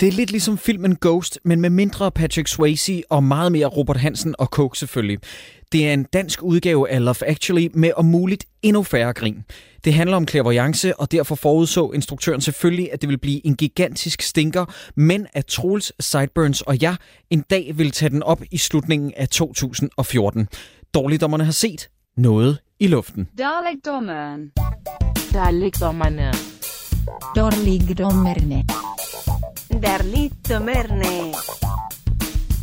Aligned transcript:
Det 0.00 0.08
er 0.08 0.12
lidt 0.12 0.30
ligesom 0.30 0.58
filmen 0.58 0.96
Ghost, 1.00 1.38
men 1.44 1.60
med 1.60 1.70
mindre 1.70 2.10
Patrick 2.10 2.48
Swayze 2.48 3.02
og 3.10 3.24
meget 3.24 3.52
mere 3.52 3.66
Robert 3.66 3.96
Hansen 3.96 4.34
og 4.38 4.46
Coke 4.46 4.78
selvfølgelig. 4.78 5.18
Det 5.72 5.88
er 5.88 5.92
en 5.92 6.04
dansk 6.12 6.42
udgave 6.42 6.90
af 6.90 7.04
Love 7.04 7.26
Actually 7.26 7.68
med 7.74 7.90
om 7.96 8.04
muligt 8.04 8.44
endnu 8.62 8.82
færre 8.82 9.12
grin. 9.12 9.44
Det 9.84 9.94
handler 9.94 10.16
om 10.16 10.28
clairvoyance, 10.28 11.00
og 11.00 11.12
derfor 11.12 11.34
forudså 11.34 11.90
instruktøren 11.90 12.40
selvfølgelig, 12.40 12.92
at 12.92 13.00
det 13.00 13.08
vil 13.08 13.18
blive 13.18 13.46
en 13.46 13.56
gigantisk 13.56 14.22
stinker, 14.22 14.64
men 14.94 15.26
at 15.32 15.46
Troels, 15.46 15.92
Sideburns 16.00 16.62
og 16.62 16.82
jeg 16.82 16.96
en 17.30 17.44
dag 17.50 17.72
vil 17.76 17.90
tage 17.90 18.10
den 18.10 18.22
op 18.22 18.42
i 18.50 18.58
slutningen 18.58 19.12
af 19.16 19.28
2014. 19.28 20.48
Dårligdommerne 20.94 21.44
har 21.44 21.52
set 21.52 21.88
noget 22.16 22.58
i 22.80 22.86
luften. 22.86 23.28
Dalekdommeren. 23.38 24.50
Dalekdommerne. 25.32 26.32
Dårligdommerne. 27.36 28.64
Derligdommerne. 29.82 31.04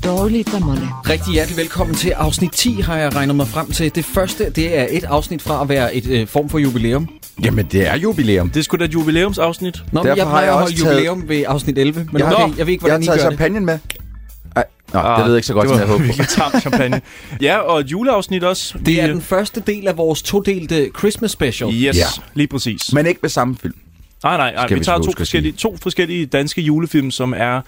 Dårligdommerne. 0.04 0.90
Rigtig 1.10 1.34
hjertelig 1.34 1.58
velkommen 1.58 1.96
til 1.96 2.10
afsnit 2.10 2.52
10, 2.52 2.82
har 2.82 2.98
jeg 2.98 3.16
regnet 3.16 3.36
mig 3.36 3.48
frem 3.48 3.72
til. 3.72 3.96
Det 3.96 4.06
første, 4.06 4.50
det 4.50 4.78
er 4.78 4.88
et 4.90 5.04
afsnit 5.04 5.42
fra 5.42 5.62
at 5.62 5.70
være 5.70 5.96
et 5.96 6.08
øh, 6.08 6.28
form 6.28 6.50
for 6.50 6.58
jubilæum. 6.60 7.10
Jamen, 7.44 7.66
det 7.72 7.88
er 7.88 7.98
jubilæum. 7.98 8.50
Det 8.50 8.60
er 8.60 8.64
sgu 8.64 8.78
da 8.78 8.84
et 8.86 8.94
jubilæumsafsnit. 8.94 9.84
Nå, 9.92 10.00
men 10.04 10.08
Derfor 10.08 10.16
jeg 10.18 10.26
har 10.26 10.32
plejer 10.32 10.46
jeg 10.46 10.54
at 10.56 10.62
også 10.64 10.74
holde 10.86 10.86
taget- 10.86 11.08
jubilæum 11.08 11.30
ved 11.30 11.44
afsnit 11.48 11.78
11, 11.78 12.08
men 12.12 12.20
Jeg 12.20 12.28
har- 12.28 12.36
okay, 12.36 12.58
jeg 12.58 12.68
ved 12.68 12.74
ikke, 12.74 12.86
Jeg 12.86 12.92
hvordan 12.92 13.04
I 13.04 13.06
taget 13.06 13.20
gør 13.22 13.30
det. 13.30 13.38
champagne 13.38 13.66
med. 13.66 13.80
Ej, 14.56 14.64
nå, 14.94 15.00
Ah, 15.00 15.18
det 15.18 15.26
ved 15.26 15.34
jeg 15.34 15.38
ikke 15.38 15.48
så 15.48 15.54
godt, 15.54 15.64
det 15.64 15.70
som 15.70 15.80
jeg 15.80 15.88
var 15.88 15.94
håber. 15.94 16.06
virkelig 16.06 16.28
tam 16.28 16.60
champagne. 16.62 17.02
ja, 17.42 17.58
og 17.58 17.80
et 17.80 17.92
juleafsnit 17.92 18.44
også. 18.44 18.78
Det 18.86 19.02
er 19.02 19.08
Vi- 19.08 19.14
den 19.14 19.22
første 19.22 19.64
del 19.68 19.88
af 19.88 19.98
vores 19.98 20.22
todelte 20.22 20.90
Christmas 21.00 21.32
special. 21.32 21.70
Yes, 21.74 21.98
Ja. 21.98 22.06
lige 22.34 22.48
præcis. 22.48 22.94
Men 22.94 23.06
ikke 23.06 23.20
med 23.22 23.30
samme 23.30 23.56
film. 23.62 23.74
Nej, 24.24 24.38
nej, 24.38 24.54
nej 24.54 24.66
Skal 24.68 24.76
vi 24.76 24.80
vi 24.80 24.86
tager 24.86 25.00
to 25.00 25.12
forskellige, 25.18 25.52
to 25.52 25.78
forskellige 25.82 26.26
danske 26.26 26.62
julefilm, 26.62 27.12
som 27.12 27.34
er 27.38 27.62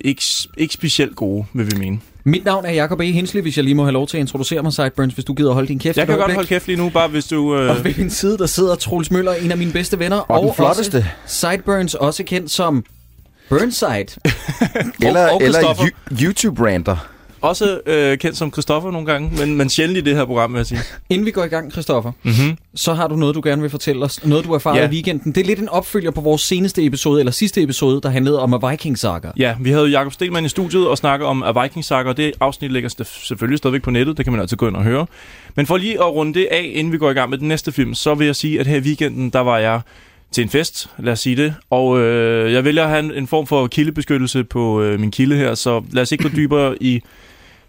ikke, 0.00 0.22
ikke 0.56 0.74
specielt 0.74 1.16
gode, 1.16 1.44
vil 1.52 1.66
vi 1.70 1.76
mene. 1.78 2.00
Mit 2.24 2.44
navn 2.44 2.64
er 2.64 2.70
Jacob 2.72 3.00
E. 3.00 3.04
Hensley, 3.12 3.42
hvis 3.42 3.56
jeg 3.56 3.64
lige 3.64 3.74
må 3.74 3.82
have 3.84 3.92
lov 3.92 4.06
til 4.06 4.16
at 4.16 4.20
introducere 4.20 4.62
mig, 4.62 4.72
Sideburns, 4.72 5.14
hvis 5.14 5.24
du 5.24 5.34
gider 5.34 5.52
holde 5.52 5.68
din 5.68 5.78
kæft. 5.78 5.96
Jeg 5.96 6.06
kan 6.06 6.18
godt 6.18 6.34
holde 6.34 6.48
kæft 6.48 6.66
lige 6.66 6.76
nu, 6.76 6.88
bare 6.88 7.08
hvis 7.08 7.24
du... 7.24 7.56
Øh, 7.56 7.70
Og 7.70 7.84
ved 7.84 7.94
min 7.98 8.10
side, 8.10 8.38
der 8.38 8.46
sidder 8.46 8.74
Troels 8.74 9.10
Møller, 9.10 9.32
en 9.32 9.50
af 9.50 9.56
mine 9.58 9.72
bedste 9.72 9.98
venner. 9.98 10.16
Og 10.16 10.44
den 10.44 10.54
flotteste. 10.54 10.96
Også 11.24 11.48
Sideburns, 11.50 11.94
også 11.94 12.24
kendt 12.24 12.50
som 12.50 12.84
Burnside. 13.48 13.88
Eller, 15.02 15.28
og 15.28 15.42
eller 15.42 15.60
Christoffer. 15.60 15.84
Yu- 15.84 16.24
YouTube-ranter. 16.24 16.96
Også 17.40 17.80
øh, 17.86 18.18
kendt 18.18 18.36
som 18.36 18.52
Christoffer 18.52 18.90
nogle 18.90 19.06
gange, 19.06 19.30
men, 19.38 19.56
men 19.56 19.68
sjældent 19.70 19.98
i 19.98 20.00
det 20.00 20.16
her 20.16 20.24
program, 20.24 20.52
vil 20.52 20.58
jeg 20.58 20.66
sige. 20.66 20.80
Inden 21.10 21.26
vi 21.26 21.30
går 21.30 21.44
i 21.44 21.48
gang, 21.48 21.72
Christoffer, 21.72 22.12
Mm-hmm. 22.22 22.56
så 22.74 22.94
har 22.94 23.08
du 23.08 23.16
noget, 23.16 23.34
du 23.34 23.40
gerne 23.44 23.62
vil 23.62 23.70
fortælle 23.70 24.04
os. 24.04 24.24
Noget, 24.26 24.44
du 24.44 24.52
erfarede 24.52 24.80
Ja. 24.80 24.86
i 24.88 24.90
weekenden. 24.90 25.32
Det 25.32 25.40
er 25.40 25.44
lidt 25.44 25.58
en 25.58 25.68
opfølger 25.68 26.10
på 26.10 26.20
vores 26.20 26.42
seneste 26.42 26.84
episode, 26.84 27.20
eller 27.20 27.32
sidste 27.32 27.62
episode, 27.62 28.00
der 28.00 28.08
handlede 28.08 28.40
om 28.40 28.54
A 28.64 28.70
Viking 28.70 28.98
Saga. 28.98 29.28
Ja, 29.36 29.54
vi 29.60 29.70
havde 29.70 29.86
Jakob 29.86 30.12
Stelmann 30.12 30.46
i 30.46 30.48
studiet 30.48 30.88
og 30.88 30.98
snakke 30.98 31.26
om 31.26 31.42
A 31.42 31.62
Viking 31.62 31.84
Saga, 31.84 32.08
og 32.08 32.16
det 32.16 32.32
afsnit 32.40 32.72
ligger 32.72 32.88
selvfølgelig 33.26 33.58
stadigvæk 33.58 33.82
på 33.82 33.90
nettet, 33.90 34.16
det 34.16 34.24
kan 34.26 34.32
man 34.32 34.40
altid 34.40 34.56
gå 34.56 34.68
ind 34.68 34.76
og 34.76 34.82
høre. 34.82 35.06
Men 35.56 35.66
for 35.66 35.76
lige 35.76 35.94
at 35.94 36.12
runde 36.14 36.34
det 36.34 36.48
af, 36.50 36.70
inden 36.74 36.92
vi 36.92 36.98
går 36.98 37.10
i 37.10 37.14
gang 37.14 37.30
med 37.30 37.38
den 37.38 37.48
næste 37.48 37.72
film, 37.72 37.94
så 37.94 38.14
vil 38.14 38.24
jeg 38.26 38.36
sige, 38.36 38.60
at 38.60 38.66
her 38.66 38.76
i 38.76 38.80
weekenden, 38.80 39.30
der 39.30 39.40
var 39.40 39.58
jeg 39.58 39.80
til 40.32 40.42
en 40.42 40.48
fest, 40.50 40.88
lad 40.98 41.12
os 41.12 41.20
sige 41.20 41.36
det, 41.36 41.54
og 41.70 41.98
øh, 42.00 42.52
jeg 42.52 42.64
vælger 42.64 42.82
at 42.84 42.88
have 42.90 43.00
en, 43.04 43.12
en 43.14 43.26
form 43.26 43.46
for 43.46 43.66
kildebeskyttelse 43.66 44.44
på 44.44 44.82
øh, 44.82 45.00
min 45.00 45.10
kilde 45.10 45.36
her, 45.36 45.54
så 45.54 45.82
lad 45.92 46.02
os 46.02 46.12
ikke 46.12 46.24
gå 46.24 46.30
dybere 46.36 46.82
i, 46.82 47.00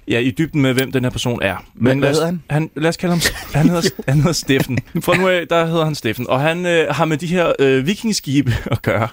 ja, 0.08 0.19
i 0.19 0.31
dybden 0.31 0.61
med, 0.61 0.73
hvem 0.73 0.91
den 0.91 1.03
her 1.03 1.11
person 1.11 1.39
er. 1.41 1.55
Men 1.75 2.00
hvad 2.00 2.09
lad 2.09 2.09
os, 2.09 2.16
hedder 2.17 2.25
han? 2.25 2.41
han? 2.50 2.69
Lad 2.75 2.89
os 2.89 2.97
kalde 2.97 3.16
ham, 3.16 3.22
han 3.53 3.69
hedder, 3.69 3.89
han 4.08 4.17
hedder 4.17 4.31
Steffen. 4.31 4.77
Fra 5.02 5.17
nu 5.17 5.27
af, 5.27 5.48
der 5.48 5.65
hedder 5.65 5.86
han 5.86 5.95
Steffen, 5.95 6.30
og 6.30 6.42
han 6.42 6.65
øh, 6.65 6.87
har 6.95 7.05
med 7.05 7.17
de 7.17 7.27
her 7.27 7.54
øh, 7.59 7.87
vikingskibe 7.87 8.54
at 8.71 8.81
gøre. 8.81 9.08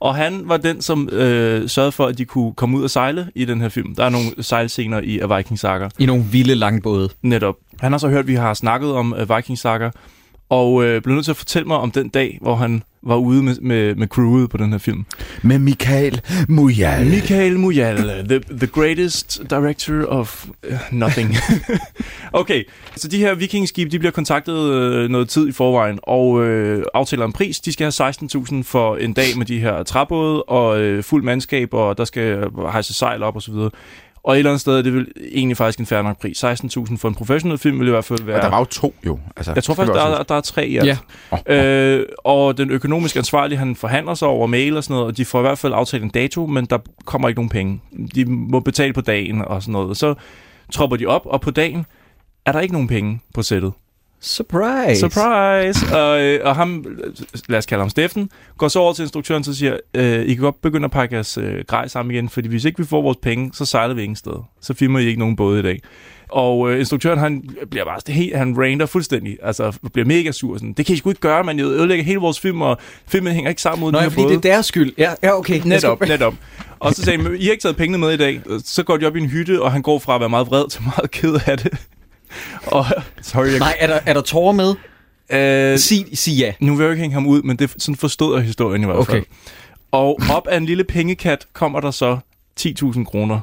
Og 0.00 0.14
han 0.14 0.42
var 0.44 0.56
den, 0.56 0.80
som 0.82 1.08
øh, 1.12 1.68
sørgede 1.68 1.92
for, 1.92 2.06
at 2.06 2.18
de 2.18 2.24
kunne 2.24 2.52
komme 2.52 2.78
ud 2.78 2.84
og 2.84 2.90
sejle 2.90 3.28
i 3.34 3.44
den 3.44 3.60
her 3.60 3.68
film. 3.68 3.94
Der 3.94 4.04
er 4.04 4.08
nogle 4.08 4.26
sejlscener 4.40 5.00
i 5.00 5.18
A 5.18 5.36
Viking 5.36 5.58
Saga, 5.58 5.88
I 5.98 6.06
nogle 6.06 6.24
vilde 6.24 6.54
langbåde. 6.54 7.08
netop. 7.22 7.54
Han 7.80 7.92
har 7.92 7.98
så 7.98 8.08
hørt, 8.08 8.18
at 8.18 8.26
vi 8.26 8.34
har 8.34 8.54
snakket 8.54 8.92
om 8.92 9.14
A 9.14 9.36
Viking 9.36 9.58
Saga, 9.58 9.90
og 10.48 10.84
øh, 10.84 11.02
blev 11.02 11.14
nødt 11.14 11.24
til 11.24 11.32
at 11.32 11.36
fortælle 11.36 11.68
mig 11.68 11.76
om 11.76 11.90
den 11.90 12.08
dag, 12.08 12.38
hvor 12.40 12.54
han 12.54 12.82
var 13.02 13.16
ude 13.16 13.42
med, 13.42 13.56
med, 13.60 13.94
med 13.94 14.06
crewet 14.08 14.50
på 14.50 14.56
den 14.56 14.72
her 14.72 14.78
film. 14.78 15.06
Med 15.42 15.58
Michael 15.58 16.20
Mujal. 16.48 17.06
Michael 17.06 17.58
Mujal, 17.58 17.96
the, 18.28 18.40
the 18.50 18.66
greatest 18.66 19.40
director 19.50 20.04
of 20.08 20.46
uh, 20.70 20.72
nothing. 20.90 21.34
okay, 22.32 22.64
så 22.96 23.08
de 23.08 23.18
her 23.18 23.34
vikingskib, 23.34 23.92
de 23.92 23.98
bliver 23.98 24.12
kontaktet 24.12 24.70
øh, 24.70 25.10
noget 25.10 25.28
tid 25.28 25.48
i 25.48 25.52
forvejen, 25.52 25.98
og 26.02 26.44
øh, 26.44 26.84
aftaler 26.94 27.24
en 27.24 27.32
pris. 27.32 27.60
De 27.60 27.72
skal 27.72 27.92
have 27.98 28.10
16.000 28.10 28.62
for 28.62 28.96
en 28.96 29.12
dag 29.12 29.26
med 29.36 29.46
de 29.46 29.60
her 29.60 29.82
træbåde, 29.82 30.42
og 30.42 30.80
øh, 30.80 31.02
fuld 31.02 31.24
mandskab, 31.24 31.74
og 31.74 31.98
der 31.98 32.04
skal 32.04 32.50
hejse 32.70 32.94
sejl 32.94 33.22
op 33.22 33.36
og 33.36 33.42
så 33.42 33.52
videre. 33.52 33.70
Og 34.26 34.34
et 34.34 34.38
eller 34.38 34.50
andet 34.50 34.60
sted 34.60 34.78
er 34.78 34.82
det 34.82 34.94
vel 34.94 35.06
egentlig 35.32 35.56
faktisk 35.56 35.78
en 35.78 35.86
fair 35.86 36.02
nok 36.02 36.20
pris. 36.20 36.44
16.000 36.44 36.96
for 36.96 37.08
en 37.08 37.14
professionel 37.14 37.58
film 37.58 37.80
vil 37.80 37.86
i 37.86 37.90
hvert 37.90 38.04
fald 38.04 38.22
være... 38.22 38.36
Og 38.36 38.42
der 38.42 38.48
var 38.48 38.58
jo 38.58 38.64
to, 38.64 38.94
jo. 39.06 39.18
Altså, 39.36 39.52
Jeg 39.54 39.64
tror 39.64 39.74
faktisk, 39.74 39.94
der, 39.94 40.02
er, 40.02 40.22
der 40.22 40.34
er 40.34 40.40
tre 40.40 40.66
i 40.66 40.76
alt. 40.76 40.86
Ja. 40.86 40.96
huske. 41.30 41.44
Åh, 41.50 41.56
Øh, 41.56 42.06
og 42.24 42.58
den 42.58 42.70
økonomisk 42.70 43.16
ansvarlige, 43.16 43.58
han 43.58 43.76
forhandler 43.76 44.14
sig 44.14 44.28
over 44.28 44.46
mail 44.46 44.76
og 44.76 44.84
sådan 44.84 44.94
noget, 44.94 45.06
og 45.06 45.16
de 45.16 45.24
får 45.24 45.38
i 45.38 45.42
hvert 45.42 45.58
fald 45.58 45.72
aftalt 45.72 46.02
en 46.02 46.10
dato, 46.10 46.46
men 46.46 46.64
der 46.64 46.78
kommer 47.04 47.28
ikke 47.28 47.38
nogen 47.38 47.48
penge. 47.50 47.80
De 48.14 48.24
må 48.24 48.60
betale 48.60 48.92
på 48.92 49.00
dagen 49.00 49.42
og 49.42 49.62
sådan 49.62 49.72
noget. 49.72 49.96
Så 49.96 50.14
tropper 50.72 50.96
de 50.96 51.06
op, 51.06 51.22
og 51.24 51.40
på 51.40 51.50
dagen 51.50 51.86
er 52.46 52.52
der 52.52 52.60
ikke 52.60 52.72
nogen 52.72 52.88
penge 52.88 53.20
på 53.34 53.42
sættet. 53.42 53.72
Surprise! 54.20 55.00
Surprise! 55.00 55.86
og, 56.00 56.20
øh, 56.20 56.40
og 56.44 56.56
ham, 56.56 56.84
lad 57.48 57.58
os 57.58 57.66
kalde 57.66 57.82
ham 57.82 57.90
Steffen, 57.90 58.30
går 58.58 58.68
så 58.68 58.78
over 58.78 58.92
til 58.92 59.02
instruktøren 59.02 59.44
og 59.48 59.54
siger, 59.54 59.76
øh, 59.94 60.22
I 60.22 60.34
kan 60.34 60.42
godt 60.42 60.62
begynde 60.62 60.84
at 60.84 60.90
pakke 60.90 61.14
jeres 61.14 61.38
øh, 61.38 61.64
grej 61.68 61.88
sammen 61.88 62.14
igen, 62.14 62.28
fordi 62.28 62.48
hvis 62.48 62.64
ikke 62.64 62.78
vi 62.78 62.84
får 62.84 63.02
vores 63.02 63.18
penge, 63.22 63.50
så 63.54 63.64
sejler 63.64 63.94
vi 63.94 64.02
ingen 64.02 64.16
sted. 64.16 64.32
Så 64.60 64.74
filmer 64.74 64.98
I 64.98 65.06
ikke 65.06 65.18
nogen 65.18 65.36
både 65.36 65.60
i 65.60 65.62
dag. 65.62 65.80
Og 66.28 66.70
øh, 66.70 66.78
instruktøren, 66.78 67.18
han 67.18 67.48
bliver 67.70 67.84
bare 67.84 68.12
helt, 68.12 68.36
han 68.36 68.58
rander 68.58 68.86
fuldstændig, 68.86 69.38
altså 69.42 69.78
bliver 69.92 70.06
mega 70.06 70.32
sur. 70.32 70.56
Sådan, 70.56 70.72
det 70.72 70.86
kan 70.86 70.94
I 70.94 70.98
sgu 70.98 71.10
ikke 71.10 71.20
gøre, 71.20 71.44
man. 71.44 71.58
Jeg 71.58 71.66
ødelægger 71.66 72.04
hele 72.04 72.18
vores 72.18 72.40
film, 72.40 72.62
og 72.62 72.78
filmen 73.06 73.32
hænger 73.32 73.48
ikke 73.48 73.62
sammen 73.62 73.80
mod 73.80 73.92
Nå 73.92 73.98
ja, 73.98 74.04
fordi 74.04 74.16
både. 74.16 74.28
det 74.28 74.36
er 74.36 74.52
deres 74.52 74.66
skyld. 74.66 74.92
Ja, 74.98 75.12
ja 75.22 75.38
okay. 75.38 75.60
Netop, 75.64 76.00
netop. 76.00 76.34
Og 76.78 76.94
så 76.94 77.02
sagde 77.02 77.22
han, 77.22 77.36
I 77.38 77.44
har 77.44 77.50
ikke 77.50 77.62
taget 77.62 77.76
pengene 77.76 77.98
med 77.98 78.12
i 78.12 78.16
dag. 78.16 78.40
Så 78.64 78.82
går 78.82 78.96
de 78.96 79.06
op 79.06 79.16
i 79.16 79.20
en 79.20 79.28
hytte, 79.28 79.62
og 79.62 79.72
han 79.72 79.82
går 79.82 79.98
fra 79.98 80.14
at 80.14 80.20
være 80.20 80.28
meget 80.28 80.46
vred 80.46 80.68
til 80.68 80.82
meget 80.82 81.10
ked 81.10 81.38
af 81.46 81.58
det. 81.58 81.78
og, 82.66 82.86
sorry, 83.22 83.46
jeg, 83.46 83.58
Nej, 83.58 83.76
er 83.80 83.86
der, 83.86 83.98
er 84.06 84.12
der 84.14 84.20
tårer 84.20 84.52
med? 84.52 84.74
øh, 85.72 85.78
Sig, 85.78 86.06
sig 86.14 86.32
ja. 86.34 86.52
nu 86.60 86.74
vil 86.74 86.82
jeg 86.82 86.88
jo 86.88 86.90
ikke 86.92 87.00
hænge 87.00 87.14
ham 87.14 87.26
ud, 87.26 87.42
men 87.42 87.56
det, 87.56 87.74
sådan 87.78 87.96
forstod 87.96 88.36
jeg 88.36 88.44
historien 88.44 88.82
i 88.82 88.84
hvert 88.84 89.06
fald. 89.06 89.08
Okay. 89.18 89.22
Og 89.92 90.18
op 90.30 90.46
af 90.46 90.56
en 90.56 90.66
lille 90.66 90.84
pengekat 90.84 91.46
kommer 91.52 91.80
der 91.80 91.90
så 91.90 92.18
10.000 92.60 93.04
kroner. 93.04 93.40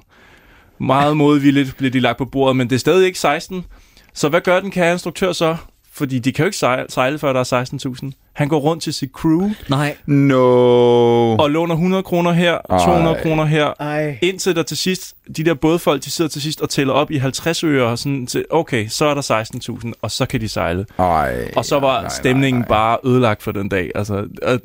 Meget 0.79 1.17
modvilligt 1.17 1.77
bliver 1.77 1.91
de 1.91 1.99
lagt 1.99 2.17
på 2.17 2.25
bordet, 2.25 2.55
men 2.55 2.69
det 2.69 2.75
er 2.75 2.79
stadig 2.79 3.05
ikke 3.05 3.19
16. 3.19 3.65
Så 4.13 4.29
hvad 4.29 4.41
gør 4.41 4.59
den 4.59 4.71
kære 4.71 4.91
instruktør 4.93 5.31
så? 5.31 5.55
Fordi 5.95 6.19
de 6.19 6.31
kan 6.31 6.43
jo 6.43 6.47
ikke 6.47 6.57
sejle, 6.57 6.85
sejle 6.89 7.19
før 7.19 7.33
der 7.33 7.39
er 7.39 7.63
16.000. 8.03 8.29
Han 8.33 8.47
går 8.47 8.59
rundt 8.59 8.83
til 8.83 8.93
sit 8.93 9.09
crew 9.11 9.49
Nej. 9.69 9.95
No. 10.05 11.35
og 11.35 11.49
låner 11.51 11.73
100 11.75 12.03
kroner 12.03 12.31
her, 12.31 12.57
200 12.69 13.15
Ej. 13.15 13.21
kroner 13.23 13.45
her. 13.45 13.73
Ej. 13.79 14.19
Indtil 14.21 14.55
der 14.55 14.63
til 14.63 14.77
sidst, 14.77 15.15
de 15.37 15.43
der 15.43 15.53
bådfolk, 15.53 16.03
de 16.03 16.11
sidder 16.11 16.29
til 16.29 16.41
sidst 16.41 16.61
og 16.61 16.69
tæller 16.69 16.93
op 16.93 17.11
i 17.11 17.17
50 17.17 17.63
øre, 17.63 17.87
og 17.87 17.99
sådan 17.99 18.27
til, 18.27 18.45
okay, 18.49 18.87
så 18.87 19.05
er 19.05 19.13
der 19.13 19.43
16.000, 19.85 19.91
og 20.01 20.11
så 20.11 20.25
kan 20.25 20.41
de 20.41 20.47
sejle. 20.49 20.85
Ej, 20.99 21.51
Og 21.55 21.65
så 21.65 21.79
var 21.79 22.01
nej, 22.01 22.09
stemningen 22.09 22.59
nej, 22.59 22.67
nej. 22.67 22.77
bare 22.77 22.97
ødelagt 23.05 23.43
for 23.43 23.51
den 23.51 23.69
dag. 23.69 23.91
Altså, 23.95 24.25
og 24.43 24.59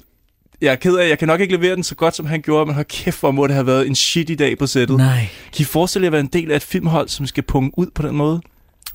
jeg 0.61 0.73
er 0.73 0.77
ked 0.77 0.97
af, 0.97 1.09
jeg 1.09 1.19
kan 1.19 1.29
nok 1.29 1.41
ikke 1.41 1.57
levere 1.57 1.75
den 1.77 1.83
så 1.85 1.95
godt, 1.95 2.17
som 2.17 2.27
han 2.27 2.41
gjorde, 2.43 2.67
men 2.67 2.75
hold 2.75 2.87
kæft, 2.87 3.21
hvor 3.21 3.31
må 3.31 3.47
det 3.47 3.55
have 3.55 3.67
været 3.67 3.87
en 3.87 3.95
shitty 3.95 4.33
dag 4.39 4.59
på 4.59 4.67
sættet. 4.67 4.97
Nej. 4.97 5.29
Kan 5.53 5.63
I 5.63 5.65
forestille 5.65 6.05
jer 6.05 6.09
at 6.09 6.13
være 6.13 6.21
en 6.21 6.27
del 6.27 6.51
af 6.53 6.57
et 6.57 6.63
filmhold, 6.63 7.09
som 7.09 7.27
skal 7.27 7.43
punge 7.43 7.71
ud 7.77 7.87
på 7.95 8.03
den 8.03 8.17
måde? 8.17 8.41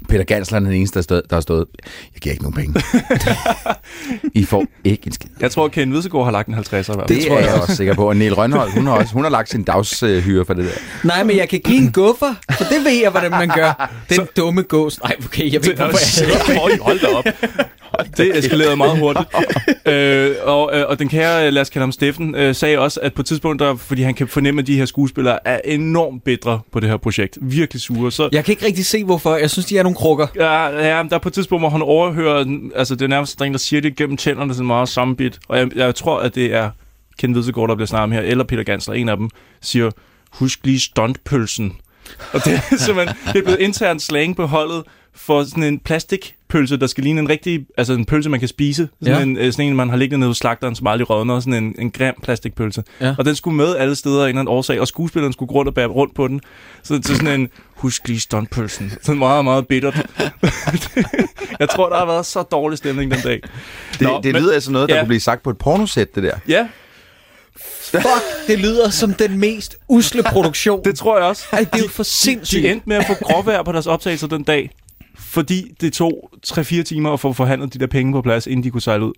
Peter 0.10 0.24
Gansler 0.24 0.60
er 0.60 0.63
den 0.63 0.72
eneste, 0.72 0.95
der, 1.00 1.04
stod, 1.04 1.22
der 1.30 1.36
har 1.36 1.42
stået, 1.42 1.66
jeg 2.13 2.22
giver 2.22 2.34
ikke 2.34 2.44
nogen 2.44 2.56
penge. 2.56 2.84
I 4.42 4.45
får 4.45 4.66
ikke 4.84 5.07
en 5.07 5.12
skid. 5.12 5.30
Jeg 5.40 5.51
tror, 5.51 5.66
at 5.66 5.72
Ken 5.72 5.90
Hvidesgaard 5.90 6.25
har 6.25 6.31
lagt 6.31 6.48
en 6.48 6.54
50'er 6.54 6.57
i 6.57 6.66
hvert 6.68 6.86
fald. 6.86 7.07
Det, 7.07 7.28
tror 7.28 7.38
jeg, 7.38 7.45
jeg 7.45 7.62
også 7.62 7.75
sikker 7.75 7.94
på. 7.94 8.10
Og 8.10 8.18
Niel 8.18 8.34
Rønhold, 8.34 8.72
hun 8.72 8.88
har, 8.88 8.94
også, 8.94 9.13
hun 9.13 9.24
har 9.24 9.31
lagt 9.31 9.50
sin 9.50 9.63
dagshyre 9.63 10.45
for 10.45 10.54
det 10.54 10.66
der. 10.66 11.07
Nej, 11.07 11.24
men 11.24 11.38
jeg 11.38 11.50
kan 11.50 11.60
give 11.60 11.78
en 11.78 11.92
guffer, 11.92 12.34
for 12.51 12.63
det 12.63 12.86
ved 12.86 12.92
jeg, 12.92 13.12
hvordan 13.12 13.31
man 13.31 13.48
gør. 13.56 13.92
Den 14.10 14.16
så... 14.16 14.25
dumme 14.38 14.62
gås. 14.62 15.00
Nej, 15.04 15.16
okay, 15.25 15.54
jeg 15.54 15.62
ved 15.63 15.69
ikke, 15.69 15.84
hvorfor 15.84 16.69
jeg 16.69 16.80
hold 16.81 17.00
da 17.00 17.07
op. 17.07 17.25
Det 18.18 18.38
eskalerede 18.38 18.75
meget 18.75 19.00
hurtigt. 19.00 19.28
øh, 19.94 20.36
og, 20.44 20.72
øh, 20.74 20.86
og 20.88 21.00
den 21.00 21.10
kære, 21.10 21.51
lad 21.51 21.62
os 21.62 21.69
kalde 21.69 21.84
ham 21.84 21.92
Steffen, 21.92 22.36
øh, 22.36 22.56
sagde 22.56 22.80
også, 22.80 23.00
at 23.00 23.13
på 23.13 23.22
et 23.22 23.25
tidspunkt, 23.25 23.60
der, 23.60 23.75
fordi 23.75 24.01
han 24.01 24.13
kan 24.13 24.28
fornemme, 24.28 24.62
at 24.62 24.68
de 24.68 24.78
her 24.78 24.86
skuespillere 24.86 25.48
er 25.48 25.60
enormt 25.66 26.24
bedre 26.24 26.60
på 26.72 26.80
det 26.80 26.90
her 26.90 26.98
projekt. 26.98 27.38
Virkelig 27.42 27.81
sure. 27.81 28.12
Så 28.12 28.30
Jeg 28.31 28.45
kan 28.45 28.51
ikke 28.51 28.66
rigtig 28.66 28.86
se, 28.86 29.04
hvorfor. 29.04 29.36
Jeg 29.36 29.50
synes, 29.50 29.66
de 29.66 29.78
er 29.78 29.84
nogle 29.84 29.95
krukker. 29.95 30.28
Ja, 30.36 30.68
ja, 30.68 31.04
der 31.10 31.16
er 31.16 31.19
på 31.19 31.30
et 31.30 31.34
tidspunkt, 31.34 31.62
hvor 31.62 31.69
han 31.69 31.81
overhører, 31.81 32.45
altså 32.75 32.95
det 32.95 33.01
er 33.01 33.10
nærmest 33.10 33.42
en, 33.42 33.51
der 33.51 33.57
siger 33.57 33.81
det 33.81 33.95
gennem 33.95 34.18
tænderne, 34.18 34.54
sådan 34.54 34.68
meget 34.68 34.90
sammenbit. 34.90 35.40
Og 35.48 35.57
jeg, 35.57 35.75
jeg 35.75 35.95
tror, 35.95 36.19
at 36.19 36.36
det 36.36 36.54
er 36.54 36.69
Ken 37.19 37.31
Hvidtegård, 37.31 37.69
der 37.69 37.75
bliver 37.75 37.98
om 37.98 38.12
her, 38.12 38.22
eller 38.22 38.44
Peter 38.44 38.63
Gansler, 38.63 38.95
en 38.95 39.10
af 39.10 39.18
dem, 39.18 39.30
siger, 39.62 39.92
husk 40.31 40.60
lige 40.63 40.80
stuntpølsen. 40.80 41.74
Og 42.34 42.45
det 42.45 42.54
er 42.54 42.78
simpelthen 42.86 43.18
det 43.34 43.40
er 43.40 43.44
blevet 43.44 43.60
internt 43.60 44.01
slang 44.01 44.36
på 44.36 44.45
holdet 44.45 44.84
for 45.15 45.44
sådan 45.44 45.63
en 45.63 45.80
plastikpølse, 45.80 46.77
der 46.77 46.88
skal 46.88 47.04
ligne 47.04 47.19
en 47.21 47.30
rigtig, 47.30 47.65
altså 47.77 47.94
en 47.94 48.06
pølse, 48.06 48.30
man 48.30 48.39
kan 48.39 48.50
spise. 48.50 48.89
Sådan, 49.04 49.18
Ja. 49.18 49.24
en, 49.24 49.38
øh, 49.38 49.51
sådan 49.51 49.65
en, 49.65 49.75
man 49.75 49.89
har 49.89 49.98
liggende 49.98 50.19
nede 50.19 50.30
hos 50.30 50.38
slagteren, 50.38 50.75
som 50.75 50.88
aldrig 50.88 51.10
rådner. 51.10 51.39
Sådan 51.39 51.54
en, 51.63 51.75
en 51.80 51.92
grim 51.92 52.13
plastikpølse. 52.24 52.83
Ja. 53.01 53.15
Og 53.18 53.25
den 53.25 53.36
skulle 53.36 53.57
med 53.57 53.75
alle 53.75 53.95
steder 53.95 54.19
af 54.19 54.24
en 54.24 54.30
eller 54.30 54.39
anden 54.42 54.54
årsag, 54.56 54.80
og 54.80 54.88
skuespilleren 54.88 55.33
skulle 55.33 55.48
gå 55.50 55.54
rundt 55.56 55.68
og 55.68 55.74
bære 55.75 55.88
rundt 55.88 56.15
på 56.15 56.27
den. 56.27 56.42
Så 56.83 56.94
er 56.94 57.00
sådan 57.04 57.39
en, 57.42 57.50
husk 57.75 58.07
lige 58.07 58.19
stuntpølsen. 58.19 58.92
Sådan 59.01 59.19
meget, 59.19 59.44
meget 59.45 59.68
bittert. 59.68 59.95
jeg 61.59 61.69
tror, 61.69 61.89
der 61.89 61.98
har 61.98 62.06
været 62.06 62.25
så 62.25 62.42
dårlig 62.42 62.77
stemning 62.77 63.12
den 63.12 63.19
dag. 63.21 63.42
Det, 63.94 64.01
Nå, 64.01 64.19
det 64.24 64.33
men- 64.33 64.42
lyder 64.42 64.54
altså 64.54 64.71
noget, 64.71 64.89
der 64.89 64.95
ja. 64.95 65.01
kunne 65.01 65.07
blive 65.07 65.19
sagt 65.19 65.44
på 65.44 65.50
et 65.50 65.57
pornosæt, 65.57 66.16
det 66.16 66.24
der. 66.24 66.36
Ja, 66.48 66.68
Fuck, 67.92 68.04
det 68.48 68.59
lyder 68.59 68.89
som 68.89 69.13
den 69.13 69.38
mest 69.39 69.77
usle 69.88 70.24
produktion. 70.24 70.81
det 70.86 70.98
tror 70.98 71.18
jeg 71.18 71.27
også. 71.27 71.44
Ej, 71.51 71.59
det 71.59 71.68
er 71.74 71.83
jo 71.83 71.88
for 71.89 72.04
De 72.04 72.09
sindssygt. 72.09 72.66
endte 72.66 72.89
med 72.89 72.95
at 72.98 73.06
få 73.07 73.13
gråvejr 73.13 73.63
på 73.63 73.71
deres 73.71 73.88
optagelser 73.88 74.27
den 74.27 74.44
dag, 74.44 74.69
fordi 75.15 75.71
det 75.81 75.94
tog 75.94 76.30
3-4 76.48 76.83
timer 76.83 77.13
at 77.13 77.19
få 77.19 77.33
forhandlet 77.33 77.74
de 77.74 77.80
der 77.80 77.88
penge 77.88 78.13
på 78.13 78.21
plads, 78.21 78.48
inden 78.48 78.63
de 78.63 78.71
kunne 78.71 78.81
sejle 78.81 79.06
ud. 79.06 79.13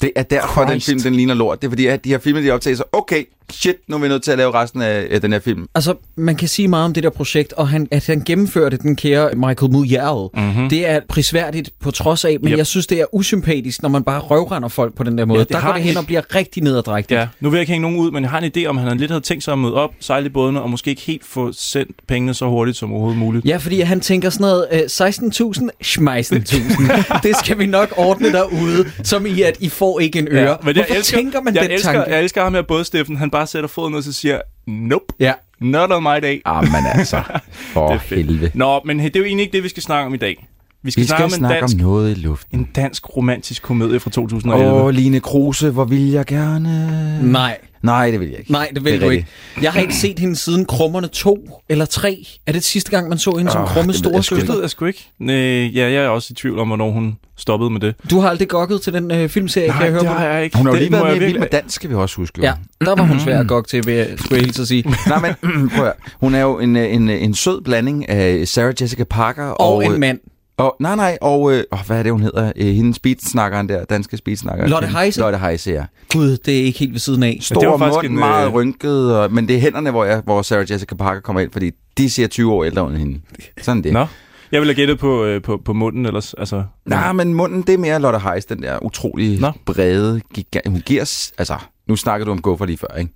Det 0.00 0.12
er 0.16 0.22
derfor, 0.22 0.66
Christ. 0.66 0.72
den 0.72 0.80
film 0.80 1.02
den 1.02 1.14
ligner 1.14 1.34
lort. 1.34 1.62
Det 1.62 1.68
er 1.68 1.70
fordi, 1.70 1.86
at 1.86 2.04
de 2.04 2.12
har 2.12 2.18
filmet 2.18 2.44
de 2.44 2.50
optagelser. 2.50 2.84
Okay, 2.92 3.24
shit, 3.52 3.76
nu 3.88 3.96
er 3.96 4.00
vi 4.00 4.08
nødt 4.08 4.22
til 4.22 4.30
at 4.32 4.38
lave 4.38 4.54
resten 4.54 4.82
af, 4.82 5.06
af 5.10 5.20
den 5.20 5.32
her 5.32 5.40
film. 5.40 5.66
Altså, 5.74 5.94
man 6.16 6.36
kan 6.36 6.48
sige 6.48 6.68
meget 6.68 6.84
om 6.84 6.92
det 6.94 7.02
der 7.02 7.10
projekt, 7.10 7.52
og 7.52 7.68
han, 7.68 7.88
at 7.90 8.06
han 8.06 8.22
gennemførte 8.26 8.76
den 8.76 8.96
kære 8.96 9.30
Michael 9.34 9.72
Mujal, 9.72 10.28
mm-hmm. 10.34 10.68
det 10.68 10.88
er 10.88 11.00
prisværdigt 11.08 11.70
på 11.80 11.90
trods 11.90 12.24
af, 12.24 12.36
men 12.42 12.50
Yep. 12.52 12.58
jeg 12.58 12.66
synes, 12.66 12.86
det 12.86 13.00
er 13.00 13.04
usympatisk, 13.14 13.82
når 13.82 13.88
man 13.88 14.02
bare 14.04 14.20
røvrender 14.20 14.68
folk 14.68 14.94
på 14.96 15.02
den 15.04 15.18
der 15.18 15.24
måde. 15.24 15.38
Ja, 15.38 15.44
det 15.44 15.52
der 15.52 15.60
går 15.66 15.72
det 15.72 15.82
hen 15.82 15.90
en- 15.92 15.96
og 15.96 16.06
bliver 16.06 16.34
rigtig 16.34 16.62
nederdrægtigt. 16.62 17.20
Ja, 17.20 17.26
nu 17.40 17.50
vil 17.50 17.56
jeg 17.56 17.60
ikke 17.62 17.72
hænge 17.72 17.82
nogen 17.82 17.98
ud, 17.98 18.10
men 18.10 18.22
jeg 18.22 18.30
har 18.30 18.38
en 18.40 18.52
idé 18.56 18.66
om, 18.66 18.78
at 18.78 18.84
han 18.84 18.98
lidt 18.98 19.10
havde 19.10 19.20
tænkt 19.24 19.44
sig 19.44 19.52
at 19.52 19.58
møde 19.58 19.74
op, 19.74 19.90
sejle 20.00 20.26
i 20.26 20.28
bådene, 20.28 20.62
og 20.62 20.70
måske 20.70 20.90
ikke 20.90 21.02
helt 21.02 21.24
få 21.24 21.52
sendt 21.52 21.90
pengene 22.08 22.34
så 22.34 22.46
hurtigt 22.46 22.76
som 22.76 22.90
overhovedet 22.92 23.18
muligt. 23.18 23.44
Ja, 23.46 23.56
fordi 23.56 23.80
han 23.80 24.00
tænker 24.00 24.30
sådan 24.30 24.42
noget, 24.44 24.66
øh, 24.72 24.80
16.000, 24.80 25.68
schmeißen 25.82 26.36
1000. 26.36 26.90
det 27.22 27.36
skal 27.36 27.58
vi 27.58 27.66
nok 27.66 27.94
ordne 27.96 28.32
derude, 28.32 28.84
som 29.02 29.26
i 29.26 29.42
at 29.42 29.56
I 29.60 29.68
får 29.68 30.00
ikke 30.00 30.18
en 30.18 30.28
øre. 30.30 30.50
Ja, 30.50 30.54
men 30.64 30.74
Hvorfor 30.74 31.02
tænker 31.02 31.40
man 31.40 31.54
jeg 31.54 31.62
den 31.62 31.70
elsker, 31.70 31.92
tanke? 31.92 32.10
Jeg 32.10 32.22
elsker 32.22 32.42
ham 32.42 32.54
her 32.54 32.62
både, 32.62 32.84
Steffen. 32.84 33.16
Han 33.16 33.30
bare 33.30 33.39
sætter 33.48 33.68
foden 33.68 33.90
ned 33.90 33.98
og 33.98 34.04
så 34.04 34.12
siger, 34.12 34.40
nope, 34.66 35.04
Ja. 35.20 35.32
not 35.60 35.92
on 35.92 36.02
my 36.02 36.20
day. 36.22 36.40
Ah, 36.44 36.64
men 36.64 36.86
altså, 36.94 37.22
for 37.72 37.90
er 37.92 37.98
helvede. 38.14 38.50
Nå, 38.54 38.80
men 38.84 38.98
det 38.98 39.16
er 39.16 39.20
jo 39.20 39.26
egentlig 39.26 39.42
ikke 39.44 39.52
det, 39.56 39.64
vi 39.64 39.68
skal 39.68 39.82
snakke 39.82 40.06
om 40.06 40.14
i 40.14 40.16
dag. 40.16 40.46
Vi 40.82 40.90
skal, 40.90 41.00
Vi 41.02 41.06
snakke 41.06 41.20
skal 41.20 41.24
om 41.24 41.44
en 41.44 41.48
snakke 41.48 41.60
dansk, 41.60 41.74
om 41.76 41.80
noget 41.80 42.10
i 42.16 42.20
luften. 42.20 42.58
en 42.58 42.68
dansk 42.76 43.16
romantisk 43.16 43.62
komedie 43.62 44.00
fra 44.00 44.10
2011. 44.10 44.72
Åh, 44.72 44.90
Line 44.90 45.20
Kruse, 45.20 45.70
hvor 45.70 45.84
vil 45.84 46.10
jeg 46.10 46.26
gerne... 46.26 47.32
Nej, 47.32 47.58
Nej, 47.82 48.10
det 48.10 48.20
vil 48.20 48.28
jeg 48.28 48.38
ikke. 48.38 48.52
nej, 48.52 48.68
det 48.74 48.84
vil 48.84 48.92
Det 48.92 49.00
du 49.00 49.10
ikke. 49.10 49.26
Jeg 49.62 49.72
har 49.72 49.80
ikke 49.80 49.94
set 49.94 50.18
hende 50.18 50.36
siden 50.36 50.64
Krummerne 50.64 51.06
2 51.08 51.48
eller 51.68 51.84
3. 51.84 52.26
Er 52.46 52.52
det 52.52 52.64
sidste 52.64 52.90
gang, 52.90 53.08
man 53.08 53.18
så 53.18 53.30
hende 53.36 53.52
som 53.52 53.60
Åh, 53.62 53.68
Krumme 53.68 53.92
jeg 54.14 54.24
sgu 54.24 54.36
det 54.36 54.48
ved 54.48 54.60
jeg 54.60 54.70
sgu 54.70 54.84
ikke. 54.84 55.08
Nej, 55.18 55.34
ja, 55.66 55.90
jeg 55.92 55.94
er 56.04 56.08
også 56.08 56.28
i 56.30 56.34
tvivl 56.34 56.58
om, 56.58 56.66
hvornår 56.66 56.90
hun 56.90 57.16
stoppede 57.36 57.70
med 57.70 57.80
det. 57.80 57.94
Du 58.10 58.20
har 58.20 58.28
aldrig 58.30 58.48
gokket 58.48 58.82
til 58.82 58.92
den 58.92 59.10
øh, 59.10 59.28
filmserie, 59.28 59.70
kan 59.72 59.82
jeg 59.82 59.90
høre 59.90 60.00
det 60.00 60.08
på? 60.08 60.14
har 60.14 60.26
jeg 60.26 60.44
ikke. 60.44 60.56
Hun 60.56 60.66
har 60.66 60.72
jo 60.72 60.78
lige 60.78 60.92
været 60.92 61.04
med 61.04 61.12
virkelig- 61.18 61.40
med 61.40 61.48
Dans, 61.52 61.72
skal 61.74 61.90
vi 61.90 61.94
også 61.94 62.16
huske. 62.16 62.38
jo. 62.38 62.44
Ja, 62.44 62.52
der 62.84 62.94
var 62.96 63.02
hun 63.02 63.20
svær 63.20 63.40
at 63.40 63.48
gokke 63.48 63.68
til, 63.68 63.86
vil 63.86 63.94
jeg, 63.94 64.08
skulle 64.18 64.36
jeg 64.36 64.44
hilse 64.44 64.62
at 64.62 64.68
sige. 64.68 64.84
Nej, 65.08 65.20
men 65.20 65.34
prøv 65.74 65.78
at, 65.78 65.78
høre. 65.84 65.92
hun 66.20 66.34
er 66.34 66.40
jo 66.40 66.58
en, 66.58 66.76
øh, 66.76 66.94
en, 66.94 67.08
en 67.08 67.34
sød 67.34 67.60
blanding 67.62 68.08
af 68.08 68.48
Sarah 68.48 68.74
Jessica 68.80 69.04
Parker 69.04 69.44
Og, 69.44 69.74
og 69.74 69.82
øh, 69.84 69.94
en 69.94 70.00
mand. 70.00 70.18
Og, 70.60 70.76
nej, 70.80 70.96
nej, 70.96 71.18
og 71.20 71.52
øh, 71.52 71.64
åh, 71.72 71.78
hvad 71.86 71.98
er 71.98 72.02
det, 72.02 72.12
hun 72.12 72.22
hedder? 72.22 72.52
Øh, 72.56 72.66
hende 72.66 72.94
speedsnakkeren 72.94 73.68
der, 73.68 73.84
danske 73.84 74.16
speedsnakker. 74.16 74.66
Lotte 74.66 74.88
Heise? 74.88 75.20
Lotte 75.20 75.38
Heise, 75.38 75.70
ja. 75.70 75.84
Gud, 76.12 76.36
det 76.36 76.60
er 76.60 76.62
ikke 76.64 76.78
helt 76.78 76.92
ved 76.92 77.00
siden 77.00 77.22
af. 77.22 77.38
Stor 77.40 77.60
det 77.60 77.68
var 77.68 77.76
mund, 77.76 78.06
en, 78.06 78.18
meget 78.18 78.46
øh, 78.46 78.54
rynket, 78.54 79.16
og, 79.16 79.32
men 79.32 79.48
det 79.48 79.56
er 79.56 79.60
hænderne, 79.60 79.90
hvor, 79.90 80.04
jeg, 80.04 80.20
hvor 80.24 80.42
Sarah 80.42 80.70
Jessica 80.70 80.94
Parker 80.94 81.20
kommer 81.20 81.40
ind, 81.40 81.52
fordi 81.52 81.70
de 81.98 82.10
ser 82.10 82.26
20 82.26 82.52
år 82.52 82.64
ældre 82.64 82.86
end 82.86 82.96
hende. 82.96 83.20
Sådan 83.62 83.82
det. 83.82 83.92
Nå, 83.92 84.06
jeg 84.52 84.60
ville 84.60 84.74
have 84.74 84.74
gættet 84.74 84.98
på, 84.98 85.24
øh, 85.24 85.42
på, 85.42 85.60
på 85.64 85.72
munden 85.72 86.06
ellers. 86.06 86.34
Altså, 86.34 86.64
Nej, 86.86 87.12
men 87.12 87.34
munden, 87.34 87.62
det 87.62 87.74
er 87.74 87.78
mere 87.78 88.00
Lotte 88.00 88.18
Heise, 88.18 88.48
den 88.48 88.62
der 88.62 88.84
utrolig 88.84 89.40
Nå. 89.40 89.52
brede, 89.66 90.20
gigant. 90.34 90.68
Hun 90.68 90.82
giver, 90.86 91.30
altså, 91.38 91.56
nu 91.88 91.96
snakker 91.96 92.24
du 92.24 92.30
om 92.32 92.40
guffer 92.42 92.66
lige 92.66 92.78
før, 92.78 92.98
ikke? 92.98 93.12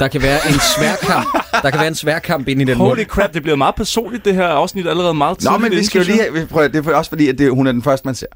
Der 0.00 0.08
kan 0.08 0.22
være 0.22 0.38
en 0.48 0.54
sværkamp. 0.76 1.26
Der 1.62 1.70
kan 1.70 1.78
være 1.78 1.88
en 1.88 1.94
sværkamp 1.94 2.48
inde 2.48 2.62
i 2.62 2.64
den 2.64 2.76
Holy 2.76 2.98
mund. 2.98 3.06
crap, 3.06 3.34
det 3.34 3.42
bliver 3.42 3.56
meget 3.56 3.74
personligt, 3.74 4.24
det 4.24 4.34
her 4.34 4.46
afsnit 4.46 4.86
allerede 4.86 5.14
meget 5.14 5.38
tidligt. 5.38 5.52
Nå, 5.52 5.68
men 5.68 5.78
vi 5.78 5.84
skal 5.84 5.98
jo 6.02 6.06
lige 6.12 6.32
vi 6.40 6.44
prøver, 6.44 6.68
det 6.68 6.86
er 6.86 6.94
også 6.94 7.08
fordi, 7.08 7.28
at 7.28 7.38
det, 7.38 7.50
hun 7.50 7.66
er 7.66 7.72
den 7.72 7.82
første, 7.82 8.08
man 8.08 8.14
ser. 8.14 8.26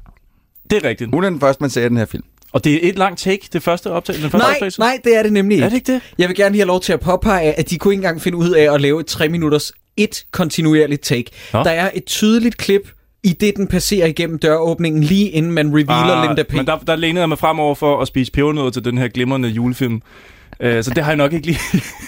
Det 0.69 0.85
er 0.85 0.89
rigtigt. 0.89 1.09
Hun 1.13 1.23
er 1.23 1.29
den 1.29 1.39
første, 1.39 1.63
man 1.63 1.69
ser 1.69 1.85
i 1.85 1.89
den 1.89 1.97
her 1.97 2.05
film. 2.05 2.23
Og 2.53 2.63
det 2.63 2.73
er 2.85 2.89
et 2.89 2.95
langt 2.97 3.19
take, 3.19 3.49
det 3.53 3.63
første 3.63 3.91
optag, 3.91 4.15
den 4.15 4.21
første 4.23 4.37
Nej, 4.37 4.51
optagelse. 4.51 4.79
nej, 4.79 4.99
det 5.03 5.17
er 5.17 5.23
det 5.23 5.33
nemlig 5.33 5.55
ikke. 5.55 5.65
Er 5.65 5.69
det 5.69 5.75
ikke 5.75 5.93
det? 5.93 6.01
Jeg 6.17 6.27
vil 6.27 6.35
gerne 6.35 6.51
lige 6.51 6.59
have 6.61 6.67
lov 6.67 6.81
til 6.81 6.93
at 6.93 6.99
påpege, 6.99 7.53
at 7.59 7.69
de 7.69 7.77
kunne 7.77 7.93
ikke 7.93 7.99
engang 7.99 8.21
finde 8.21 8.37
ud 8.37 8.49
af 8.49 8.73
at 8.73 8.81
lave 8.81 8.99
et 8.99 9.05
3 9.05 9.29
minutters 9.29 9.71
et 9.97 10.25
kontinuerligt 10.31 11.01
take. 11.03 11.31
Nå. 11.53 11.59
Der 11.63 11.71
er 11.71 11.91
et 11.93 12.05
tydeligt 12.05 12.57
klip 12.57 12.81
i 13.23 13.33
det, 13.33 13.55
den 13.55 13.67
passerer 13.67 14.07
igennem 14.07 14.39
døråbningen, 14.39 15.03
lige 15.03 15.29
inden 15.29 15.51
man 15.51 15.67
revealer 15.69 16.15
ah, 16.15 16.27
Linda 16.27 16.43
P. 16.43 16.53
Men 16.53 16.65
der, 16.65 16.77
der 16.77 16.95
lænede 16.95 17.19
jeg 17.21 17.29
mig 17.29 17.37
fremover 17.39 17.75
for 17.75 18.01
at 18.01 18.07
spise 18.07 18.31
pebernødder 18.31 18.69
til 18.69 18.85
den 18.85 18.97
her 18.97 19.07
glimrende 19.07 19.49
julefilm. 19.49 20.01
Uh, 20.59 20.83
så 20.83 20.91
det 20.95 21.03
har 21.03 21.11
jeg 21.11 21.17
nok 21.17 21.33
ikke 21.33 21.45
lige. 21.45 21.59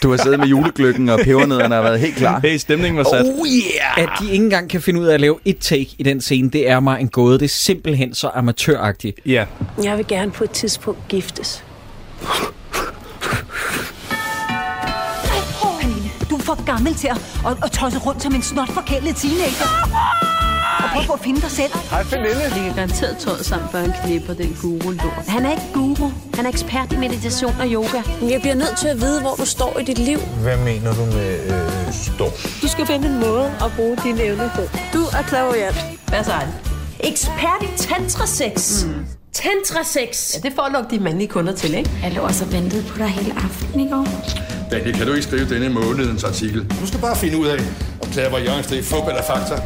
Du 0.04 0.10
har 0.10 0.18
siddet 0.18 0.40
med 0.40 0.48
julegløkken, 0.48 1.10
og 1.10 1.20
pebernødderne 1.24 1.76
har 1.76 1.82
været 1.82 2.00
helt 2.00 2.16
klar. 2.16 2.40
hey, 2.40 2.58
stemningen 2.58 2.98
var 2.98 3.04
sat. 3.04 3.26
Oh 3.26 3.48
yeah! 3.48 4.04
At 4.04 4.10
de 4.20 4.32
ikke 4.32 4.44
engang 4.44 4.70
kan 4.70 4.82
finde 4.82 5.02
ud 5.02 5.06
af 5.06 5.14
at 5.14 5.22
lave 5.22 5.40
et 5.46 5.58
take 5.60 5.96
i 5.98 6.04
den 6.04 6.22
scene, 6.22 6.50
det 6.50 6.70
er 6.70 6.80
mig 6.80 7.02
en 7.02 7.08
gåde. 7.08 7.40
Det 7.40 7.46
er 7.46 7.50
simpelthen 7.50 8.14
så 8.14 8.30
amatøragtigt. 8.36 9.20
Ja. 9.26 9.46
Jeg 9.84 9.98
vil 9.98 10.08
gerne 10.08 10.32
på 10.32 10.44
et 10.44 10.52
tidspunkt 10.52 11.08
giftes. 11.08 11.64
Pernille, 15.82 16.10
du 16.30 16.36
er 16.36 16.40
for 16.42 16.66
gammel 16.66 16.94
til 16.96 17.08
at, 17.08 17.18
at, 17.48 17.58
at 17.64 17.72
tosse 17.72 18.00
rundt 18.00 18.24
som 18.24 18.36
en 18.36 18.42
snot 18.42 18.70
forkælet 18.72 19.16
teenager. 19.16 20.25
Og 20.84 20.90
prøv 20.94 21.04
på 21.08 21.14
at 21.14 21.20
finde 21.20 21.42
dig 21.42 21.52
selv. 21.52 21.72
Vi 22.56 22.60
kan 22.66 22.74
garanteret 22.76 23.18
tøjet 23.18 23.46
sammen, 23.46 23.70
før 23.72 23.80
han 23.80 23.94
knipper 24.04 24.34
den 24.34 24.58
guru 24.62 24.90
lort. 24.92 25.26
Han 25.28 25.46
er 25.46 25.52
ikke 25.52 25.70
guru. 25.74 26.12
Han 26.34 26.46
er 26.46 26.50
ekspert 26.50 26.94
i 26.94 26.96
meditation 26.96 27.56
og 27.60 27.68
yoga. 27.68 28.02
Jeg 28.22 28.42
bliver 28.42 28.56
nødt 28.56 28.78
til 28.78 28.88
at 28.88 29.02
vide, 29.02 29.22
hvor 29.22 29.36
du 29.36 29.46
står 29.46 29.80
i 29.80 29.84
dit 29.84 29.98
liv. 29.98 30.20
Hvad 30.20 30.58
mener 30.58 30.94
du 30.94 31.06
med 31.06 31.40
øh, 31.50 31.94
stå? 31.94 32.26
Du 32.62 32.68
skal 32.68 32.86
finde 32.86 33.08
en 33.08 33.20
måde 33.20 33.46
at 33.66 33.72
bruge 33.76 33.98
dine 34.04 34.24
evner 34.24 34.50
på. 34.56 34.62
Du 34.94 35.02
er 35.04 35.22
klaverjant. 35.28 35.76
Hvad 36.08 36.24
så 36.24 36.32
er 36.32 36.40
det? 36.40 36.54
Ekspert 37.00 37.62
i 37.62 37.78
tantrasex. 37.78 38.86
Mm. 38.86 39.06
Tantrasex. 39.34 40.34
Ja, 40.36 40.40
det 40.40 40.56
får 40.56 40.62
at 40.64 40.72
lukke 40.72 40.96
de 40.96 41.00
mandlige 41.04 41.28
kunder 41.28 41.54
til, 41.54 41.74
ikke? 41.74 41.90
Jeg 42.04 42.12
lå 42.12 42.22
også 42.22 42.46
og 42.46 42.52
ventede 42.54 42.84
på 42.84 42.98
dig 42.98 43.08
hele 43.08 43.34
aftenen 43.44 43.88
i 43.88 43.90
går. 43.92 44.08
Daniel, 44.72 44.94
kan 44.98 45.08
du 45.08 45.14
ikke 45.14 45.28
skrive 45.28 45.50
denne 45.50 45.70
månedens 45.70 46.24
artikel? 46.24 46.66
Du 46.82 46.88
skal 46.88 47.00
bare 47.00 47.16
finde 47.16 47.38
ud 47.38 47.48
af, 47.48 47.60
om 48.04 48.10
klaverjance 48.12 48.70
det 48.70 48.80
er 48.80 48.84
fup 48.84 49.08
eller 49.08 49.24
fakta. 49.24 49.62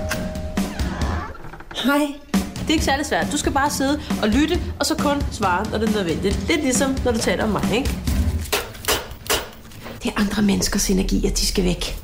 Hej. 1.84 2.14
Det 2.34 2.70
er 2.70 2.72
ikke 2.74 2.86
særlig 2.86 3.06
svært. 3.06 3.28
Du 3.32 3.38
skal 3.38 3.52
bare 3.52 3.70
sidde 3.70 4.02
og 4.22 4.30
lytte, 4.30 4.62
og 4.80 4.86
så 4.86 4.96
kun 4.96 5.24
svare, 5.32 5.66
når 5.72 5.78
det 5.78 5.90
er 5.90 5.94
nødvendigt. 5.94 6.48
Lidt 6.48 6.62
ligesom, 6.62 6.96
når 7.06 7.12
du 7.12 7.20
taler 7.20 7.44
om 7.44 7.50
mig, 7.50 7.70
ikke? 7.74 7.90
Det 10.04 10.12
er 10.16 10.20
andre 10.22 10.42
menneskers 10.42 10.90
energier, 10.90 11.32
de 11.32 11.46
skal 11.46 11.64
væk. 11.64 11.98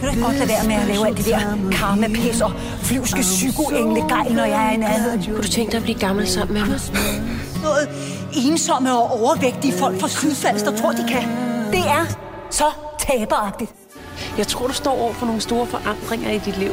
Kan 0.00 0.08
du 0.08 0.10
ikke 0.10 0.22
godt 0.22 0.36
lade 0.36 0.48
være 0.48 0.66
med 0.66 0.74
at 0.74 0.86
lave 0.86 1.06
alt 1.06 1.16
det 1.16 1.26
der 1.26 1.70
karma-pis 1.72 2.40
og 2.40 2.52
flyvske 2.82 3.20
psykoengle-gejl, 3.20 4.32
når 4.32 4.44
jeg 4.44 4.66
er 4.66 4.70
i 4.70 4.76
nærheden? 4.76 5.24
Kunne 5.24 5.42
du 5.42 5.48
tænke 5.48 5.70
dig 5.70 5.78
at 5.78 5.82
blive 5.82 5.98
gammel 5.98 6.28
sammen 6.28 6.54
med 6.54 6.66
mig? 6.66 6.80
Noget 7.62 7.88
ensomme 8.36 8.98
og 8.98 9.20
overvægtige 9.22 9.72
folk 9.72 10.00
fra 10.00 10.08
Sydfalster 10.08 10.76
tror, 10.76 10.92
de 10.92 11.04
kan. 11.08 11.22
Det 11.72 11.80
er 11.80 12.04
så 12.50 12.64
taberagtigt. 12.98 13.70
Jeg 14.38 14.46
tror, 14.46 14.66
du 14.66 14.72
står 14.72 14.98
over 15.00 15.12
for 15.12 15.26
nogle 15.26 15.40
store 15.40 15.66
forandringer 15.66 16.30
i 16.30 16.38
dit 16.38 16.58
liv. 16.58 16.70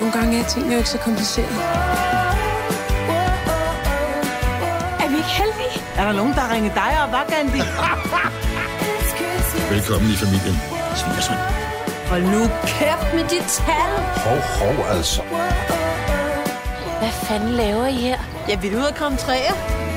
Nogle 0.00 0.12
gange 0.12 0.40
er 0.40 0.44
tingene 0.44 0.72
jo 0.74 0.78
ikke 0.78 0.90
så 0.90 0.98
komplicerede. 0.98 1.60
Er 5.02 5.08
vi 5.08 5.16
ikke 5.16 5.28
heldige? 5.28 5.82
Er 5.96 6.04
der 6.04 6.12
nogen, 6.12 6.34
der 6.34 6.52
ringer 6.54 6.74
dig 6.74 7.02
op, 7.02 7.08
hvad, 7.08 7.24
Gandhi? 7.34 7.62
Velkommen 9.70 10.10
i 10.10 10.16
familien. 10.16 10.56
Svigersøn. 10.96 11.36
Hold 12.06 12.22
nu 12.22 12.40
kæft 12.66 13.14
med 13.14 13.24
dit 13.24 13.46
tal. 13.58 13.92
Hov, 14.26 14.38
hov, 14.38 14.96
altså. 14.96 15.22
Hvad 16.98 17.12
fanden 17.12 17.48
laver 17.48 17.86
I 17.86 17.94
her? 17.94 18.18
Jeg 18.48 18.62
vil 18.62 18.76
ud 18.76 18.82
og 18.82 18.94
komme 18.94 19.18
træer. 19.18 19.87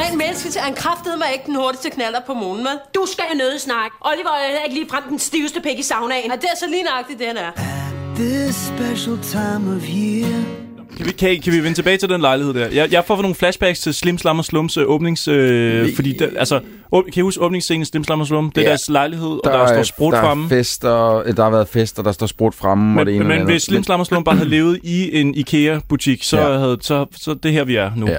Rent 0.00 0.16
menneskeligt 0.18 0.56
er 0.56 0.66
en 0.66 0.74
kraftet 0.74 1.12
mig 1.18 1.26
ikke 1.32 1.46
den 1.46 1.54
hurtigste 1.56 1.90
knaller 1.90 2.20
på 2.26 2.34
månen, 2.34 2.62
med. 2.62 2.74
Du 2.94 3.02
skal 3.12 3.24
have 3.28 3.38
noget 3.38 3.60
snak. 3.60 3.90
Oliver 4.00 4.34
er 4.60 4.64
ikke 4.64 4.74
lige 4.80 4.88
frem 4.90 5.02
den 5.08 5.18
stiveste 5.18 5.60
pæk 5.60 5.78
i 5.78 5.82
saunaen. 5.82 6.30
Og 6.32 6.36
det 6.40 6.48
er 6.54 6.56
så 6.58 6.66
lige 6.70 6.82
nøjagtigt, 6.82 7.18
det 7.18 7.26
han 7.26 7.36
er. 7.36 7.50
kan, 10.96 11.06
vi, 11.06 11.12
kan, 11.12 11.40
kan 11.42 11.52
vi 11.52 11.58
vende 11.58 11.74
tilbage 11.78 11.96
til 11.96 12.08
den 12.08 12.20
lejlighed 12.20 12.54
der? 12.54 12.68
Jeg, 12.72 12.92
jeg 12.92 13.04
får 13.04 13.22
nogle 13.22 13.34
flashbacks 13.34 13.80
til 13.80 13.94
Slim 13.94 14.18
Slam 14.18 14.38
og 14.38 14.44
Slums 14.44 14.76
øh, 14.76 14.84
åbnings... 14.90 15.28
Øh, 15.28 15.94
fordi, 15.94 16.12
der, 16.18 16.28
altså, 16.38 16.60
åb, 16.92 17.04
kan 17.04 17.12
I 17.16 17.20
huske 17.20 17.42
åbningsscenen 17.42 17.82
i 17.82 17.84
Slim 17.84 18.04
Slam 18.04 18.20
og 18.20 18.26
Slum? 18.26 18.50
Det 18.50 18.58
er 18.60 18.62
Ja. 18.62 18.68
deres 18.68 18.88
lejlighed, 18.88 19.28
og 19.28 19.52
der, 19.52 19.66
står 19.66 19.82
sprut 19.82 20.12
der 20.14 20.20
fremme. 20.20 20.44
Er 20.44 20.48
fester, 20.48 21.16
øh, 21.26 21.36
der 21.36 21.42
har 21.42 21.50
været 21.50 21.68
fester, 21.68 22.02
der 22.02 22.12
står 22.12 22.26
sprut 22.26 22.54
fremme. 22.54 23.00
og 23.00 23.06
det 23.06 23.14
Men, 23.14 23.22
ene 23.22 23.24
og 23.24 23.28
det 23.28 23.28
men 23.28 23.40
andet. 23.40 23.54
hvis 23.54 23.62
Slim 23.62 23.82
Slam 23.84 24.00
og 24.00 24.06
Slum 24.06 24.24
bare 24.28 24.36
havde 24.36 24.48
levet 24.50 24.80
i 24.82 25.20
en 25.20 25.34
IKEA-butik, 25.34 26.22
så, 26.24 26.40
Ja. 26.40 26.58
havde, 26.58 26.78
så, 26.80 27.06
så 27.20 27.34
det 27.34 27.48
er 27.48 27.52
her, 27.52 27.64
vi 27.64 27.76
er 27.76 27.90
nu. 27.96 28.08
Ja. 28.08 28.18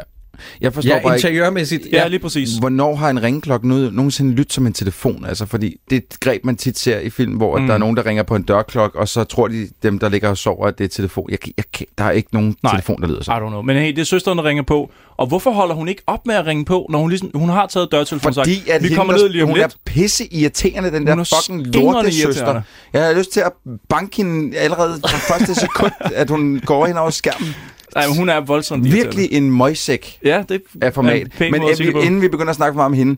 Jeg 0.62 0.74
forstår 0.74 0.94
Ja, 0.96 1.02
bare 1.04 1.16
ikke, 1.18 1.28
interiørmæssigt. 1.28 1.88
Ja, 1.94 2.08
lige 2.08 2.20
præcis. 2.20 2.50
hvornår 2.60 2.96
har 2.96 3.10
en 3.10 3.24
ringeklokke 3.24 3.68
noget, 3.68 3.94
nogensinde 3.94 4.32
lyttet 4.32 4.54
som 4.54 4.68
en 4.68 4.74
telefon? 4.74 5.26
Altså, 5.26 5.46
fordi 5.46 5.76
det 5.90 5.96
er 5.96 6.00
et 6.00 6.20
greb, 6.20 6.46
man 6.46 6.58
tit 6.58 6.80
ser 6.80 7.00
i 7.00 7.10
film, 7.10 7.34
hvor 7.34 7.56
mm. 7.58 7.62
Mm. 7.62 7.68
der 7.68 7.74
er 7.74 7.78
nogen, 7.78 7.98
der 7.98 8.06
ringer 8.06 8.24
på 8.24 8.36
en 8.36 8.44
dørklokke, 8.44 9.00
og 9.00 9.08
så 9.08 9.24
tror 9.24 9.48
de, 9.48 9.68
dem, 9.84 10.00
der 10.00 10.10
ligger 10.10 10.30
og 10.30 10.38
sover, 10.38 10.68
at 10.68 10.78
det 10.78 10.84
er 10.84 10.88
telefon. 10.88 11.26
Jeg, 11.32 11.38
jeg, 11.58 11.64
der 11.98 12.04
er 12.04 12.12
ikke 12.12 12.30
nogen 12.34 12.56
Nej. 12.64 12.72
telefon, 12.74 13.02
der 13.02 13.08
lyder 13.08 13.20
I 13.20 13.24
sådan. 13.24 13.42
don't 13.44 13.48
know. 13.50 13.62
Men 13.62 13.78
hey, 13.78 13.88
det 13.90 14.00
er 14.00 14.04
søsteren, 14.06 14.38
der 14.38 14.44
ringer 14.44 14.64
på. 14.64 14.92
Og 15.18 15.28
hvorfor 15.28 15.52
holder 15.52 15.76
hun 15.76 15.88
ikke 15.88 16.02
op 16.08 16.28
med 16.28 16.36
at 16.36 16.46
ringe 16.46 16.66
på, 16.66 16.88
når 16.90 17.00
hun, 17.00 17.10
ligesom, 17.10 17.32
hun 17.36 17.50
har 17.50 17.68
taget 17.68 17.88
dørtelefonen 17.92 18.34
Fordi 18.34 18.56
sagt, 18.56 18.70
at 18.70 18.82
vi 18.84 18.88
hende, 18.88 18.96
kommer 18.98 19.14
der- 19.14 19.22
ned 19.22 19.30
lige 19.30 19.44
om 19.44 19.50
hun 19.50 19.58
lidt. 19.58 19.66
er 19.74 19.78
pisse 19.86 20.34
irriterende, 20.34 20.92
den 20.92 21.08
der 21.08 21.12
Hun 21.14 21.20
er 21.20 21.24
fucking 21.42 21.68
lorte 21.76 22.12
søster. 22.12 22.62
Jeg 22.94 23.06
har 23.06 23.14
lyst 23.14 23.32
til 23.32 23.40
at 23.40 23.52
banke 23.90 24.18
hende 24.18 24.58
allerede 24.58 25.00
fra 25.06 25.36
første 25.36 25.56
sekund, 25.56 25.92
at 26.16 26.30
hun 26.30 26.62
går 26.66 26.88
ind 26.88 26.98
over 26.98 27.10
skærmen. 27.10 27.56
Nej, 27.96 28.08
men 28.08 28.18
hun 28.18 28.30
er 28.30 28.40
voldsomt 28.40 28.86
irriterende. 28.88 29.18
Virkelig 29.18 29.38
en 29.38 29.58
møgsæk 29.58 30.18
Ja, 30.26 30.44
det 30.50 30.62
af 30.82 30.94
format. 30.94 31.22
er 31.40 31.50
Men 31.52 31.62
måde 31.62 31.72
at 31.72 31.78
sige 31.78 31.88
det 31.88 31.96
på. 31.96 32.02
inden, 32.02 32.22
vi 32.22 32.28
begynder 32.28 32.50
at 32.50 32.56
snakke 32.56 32.74
for 32.74 32.78
meget 32.78 32.86
om 32.86 32.94
hende. 32.94 33.18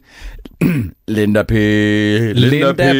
Linda 1.08 1.44
P. 1.44 1.52
Linda, 1.52 2.34
Linda 2.34 2.94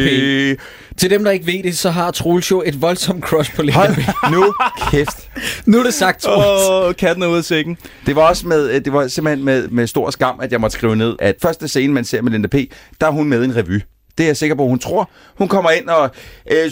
P. 0.54 0.58
P. 0.58 0.96
Til 0.98 1.10
dem, 1.10 1.24
der 1.24 1.30
ikke 1.30 1.46
ved 1.46 1.62
det, 1.62 1.76
så 1.78 1.90
har 1.90 2.10
Troels 2.10 2.50
jo 2.50 2.62
et 2.66 2.82
voldsomt 2.82 3.24
crush 3.24 3.54
på 3.56 3.62
Linda 3.62 3.78
Hold 3.78 3.94
P. 3.94 3.98
nu 4.34 4.54
kæft. 4.90 5.28
Nu 5.66 5.78
er 5.78 5.82
det 5.82 5.94
sagt, 5.94 6.22
Troels. 6.22 6.68
Åh, 6.70 6.88
oh, 6.88 6.94
katten 6.94 7.22
er 7.22 7.26
ude 7.28 7.38
af 7.38 7.44
sækken. 7.44 7.76
Det 8.06 8.16
var 8.16 8.22
også 8.28 8.48
med, 8.48 8.70
øh, 8.70 8.84
det 8.84 8.92
var 8.92 9.08
simpelthen 9.08 9.44
med, 9.44 9.68
med 9.68 9.86
stor 9.86 10.10
skam, 10.10 10.40
at 10.42 10.52
jeg 10.52 10.60
måtte 10.60 10.76
skrive 10.76 10.96
ned, 10.96 11.16
at 11.18 11.34
første 11.42 11.68
scene, 11.68 11.92
man 11.92 12.04
ser 12.04 12.22
med 12.22 12.32
Linda 12.32 12.48
P., 12.48 12.54
der 13.00 13.06
er 13.06 13.10
hun 13.10 13.28
med 13.28 13.42
i 13.42 13.44
en 13.44 13.56
revy. 13.56 13.80
Det 14.18 14.24
er 14.24 14.28
jeg 14.28 14.36
sikker 14.36 14.56
på, 14.56 14.66
hun 14.66 14.78
tror. 14.78 15.10
Hun 15.38 15.48
kommer 15.48 15.70
ind 15.70 15.88
og... 15.88 16.10
øh, 16.50 16.56
der. 16.56 16.70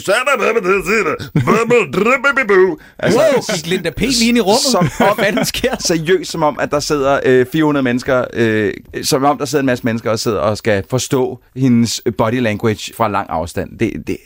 Altså, 2.99 3.19
Wow, 3.19 3.55
gik 3.55 3.67
Linda 3.67 3.89
P. 3.89 3.99
lige 3.99 4.27
ind 4.27 4.37
i 4.37 4.41
rummet? 4.41 4.61
Som 4.71 4.79
om, 4.79 4.89
Hvad 5.15 5.25
fanden 5.25 5.45
sker? 5.45 5.75
seriøst, 5.79 6.31
som 6.31 6.43
om, 6.43 6.59
at 6.59 6.71
der 6.71 6.79
sidder 6.79 7.19
øh, 7.25 7.45
400 7.51 7.83
mennesker, 7.83 8.25
øh, 8.33 8.73
som 9.03 9.23
om 9.23 9.37
der 9.37 9.45
sidder 9.45 9.61
en 9.61 9.65
masse 9.65 9.83
mennesker 9.85 10.11
og 10.11 10.19
sidder 10.19 10.39
og 10.39 10.57
skal 10.57 10.83
forstå 10.89 11.39
hendes 11.55 12.01
body 12.17 12.39
language 12.41 12.93
fra 12.97 13.07
lang 13.07 13.27
afstand. 13.29 13.79
Det, 13.79 13.93
det, 14.07 14.17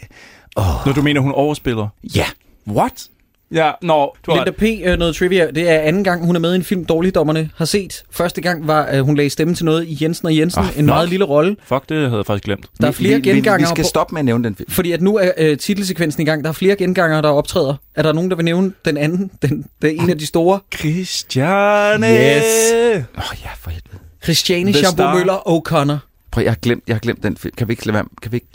Når 0.56 0.94
du 0.96 1.02
mener, 1.02 1.22
hun 1.22 1.32
overspiller. 1.32 1.88
ja. 2.16 2.26
What? 2.68 3.08
Ja, 3.52 3.72
nå, 3.82 4.16
du 4.26 4.36
Linda 4.36 4.52
P. 4.52 4.64
Øh, 4.64 5.00
noget 5.00 5.16
trivia. 5.16 5.52
Det 5.52 5.70
er 5.70 5.80
anden 5.80 6.04
gang, 6.04 6.26
hun 6.26 6.36
er 6.36 6.40
med 6.40 6.54
i 6.54 6.56
en 6.56 6.64
film, 6.64 6.86
Dårligdommerne 6.86 7.50
har 7.56 7.66
set. 7.66 8.04
Første 8.12 8.42
gang 8.42 8.68
var, 8.68 8.84
at 8.84 9.04
hun 9.04 9.16
lagde 9.16 9.30
stemme 9.30 9.56
til 9.56 9.66
noget 9.66 9.88
i 9.88 9.98
Jensen 10.02 10.26
og 10.26 10.38
Jensen. 10.38 10.62
Ah, 10.62 10.68
en 10.68 10.74
flot. 10.74 10.86
meget 10.86 11.10
lille 11.10 11.26
rolle. 11.26 11.56
Fuck, 11.64 11.90
det 11.90 11.98
havde 11.98 12.18
jeg 12.18 12.26
faktisk 12.26 12.44
glemt. 12.44 12.66
Der 12.82 12.88
er 12.88 12.92
flere 12.92 13.22
vi, 13.22 13.32
vi, 13.32 13.40
vi 13.40 13.66
skal 13.66 13.86
stoppe 13.86 14.14
med 14.14 14.20
at 14.20 14.26
nævne 14.26 14.44
den 14.44 14.56
film. 14.56 14.72
Fordi 14.72 14.92
at 14.92 15.02
nu 15.02 15.18
er 15.18 15.32
øh, 15.38 15.58
titelsekvensen 15.58 16.22
i 16.22 16.26
gang. 16.26 16.44
Der 16.44 16.50
er 16.50 16.54
flere 16.54 16.76
gengangere, 16.76 17.22
der 17.22 17.30
optræder. 17.30 17.76
Er 17.96 18.02
der 18.02 18.14
nogen, 18.14 18.30
der 18.30 18.36
vil 18.36 18.46
nævne 18.46 18.74
den 18.86 18.98
anden? 18.98 19.32
Den, 19.42 19.66
det 19.82 19.98
er 19.98 20.04
en 20.04 20.10
af 20.10 20.18
de 20.18 20.26
store. 20.26 20.60
Christiane! 20.76 22.08
Yes. 22.08 22.74
Åh 23.18 23.24
oh, 23.32 23.38
ja, 23.44 23.50
for 23.60 23.70
helvede. 23.70 23.98
Christiane 24.24 24.74
Schambo. 24.74 25.14
Møller 25.14 25.38
O'Connor. 25.48 25.98
Prøv, 26.32 26.44
jeg 26.44 26.52
har 26.52 26.58
glemt, 26.62 26.84
jeg 26.88 26.96
har 26.96 27.00
glemt 27.00 27.24
den 27.24 27.38
film. 27.38 27.56
Kan 27.58 27.68
vi 27.68 27.74
ikke 27.74 27.86
lade 27.86 27.94
være? 27.94 28.06
Kan 28.22 28.32
vi 28.32 28.38
ikke? 28.38 28.48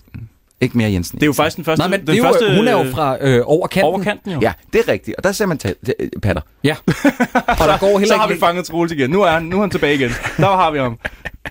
Ikke 0.62 0.78
mere 0.78 0.92
Jensen. 0.92 1.16
Det 1.18 1.22
er 1.22 1.26
jo 1.26 1.32
faktisk 1.32 1.56
den 1.56 1.64
første... 1.64 1.80
Nej, 1.80 1.88
men 1.88 2.00
den 2.00 2.06
det 2.06 2.12
er 2.12 2.16
jo, 2.16 2.24
første, 2.24 2.56
hun 2.56 2.68
er 2.68 2.72
jo 2.72 2.90
fra 2.92 3.16
øh, 3.20 3.42
over 3.44 3.66
kanten. 3.66 3.86
Over 3.86 4.02
kanten, 4.02 4.32
jo. 4.32 4.38
Ja, 4.42 4.52
det 4.72 4.80
er 4.88 4.92
rigtigt. 4.92 5.16
Og 5.16 5.24
der 5.24 5.32
ser 5.32 5.46
man 5.46 5.58
ta- 5.58 5.72
ta- 5.86 5.92
patter. 6.22 6.42
Ja. 6.64 6.76
Og 7.60 7.68
der 7.68 7.78
går 7.78 7.98
heller 7.98 8.14
Så 8.14 8.20
har 8.20 8.28
ikke 8.28 8.34
vi 8.34 8.40
fanget 8.40 8.64
Troels 8.64 8.92
igen. 8.92 9.10
Nu 9.10 9.22
er 9.22 9.30
han, 9.30 9.42
nu 9.42 9.56
er 9.56 9.60
han 9.60 9.70
tilbage 9.70 9.94
igen. 9.94 10.10
Der 10.36 10.56
har 10.56 10.70
vi 10.70 10.78
ham. 10.78 10.98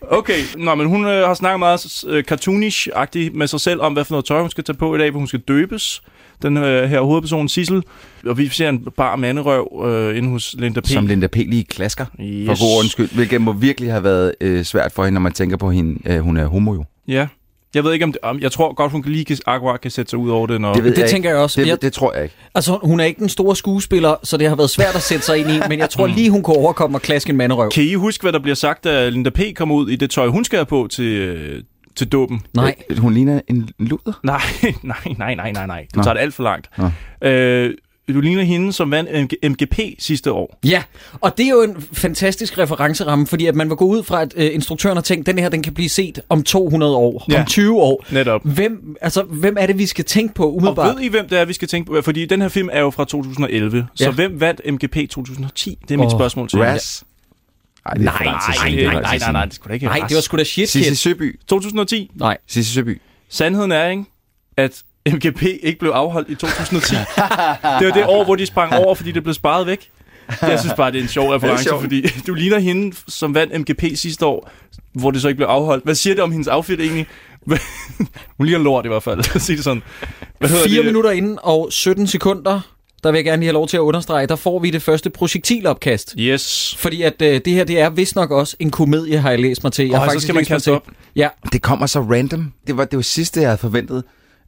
Okay, 0.10 0.40
Nå, 0.58 0.76
men 0.76 0.88
hun 0.88 1.06
øh, 1.06 1.28
har 1.28 1.34
snakket 1.34 1.60
meget 1.60 2.04
øh, 2.08 2.24
cartoonish-agtigt 2.32 3.34
med 3.38 3.48
sig 3.48 3.62
selv 3.62 3.82
om, 3.82 3.94
hvad 3.94 4.06
for 4.06 4.14
noget 4.14 4.26
tøj 4.26 4.42
hun 4.42 4.50
skal 4.50 4.64
tage 4.64 4.78
på 4.78 4.96
i 4.96 4.98
dag, 4.98 5.12
hvor 5.12 5.20
hun 5.20 5.28
skal 5.28 5.40
døbes. 5.40 6.02
Den 6.42 6.58
øh, 6.58 6.90
her 6.90 7.02
hovedperson, 7.02 7.50
Sissel. 7.50 7.84
Og 8.26 8.38
vi 8.38 8.50
ser 8.50 8.70
en 8.70 8.88
bar 8.98 9.16
manderøv 9.16 9.84
øh, 9.86 10.18
inde 10.18 10.30
hos 10.30 10.56
Linda 10.58 10.80
P. 10.82 10.88
Som 10.88 11.08
Linda 11.08 11.28
P. 11.28 11.36
lige 11.36 11.64
klasker. 11.64 12.06
Yes. 12.22 12.48
For 12.48 12.68
god 12.68 12.78
ordens 12.78 12.92
skyld. 12.92 13.10
Hvilket 13.16 13.42
må 13.42 13.54
virkelig 13.54 13.92
have 13.92 14.04
været 14.04 14.34
øh, 14.42 14.64
svært 14.64 14.92
for 14.92 15.04
hende, 15.04 15.14
når 15.14 15.22
man 15.22 15.32
tænker 15.32 15.58
på 15.58 15.72
hende. 15.72 16.12
Øh, 16.12 16.20
hun 16.20 16.38
er 16.38 16.46
homo 16.46 16.74
jo. 16.74 16.84
Ja. 17.08 17.28
Jeg 17.76 17.84
ved 17.84 17.94
ikke, 17.94 18.06
om 18.06 18.12
det, 18.12 18.20
om, 18.24 18.40
jeg 18.40 18.52
tror 18.52 18.74
godt, 18.74 18.92
hun 18.92 19.04
kan 19.04 19.12
lige 19.12 19.26
kan, 19.26 19.38
akkurat 19.46 19.82
kan 19.82 19.92
sætte 19.92 20.10
sig 20.10 20.20
ud 20.20 20.30
over 20.30 20.48
det, 20.48 20.62
når... 20.62 20.74
Det, 20.74 20.84
ved 20.84 20.92
Det 20.92 20.98
jeg 21.02 21.10
tænker 21.10 21.30
ikke. 21.30 21.36
jeg 21.36 21.44
også. 21.44 21.62
Det, 21.62 21.68
Jeg- 21.68 21.82
det 21.82 21.94
tror 21.94 22.14
jeg 22.14 22.24
ikke. 22.24 22.36
Altså, 22.56 22.80
hun 22.84 23.00
er 23.00 23.04
ikke 23.04 23.20
den 23.20 23.30
store 23.30 23.56
skuespiller, 23.56 24.16
så 24.24 24.38
det 24.38 24.50
har 24.50 24.56
været 24.56 24.70
svært 24.70 24.96
at 24.96 25.02
sætte 25.02 25.26
sig 25.26 25.38
ind 25.38 25.50
i, 25.52 25.60
men 25.70 25.80
jeg 25.80 25.90
tror 25.90 26.08
lige, 26.08 26.30
hun 26.30 26.44
kunne 26.44 26.58
overkomme 26.58 26.98
og 26.98 27.02
klaske 27.02 27.30
en 27.30 27.38
manderøv. 27.38 27.70
Kan 27.72 27.84
I 27.84 27.94
huske, 27.94 28.22
hvad 28.22 28.34
der 28.34 28.40
bliver 28.40 28.56
sagt, 28.56 28.84
da 28.84 29.10
Linda 29.10 29.30
P. 29.30 29.40
kommer 29.56 29.76
ud 29.76 29.90
i 29.90 29.96
det 29.96 30.10
tøj, 30.10 30.28
hun 30.28 30.46
skal 30.46 30.58
have 30.58 30.66
på 30.66 30.88
til, 30.92 31.06
øh, 31.06 31.64
til 31.96 32.08
dåben? 32.08 32.42
Nej. 32.54 32.76
Hun 32.98 33.14
ligner 33.14 33.42
en 33.48 33.70
luder. 33.80 34.20
Nej, 34.24 34.42
nej, 34.84 34.98
nej, 35.18 35.36
nej, 35.36 35.52
nej, 35.52 35.68
nej. 35.68 35.86
Du 35.96 35.98
Nå. 36.00 36.04
tager 36.04 36.14
det 36.14 36.22
alt 36.22 36.34
for 36.34 36.44
langt. 36.44 36.70
Nå. 36.78 36.90
Øh, 37.30 37.74
du 38.14 38.22
ligner 38.22 38.44
hende, 38.44 38.74
som 38.74 38.92
vandt 38.92 39.10
MG- 39.10 39.50
MGP 39.50 39.80
sidste 40.00 40.32
år. 40.32 40.60
Ja, 40.66 40.84
og 41.22 41.38
det 41.38 41.46
er 41.46 41.50
jo 41.50 41.62
en 41.62 41.76
fantastisk 41.94 42.58
referenceramme, 42.58 43.28
fordi 43.28 43.46
at 43.46 43.56
man 43.56 43.70
var 43.70 43.76
gå 43.76 43.86
ud 43.86 44.04
fra, 44.04 44.22
at 44.22 44.34
øh, 44.38 44.54
instruktøren 44.56 44.98
har 44.98 45.02
tænkt, 45.02 45.28
at 45.30 45.36
den 45.36 45.44
her 45.44 45.50
den 45.50 45.64
kan 45.64 45.74
blive 45.74 45.90
set 45.90 46.20
om 46.30 46.44
200 46.44 46.96
år, 46.96 47.26
Ja. 47.32 47.40
om 47.40 47.46
20 47.46 47.82
år. 47.82 48.06
Netop. 48.12 48.42
Hvem, 48.44 48.96
altså, 49.02 49.24
hvem 49.24 49.56
er 49.60 49.66
det, 49.68 49.78
vi 49.78 49.86
skal 49.86 50.06
tænke 50.06 50.34
på 50.34 50.44
Og 50.44 50.56
umiddelbart? 50.56 50.96
ved 50.96 51.04
I, 51.04 51.08
hvem 51.08 51.28
det 51.28 51.40
er, 51.40 51.46
vi 51.46 51.54
skal 51.54 51.68
tænke 51.68 51.92
på? 51.92 52.02
Fordi 52.02 52.26
den 52.26 52.42
her 52.42 52.50
film 52.50 52.70
er 52.72 52.80
jo 52.82 52.90
fra 52.90 53.06
2011. 53.06 53.88
Så 53.96 54.04
Ja. 54.04 54.12
hvem 54.12 54.40
vandt 54.40 54.62
MGP 54.74 55.10
2010? 55.10 55.78
Det 55.88 55.94
er 55.94 55.98
mit 55.98 56.12
spørgsmål 56.12 56.48
til 56.50 56.60
jer. 56.60 56.74
Ras. 56.74 57.04
Ej, 57.86 57.94
det 57.94 58.02
er 58.02 58.06
Nej, 58.06 58.24
Nej, 58.24 58.34
nej, 58.34 58.70
Det 58.70 58.84
er 58.86 58.92
nej, 58.92 59.02
nej, 59.02 59.02
nej, 59.02 59.18
siden. 59.20 59.36
det 59.36 59.54
skulle 59.54 59.70
da 59.70 59.74
ikke 59.74 59.86
Nej, 59.86 60.00
Ras. 60.00 60.08
det 60.10 60.16
var 60.16 60.22
sgu 60.22 60.38
da 60.38 60.44
shit 60.44 60.70
Sissy 60.70 60.90
kid. 60.90 60.96
Søby. 60.96 61.40
2010. 61.48 62.12
Nej. 62.16 62.38
Sissy 62.48 62.74
Søby. 62.74 63.02
Sandheden 63.30 63.72
er, 63.72 63.90
ikke, 63.90 64.04
at 64.58 64.82
MGP 65.10 65.44
ikke 65.64 65.80
blev 65.80 65.92
afholdt 65.92 66.30
i 66.30 66.36
2010. 66.36 66.96
det 66.96 67.06
var 67.88 67.92
det 67.94 68.06
år, 68.06 68.24
hvor 68.24 68.36
de 68.36 68.46
sprang 68.46 68.74
over, 68.74 68.96
fordi 68.96 69.12
det 69.12 69.24
blev 69.24 69.34
sparet 69.34 69.68
væk. 69.68 69.90
Jeg 70.42 70.60
synes 70.60 70.74
bare, 70.78 70.92
det 70.92 70.98
er 70.98 71.02
en 71.04 71.08
sjov 71.10 71.30
reference, 71.30 71.64
sjovt. 71.64 71.82
fordi 71.82 72.08
du 72.28 72.34
ligner 72.34 72.60
hende, 72.60 72.96
som 73.08 73.36
vandt 73.36 73.60
MGP 73.60 73.84
sidste 73.96 74.26
år, 74.26 74.52
hvor 74.94 75.12
det 75.12 75.22
så 75.22 75.28
ikke 75.28 75.38
blev 75.38 75.48
afholdt. 75.48 75.84
Hvad 75.84 75.96
siger 75.96 76.14
det 76.14 76.24
om 76.24 76.32
hendes 76.32 76.48
outfit 76.48 76.80
egentlig? 76.80 77.08
Hun 78.38 78.46
ligner 78.46 78.64
lort 78.64 78.86
i 78.86 78.88
hvert 78.88 79.04
fald, 79.04 79.40
sige 79.40 79.56
det 79.56 79.64
sådan. 79.64 79.84
Hvad 80.40 80.50
4 80.50 80.78
det? 80.78 80.86
minutter 80.86 81.12
inden 81.12 81.40
og 81.44 81.68
17 81.72 82.08
sekunder, 82.08 82.60
der 83.04 83.12
vil 83.12 83.18
jeg 83.18 83.26
gerne 83.26 83.40
lige 83.40 83.48
have 83.48 83.54
lov 83.54 83.68
til 83.68 83.78
at 83.78 83.82
understrege, 83.82 84.28
der 84.28 84.36
får 84.36 84.60
vi 84.60 84.70
det 84.70 84.82
første 84.82 85.10
projektilopkast. 85.10 86.16
Yes. 86.20 86.76
Fordi 86.80 87.02
at 87.02 87.22
øh, 87.22 87.42
det 87.46 87.54
her, 87.54 87.64
det 87.64 87.80
er 87.80 87.90
vist 87.90 88.16
nok 88.16 88.32
også 88.32 88.56
en 88.60 88.70
komedie, 88.72 89.18
har 89.20 89.30
jeg 89.30 89.40
læst 89.40 89.64
mig 89.64 89.74
til. 89.74 89.86
Jeg 89.86 89.94
Åh, 89.94 90.00
har 90.00 90.06
så 90.06 90.10
faktisk 90.10 90.26
skal 90.26 90.36
man 90.36 90.46
kaste 90.46 90.72
op. 90.72 90.88
Ja, 91.16 91.28
Det 91.54 91.62
kommer 91.62 91.86
så 91.88 92.00
random. 92.00 92.54
Det 92.68 92.78
var 92.78 92.86
det 92.86 92.98
var 92.98 93.04
sidste, 93.04 93.40
jeg 93.40 93.50
havde 93.50 93.58
forventet 93.58 94.04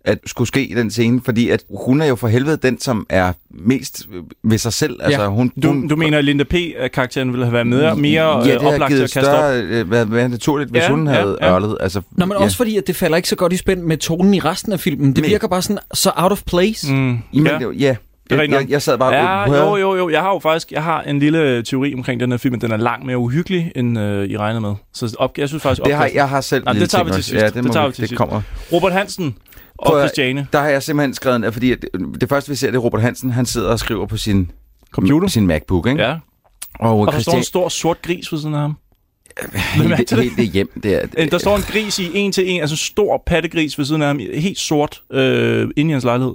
at 0.05 0.19
skulle 0.25 0.47
ske 0.47 0.65
i 0.65 0.73
den 0.73 0.91
scene, 0.91 1.21
fordi 1.25 1.49
at 1.49 1.63
hun 1.85 2.01
er 2.01 2.05
jo 2.05 2.15
for 2.15 2.27
helvede 2.27 2.57
den, 2.57 2.79
som 2.79 3.05
er 3.09 3.33
mest 3.49 4.07
øh, 4.13 4.23
ved 4.51 4.57
sig 4.57 4.73
selv. 4.73 4.99
Altså, 5.01 5.27
hun, 5.27 5.51
Du, 5.63 5.67
hun, 5.67 5.87
du 5.87 5.95
mener, 5.95 6.17
at 6.17 6.25
Linda 6.25 6.43
P-karakteren 6.43 7.31
ville 7.31 7.45
have 7.45 7.53
været 7.53 7.67
mere, 7.67 7.95
mere 7.95 8.37
ja, 8.37 8.45
ja, 8.47 8.53
det 8.53 8.61
har 8.61 8.71
oplagt 8.73 8.89
til 8.89 8.97
givet 8.97 9.03
at 9.03 9.11
kaste 9.13 9.27
op? 9.29 9.35
større, 9.35 9.61
øh, 9.61 9.91
været 9.91 10.09
mere 10.09 10.29
naturligt, 10.29 10.71
hvis 10.71 10.81
Ja, 10.83 10.89
hun 10.89 11.07
ja, 11.07 11.13
havde 11.13 11.37
ja. 11.41 11.53
ørlet. 11.55 11.77
Altså, 11.79 12.01
Nå, 12.11 12.25
men 12.25 12.37
ja. 12.37 12.43
også 12.43 12.57
fordi, 12.57 12.77
at 12.77 12.87
det 12.87 12.95
falder 12.95 13.17
ikke 13.17 13.29
så 13.29 13.35
godt 13.35 13.53
i 13.53 13.57
spænd 13.57 13.81
med 13.81 13.97
tonen 13.97 14.33
i 14.33 14.39
resten 14.39 14.71
af 14.73 14.79
filmen. 14.79 15.15
Det 15.15 15.25
virker 15.27 15.47
bare 15.47 15.61
sådan 15.61 15.79
så 15.93 16.11
out 16.15 16.31
of 16.31 16.41
place. 16.47 16.93
Mm, 16.93 17.17
Jamen, 17.33 17.47
ja. 17.47 17.59
ja. 17.59 17.67
ja. 17.77 17.95
Det 18.29 18.37
er 18.39 18.41
Jeg, 18.43 18.51
jeg, 18.51 18.65
jeg 18.69 18.81
sad 18.81 18.97
bare 18.97 19.13
Ja, 19.13 19.65
jo, 19.65 19.75
jo, 19.75 19.95
jo. 19.95 20.09
Jeg 20.09 20.21
har 20.21 20.29
jo 20.33 20.39
faktisk 20.39 20.71
jeg 20.71 20.83
har 20.83 21.01
en 21.01 21.19
lille 21.19 21.63
teori 21.63 21.93
omkring 21.93 22.19
den 22.19 22.31
her 22.31 22.37
film, 22.37 22.51
men 22.53 22.61
den 22.61 22.71
er 22.71 22.77
langt 22.77 23.05
mere 23.05 23.17
uhyggelig, 23.17 23.71
end 23.75 23.99
øh, 23.99 24.25
I 24.29 24.37
regnede 24.37 24.61
med. 24.61 24.73
Så 24.93 25.15
op, 25.19 25.37
jeg 25.37 25.47
synes 25.47 25.63
faktisk, 25.63 25.85
Det 25.85 25.93
har, 25.95 26.09
jeg 26.13 26.29
har 26.29 26.41
selv 26.41 26.63
Nej, 26.63 26.73
det 26.73 26.89
tager 26.89 27.03
vi 27.03 27.11
til 27.11 27.23
sidst. 27.23 27.41
Ja, 27.41 27.47
Det 27.47 27.63
det, 27.63 27.71
tager 27.71 27.85
vi, 27.85 27.89
vi 27.89 27.93
til 27.93 28.01
det 28.01 28.09
sidst. 28.09 28.17
kommer. 28.17 28.41
Robert 28.73 28.91
Hansen 28.93 29.35
og 29.77 29.91
Prøv 29.91 29.99
Christiane. 30.01 30.47
Der 30.53 30.59
har 30.59 30.67
jeg 30.69 30.83
simpelthen 30.83 31.13
skrevet, 31.13 31.53
fordi 31.53 31.71
at 31.71 31.85
det 32.21 32.29
første 32.29 32.49
vi 32.49 32.55
ser, 32.55 32.67
det 32.67 32.75
er 32.75 32.79
Robert 32.81 33.01
Hansen, 33.01 33.31
han 33.31 33.45
sidder 33.45 33.69
og 33.69 33.79
skriver 33.79 34.05
på 34.05 34.17
sin, 34.17 34.51
Computer. 34.91 35.27
sin 35.27 35.47
MacBook, 35.47 35.87
ikke? 35.87 36.01
Ja. 36.03 36.17
Og, 36.79 36.99
Og 36.99 37.13
der 37.13 37.19
står 37.19 37.33
en 37.33 37.43
stor 37.43 37.69
sort 37.69 38.01
gris 38.01 38.31
ved 38.31 38.39
siden 38.39 38.53
af 38.55 38.61
ham. 38.61 38.77
helt, 39.75 40.07
til 40.07 40.17
det? 40.17 40.23
helt 40.23 40.37
det 40.37 40.47
hjem, 40.47 40.81
det 40.83 40.93
er, 40.95 41.07
Øh, 41.17 41.27
Der 41.31 41.37
står 41.37 41.55
en 41.55 41.61
gris 41.61 41.99
i 41.99 42.11
en 42.13 42.31
til 42.31 42.49
en, 42.49 42.61
altså 42.61 42.73
en 42.73 42.77
stor 42.77 43.23
pattegris 43.25 43.77
ved 43.77 43.85
siden 43.85 44.01
af 44.01 44.07
ham, 44.07 44.19
helt 44.19 44.59
sort, 44.59 45.01
øh, 45.11 45.69
inde 45.75 45.89
i 45.89 45.91
hans 45.91 46.03
lejlighed. 46.03 46.33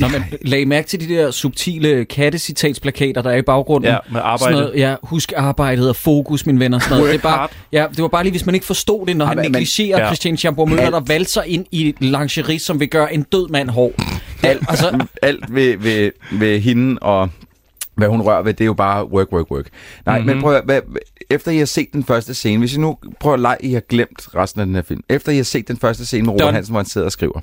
Nå, 0.00 0.08
men 0.08 0.24
lag 0.42 0.68
mærke 0.68 0.88
til 0.88 1.00
de 1.00 1.14
der 1.14 1.30
subtile 1.30 2.04
kattecitatsplakater, 2.04 3.22
der 3.22 3.30
er 3.30 3.36
i 3.36 3.42
baggrunden. 3.42 3.90
Ja, 3.90 3.98
med 4.10 4.20
arbejde. 4.24 4.38
Sådan 4.38 4.54
noget, 4.58 4.80
ja, 4.80 4.94
husk 5.02 5.32
arbejdet 5.36 5.88
og 5.88 5.96
fokus, 5.96 6.46
mine 6.46 6.60
venner. 6.60 6.78
Sådan 6.78 6.96
noget. 6.98 7.12
Det, 7.12 7.18
er 7.18 7.22
bare, 7.22 7.48
ja, 7.72 7.86
det 7.90 8.02
var 8.02 8.08
bare 8.08 8.22
lige, 8.22 8.30
hvis 8.30 8.46
man 8.46 8.54
ikke 8.54 8.66
forstod 8.66 9.06
det, 9.06 9.16
når 9.16 9.24
Ej, 9.24 9.28
han 9.28 9.36
men- 9.36 9.52
negligerer 9.52 10.00
ja. 10.00 10.06
Christian 10.06 10.36
Schamburg 10.36 10.68
Møller, 10.68 10.90
der 10.90 11.00
valser 11.00 11.42
ind 11.42 11.66
i 11.72 11.94
lingerie, 12.00 12.58
som 12.58 12.80
vil 12.80 12.88
gøre 12.88 13.14
en 13.14 13.22
død 13.22 13.48
mand 13.48 13.70
hård. 13.70 13.92
alt, 14.42 14.62
altså, 14.68 15.06
alt 15.22 15.54
ved, 15.54 15.76
ved, 15.78 16.10
ved 16.32 16.60
hende 16.60 16.98
og 17.02 17.28
hvad 17.94 18.08
hun 18.08 18.20
rører 18.22 18.42
ved, 18.42 18.54
det 18.54 18.60
er 18.64 18.66
jo 18.66 18.74
bare 18.74 19.10
work, 19.10 19.32
work, 19.32 19.50
work. 19.50 19.66
Nej, 20.06 20.18
mm-hmm. 20.18 20.34
men 20.34 20.42
prøv 20.42 20.54
at, 20.54 20.64
hvad, 20.64 20.80
efter 21.30 21.50
I 21.50 21.58
har 21.58 21.64
set 21.64 21.88
den 21.92 22.04
første 22.04 22.34
scene, 22.34 22.58
hvis 22.58 22.74
I 22.74 22.80
nu 22.80 22.96
prøver 23.20 23.34
at 23.34 23.40
lege, 23.40 23.56
I 23.60 23.72
har 23.72 23.80
glemt 23.80 24.28
resten 24.34 24.60
af 24.60 24.66
den 24.66 24.74
her 24.74 24.82
film. 24.82 25.00
Efter 25.08 25.32
I 25.32 25.36
har 25.36 25.44
set 25.44 25.68
den 25.68 25.76
første 25.76 26.06
scene 26.06 26.22
med 26.22 26.32
Robert. 26.32 26.54
Hansen, 26.54 26.72
hvor 26.72 26.80
han 26.80 26.86
sidder 26.86 27.04
og 27.04 27.12
skriver. 27.12 27.40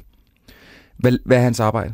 Hvad, 0.98 1.12
hvad 1.26 1.38
er 1.38 1.42
hans 1.42 1.60
arbejde? 1.60 1.94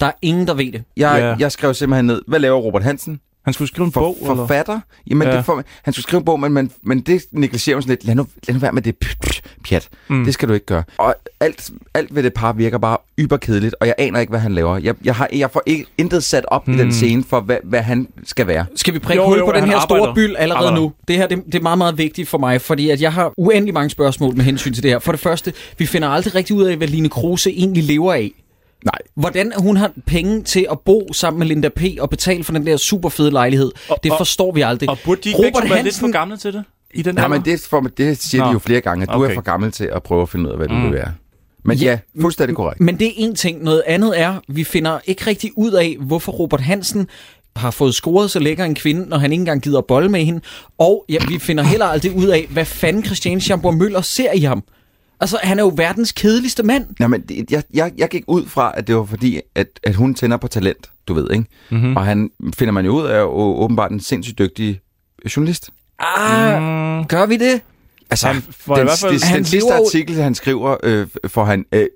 Der 0.00 0.06
er 0.06 0.12
ingen, 0.22 0.46
der 0.46 0.54
ved 0.54 0.72
det. 0.72 0.82
Jeg, 0.96 1.16
Ja. 1.18 1.34
jeg 1.38 1.52
skrev 1.52 1.74
simpelthen 1.74 2.04
ned, 2.04 2.22
hvad 2.26 2.38
laver 2.38 2.58
Robert 2.58 2.82
Hansen? 2.82 3.20
Han 3.44 3.54
skulle 3.54 3.68
skrive 3.68 3.86
en 3.86 3.92
bog, 3.92 4.16
for, 4.20 4.32
eller? 4.32 4.46
forfatter. 4.46 4.80
Jamen, 5.10 5.28
Ja. 5.28 5.36
det 5.36 5.44
får, 5.44 5.62
han 5.82 5.92
skulle 5.92 6.02
skrive 6.02 6.18
en 6.18 6.24
bog, 6.24 6.40
men, 6.40 6.52
men, 6.52 6.70
men 6.82 7.00
det 7.00 7.22
negligerer 7.32 7.76
man 7.76 7.82
sådan 7.82 7.90
lidt. 7.90 8.04
Lad 8.04 8.14
nu, 8.14 8.26
lad 8.48 8.54
nu 8.54 8.60
være 8.60 8.72
med 8.72 8.82
det 8.82 8.96
pjat. 9.68 9.88
Mm. 10.08 10.24
Det 10.24 10.34
skal 10.34 10.48
du 10.48 10.52
ikke 10.54 10.66
gøre. 10.66 10.82
Og 10.98 11.14
alt, 11.40 11.70
alt 11.94 12.14
ved 12.14 12.22
det 12.22 12.34
par 12.34 12.52
virker 12.52 12.78
bare 12.78 12.96
yberkedeligt, 13.18 13.74
og 13.80 13.86
jeg 13.86 13.94
aner 13.98 14.20
ikke, 14.20 14.30
hvad 14.30 14.40
han 14.40 14.54
laver. 14.54 14.78
Jeg, 14.78 14.94
jeg, 15.04 15.14
har, 15.14 15.28
jeg 15.32 15.50
får 15.50 15.62
ikke 15.66 15.86
intet 15.98 16.24
sat 16.24 16.44
op 16.48 16.68
mm. 16.68 16.74
i 16.74 16.78
den 16.78 16.92
scene 16.92 17.24
for, 17.28 17.40
hvad, 17.40 17.56
hvad 17.64 17.82
han 17.82 18.08
skal 18.24 18.46
være. 18.46 18.66
Skal 18.76 18.94
vi 18.94 18.98
prikke 18.98 19.22
Jo, 19.22 19.28
hul 19.28 19.38
jo, 19.38 19.44
på 19.46 19.52
den 19.52 19.60
han 19.60 19.68
her 19.68 19.80
store 19.80 19.98
arbejder. 19.98 20.14
byld 20.14 20.36
allerede 20.38 20.66
Arbejder. 20.68 20.82
nu? 20.82 20.92
Det 21.08 21.16
her 21.16 21.26
det, 21.26 21.42
det 21.46 21.54
er 21.54 21.60
meget, 21.62 21.78
meget 21.78 21.98
vigtigt 21.98 22.28
for 22.28 22.38
mig, 22.38 22.60
fordi 22.60 22.90
at 22.90 23.00
jeg 23.00 23.12
har 23.12 23.32
uendelig 23.36 23.74
mange 23.74 23.90
spørgsmål 23.90 24.36
med 24.36 24.44
hensyn 24.44 24.72
til 24.74 24.82
det 24.82 24.90
her. 24.90 24.98
For 24.98 25.12
det 25.12 25.20
første, 25.20 25.52
vi 25.78 25.86
finder 25.86 26.08
aldrig 26.08 26.34
rigtig 26.34 26.56
ud 26.56 26.64
af, 26.64 26.76
hvad 26.76 26.88
Line 26.88 27.08
Kruse 27.08 27.50
egentlig 27.50 27.84
lever 27.84 28.12
af. 28.12 28.32
Nej. 28.84 28.98
Hvordan 29.14 29.52
hun 29.58 29.76
har 29.76 29.90
penge 30.06 30.42
til 30.42 30.66
at 30.70 30.80
bo 30.80 31.08
sammen 31.12 31.38
med 31.38 31.46
Linda 31.46 31.68
P. 31.68 31.82
og 32.00 32.10
betale 32.10 32.44
for 32.44 32.52
den 32.52 32.66
der 32.66 32.76
super 32.76 33.08
fede 33.08 33.30
lejlighed, 33.30 33.72
Og- 33.88 33.98
det 34.02 34.12
og- 34.12 34.18
forstår 34.18 34.52
vi 34.52 34.60
aldrig. 34.60 34.88
Og 34.88 34.98
burde 35.04 35.20
de 35.24 35.28
ikke 35.28 35.58
to 35.60 35.66
være 35.68 35.82
lidt 35.82 35.98
for 35.98 36.12
gamle 36.12 36.36
til 36.36 36.52
det? 36.52 36.64
I 36.94 37.02
den 37.02 37.14
Nej, 37.14 37.28
men 37.28 37.42
det, 37.44 37.60
for, 37.60 37.80
det 37.80 38.22
siger 38.22 38.42
Nå. 38.42 38.48
de 38.48 38.52
jo 38.52 38.58
flere 38.58 38.80
gange, 38.80 39.02
at 39.02 39.08
du 39.08 39.14
Okay. 39.14 39.30
er 39.30 39.34
for 39.34 39.42
gammel 39.42 39.72
til 39.72 39.84
at 39.84 40.02
prøve 40.02 40.22
at 40.22 40.28
finde 40.28 40.44
ud 40.46 40.50
af, 40.50 40.56
hvad 40.56 40.68
du 40.68 40.74
Mm. 40.74 40.82
vil 40.84 40.92
være. 40.92 41.12
Men 41.64 41.76
ja, 41.78 41.98
fuldstændig 42.20 42.56
korrekt. 42.56 42.80
Men 42.80 42.98
det 42.98 43.06
er 43.06 43.12
en 43.16 43.34
ting. 43.34 43.62
Noget 43.64 43.82
andet 43.86 44.20
er, 44.20 44.34
vi 44.48 44.64
finder 44.64 44.98
ikke 45.06 45.26
rigtig 45.26 45.50
ud 45.56 45.72
af, 45.72 45.96
hvorfor 46.00 46.32
Robert 46.32 46.60
Hansen 46.60 47.08
har 47.56 47.70
fået 47.70 47.94
scoret 47.94 48.30
så 48.30 48.38
lækker 48.38 48.64
en 48.64 48.74
kvinde, 48.74 49.08
når 49.08 49.18
han 49.18 49.32
ikke 49.32 49.40
engang 49.40 49.62
gider 49.62 49.80
bolle 49.80 50.08
med 50.08 50.24
hende. 50.24 50.40
Og 50.78 51.04
ja, 51.08 51.18
vi 51.28 51.38
finder 51.38 51.64
heller 51.64 51.86
aldrig 51.86 52.12
ud 52.16 52.26
af, 52.26 52.46
hvad 52.50 52.64
fanden 52.64 53.04
Christiane 53.04 53.40
Schamburg 53.40 53.74
Møller 53.74 54.00
ser 54.00 54.32
i 54.32 54.40
ham. 54.40 54.62
Altså, 55.20 55.38
han 55.42 55.58
er 55.58 55.62
jo 55.62 55.72
verdens 55.76 56.12
kedeligste 56.12 56.62
mand. 56.62 56.86
Ja, 57.00 57.06
men 57.08 57.20
det- 57.20 57.50
jeg, 57.50 57.62
jeg, 57.74 57.92
jeg 57.98 58.08
gik 58.08 58.24
ud 58.26 58.46
fra, 58.46 58.72
at 58.76 58.86
det 58.86 58.96
var 58.96 59.04
fordi, 59.04 59.40
at, 59.54 59.66
at 59.82 59.94
hun 59.94 60.14
tænder 60.14 60.36
på 60.36 60.48
talent, 60.48 60.90
du 61.08 61.14
ved, 61.14 61.30
ikke? 61.32 61.44
Mm-hmm. 61.70 61.96
Og 61.96 62.04
han 62.04 62.30
finder 62.54 62.72
man 62.72 62.84
jo 62.84 62.90
ud 62.92 63.06
af, 63.06 63.20
og 63.22 63.62
åbenbart 63.62 63.90
en 63.90 64.00
sindssygt 64.00 64.38
dygtig 64.38 64.80
journalist. 65.36 65.70
Ah, 65.98 66.62
Mm, 66.62 67.04
gør 67.04 67.26
vi 67.26 67.36
det? 67.36 67.60
Altså, 68.10 68.26
Han 68.26 68.34
han, 68.36 68.42
får 68.50 68.76
i 68.76 68.78
den, 68.78 68.86
hvert 68.86 68.98
fald- 68.98 69.12
den, 69.12 69.22
Han 69.22 69.36
den 69.36 69.44
sidste 69.44 69.68
lever 69.70 69.84
artikel, 69.86 70.14
han 70.16 70.34
skriver, 70.34 70.76
øh, 70.82 71.06
får 71.28 71.44
han 71.44 71.64
øh, 71.72 71.86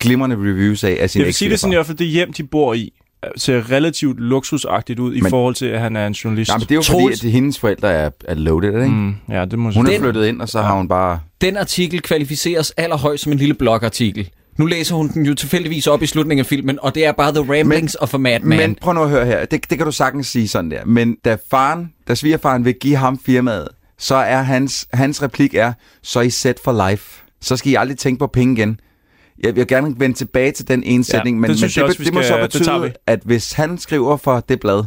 glimrende 0.00 0.36
reviews 0.36 0.84
af, 0.84 0.96
af 1.00 1.10
sin 1.10 1.18
jeg 1.18 1.26
vil 1.26 1.34
sige 1.34 1.50
det 1.50 1.60
sådan, 1.60 1.72
i 1.72 1.76
hvert 1.76 1.86
fald 1.86 1.98
det 1.98 2.06
hjem, 2.06 2.32
de 2.32 2.42
bor 2.44 2.74
i, 2.74 2.84
øh, 2.84 3.03
ser 3.36 3.70
relativt 3.70 4.20
luksusagtigt 4.20 4.98
ud 5.00 5.14
i 5.14 5.20
Men- 5.20 5.30
forhold 5.30 5.54
til, 5.54 5.66
at 5.66 5.80
han 5.80 5.96
er 5.96 6.06
en 6.06 6.12
journalist. 6.12 6.48
Nej, 6.48 6.58
men 6.58 6.62
det 6.62 6.70
er 6.70 6.74
jo 6.74 6.82
fordi, 6.82 6.98
Troels- 6.98 7.12
at 7.12 7.22
det, 7.22 7.32
hendes 7.32 7.58
forældre 7.58 7.92
er, 7.92 8.10
er 8.24 8.34
loaded, 8.34 8.68
ikke? 8.82 8.86
Mm. 8.94 9.14
ja, 9.30 9.44
det 9.44 9.58
må 9.58 9.70
Hun 9.72 9.86
er 9.86 9.90
sige. 9.90 10.00
flyttet 10.00 10.26
ind, 10.26 10.40
og 10.42 10.48
så 10.48 10.62
har 10.62 10.74
hun 10.76 10.88
bare... 10.88 11.18
Den 11.40 11.56
artikel 11.56 12.00
kvalificeres 12.02 12.70
allerhøjst 12.70 13.22
som 13.22 13.32
en 13.32 13.38
lille 13.38 13.54
blogartikel. 13.54 14.30
Nu 14.58 14.66
læser 14.66 14.94
hun 14.96 15.08
den 15.08 15.26
jo 15.26 15.34
tilfældigvis 15.34 15.86
op 15.86 16.02
i 16.02 16.06
slutningen 16.06 16.40
af 16.40 16.46
filmen, 16.46 16.78
og 16.82 16.94
det 16.94 17.06
er 17.06 17.12
bare 17.12 17.32
The 17.34 17.58
Ramblings 17.60 17.94
of 17.94 18.14
a 18.14 18.18
Madman. 18.18 18.58
Men 18.58 18.76
prøv 18.80 18.92
nu 18.94 19.02
at 19.02 19.10
høre 19.10 19.26
her. 19.26 19.44
Det, 19.44 19.70
det 19.70 19.78
kan 19.78 19.84
du 19.86 19.92
sagtens 19.92 20.26
sige 20.26 20.48
sådan 20.48 20.70
der. 20.70 20.84
Men 20.84 21.16
da 21.24 21.36
faren, 21.50 21.92
da 22.08 22.14
svigerfaren 22.14 22.64
vil 22.64 22.74
give 22.80 22.96
ham 22.96 23.18
firmaet, 23.26 23.68
så 23.98 24.14
er 24.14 24.42
hans, 24.42 24.86
hans 24.92 25.22
replik 25.22 25.54
er, 25.54 25.72
så 26.02 26.18
er 26.18 26.22
I 26.22 26.30
set 26.30 26.56
for 26.64 26.90
life. 26.90 27.22
Så 27.40 27.56
skal 27.56 27.72
I 27.72 27.74
aldrig 27.74 27.98
tænke 27.98 28.18
på 28.18 28.26
penge 28.26 28.54
igen. 28.62 28.80
Jeg 29.42 29.56
vil 29.56 29.66
gerne 29.66 29.94
vende 29.98 30.16
tilbage 30.16 30.52
til 30.52 30.68
den 30.68 30.82
ene 30.82 31.04
sætning, 31.04 31.34
den 31.34 31.40
men, 31.40 31.48
men 31.50 31.56
synes 31.58 31.74
det, 31.74 31.82
også, 31.82 31.98
vi 31.98 32.04
det 32.04 32.14
må 32.14 32.22
skal- 32.22 32.28
så 32.28 32.42
det 32.42 32.52
betyde, 32.52 32.92
at 33.06 33.20
hvis 33.24 33.52
han 33.52 33.78
skriver 33.78 34.16
for 34.16 34.40
det 34.48 34.60
blad, 34.60 34.84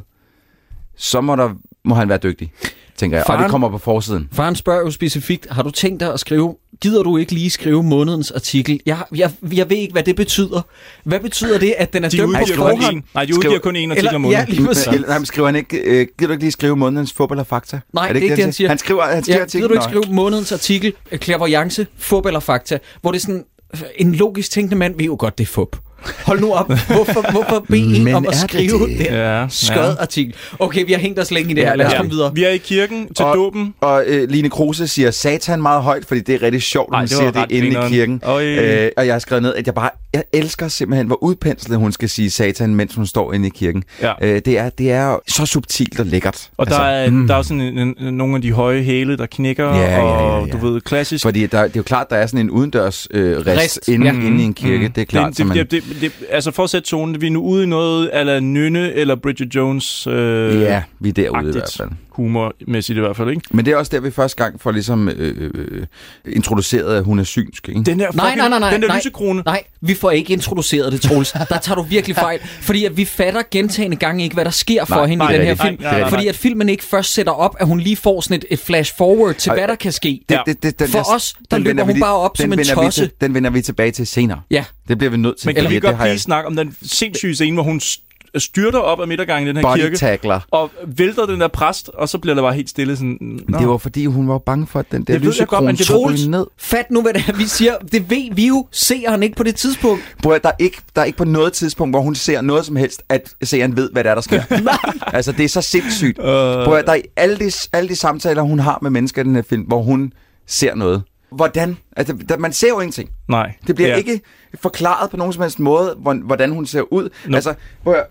så 0.97 1.21
må, 1.21 1.35
der, 1.35 1.49
må 1.85 1.95
han 1.95 2.09
være 2.09 2.17
dygtig, 2.23 2.51
tænker 2.97 3.17
jeg. 3.17 3.23
Og 3.29 3.33
Faren- 3.33 3.43
det 3.43 3.51
kommer 3.51 3.69
på 3.69 3.77
forsiden. 3.77 4.29
Faren 4.33 4.55
spørger 4.55 4.79
jo 4.81 4.91
specifikt, 4.91 5.47
har 5.51 5.63
du 5.63 5.69
tænkt 5.71 5.99
dig 5.99 6.13
at 6.13 6.19
skrive, 6.19 6.55
gider 6.81 7.03
du 7.03 7.17
ikke 7.17 7.31
lige 7.33 7.49
skrive 7.49 7.83
månedens 7.83 8.31
artikel? 8.31 8.79
Jeg, 8.85 8.97
jeg, 9.15 9.31
jeg 9.53 9.69
ved 9.69 9.77
ikke, 9.77 9.91
hvad 9.91 10.03
det 10.03 10.15
betyder. 10.15 10.61
Hvad 11.03 11.19
betyder 11.19 11.59
det, 11.59 11.73
at 11.77 11.93
den 11.93 12.03
er 12.03 12.09
De 12.09 12.17
dømt 12.17 12.37
på 12.37 12.53
forhånd? 12.55 12.95
en, 12.95 13.03
nej, 13.13 13.25
de 13.25 13.33
Skriver- 13.33 13.37
udgiver 13.45 13.59
kun 13.59 13.75
en 13.75 13.91
artikel 13.91 14.07
om 14.09 14.13
ja, 14.13 14.17
måneden. 14.17 14.45
lige 14.49 14.65
præcis. 14.65 14.87
Eller, 14.87 15.07
nej, 15.07 15.17
men 15.17 15.25
skriver 15.25 15.47
han 15.47 15.55
ikke, 15.55 15.77
øh, 15.77 16.07
gider 16.17 16.27
du 16.27 16.31
ikke 16.33 16.43
lige 16.43 16.51
skrive 16.51 16.75
månedens 16.75 17.13
fodbold 17.13 17.39
og 17.39 17.47
fakta? 17.47 17.79
Nej, 17.93 18.07
er 18.09 18.13
det 18.13 18.19
er 18.19 18.23
ikke 18.23 18.35
det, 18.35 18.43
han 18.43 18.53
siger. 18.53 18.67
Han 18.67 18.77
skriver, 18.77 19.03
han 19.03 19.23
skriver 19.23 19.39
Ja, 19.39 19.45
gider 19.45 19.67
du 19.67 19.73
ikke 19.73 19.83
skrive 19.83 20.03
månedens 20.09 20.51
artikel, 20.51 20.93
øh, 21.11 21.19
Clairvoyance, 21.19 21.87
Fup 21.97 22.25
eller 22.25 22.39
Fakta, 22.39 22.79
hvor 23.01 23.11
det 23.11 23.17
er 23.19 23.21
sådan, 23.21 23.35
øh, 23.35 23.43
Altså, 23.69 23.85
en 23.95 24.15
logisk 24.15 24.51
tænkende 24.51 24.75
mand 24.75 24.97
ved 24.97 25.05
jo 25.05 25.15
godt, 25.19 25.37
det 25.37 25.43
er 25.43 25.47
fup. 25.47 25.75
Hold 26.25 26.39
nu 26.41 26.51
op. 26.53 26.67
Hvorfor, 26.67 27.31
hvorfor 27.31 27.65
bede 27.69 27.95
en 27.97 28.03
Men 28.03 28.15
om 28.15 28.25
at 28.27 28.33
det 28.33 28.39
skrive 28.49 28.79
det? 28.87 28.97
den 28.97 29.05
Ja, 29.05 29.45
skød 29.49 29.95
artikel? 29.99 30.35
Okay, 30.59 30.85
vi 30.85 30.91
har 30.93 30.99
hængt 30.99 31.19
os 31.19 31.31
længe 31.31 31.51
i 31.51 31.53
det 31.53 31.61
Ja, 31.61 31.67
her. 31.67 31.75
Lad 31.75 31.85
os 31.85 31.91
ja. 31.91 31.97
komme 31.97 32.11
videre. 32.11 32.31
Vi 32.35 32.43
er 32.43 32.49
i 32.49 32.57
kirken 32.57 33.13
til 33.13 33.25
Og- 33.25 33.35
dåben. 33.35 33.73
Og 33.81 34.03
øh, 34.07 34.29
Line 34.29 34.49
Kruse 34.49 34.87
siger 34.87 35.11
satan 35.11 35.61
meget 35.61 35.83
højt, 35.83 36.05
fordi 36.05 36.19
det 36.21 36.35
er 36.35 36.41
rigtig 36.41 36.61
sjovt, 36.61 36.93
at 36.93 36.99
hun 36.99 37.07
siger 37.07 37.31
det 37.31 37.45
inde 37.51 37.67
i 37.67 37.89
kirken. 37.89 38.21
Øh, 38.29 38.89
og 38.97 39.05
jeg 39.05 39.13
har 39.13 39.19
skrevet 39.19 39.41
ned, 39.43 39.53
at 39.55 39.65
jeg 39.65 39.73
bare 39.75 39.89
jeg 40.13 40.23
elsker 40.33 40.67
simpelthen, 40.67 41.07
hvor 41.07 41.23
udpenslet 41.23 41.77
hun 41.77 41.91
skal 41.91 42.09
sige 42.09 42.31
satan, 42.31 42.75
mens 42.75 42.95
hun 42.95 43.05
står 43.05 43.33
inde 43.33 43.47
i 43.47 43.51
kirken. 43.55 43.83
Ja. 44.01 44.13
Øh, 44.21 44.41
det, 44.45 44.57
er, 44.57 44.69
det 44.69 44.91
er 44.91 45.19
så 45.27 45.45
subtilt 45.45 45.99
og 45.99 46.05
lækkert. 46.05 46.49
Og 46.57 46.67
der, 46.67 46.79
er, 46.79 47.09
mm. 47.09 47.27
der 47.27 47.35
er 47.35 47.41
sådan 47.41 47.61
en, 47.61 47.95
en, 47.99 48.13
nogle 48.13 48.35
af 48.35 48.41
de 48.41 48.51
høje 48.51 48.81
hæle, 48.81 49.17
der 49.17 49.25
knækker, 49.25 49.65
Ja, 49.67 49.75
ja, 49.81 49.91
ja, 49.95 50.01
og 50.01 50.47
ja. 50.47 50.51
du 50.53 50.57
ved, 50.67 50.81
klassisk. 50.81 51.21
Fordi 51.23 51.45
der, 51.45 51.61
det 51.63 51.67
er 51.67 51.71
jo 51.75 51.83
klart, 51.83 52.09
der 52.09 52.15
er 52.15 52.25
sådan 52.27 52.39
en 52.39 52.49
udendørs 52.49 53.07
øh, 53.11 53.37
rist, 53.37 53.47
Rist, 53.61 53.87
inde, 53.87 54.05
ja. 54.07 54.11
inde 54.13 54.41
i 54.41 54.45
en 54.45 54.53
kirke. 54.53 54.87
Det 54.95 55.01
er 55.01 55.05
klart, 55.05 55.37
det, 55.37 55.45
man, 55.47 55.57
det, 55.57 55.83
det, 55.87 56.01
det, 56.01 56.11
det, 56.19 56.25
altså 56.29 56.51
for 56.51 56.63
at 56.63 56.69
sætte 56.69 56.89
tonen, 56.89 57.21
vi 57.21 57.27
er 57.27 57.31
nu 57.31 57.41
ude 57.41 57.63
i 57.63 57.65
noget 57.65 58.09
ala 58.13 58.39
Nynne 58.39 58.93
eller 58.93 59.15
Bridget 59.15 59.55
Jones 59.55 60.07
øh, 60.07 60.61
ja, 60.61 60.83
vi 60.99 61.09
er 61.09 61.13
derude 61.13 61.49
i 61.49 61.51
hvert 61.51 61.73
fald. 61.77 61.89
humormæssigt 62.09 62.97
i 62.97 62.99
hvert 62.99 63.17
fald, 63.17 63.29
ikke? 63.29 63.41
Men 63.51 63.65
det 63.65 63.71
er 63.73 63.77
også 63.77 63.91
der, 63.95 63.99
vi 64.01 64.11
første 64.11 64.43
gang 64.43 64.61
får 64.61 64.71
ligesom 64.71 65.09
øh, 65.09 65.51
øh, 65.53 65.85
introduceret, 66.25 66.95
at 66.97 67.03
hun 67.03 67.19
er 67.19 67.23
synsk. 67.23 67.69
Ikke? 67.69 67.83
Den 67.83 67.99
der, 67.99 68.11
Nej, 68.13 68.35
nej, 68.35 68.49
nej, 68.49 68.59
nej. 68.59 68.71
den 68.71 68.81
der 68.81 68.87
nej, 68.87 68.97
lysekrone. 68.97 69.43
Nej, 69.45 69.63
vi 69.81 69.93
får 69.93 70.11
ikke 70.11 70.33
introduceret 70.33 70.91
det, 70.91 71.01
Troels. 71.01 71.31
Der 71.49 71.57
tager 71.59 71.75
du 71.75 71.81
virkelig 71.81 72.15
fejl. 72.15 72.39
Fordi 72.61 72.85
at 72.85 72.97
vi 72.97 73.05
fatter 73.05 73.41
gentagende 73.51 73.97
gange 73.97 74.23
ikke, 74.23 74.33
hvad 74.33 74.45
der 74.45 74.51
sker 74.51 74.85
for 74.85 74.95
Nej, 74.95 75.05
hende 75.05 75.25
nej, 75.25 75.29
i 75.31 75.33
den 75.33 75.39
det 75.47 75.57
her 75.57 75.63
er 75.65 75.67
film. 75.69 75.81
Nej, 75.81 75.91
nej, 75.91 75.99
nej. 76.01 76.09
Fordi 76.09 76.27
at 76.27 76.35
filmen 76.35 76.69
ikke 76.69 76.83
først 76.83 77.13
sætter 77.13 77.33
op, 77.33 77.55
at 77.59 77.67
hun 77.67 77.79
lige 77.79 77.95
får 77.95 78.21
sådan 78.21 78.37
et, 78.37 78.45
et 78.49 78.59
flash 78.59 78.97
forward 78.97 79.35
til, 79.35 79.49
Ej, 79.49 79.55
hvad 79.55 79.67
der 79.67 79.75
kan 79.75 79.91
ske. 79.91 80.21
Ja. 80.29 80.39
den, 80.79 80.87
For 80.87 81.13
os, 81.15 81.35
der 81.51 81.57
løber 81.57 81.69
vender 81.69 81.83
hun 81.83 81.99
bare 81.99 82.15
op 82.15 82.37
den 82.37 82.51
som 82.51 82.59
en 82.59 82.65
tosse. 82.65 83.01
Til, 83.01 83.11
den 83.21 83.33
vender 83.33 83.49
vi 83.49 83.61
tilbage 83.61 83.91
til 83.91 84.07
senere. 84.07 84.41
Ja. 84.51 84.63
Det 84.87 84.97
bliver 84.97 85.11
vi 85.11 85.17
nødt 85.17 85.37
til. 85.37 85.47
Men 85.47 85.55
kan 85.55 85.69
vi 85.69 85.76
det 85.81 85.87
godt 85.89 85.95
har 85.97 86.03
lige 86.05 86.11
jeg- 86.11 86.19
snakke 86.19 86.47
om 86.47 86.55
den 86.55 86.75
sindssyge 86.81 87.35
scene, 87.35 87.53
hvor 87.53 87.63
hun 87.63 87.77
st- 87.83 88.03
styrter 88.37 88.79
op 88.79 89.01
af 89.01 89.07
midtergangen 89.07 89.47
i 89.47 89.49
den 89.49 89.55
her 89.57 89.63
Body 89.63 89.77
kirke, 89.79 89.97
tackler. 89.97 90.39
og 90.51 90.71
vælter 90.87 91.25
den 91.25 91.41
der 91.41 91.47
præst, 91.47 91.89
og 91.93 92.09
så 92.09 92.17
bliver 92.17 92.35
der 92.35 92.41
bare 92.41 92.53
helt 92.53 92.69
stille. 92.69 92.95
Sådan, 92.95 93.17
Nå. 93.47 93.59
det 93.59 93.67
var 93.67 93.77
fordi, 93.77 94.05
hun 94.05 94.27
var 94.27 94.37
bange 94.37 94.67
for, 94.67 94.79
at 94.79 94.85
den 94.91 95.03
der 95.03 95.17
lysekrone 95.17 95.77
skulle 95.77 96.31
ned. 96.31 96.45
fat 96.57 96.91
nu, 96.91 97.01
hvad 97.01 97.13
det 97.13 97.23
er, 97.27 97.33
vi 97.37 97.43
siger. 97.43 97.73
Det 97.91 98.09
ved 98.09 98.33
vi 98.35 98.47
jo. 98.47 98.67
Seeren 98.71 99.23
ikke 99.23 99.35
på 99.35 99.43
det 99.43 99.55
tidspunkt. 99.55 100.03
At, 100.33 100.43
der, 100.43 100.49
er 100.49 100.53
ikke, 100.59 100.77
der 100.95 101.01
er 101.01 101.05
ikke 101.05 101.17
på 101.17 101.25
noget 101.25 101.53
tidspunkt, 101.53 101.93
hvor 101.93 102.01
hun 102.01 102.15
ser 102.15 102.41
noget 102.41 102.65
som 102.65 102.75
helst, 102.75 103.01
at 103.09 103.33
seeren 103.43 103.75
ved, 103.77 103.89
hvad 103.91 104.03
der 104.03 104.09
er, 104.09 104.15
der 104.15 104.21
sker. 104.21 104.41
altså, 105.15 105.31
det 105.31 105.43
er 105.45 105.49
så 105.49 105.61
sindssygt. 105.61 106.19
Uh... 106.19 106.25
At, 106.25 106.85
der 106.85 106.91
er 106.93 107.01
alle 107.15 107.37
de, 107.39 107.51
alle 107.73 107.89
de 107.89 107.95
samtaler, 107.95 108.41
hun 108.41 108.59
har 108.59 108.79
med 108.81 108.91
mennesker 108.91 109.21
i 109.21 109.25
den 109.25 109.35
her 109.35 109.43
film, 109.49 109.61
hvor 109.63 109.81
hun 109.81 110.11
ser 110.47 110.75
noget. 110.75 111.03
Hvordan? 111.31 111.77
Altså, 111.97 112.13
der, 112.29 112.37
man 112.37 112.53
ser 112.53 112.67
jo 112.67 112.79
ingenting. 112.79 113.09
Nej. 113.29 113.53
Det 113.67 113.75
bliver 113.75 113.89
Ja. 113.89 113.95
ikke 113.95 114.21
forklaret 114.61 115.09
på 115.11 115.17
nogen 115.17 115.33
som 115.33 115.41
helst 115.41 115.59
måde, 115.59 115.95
hvor- 115.97 116.23
hvordan 116.25 116.51
hun 116.51 116.65
ser 116.65 116.93
ud. 116.93 117.09
Nå. 117.27 117.35
Altså, 117.35 117.53
prøv 117.83 117.93
at, 117.93 118.03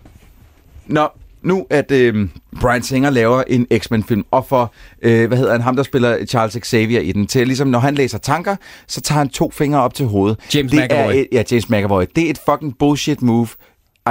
når 0.87 1.19
nu 1.43 1.67
at 1.71 1.91
øh, 1.91 2.29
Brian 2.61 2.83
Singer 2.83 3.11
laver 3.11 3.43
en 3.47 3.67
X-Men-film, 3.79 4.25
og 4.31 4.47
for, 4.47 4.73
øh, 5.03 5.29
hvad 5.29 5.39
hedder 5.39 5.53
han, 5.53 5.61
ham 5.61 5.77
der 5.77 5.83
spiller 5.83 6.25
Charles 6.27 6.59
Xavier 6.67 7.01
i 7.01 7.13
den, 7.13 7.27
til 7.27 7.47
ligesom, 7.47 7.69
når 7.69 7.79
han 7.79 7.95
læser 7.95 8.19
tanker, 8.19 8.57
så 8.87 9.01
tager 9.01 9.19
han 9.19 9.29
to 9.29 9.51
fingre 9.51 9.81
op 9.83 9.95
til 9.95 10.07
hovedet. 10.07 10.39
James 10.55 10.73
det 10.73 10.81
McAvoy. 10.85 11.13
Er 11.15 11.19
et, 11.19 11.27
ja, 11.33 11.43
James 11.51 11.69
McAvoy. 11.71 12.05
Det 12.17 12.27
er 12.27 12.31
et 12.31 12.41
fucking 12.51 12.79
bullshit 12.79 13.23
move. 13.23 13.49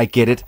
I 0.01 0.05
get 0.19 0.29
it. 0.29 0.45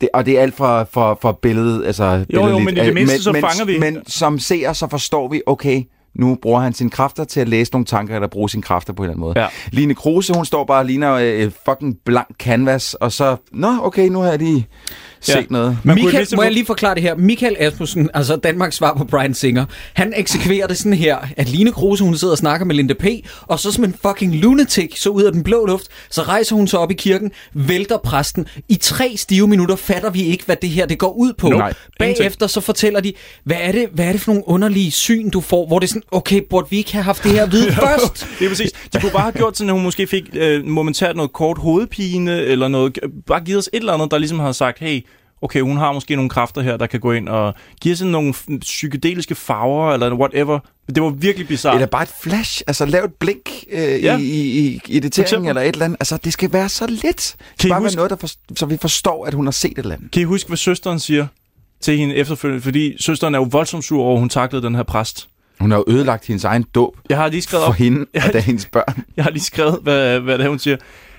Det, 0.00 0.08
og 0.14 0.26
det 0.26 0.38
er 0.38 0.42
alt 0.42 0.54
fra, 0.56 0.82
for, 0.84 1.18
for 1.22 1.32
billedet, 1.32 1.86
altså 1.86 2.04
jo, 2.04 2.24
billedligt. 2.28 2.64
men 2.64 2.76
i 2.76 2.80
det 2.80 2.94
mindste 2.94 3.22
så 3.22 3.32
men, 3.32 3.40
fanger 3.40 3.64
vi- 3.64 3.78
Men 3.78 3.98
som 4.06 4.38
ser, 4.38 4.72
så 4.72 4.88
forstår 4.88 5.28
vi, 5.28 5.42
okay, 5.46 5.82
nu 6.14 6.38
bruger 6.42 6.60
han 6.60 6.72
sine 6.72 6.90
kræfter 6.90 7.24
til 7.24 7.40
at 7.40 7.48
læse 7.48 7.72
nogle 7.72 7.84
tanker, 7.84 8.14
eller 8.14 8.28
bruge 8.28 8.50
sine 8.50 8.62
kræfter 8.62 8.92
på 8.92 9.02
en 9.02 9.04
eller 9.04 9.12
anden 9.12 9.20
måde. 9.20 9.40
Ja. 9.40 9.46
Line 9.72 9.94
Kruse, 9.94 10.34
hun 10.34 10.44
står 10.44 10.64
bare 10.64 10.78
og 10.78 10.84
ligner 10.84 11.12
øh, 11.12 11.50
fucking 11.68 11.96
blank 12.04 12.28
canvas, 12.38 12.94
og 12.94 13.12
så, 13.12 13.36
nå, 13.52 13.68
okay, 13.82 14.08
nu 14.08 14.20
har 14.20 14.28
jeg 14.28 14.38
lige 14.38 14.68
set 15.26 15.34
Ja. 15.34 15.42
noget. 15.50 15.78
Man 15.82 15.96
kunne 15.96 16.04
Michael, 16.04 16.20
ligesom- 16.20 16.36
må 16.36 16.42
jeg 16.42 16.52
lige 16.52 16.66
forklare 16.66 16.94
det 16.94 17.02
her? 17.02 17.14
Michael 17.16 17.56
Asmussen, 17.58 18.10
altså 18.14 18.36
Danmarks 18.36 18.76
svar 18.76 18.94
på 18.94 19.04
Brian 19.04 19.34
Singer, 19.34 19.64
han 19.94 20.12
eksekverer 20.16 20.66
det 20.66 20.78
sådan 20.78 20.92
her, 20.92 21.18
at 21.36 21.48
Line 21.48 21.72
Kruse, 21.72 22.04
hun 22.04 22.16
sidder 22.16 22.32
og 22.32 22.38
snakker 22.38 22.66
med 22.66 22.74
Linda 22.74 22.94
P., 22.94 23.04
og 23.42 23.58
så 23.60 23.72
som 23.72 23.84
en 23.84 23.94
fucking 24.06 24.34
lunatic, 24.34 25.00
så 25.00 25.10
ud 25.10 25.22
af 25.22 25.32
den 25.32 25.42
blå 25.42 25.66
luft, 25.66 25.86
så 26.10 26.22
rejser 26.22 26.56
hun 26.56 26.66
sig 26.68 26.78
op 26.78 26.90
i 26.90 26.94
kirken, 26.94 27.30
vælter 27.54 27.98
præsten. 27.98 28.46
I 28.68 28.74
tre 28.74 29.12
stive 29.16 29.48
minutter 29.48 29.76
fatter 29.76 30.10
vi 30.10 30.22
ikke, 30.22 30.44
hvad 30.46 30.56
det 30.62 30.70
her 30.70 30.86
det 30.86 30.98
går 30.98 31.12
ud 31.12 31.32
på. 31.32 31.48
Nope. 31.48 31.58
Nej, 31.58 31.74
Bagefter 31.98 32.46
så 32.46 32.60
fortæller 32.60 33.00
de, 33.00 33.12
hvad 33.44 33.56
er, 33.60 33.72
det, 33.72 33.86
hvad 33.92 34.04
er 34.06 34.12
det 34.12 34.20
for 34.20 34.32
nogle 34.32 34.48
underlige 34.48 34.90
syn, 34.90 35.30
du 35.30 35.40
får, 35.40 35.66
hvor 35.66 35.78
det 35.78 35.86
er 35.86 35.88
sådan, 35.88 36.02
okay, 36.10 36.40
burde 36.50 36.66
vi 36.70 36.76
ikke 36.76 36.92
have 36.92 37.02
haft 37.02 37.22
det 37.24 37.30
her 37.32 37.42
at 37.42 37.52
vide 37.52 37.72
først? 37.82 38.26
Det 38.38 38.44
er 38.44 38.48
præcis. 38.48 38.70
De 38.92 39.00
kunne 39.00 39.12
bare 39.12 39.22
have 39.22 39.32
gjort 39.32 39.56
sådan, 39.56 39.68
at 39.68 39.74
hun 39.74 39.82
måske 39.82 40.06
fik 40.06 40.24
øh, 40.34 40.64
momentært 40.66 41.16
noget 41.16 41.32
kort 41.32 41.58
hovedpine, 41.58 42.36
eller 42.40 42.68
noget, 42.68 42.98
bare 43.26 43.40
givet 43.40 43.58
os 43.58 43.70
et 43.72 43.78
eller 43.80 43.92
andet, 43.92 44.10
der 44.10 44.18
ligesom 44.18 44.38
har 44.38 44.52
sagt, 44.52 44.78
hey, 44.78 45.00
okay, 45.42 45.60
hun 45.60 45.76
har 45.76 45.92
måske 45.92 46.16
nogle 46.16 46.30
kræfter 46.30 46.62
her, 46.62 46.76
der 46.76 46.86
kan 46.86 47.00
gå 47.00 47.12
ind 47.12 47.28
og 47.28 47.54
give 47.80 47.96
sådan 47.96 48.10
nogle 48.10 48.34
psykedeliske 48.60 49.34
farver, 49.34 49.92
eller 49.92 50.14
whatever. 50.14 50.58
Det 50.94 51.02
var 51.02 51.08
virkelig 51.10 51.48
bizarrt. 51.48 51.74
Eller 51.74 51.86
bare 51.86 52.02
et 52.02 52.12
flash, 52.22 52.62
altså 52.66 52.84
lav 52.86 53.04
et 53.04 53.14
blink 53.14 53.50
øh, 53.72 53.80
Ja. 54.04 54.18
i, 54.18 54.22
i, 54.22 54.80
i 54.88 54.96
editeringen 54.96 55.48
eller 55.48 55.62
et 55.62 55.72
eller 55.72 55.84
andet. 55.84 55.96
Altså, 56.00 56.16
det 56.24 56.32
skal 56.32 56.52
være 56.52 56.68
så 56.68 56.86
lidt. 56.86 57.36
Kan 57.60 57.68
I 57.68 57.70
bare 57.70 57.80
huske- 57.80 57.96
noget, 57.96 58.10
der 58.10 58.16
for, 58.16 58.28
så 58.56 58.66
vi 58.66 58.76
forstår, 58.76 59.26
at 59.26 59.34
hun 59.34 59.46
har 59.46 59.52
set 59.52 59.70
et 59.70 59.78
eller 59.78 59.94
andet. 59.94 60.10
Kan 60.10 60.22
I 60.22 60.24
huske, 60.24 60.48
hvad 60.48 60.56
søsteren 60.56 60.98
siger? 60.98 61.26
til 61.80 61.98
hende 61.98 62.14
efterfølgende, 62.14 62.62
fordi 62.62 63.02
søsteren 63.02 63.34
er 63.34 63.38
jo 63.38 63.48
voldsomt 63.50 63.84
sur 63.84 64.02
over, 64.02 64.12
at 64.14 64.20
hun 64.20 64.28
taklede 64.28 64.62
den 64.66 64.74
her 64.74 64.82
præst. 64.82 65.28
Hun 65.60 65.70
har 65.70 65.78
jo 65.78 65.84
ødelagt 65.88 66.26
hendes 66.26 66.44
egen 66.44 66.64
dåb 66.74 66.96
Jeg 67.08 67.16
har 67.16 67.28
lige 67.28 67.42
skrevet 67.42 67.64
for 67.64 67.68
op, 67.68 67.74
hende 67.76 68.06
og 68.26 68.32
da 68.32 68.38
hendes 68.38 68.66
børn. 68.66 69.04
jeg 69.16 69.24
har 69.24 69.30
lige 69.30 69.42
skrevet 69.42 69.78
hvad, 69.82 70.20
hvad 70.20 70.38
det 70.38 70.44
er, 70.44 70.48
hun 70.48 70.58
siger. 70.58 70.76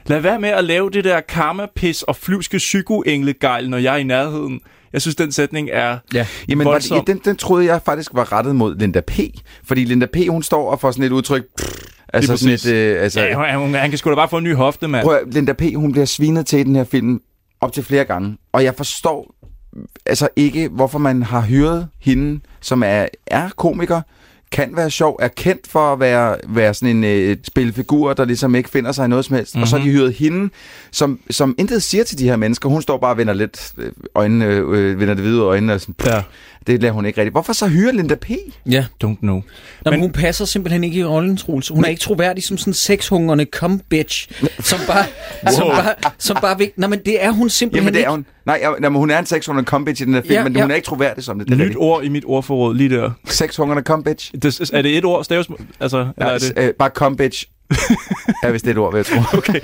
Lad 0.07 0.19
være 0.19 0.39
med 0.39 0.49
at 0.49 0.63
lave 0.63 0.89
det 0.89 1.03
der 1.03 1.21
karma-pis 1.21 2.01
og 2.01 2.15
flyvske 2.15 2.57
psykoenglegejl, 2.57 3.69
når 3.69 3.77
jeg 3.77 3.93
er 3.93 3.97
i 3.97 4.03
nærheden. 4.03 4.61
Jeg 4.93 5.01
synes, 5.01 5.15
den 5.15 5.31
sætning 5.31 5.69
er 5.73 5.97
Ja. 6.13 6.27
Jamen, 6.47 6.67
var 6.67 6.79
det, 6.79 6.91
ja, 6.91 7.01
den, 7.07 7.21
den 7.25 7.35
troede 7.35 7.65
jeg 7.65 7.81
faktisk 7.85 8.11
var 8.13 8.33
rettet 8.33 8.55
mod 8.55 8.75
Linda 8.75 9.01
P. 9.01 9.19
Fordi 9.63 9.83
Linda 9.83 10.05
P. 10.05 10.17
hun 10.29 10.43
står 10.43 10.71
og 10.71 10.79
får 10.79 10.91
sådan 10.91 11.05
et 11.05 11.11
udtryk... 11.11 11.43
Pff, 11.57 11.75
altså 12.13 12.37
sådan 12.37 12.53
et... 12.53 12.67
Øh, 12.67 13.03
altså, 13.03 13.21
Ja, 13.21 13.39
han, 13.39 13.73
han, 13.73 13.89
kan 13.89 13.97
sgu 13.97 14.09
da 14.09 14.15
bare 14.15 14.29
få 14.29 14.37
en 14.37 14.43
ny 14.43 14.55
hofte, 14.55 14.87
mand. 14.87 15.03
Prøv, 15.03 15.19
Linda 15.31 15.53
P. 15.53 15.61
hun 15.75 15.91
bliver 15.91 16.05
svinet 16.05 16.45
til 16.45 16.59
i 16.59 16.63
den 16.63 16.75
her 16.75 16.83
film 16.83 17.21
op 17.61 17.73
til 17.73 17.83
flere 17.83 18.03
gange. 18.03 18.37
Og 18.51 18.63
jeg 18.63 18.75
forstår 18.75 19.35
altså 20.05 20.27
ikke, 20.35 20.67
hvorfor 20.69 20.99
man 20.99 21.23
har 21.23 21.41
hyret 21.41 21.87
hende, 22.01 22.39
som 22.61 22.83
er, 22.83 23.05
er 23.27 23.49
komiker, 23.57 24.01
kan 24.51 24.69
være 24.75 24.89
sjov, 24.89 25.19
er 25.21 25.27
kendt 25.27 25.67
for 25.67 25.93
at 25.93 25.99
være, 25.99 26.37
være 26.47 26.73
sådan 26.73 26.95
en 26.95 27.03
øh, 27.03 27.37
spilfigur, 27.43 28.13
der 28.13 28.25
ligesom 28.25 28.55
ikke 28.55 28.69
finder 28.69 28.91
sig 28.91 29.05
i 29.05 29.07
noget 29.07 29.25
som 29.25 29.35
helst. 29.35 29.55
Mm-hmm. 29.55 29.61
Og 29.61 29.67
så 29.67 29.77
har 29.77 29.85
de 29.85 29.91
hyret 29.91 30.13
hende, 30.13 30.49
som, 30.91 31.19
som 31.29 31.55
intet 31.57 31.83
siger 31.83 32.03
til 32.03 32.19
de 32.19 32.23
her 32.23 32.35
mennesker. 32.35 32.69
Hun 32.69 32.81
står 32.81 32.97
bare 32.97 33.11
og 33.11 33.17
vender 33.17 33.33
lidt 33.33 33.71
øh, 33.77 33.91
øjnene, 34.15 34.45
øh, 34.45 34.99
vender 34.99 35.13
det 35.13 35.23
hvide 35.23 35.41
øjnene. 35.41 35.73
Og 35.73 35.81
sådan, 35.81 35.93
pff, 35.93 36.07
Ja. 36.07 36.21
Det 36.67 36.81
lader 36.81 36.93
hun 36.93 37.05
ikke 37.05 37.21
rigtigt. 37.21 37.33
Hvorfor 37.33 37.53
så 37.53 37.67
hyre 37.67 37.95
Linda 37.95 38.15
P? 38.15 38.29
Ja. 38.69 38.85
Don't 39.03 39.19
know. 39.19 39.35
Nå, 39.35 39.41
men 39.85 39.91
Men- 39.91 39.99
hun 39.99 40.11
passer 40.11 40.45
simpelthen 40.45 40.83
ikke 40.83 40.99
i 40.99 41.03
rollen, 41.03 41.37
Troels. 41.37 41.67
Hun 41.67 41.85
er 41.85 41.89
ikke 41.89 42.01
troværdig 42.01 42.43
som 42.43 42.57
sådan 42.57 42.69
en 42.71 42.73
sexhungrende 42.73 43.45
cum 43.51 43.81
bitch, 43.89 44.29
som 44.59 44.79
bare, 44.87 45.05
som 45.53 45.67
bare, 45.67 45.93
som 46.17 46.37
bare 46.41 46.57
vil... 46.57 46.71
Nej, 46.77 46.89
men 46.89 46.99
det 47.05 47.23
er 47.23 47.31
hun 47.31 47.49
simpelthen 47.49 47.83
Jamen, 47.83 47.93
det 47.93 47.99
er 47.99 48.03
ikke. 48.03 48.11
hun. 48.11 48.25
Nej, 48.45 48.59
jeg, 48.61 48.73
jamen, 48.83 48.97
hun 48.99 49.11
er 49.11 49.19
en 49.19 49.25
sexhungerne 49.25 49.65
combitch 49.65 50.01
i 50.01 50.05
den 50.05 50.13
her 50.13 50.21
film, 50.21 50.31
Ja, 50.33 50.37
ja, 50.37 50.43
men 50.43 50.55
ja. 50.55 50.61
hun 50.61 50.71
er 50.71 50.75
ikke 50.75 50.85
troværdig 50.85 51.23
som 51.23 51.39
det. 51.39 51.47
det 51.47 51.53
er 51.53 51.57
Nyt 51.57 51.61
rigtigt. 51.63 51.79
ord 51.79 52.03
i 52.03 52.09
mit 52.09 52.23
ordforråd 52.27 52.75
lige 52.75 52.89
der. 52.89 53.11
Sexhungerne 53.25 53.81
combitch. 53.81 54.31
Det, 54.41 54.69
er 54.73 54.81
det 54.81 54.97
et 54.97 55.05
ord? 55.05 55.23
Staves, 55.23 55.47
altså, 55.79 55.97
eller 55.97 56.11
Ja, 56.29 56.33
er 56.35 56.37
det? 56.37 56.53
øh, 56.57 56.73
bare 56.79 56.89
combitch. 56.89 57.45
er 58.43 58.51
vist 58.51 58.65
det 58.65 58.71
et 58.71 58.77
ord, 58.77 58.91
vil 58.93 58.97
jeg 58.97 59.05
tro. 59.05 59.37
Okay. 59.37 59.59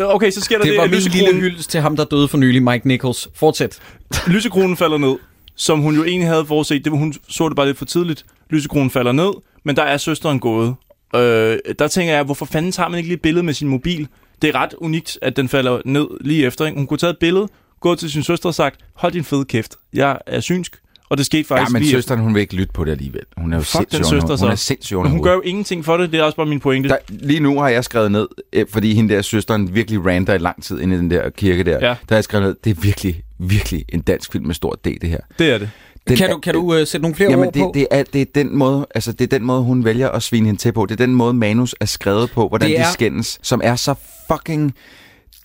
okay, 0.00 0.30
så 0.30 0.40
sker 0.40 0.56
der 0.58 0.64
det, 0.64 0.72
Det 0.72 0.80
var 0.80 0.86
min 0.86 1.00
lille 1.00 1.40
hyldes 1.40 1.66
til 1.66 1.80
ham, 1.80 1.96
der 1.96 2.04
døde 2.04 2.28
for 2.28 2.38
nylig, 2.38 2.62
Mike 2.62 2.88
Nichols. 2.88 3.28
Fortsæt. 3.34 3.78
lysekronen 4.26 4.76
falder 4.76 4.98
ned, 4.98 5.16
som 5.56 5.80
hun 5.80 5.94
jo 5.94 6.04
egentlig 6.04 6.28
havde 6.28 6.46
forudset. 6.46 6.84
Det, 6.84 6.92
hun 6.92 7.14
så 7.28 7.48
det 7.48 7.56
bare 7.56 7.66
lidt 7.66 7.78
for 7.78 7.84
tidligt. 7.84 8.24
Lysekronen 8.50 8.90
falder 8.90 9.12
ned, 9.12 9.30
men 9.64 9.76
der 9.76 9.82
er 9.82 9.96
søsteren 9.96 10.40
gået. 10.40 10.74
Øh, 11.14 11.58
der 11.78 11.88
tænker 11.88 12.14
jeg, 12.14 12.24
hvorfor 12.24 12.46
fanden 12.46 12.72
tager 12.72 12.88
man 12.88 12.98
ikke 12.98 13.08
lige 13.08 13.16
et 13.16 13.22
billede 13.22 13.42
med 13.42 13.54
sin 13.54 13.68
mobil? 13.68 14.08
Det 14.42 14.54
er 14.54 14.54
ret 14.54 14.74
unikt, 14.78 15.18
at 15.22 15.36
den 15.36 15.48
falder 15.48 15.80
ned 15.84 16.06
lige 16.20 16.46
efter. 16.46 16.66
Ikke? 16.66 16.78
Hun 16.78 16.86
kunne 16.86 16.98
tage 16.98 17.10
et 17.10 17.18
billede, 17.18 17.48
gå 17.80 17.94
til 17.94 18.10
sin 18.10 18.22
søster 18.22 18.48
og 18.48 18.54
sagt, 18.54 18.80
hold 18.94 19.12
din 19.12 19.24
fede 19.24 19.44
kæft, 19.44 19.76
jeg 19.92 20.18
er 20.26 20.40
synsk. 20.40 20.78
Og 21.12 21.18
det 21.18 21.26
skete 21.26 21.46
Ja, 21.50 21.56
faktisk 21.56 21.72
men 21.72 21.82
lige 21.82 21.92
søsteren, 21.92 22.20
hun 22.20 22.34
vil 22.34 22.40
ikke 22.40 22.54
lytte 22.54 22.72
på 22.72 22.84
det 22.84 22.90
alligevel. 22.90 23.22
Hun 23.36 23.52
er 23.52 23.56
jo 23.56 23.62
Fuck 23.62 23.92
den 23.92 24.04
søster, 24.04 24.36
hun, 24.36 24.50
er 24.50 24.54
sindssyg 24.54 24.96
Men 24.96 25.10
hun 25.10 25.22
gør 25.22 25.32
jo 25.32 25.40
ingenting 25.40 25.84
for 25.84 25.96
det, 25.96 26.12
det 26.12 26.20
er 26.20 26.24
også 26.24 26.36
bare 26.36 26.46
min 26.46 26.60
pointe. 26.60 26.88
der, 26.88 26.96
lige 27.08 27.40
nu 27.40 27.60
har 27.60 27.68
jeg 27.68 27.84
skrevet 27.84 28.12
ned, 28.12 28.28
øh, 28.52 28.66
fordi 28.70 28.94
hende 28.94 29.14
der 29.14 29.22
søsteren 29.22 29.74
virkelig 29.74 30.06
ranter 30.06 30.34
i 30.34 30.38
lang 30.38 30.62
tid 30.62 30.80
inde 30.80 30.94
i 30.94 30.98
den 30.98 31.10
der 31.10 31.30
kirke 31.30 31.64
der. 31.64 31.72
Ja. 31.72 31.78
Der 31.78 31.94
har 32.08 32.16
jeg 32.16 32.24
skrevet 32.24 32.46
ned, 32.46 32.56
det 32.64 32.70
er 32.70 32.80
virkelig, 32.80 33.22
virkelig 33.42 33.84
en 33.88 34.00
dansk 34.00 34.32
film 34.32 34.46
med 34.46 34.54
stor 34.54 34.72
D, 34.84 34.84
det 35.00 35.08
her. 35.10 35.18
Det 35.38 35.50
er 35.50 35.58
det. 35.58 35.70
Den 36.08 36.16
kan 36.16 36.30
du, 36.30 36.38
kan 36.38 36.54
du 36.54 36.60
uh, 36.60 36.76
sætte 36.78 36.98
nogle 36.98 37.14
flere 37.14 37.30
Jamen, 37.30 37.46
ord 37.46 37.52
det, 37.54 37.60
på? 37.62 37.70
det, 37.74 37.86
er, 37.90 38.02
det, 38.12 38.20
er 38.20 38.24
den 38.34 38.56
måde, 38.58 38.86
altså, 38.94 39.12
det 39.12 39.32
er 39.32 39.38
den 39.38 39.46
måde, 39.46 39.62
hun 39.62 39.84
vælger 39.84 40.08
at 40.08 40.22
svine 40.22 40.46
hende 40.46 40.60
til 40.60 40.72
på. 40.72 40.86
Det 40.86 41.00
er 41.00 41.06
den 41.06 41.14
måde, 41.14 41.34
manus 41.34 41.74
er 41.80 41.86
skrevet 41.86 42.30
på, 42.30 42.48
hvordan 42.48 42.68
Det 42.70 42.78
de 42.78 42.82
er- 42.82 42.92
skændes, 42.92 43.38
som 43.42 43.60
er 43.64 43.76
så 43.76 43.94
fucking 44.32 44.74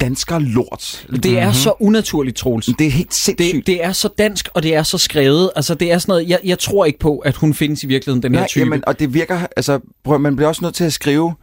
dansker 0.01 0.39
lort. 0.39 1.07
Det 1.23 1.39
er 1.39 1.51
så 1.51 1.73
unaturligt, 1.79 2.38
Troels. 2.38 2.65
Det 2.79 2.88
er 2.88 2.91
helt 2.91 3.13
sindssygt. 3.13 3.55
Det, 3.55 3.67
det 3.67 3.83
er 3.83 3.91
så 3.91 4.10
dansk, 4.17 4.49
og 4.53 4.63
det 4.63 4.75
er 4.75 4.83
så 4.83 4.97
skrevet. 4.97 5.49
Altså, 5.55 5.75
det 5.75 5.91
er 5.91 5.97
sådan 5.97 6.12
noget, 6.12 6.29
jeg, 6.29 6.39
jeg 6.43 6.60
tror 6.60 6.86
ikke 6.86 6.99
på, 6.99 7.17
at 7.17 7.36
hun 7.36 7.53
findes 7.53 7.83
i 7.83 7.88
virkeligheden, 7.88 8.23
den 8.23 8.33
her 8.33 8.39
Nej, 8.41 8.47
type. 8.47 8.60
jamen, 8.60 8.83
og 8.88 8.99
det 8.99 9.13
virker, 9.13 9.39
altså, 9.55 9.79
prøv, 10.03 10.19
man 10.19 10.36
bliver 10.36 10.49
også 10.49 10.63
nødt 10.65 10.75
til 10.75 10.83
at 10.83 10.93
skrive, 10.93 11.33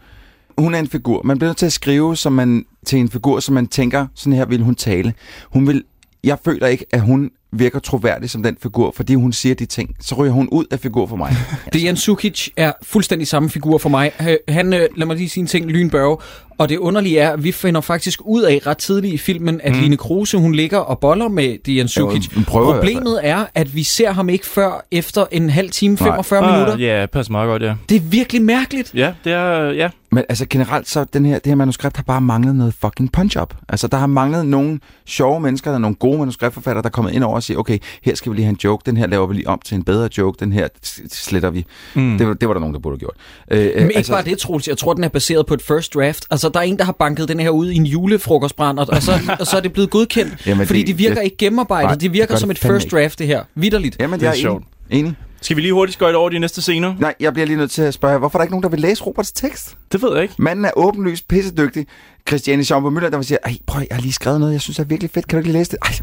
hun 0.59 0.75
er 0.75 0.79
en 0.79 0.89
figur, 0.89 1.23
man 1.25 1.39
bliver 1.39 1.49
nødt 1.49 1.57
til 1.59 1.67
at 1.67 1.73
skrive 1.73 2.17
som 2.17 2.33
man, 2.33 2.65
til 2.87 2.99
en 2.99 3.11
figur, 3.11 3.41
som 3.41 3.55
man 3.55 3.67
tænker, 3.67 4.07
sådan 4.15 4.33
her 4.33 4.45
vil 4.47 4.63
hun 4.63 4.75
tale. 4.75 5.15
Hun 5.53 5.67
vil, 5.69 5.83
jeg 6.25 6.39
føler 6.45 6.67
ikke, 6.67 6.87
at 6.93 7.01
hun 7.01 7.31
virker 7.53 7.79
troværdig 7.79 8.31
som 8.31 8.43
den 8.43 8.57
figur, 8.63 8.93
fordi 8.97 9.15
hun 9.15 9.33
siger 9.33 9.55
de 9.55 9.67
ting. 9.67 9.97
Så 10.01 10.15
ryger 10.15 10.33
hun 10.33 10.49
ud 10.53 10.65
af 10.71 10.81
figur 10.81 11.07
for 11.07 11.17
mig. 11.17 11.37
Dejan 11.73 11.97
Sukic 11.97 12.49
er 12.57 12.73
fuldstændig 12.83 13.29
samme 13.29 13.51
figur 13.51 13.79
for 13.79 13.89
mig. 13.89 14.13
Øh, 14.29 14.37
han, 14.49 14.73
øh, 14.73 14.89
lad 14.97 15.07
mig 15.07 15.17
lige 15.17 15.29
sige 15.29 15.43
en 15.43 15.47
ting, 15.47 15.67
lynbørge. 15.67 16.17
Og 16.59 16.69
det 16.69 16.79
underlige 16.79 17.19
er, 17.19 17.31
at 17.31 17.45
vi 17.45 17.53
finder 17.53 17.81
faktisk 17.81 18.21
ud 18.25 18.43
af 18.43 18.61
ret 18.67 18.79
tidligt 18.79 19.15
i 19.15 19.19
filmen, 19.19 19.61
at 19.65 19.73
mm. 19.75 19.81
Line 19.81 19.97
Kruse, 19.97 20.37
hun 20.39 20.55
ligger 20.55 20.79
og 20.79 20.99
boller 20.99 21.29
med 21.29 21.59
Dejan 21.67 21.89
Sukic. 21.89 22.29
prøver 22.47 22.73
Problemet 22.75 23.21
er, 23.23 23.45
at 23.55 23.75
vi 23.77 23.83
ser 23.83 24.11
ham 24.13 24.29
ikke 24.29 24.47
før 24.47 24.85
efter 24.91 25.27
en 25.31 25.51
halv 25.51 25.71
time, 25.71 25.97
45 25.97 26.41
Ah, 26.45 26.53
minutter. 26.53 26.79
Ja, 26.79 27.07
pas 27.07 27.31
meget 27.31 27.49
godt, 27.49 27.63
ja. 27.63 27.75
Det 27.89 27.97
er 27.97 28.01
virkelig 28.01 28.43
mærkeligt. 28.43 28.95
Ja, 28.95 29.13
det 29.25 29.33
er... 29.33 29.71
Ja. 29.71 29.91
Men 30.13 30.25
altså 30.29 30.47
generelt, 30.51 30.89
så 30.89 31.05
den 31.13 31.27
her, 31.27 31.35
det 31.39 31.47
her 31.47 31.55
manuskript 31.55 31.97
har 31.97 32.03
bare 32.03 32.21
manglet 32.21 32.57
noget 32.57 32.75
fucking 32.81 33.13
punch-up. 33.13 33.55
Altså 33.69 33.87
der 33.89 33.97
har 33.97 34.07
manglet 34.07 34.47
nogle 34.47 34.81
sjove 35.07 35.41
mennesker, 35.41 35.71
der 35.71 35.75
er 35.75 35.81
nogle 35.81 35.97
gode 35.97 36.19
manuskriptforfattere, 36.19 36.83
der 36.83 36.89
er 36.89 36.91
kommet 36.91 37.13
ind 37.13 37.25
over 37.25 37.35
og 37.35 37.43
siger, 37.43 37.59
okay, 37.59 37.79
her 38.03 38.15
skal 38.15 38.33
vi 38.33 38.37
lige 38.37 38.45
have 38.45 38.51
en 38.51 38.59
joke, 38.65 38.83
den 38.87 38.97
her 38.97 39.07
laver 39.07 39.27
vi 39.27 39.35
lige 39.35 39.49
om 39.49 39.61
til 39.65 39.75
en 39.75 39.83
bedre 39.83 40.09
joke, 40.19 40.41
den 40.41 40.53
her 40.53 40.69
sletter 41.13 41.51
vi. 41.51 41.65
Mm. 41.95 42.19
Det, 42.19 42.27
var, 42.29 42.35
det 42.35 42.49
var 42.49 42.55
der 42.55 42.61
nogen, 42.61 42.75
der 42.75 42.81
burde 42.81 42.95
have 42.95 42.99
gjort. 42.99 43.15
Øh, 43.51 43.59
Men 43.59 43.85
ikke 43.85 43.97
altså, 43.97 44.13
bare 44.13 44.25
det, 44.25 44.39
Troels. 44.39 44.69
Jeg 44.69 44.79
tror, 44.79 44.95
den 44.95 45.05
er 45.05 45.09
baseret 45.09 45.47
på 45.47 45.55
et 45.55 45.63
first 45.63 45.95
draft. 45.95 46.27
Altså, 46.31 46.44
der 46.49 46.59
er 46.61 46.65
en, 46.65 46.79
der 46.79 46.85
har 46.85 46.93
banket 46.93 47.29
den 47.29 47.41
her 47.41 47.51
ud 47.51 47.71
i 47.71 47.77
en 47.77 47.87
julefrokostbrand, 47.87 48.79
og, 48.79 48.87
og, 48.91 49.03
så, 49.03 49.13
og 49.41 49.47
så 49.47 49.57
er 49.57 49.61
det 49.61 49.73
blevet 49.73 49.91
godkendt. 49.91 50.35
Jamen, 50.47 50.67
fordi 50.67 50.79
det- 50.79 50.87
det, 50.89 50.99
virker 50.99 51.15
det- 51.15 51.25
ikke 51.25 51.37
gennemarbejdet. 51.37 51.85
Nej, 51.87 51.93
det 51.95 52.01
det 52.01 52.13
virker 52.13 52.27
gør 52.27 52.37
som 52.37 52.49
det 52.49 52.57
et 52.57 52.63
first 52.63 52.85
ikke. 52.87 52.97
draft, 52.97 53.19
det 53.19 53.27
her. 53.27 53.43
Vidderligt. 53.55 53.97
Jamen, 54.01 54.21
Det 54.21 54.27
er 54.27 54.31
jeg 54.31 54.37
er 54.37 54.41
sjovt. 54.41 54.65
enig. 54.91 55.15
Skal 55.41 55.57
vi 55.57 55.61
lige 55.63 55.73
hurtigt 55.73 55.95
skøjte 55.95 56.17
over 56.17 56.31
de 56.31 56.39
næste 56.39 56.63
scener? 56.63 56.95
Nej, 56.99 57.15
jeg 57.21 57.33
bliver 57.33 57.47
lige 57.47 57.57
nødt 57.57 57.71
til 57.71 57.83
at 57.83 57.95
spørge, 57.95 58.19
hvorfor 58.19 58.39
er 58.39 58.41
der 58.41 58.45
ikke 58.45 58.53
nogen, 58.53 58.63
der 58.63 58.69
vil 58.69 58.81
læse 58.81 59.03
Roberts 59.03 59.33
tekst? 59.33 59.77
Det 59.93 60.03
ved 60.03 60.13
jeg 60.15 60.23
ikke. 60.23 60.35
Manden 60.39 60.65
er 60.65 60.71
åbenlyst 60.77 61.29
pissedygtig. 61.29 61.87
Christiane 62.29 62.65
Schaumburg 62.65 62.93
Møller, 62.93 63.11
der 63.11 63.17
vil 63.19 63.27
sige, 63.27 63.39
ej, 63.45 63.57
prøv, 63.67 63.81
jeg 63.91 63.97
har 63.97 64.03
lige 64.03 64.13
skrevet 64.13 64.41
noget, 64.41 64.53
jeg 64.53 64.61
synes 64.61 64.79
er 64.79 64.85
virkelig 64.85 65.11
fedt. 65.15 65.29
Kan 65.29 65.37
du 65.37 65.39
ikke 65.41 65.49
lige 65.49 65.59
læse 65.59 65.71
det? 65.71 65.79
Ej, 65.83 65.91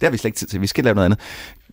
det 0.00 0.02
har 0.02 0.10
vi 0.10 0.16
slet 0.16 0.28
ikke 0.28 0.38
tid 0.38 0.46
til. 0.46 0.60
Vi 0.60 0.66
skal 0.66 0.84
lave 0.84 0.94
noget 0.94 1.04
andet. 1.04 1.18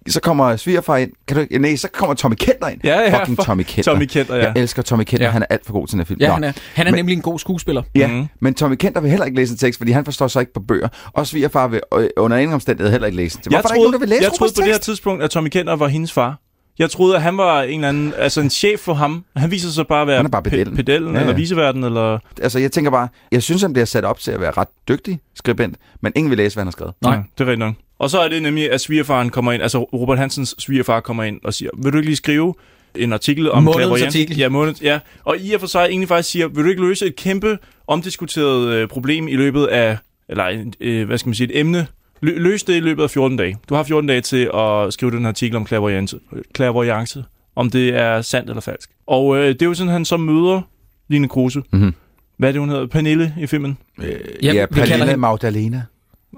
Så 0.09 0.19
kommer 0.21 0.55
svigerfar 0.55 0.97
ind. 0.97 1.11
Kan 1.27 1.37
du, 1.37 1.59
nej, 1.59 1.75
så 1.75 1.87
kommer 1.93 2.13
Tommy 2.15 2.35
Kenter 2.35 2.67
ind. 2.67 2.79
Ja, 2.83 2.99
ja, 2.99 3.19
Fucking 3.19 3.37
Tommy 3.45 3.63
Kenter. 3.63 3.91
Tommy 3.91 4.05
Kenter, 4.05 4.35
ja. 4.35 4.41
Jeg 4.43 4.53
elsker 4.55 4.81
Tommy 4.81 5.03
Kenter. 5.03 5.25
Ja. 5.25 5.31
Han 5.31 5.41
er 5.41 5.45
alt 5.49 5.65
for 5.65 5.73
god 5.73 5.87
til 5.87 5.91
den 5.91 5.99
her 5.99 6.05
film. 6.05 6.19
Ja, 6.21 6.27
Nå. 6.27 6.33
han 6.33 6.43
er, 6.43 6.51
han 6.73 6.87
er 6.87 6.91
Men- 6.91 6.97
nemlig 6.99 7.15
en 7.15 7.21
god 7.21 7.39
skuespiller. 7.39 7.81
Ja, 7.95 8.07
mm. 8.07 8.27
men 8.39 8.53
Tommy 8.53 8.75
Kenter 8.75 9.01
vil 9.01 9.09
heller 9.09 9.25
ikke 9.25 9.37
læse 9.37 9.51
en 9.51 9.57
tekst, 9.57 9.77
fordi 9.77 9.91
han 9.91 10.05
forstår 10.05 10.27
så 10.27 10.39
ikke 10.39 10.53
på 10.53 10.59
bøger. 10.59 10.87
Og 11.13 11.27
svigerfar 11.27 11.67
vil 11.67 11.81
øh, 11.97 12.09
under 12.17 12.37
ingen 12.37 12.53
omstændighed 12.53 12.91
heller 12.91 13.05
ikke 13.07 13.17
læse 13.17 13.37
den. 13.37 13.43
Så 13.43 13.49
Jeg 13.51 13.57
Hvorfor 13.57 13.67
er 13.69 13.71
der 13.71 13.75
ikke 13.75 13.79
troede, 13.79 13.91
nogen, 13.91 13.93
der 13.93 13.99
vil 13.99 14.09
læse 14.09 14.23
jeg 14.23 14.31
troede 14.37 14.53
på 14.53 14.61
det 14.61 14.65
her 14.65 14.73
tekst? 14.73 14.83
tidspunkt, 14.85 15.23
at 15.23 15.29
Tommy 15.29 15.47
Kenter 15.47 15.75
var 15.75 15.87
hendes 15.87 16.11
far. 16.11 16.39
Jeg 16.79 16.89
troede, 16.91 17.15
at 17.15 17.21
han 17.21 17.37
var 17.37 17.61
en 17.61 17.73
eller 17.79 17.89
anden, 17.89 18.13
altså 18.17 18.41
en 18.41 18.49
chef 18.49 18.79
for 18.79 18.93
ham. 18.93 19.25
Han 19.35 19.51
viser 19.51 19.69
sig 19.69 19.87
bare 19.87 20.01
at 20.01 20.07
være 20.07 20.17
Han 20.17 20.25
er 20.25 20.29
bare 20.29 20.41
pe- 20.41 20.49
pedellen. 20.49 20.75
pedellen 20.75 21.11
Ja, 21.13 21.15
ja. 21.15 21.21
eller 21.21 21.35
viseverden, 21.35 21.83
eller... 21.83 22.19
Altså, 22.41 22.59
jeg 22.59 22.71
tænker 22.71 22.91
bare, 22.91 23.07
jeg 23.31 23.43
synes, 23.43 23.61
han 23.61 23.73
bliver 23.73 23.85
sat 23.85 24.05
op 24.05 24.19
til 24.19 24.31
at 24.31 24.41
være 24.41 24.51
ret 24.51 24.67
dygtig 24.87 25.19
skribent, 25.35 25.75
men 26.01 26.11
ingen 26.15 26.29
vil 26.29 26.37
læse, 26.37 26.55
hvad 26.55 26.61
han 26.61 26.67
har 26.67 26.71
skrevet. 26.71 26.93
Nej. 27.01 27.13
Ja, 27.13 27.17
det 27.37 27.43
er 27.43 27.45
rigtigt 27.45 27.59
nok. 27.59 27.73
Og 28.01 28.09
så 28.09 28.19
er 28.19 28.27
det 28.27 28.41
nemlig, 28.43 28.71
at 28.71 28.81
svigerfaren 28.81 29.29
kommer 29.29 29.51
ind, 29.51 29.61
altså 29.63 29.79
Robert 29.83 30.17
Hansens 30.17 30.55
svigerfar 30.57 30.99
kommer 30.99 31.23
ind 31.23 31.39
og 31.43 31.53
siger, 31.53 31.69
vil 31.83 31.91
du 31.93 31.97
ikke 31.97 32.09
lige 32.09 32.15
skrive 32.15 32.53
en 32.95 33.13
artikel 33.13 33.51
om 33.51 33.63
Månedens 33.63 33.75
clairvoyance?" 33.75 34.05
artikel. 34.05 34.37
Ja, 34.37 34.49
månedens, 34.49 34.81
ja. 34.81 34.99
Og 35.23 35.37
i 35.39 35.53
og 35.53 35.59
for 35.59 35.67
sig 35.67 35.85
egentlig 35.89 36.07
faktisk 36.07 36.29
siger, 36.29 36.47
vil 36.47 36.63
du 36.63 36.69
ikke 36.69 36.81
løse 36.81 37.05
et 37.05 37.15
kæmpe 37.15 37.57
omdiskuteret 37.87 38.67
øh, 38.73 38.87
problem 38.87 39.27
i 39.27 39.35
løbet 39.35 39.65
af, 39.67 39.97
eller 40.29 40.63
øh, 40.79 41.07
hvad 41.07 41.17
skal 41.17 41.27
man 41.29 41.35
sige, 41.35 41.53
et 41.53 41.59
emne, 41.59 41.87
Lø- 42.25 42.39
løs 42.39 42.63
det 42.63 42.75
i 42.75 42.79
løbet 42.79 43.03
af 43.03 43.09
14 43.11 43.37
dage. 43.37 43.57
Du 43.69 43.75
har 43.75 43.83
14 43.83 44.07
dage 44.07 44.21
til 44.21 44.49
at 44.53 44.93
skrive 44.93 45.11
den 45.11 45.19
her 45.21 45.27
artikel 45.27 45.55
om 45.57 45.67
clairvoyance, 45.67 46.19
clairvoyance 46.55 47.23
om 47.55 47.69
det 47.69 47.89
er 47.95 48.21
sandt 48.21 48.49
eller 48.49 48.61
falsk. 48.61 48.89
Og 49.07 49.37
øh, 49.37 49.47
det 49.49 49.61
er 49.61 49.65
jo 49.65 49.73
sådan, 49.73 49.91
han 49.93 50.05
så 50.05 50.17
møder 50.17 50.61
Line 51.09 51.27
Kruse. 51.27 51.61
Mhm. 51.73 51.93
Hvad 52.37 52.49
er 52.49 52.51
det, 52.51 52.59
hun 52.61 52.69
hedder? 52.69 52.87
Pernille 52.87 53.35
i 53.39 53.47
filmen? 53.47 53.77
Øh, 54.03 54.05
Ja, 54.43 54.53
ja, 54.53 54.65
Pernille 54.65 55.17
Magdalena. 55.17 55.83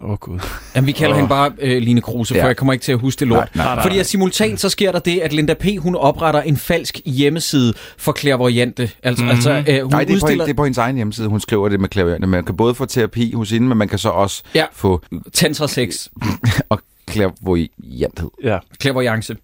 Åh, 0.03 0.09
oh, 0.09 0.17
gud. 0.17 0.39
Jamen, 0.75 0.87
vi 0.87 0.91
kalder 0.91 1.11
Åh. 1.13 1.15
hende 1.17 1.29
bare 1.29 1.51
øh, 1.59 1.81
Line 1.81 2.01
Kruse, 2.01 2.33
for 2.33 2.37
Ja. 2.39 2.45
jeg 2.45 2.57
kommer 2.57 2.73
ikke 2.73 2.83
til 2.83 2.91
at 2.91 2.99
huske 2.99 3.19
det 3.19 3.27
lort. 3.27 3.37
Nej, 3.55 3.65
nej, 3.65 3.75
nej. 3.75 3.83
Fordi 3.83 3.99
at 3.99 4.05
simultant 4.05 4.59
så 4.59 4.69
sker 4.69 4.91
der 4.91 4.99
det, 4.99 5.19
at 5.19 5.33
Linda 5.33 5.53
P. 5.53 5.65
hun 5.79 5.95
opretter 5.95 6.41
en 6.41 6.57
falsk 6.57 6.99
hjemmeside 7.05 7.73
for 7.97 8.13
clairvoyante. 8.19 8.91
Altså, 9.03 9.23
Mhm. 9.23 9.31
altså 9.31 9.51
øh, 9.51 9.55
hun 9.57 9.65
Nej, 9.67 9.75
det 9.75 9.81
er, 9.83 9.89
på, 9.89 9.99
udstiller... 9.99 10.29
hende- 10.29 10.45
det 10.45 10.49
er 10.49 10.53
på 10.55 10.63
hendes 10.63 10.77
egen 10.77 10.95
hjemmeside, 10.95 11.27
hun 11.27 11.39
skriver 11.39 11.69
det 11.69 11.79
med 11.79 11.89
klaverjante. 11.89 12.27
Man 12.27 12.43
kan 12.43 12.57
både 12.57 12.75
få 12.75 12.85
terapi 12.85 13.33
hos 13.33 13.49
hende, 13.49 13.67
men 13.67 13.77
man 13.77 13.87
kan 13.87 13.99
så 13.99 14.09
også 14.09 14.43
Ja. 14.55 14.65
få 14.73 15.01
Tantra 15.33 15.67
sex. 15.67 16.07
og 16.69 16.79
klaverjanthed. 17.07 18.29
Ja. 18.43 18.57
Clairvoyance. 18.81 19.35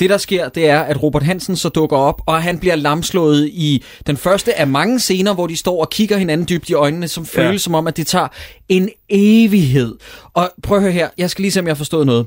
Det, 0.00 0.10
der 0.10 0.18
sker, 0.18 0.48
det 0.48 0.68
er, 0.68 0.80
at 0.80 1.02
Robert 1.02 1.22
Hansen 1.22 1.56
så 1.56 1.68
dukker 1.68 1.96
op, 1.96 2.20
og 2.26 2.42
han 2.42 2.58
bliver 2.58 2.76
lamslået 2.76 3.46
i 3.52 3.82
den 4.06 4.16
første 4.16 4.58
af 4.58 4.66
mange 4.66 5.00
scener, 5.00 5.34
hvor 5.34 5.46
de 5.46 5.56
står 5.56 5.80
og 5.80 5.90
kigger 5.90 6.16
hinanden 6.16 6.46
dybt 6.48 6.68
i 6.70 6.74
øjnene, 6.74 7.08
som 7.08 7.26
føles 7.26 7.52
Ja. 7.52 7.58
som 7.58 7.74
om, 7.74 7.86
at 7.86 7.96
det 7.96 8.06
tager 8.06 8.28
en 8.68 8.88
evighed. 9.08 9.94
Og 10.34 10.50
prøv 10.62 10.76
at 10.76 10.82
høre 10.82 10.92
her, 10.92 11.08
jeg 11.18 11.30
skal 11.30 11.42
lige 11.42 11.52
se, 11.52 11.60
om 11.60 11.66
jeg 11.66 11.70
har 11.70 11.76
forstået 11.76 12.06
noget. 12.06 12.26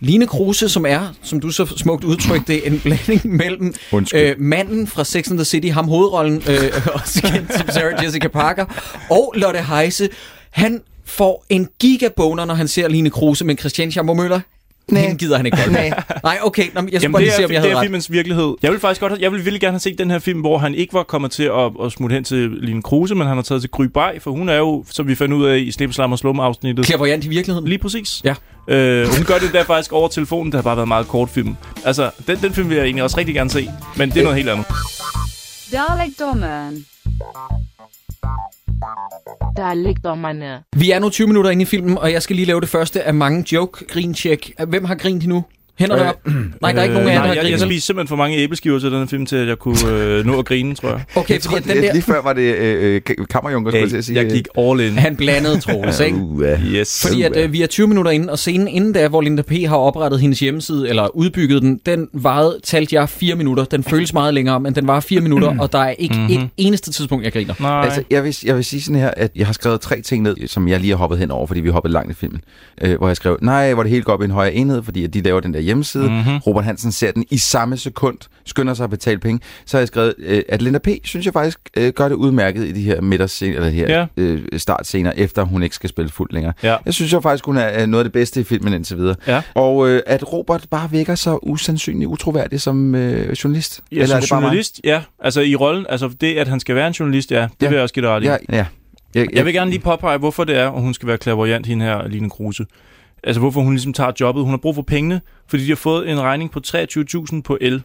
Line 0.00 0.26
Kruse, 0.26 0.68
som 0.68 0.86
er, 0.86 1.00
som 1.22 1.40
du 1.40 1.50
så 1.50 1.66
smukt 1.76 2.04
udtrykte, 2.04 2.66
en 2.66 2.80
blanding 2.80 3.36
mellem 3.36 3.74
Undskyld. 3.92 4.20
øh, 4.20 4.34
manden 4.38 4.86
fra 4.86 5.04
Sex 5.04 5.28
and 5.30 5.38
the 5.38 5.44
City, 5.44 5.68
ham 5.68 5.88
hovedrollen, 5.88 6.42
øh, 6.48 6.72
også 6.94 7.22
kendt 7.22 7.52
som 7.58 7.68
Sarah 7.68 8.04
Jessica 8.04 8.28
Parker, 8.28 8.64
og 9.10 9.32
Lotte 9.36 9.60
Heise. 9.62 10.08
Han 10.50 10.80
får 11.04 11.44
en 11.48 11.68
gigaboner, 11.80 12.44
når 12.44 12.54
han 12.54 12.68
ser 12.68 12.88
Line 12.88 13.10
Kruse, 13.10 13.44
men 13.44 13.58
Christian 13.58 13.90
Schaumburg 13.90 14.16
Møller, 14.16 14.40
Nej. 14.92 15.02
Hende 15.02 15.16
gider 15.18 15.36
han 15.36 15.46
ikke 15.46 15.58
godt. 15.58 15.72
Nej. 15.72 15.90
Nej, 16.24 16.38
okay. 16.42 16.64
Nå, 16.74 16.80
men 16.80 16.92
jeg 16.92 17.00
skulle 17.00 17.12
bare 17.12 17.20
det 17.20 17.26
lige 17.26 17.36
se, 17.36 17.44
om 17.44 17.50
jeg 17.50 17.54
det 17.54 17.60
havde 17.60 17.72
er 17.72 17.76
ret. 17.76 17.84
filmens 17.84 18.12
virkelighed. 18.12 18.54
Jeg 18.62 18.70
vil 18.72 18.80
faktisk 18.80 19.00
godt, 19.00 19.12
have- 19.12 19.22
jeg 19.22 19.32
vil 19.32 19.38
virkelig 19.38 19.60
gerne 19.60 19.72
have 19.72 19.80
set 19.80 19.98
den 19.98 20.10
her 20.10 20.18
film, 20.18 20.40
hvor 20.40 20.58
han 20.58 20.74
ikke 20.74 20.94
var 20.94 21.02
kommet 21.02 21.30
til 21.30 21.42
at, 21.42 21.70
at 21.84 21.92
smutte 21.92 22.14
hen 22.14 22.24
til 22.24 22.50
Line 22.50 22.82
Kruse, 22.82 23.14
men 23.14 23.26
han 23.26 23.36
har 23.36 23.42
taget 23.42 23.62
til 23.62 23.70
Gry 23.70 23.84
Bay, 23.84 24.20
for 24.20 24.30
hun 24.30 24.48
er 24.48 24.56
jo, 24.56 24.84
som 24.90 25.08
vi 25.08 25.14
fandt 25.14 25.34
ud 25.34 25.46
af 25.46 25.58
i 25.58 25.72
Snipslam 25.72 26.12
og 26.12 26.18
Slum 26.18 26.40
afsnittet. 26.40 26.86
Clairvoyant 26.86 27.24
i 27.24 27.28
virkeligheden. 27.28 27.68
Lige 27.68 27.78
præcis. 27.78 28.22
Ja. 28.24 28.34
Øh, 28.68 29.06
hun 29.16 29.24
gør 29.24 29.38
det 29.38 29.52
der 29.52 29.64
faktisk 29.64 29.92
over 29.92 30.08
telefonen, 30.08 30.52
det 30.52 30.58
har 30.58 30.62
bare 30.62 30.76
været 30.76 30.88
meget 30.88 31.08
kort 31.08 31.28
film. 31.30 31.54
Altså, 31.84 32.10
den, 32.26 32.38
den 32.42 32.52
film 32.52 32.68
vil 32.68 32.76
jeg 32.76 32.84
egentlig 32.84 33.02
også 33.04 33.18
rigtig 33.18 33.34
gerne 33.34 33.50
se, 33.50 33.70
men 33.96 34.10
det 34.10 34.16
er 34.16 34.22
noget 34.22 34.36
helt 34.36 34.48
andet. 34.48 34.66
Dalekdommeren. 38.80 39.56
Dalekdommerne. 39.56 40.62
Vi 40.76 40.90
er 40.90 40.98
nu 40.98 41.10
20 41.10 41.26
minutter 41.26 41.50
inde 41.50 41.62
i 41.62 41.66
filmen, 41.66 41.98
og 41.98 42.12
jeg 42.12 42.22
skal 42.22 42.36
lige 42.36 42.46
lave 42.46 42.60
det 42.60 42.68
første 42.68 43.02
af 43.02 43.14
mange 43.14 43.44
joke 43.52 43.86
grin 43.86 44.14
check. 44.14 44.50
Hvem 44.68 44.84
har 44.84 44.94
grint 44.94 45.26
nu? 45.26 45.44
Hænderne 45.80 46.08
op. 46.08 46.26
Nej, 46.62 46.72
der 46.72 46.78
er 46.78 46.82
ikke 46.82 46.94
nogen 46.94 47.08
af 47.08 47.14
jer, 47.14 47.18
der 47.22 47.30
Øh, 47.30 47.36
har 47.36 47.42
jeg, 47.42 47.50
jeg 47.50 47.60
spiste 47.60 47.86
simpelthen 47.86 48.08
for 48.08 48.16
mange 48.16 48.36
æbleskiver 48.36 48.78
til 48.78 48.90
den 48.90 48.98
her 48.98 49.06
film, 49.06 49.26
til 49.26 49.36
at 49.36 49.48
jeg 49.48 49.58
kunne 49.58 49.76
øh, 49.90 50.26
nå 50.26 50.38
at 50.38 50.44
grine, 50.44 50.74
tror 50.74 50.88
jeg. 50.88 51.00
Okay, 51.14 51.34
Jeg 51.34 51.42
fordi 51.42 51.54
tror, 51.62 51.74
den 51.74 51.82
der, 51.82 51.92
Lige 51.92 52.02
før 52.02 52.22
var 52.22 52.32
det 52.32 52.54
øh, 52.54 52.94
øh, 52.94 53.26
kammerjunker, 53.30 53.70
skulle 53.70 53.80
jeg 53.82 53.90
til 53.90 53.96
at 53.96 54.04
sige. 54.04 54.16
jeg 54.22 54.30
gik 54.30 54.48
all 54.58 54.80
in. 54.80 54.92
han 54.98 55.16
blandede 55.16 55.60
Troels, 55.60 56.00
ikke? 56.00 56.16
Uh, 56.16 56.38
uh. 56.40 56.64
Yes. 56.74 57.06
Fordi 57.08 57.22
at, 57.22 57.36
øh, 57.36 57.52
vi 57.52 57.62
er 57.62 57.66
20 57.66 57.88
minutter 57.88 58.10
inde, 58.12 58.30
og 58.32 58.38
scenen 58.38 58.68
inden 58.68 58.92
da, 58.92 59.08
hvor 59.08 59.20
Linda 59.20 59.42
P. 59.42 59.52
har 59.68 59.76
oprettet 59.76 60.20
hendes 60.20 60.40
hjemmeside, 60.40 60.88
eller 60.88 61.16
udbygget 61.16 61.62
den, 61.62 61.80
den 61.86 62.08
varede, 62.12 62.58
talte 62.64 62.94
jeg, 62.96 63.08
4 63.08 63.34
minutter. 63.34 63.64
Den 63.64 63.84
føles 63.84 64.12
meget 64.12 64.34
længere, 64.34 64.60
men 64.60 64.74
den 64.74 64.86
var 64.86 65.00
4 65.00 65.20
minutter, 65.20 65.54
og 65.60 65.72
der 65.72 65.78
er 65.78 65.90
ikke 65.98 66.14
Mhm. 66.18 66.30
et 66.30 66.48
eneste 66.56 66.92
tidspunkt, 66.92 67.24
jeg 67.24 67.32
griner. 67.32 67.54
Nej. 67.60 67.84
Altså, 67.84 68.02
jeg 68.10 68.24
vil, 68.24 68.36
jeg 68.44 68.56
vil 68.56 68.64
sige 68.64 68.82
sådan 68.82 69.00
her, 69.00 69.10
at 69.16 69.30
jeg 69.36 69.46
har 69.46 69.52
skrevet 69.52 69.80
tre 69.80 70.00
ting 70.00 70.22
ned, 70.22 70.36
som 70.48 70.68
jeg 70.68 70.80
lige 70.80 70.90
har 70.90 70.96
hoppet 70.96 71.18
hen 71.18 71.30
over, 71.30 71.46
fordi 71.46 71.60
vi 71.60 71.68
hoppede 71.68 71.92
langt 71.92 72.10
i 72.12 72.14
filmen. 72.14 72.40
Øh, 72.82 72.98
hvor 72.98 73.06
jeg 73.06 73.16
skrev, 73.16 73.38
nej, 73.42 73.74
hvor 73.74 73.82
det 73.82 73.90
hele 73.90 74.02
går 74.02 74.12
op 74.12 74.22
i 74.22 74.24
en 74.24 74.30
højere 74.30 74.54
enhed, 74.54 74.82
fordi 74.82 75.04
at 75.04 75.14
de 75.14 75.20
laver 75.22 75.40
den 75.40 75.54
der 75.54 75.60
hjemmeside. 75.70 76.04
Mhm. 76.04 76.12
Mm-hmm. 76.14 76.38
Robert 76.38 76.64
Hansen 76.64 76.92
ser 76.92 77.10
den 77.12 77.24
i 77.30 77.38
samme 77.38 77.76
sekund, 77.76 78.18
skynder 78.44 78.74
sig 78.74 78.84
at 78.84 78.90
betale 78.90 79.18
penge. 79.18 79.40
Så 79.66 79.76
har 79.76 79.80
jeg 79.80 79.88
skrevet, 79.88 80.14
øh, 80.18 80.42
at 80.48 80.62
Linda 80.62 80.78
P. 80.78 80.88
synes 81.04 81.26
jeg 81.26 81.32
faktisk 81.32 81.58
øh, 81.76 81.92
gør 81.92 82.08
det 82.08 82.14
udmærket 82.14 82.64
i 82.64 82.72
de 82.72 82.82
her 82.82 83.00
midterscener, 83.00 83.56
eller 83.56 83.68
her 83.70 83.98
ja. 83.98 84.06
øh, 84.16 84.42
startscener, 84.56 85.12
efter 85.16 85.42
hun 85.42 85.62
ikke 85.62 85.74
skal 85.74 85.90
spille 85.90 86.10
fuldt 86.10 86.32
længere. 86.32 86.52
Ja. 86.62 86.76
Jeg 86.84 86.94
synes 86.94 87.12
jo 87.12 87.20
faktisk, 87.20 87.44
hun 87.44 87.56
er 87.56 87.86
noget 87.86 88.04
af 88.04 88.04
det 88.04 88.12
bedste 88.12 88.40
i 88.40 88.44
filmen 88.44 88.72
indtil 88.74 88.96
videre. 88.96 89.16
Ja. 89.26 89.42
Og 89.54 89.88
øh, 89.88 90.02
at 90.06 90.32
Robert 90.32 90.66
bare 90.70 90.90
virker 90.90 91.14
så 91.14 91.38
usandsynligt 91.42 92.08
utroværdig 92.08 92.60
som 92.60 92.94
øh, 92.94 93.32
journalist. 93.44 93.80
Ja, 93.92 94.06
som 94.06 94.20
journalist, 94.20 94.80
ja. 94.84 95.02
Altså 95.18 95.40
i 95.40 95.54
rollen, 95.56 95.86
altså 95.88 96.10
det, 96.20 96.36
at 96.36 96.48
han 96.48 96.60
skal 96.60 96.74
være 96.74 96.86
en 96.86 96.92
journalist, 96.92 97.30
ja, 97.30 97.40
det 97.42 97.50
Ja. 97.62 97.68
vil 97.68 97.74
jeg 97.74 97.82
også 97.82 97.94
give 97.94 98.06
dig 98.06 98.14
ret 98.14 98.22
i. 98.22 98.26
Ja, 98.26 98.36
ja. 98.52 98.66
Jeg, 99.14 99.26
Jeg 99.34 99.44
vil 99.44 99.52
gerne 99.54 99.70
lige 99.70 99.80
påpege, 99.80 100.18
hvorfor 100.18 100.44
det 100.44 100.56
er, 100.56 100.70
at 100.70 100.80
hun 100.80 100.94
skal 100.94 101.06
være 101.08 101.18
klaverjant, 101.18 101.66
hende 101.66 101.84
her, 101.84 102.08
Line 102.08 102.30
Kruse. 102.30 102.64
Altså, 103.24 103.40
hvorfor 103.40 103.60
hun 103.60 103.72
ligesom 103.72 103.92
tager 103.92 104.12
jobbet. 104.20 104.44
Hun 104.44 104.50
har 104.50 104.58
brug 104.58 104.74
for 104.74 104.82
pengene, 104.82 105.20
fordi 105.48 105.64
de 105.64 105.68
har 105.68 105.76
fået 105.76 106.10
en 106.10 106.20
regning 106.20 106.50
på 106.50 106.60
23.000 106.66 107.40
på 107.42 107.58
el. 107.60 107.82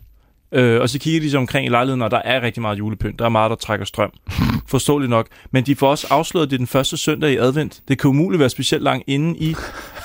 Øh, 0.51 0.81
og 0.81 0.89
så 0.89 0.99
kigger 0.99 1.21
de 1.21 1.29
sig 1.29 1.39
omkring 1.39 1.65
i 1.65 1.69
lejligheden, 1.69 2.01
og 2.01 2.11
der 2.11 2.21
er 2.25 2.41
rigtig 2.41 2.61
meget 2.61 2.79
julepynt. 2.79 3.19
Der 3.19 3.25
er 3.25 3.29
meget, 3.29 3.49
der 3.49 3.55
trækker 3.55 3.85
strøm. 3.85 4.11
Forståeligt 4.67 5.09
nok. 5.09 5.27
Men 5.51 5.63
de 5.63 5.75
får 5.75 5.89
også 5.89 6.07
afsløret, 6.09 6.45
at 6.45 6.49
det 6.49 6.55
er 6.55 6.57
den 6.57 6.67
første 6.67 6.97
søndag 6.97 7.31
i 7.31 7.37
advent. 7.37 7.81
Det 7.87 7.99
kan 7.99 8.09
umuligt 8.09 8.39
være 8.39 8.49
specielt 8.49 8.83
langt 8.83 9.03
inde 9.07 9.37
i. 9.37 9.55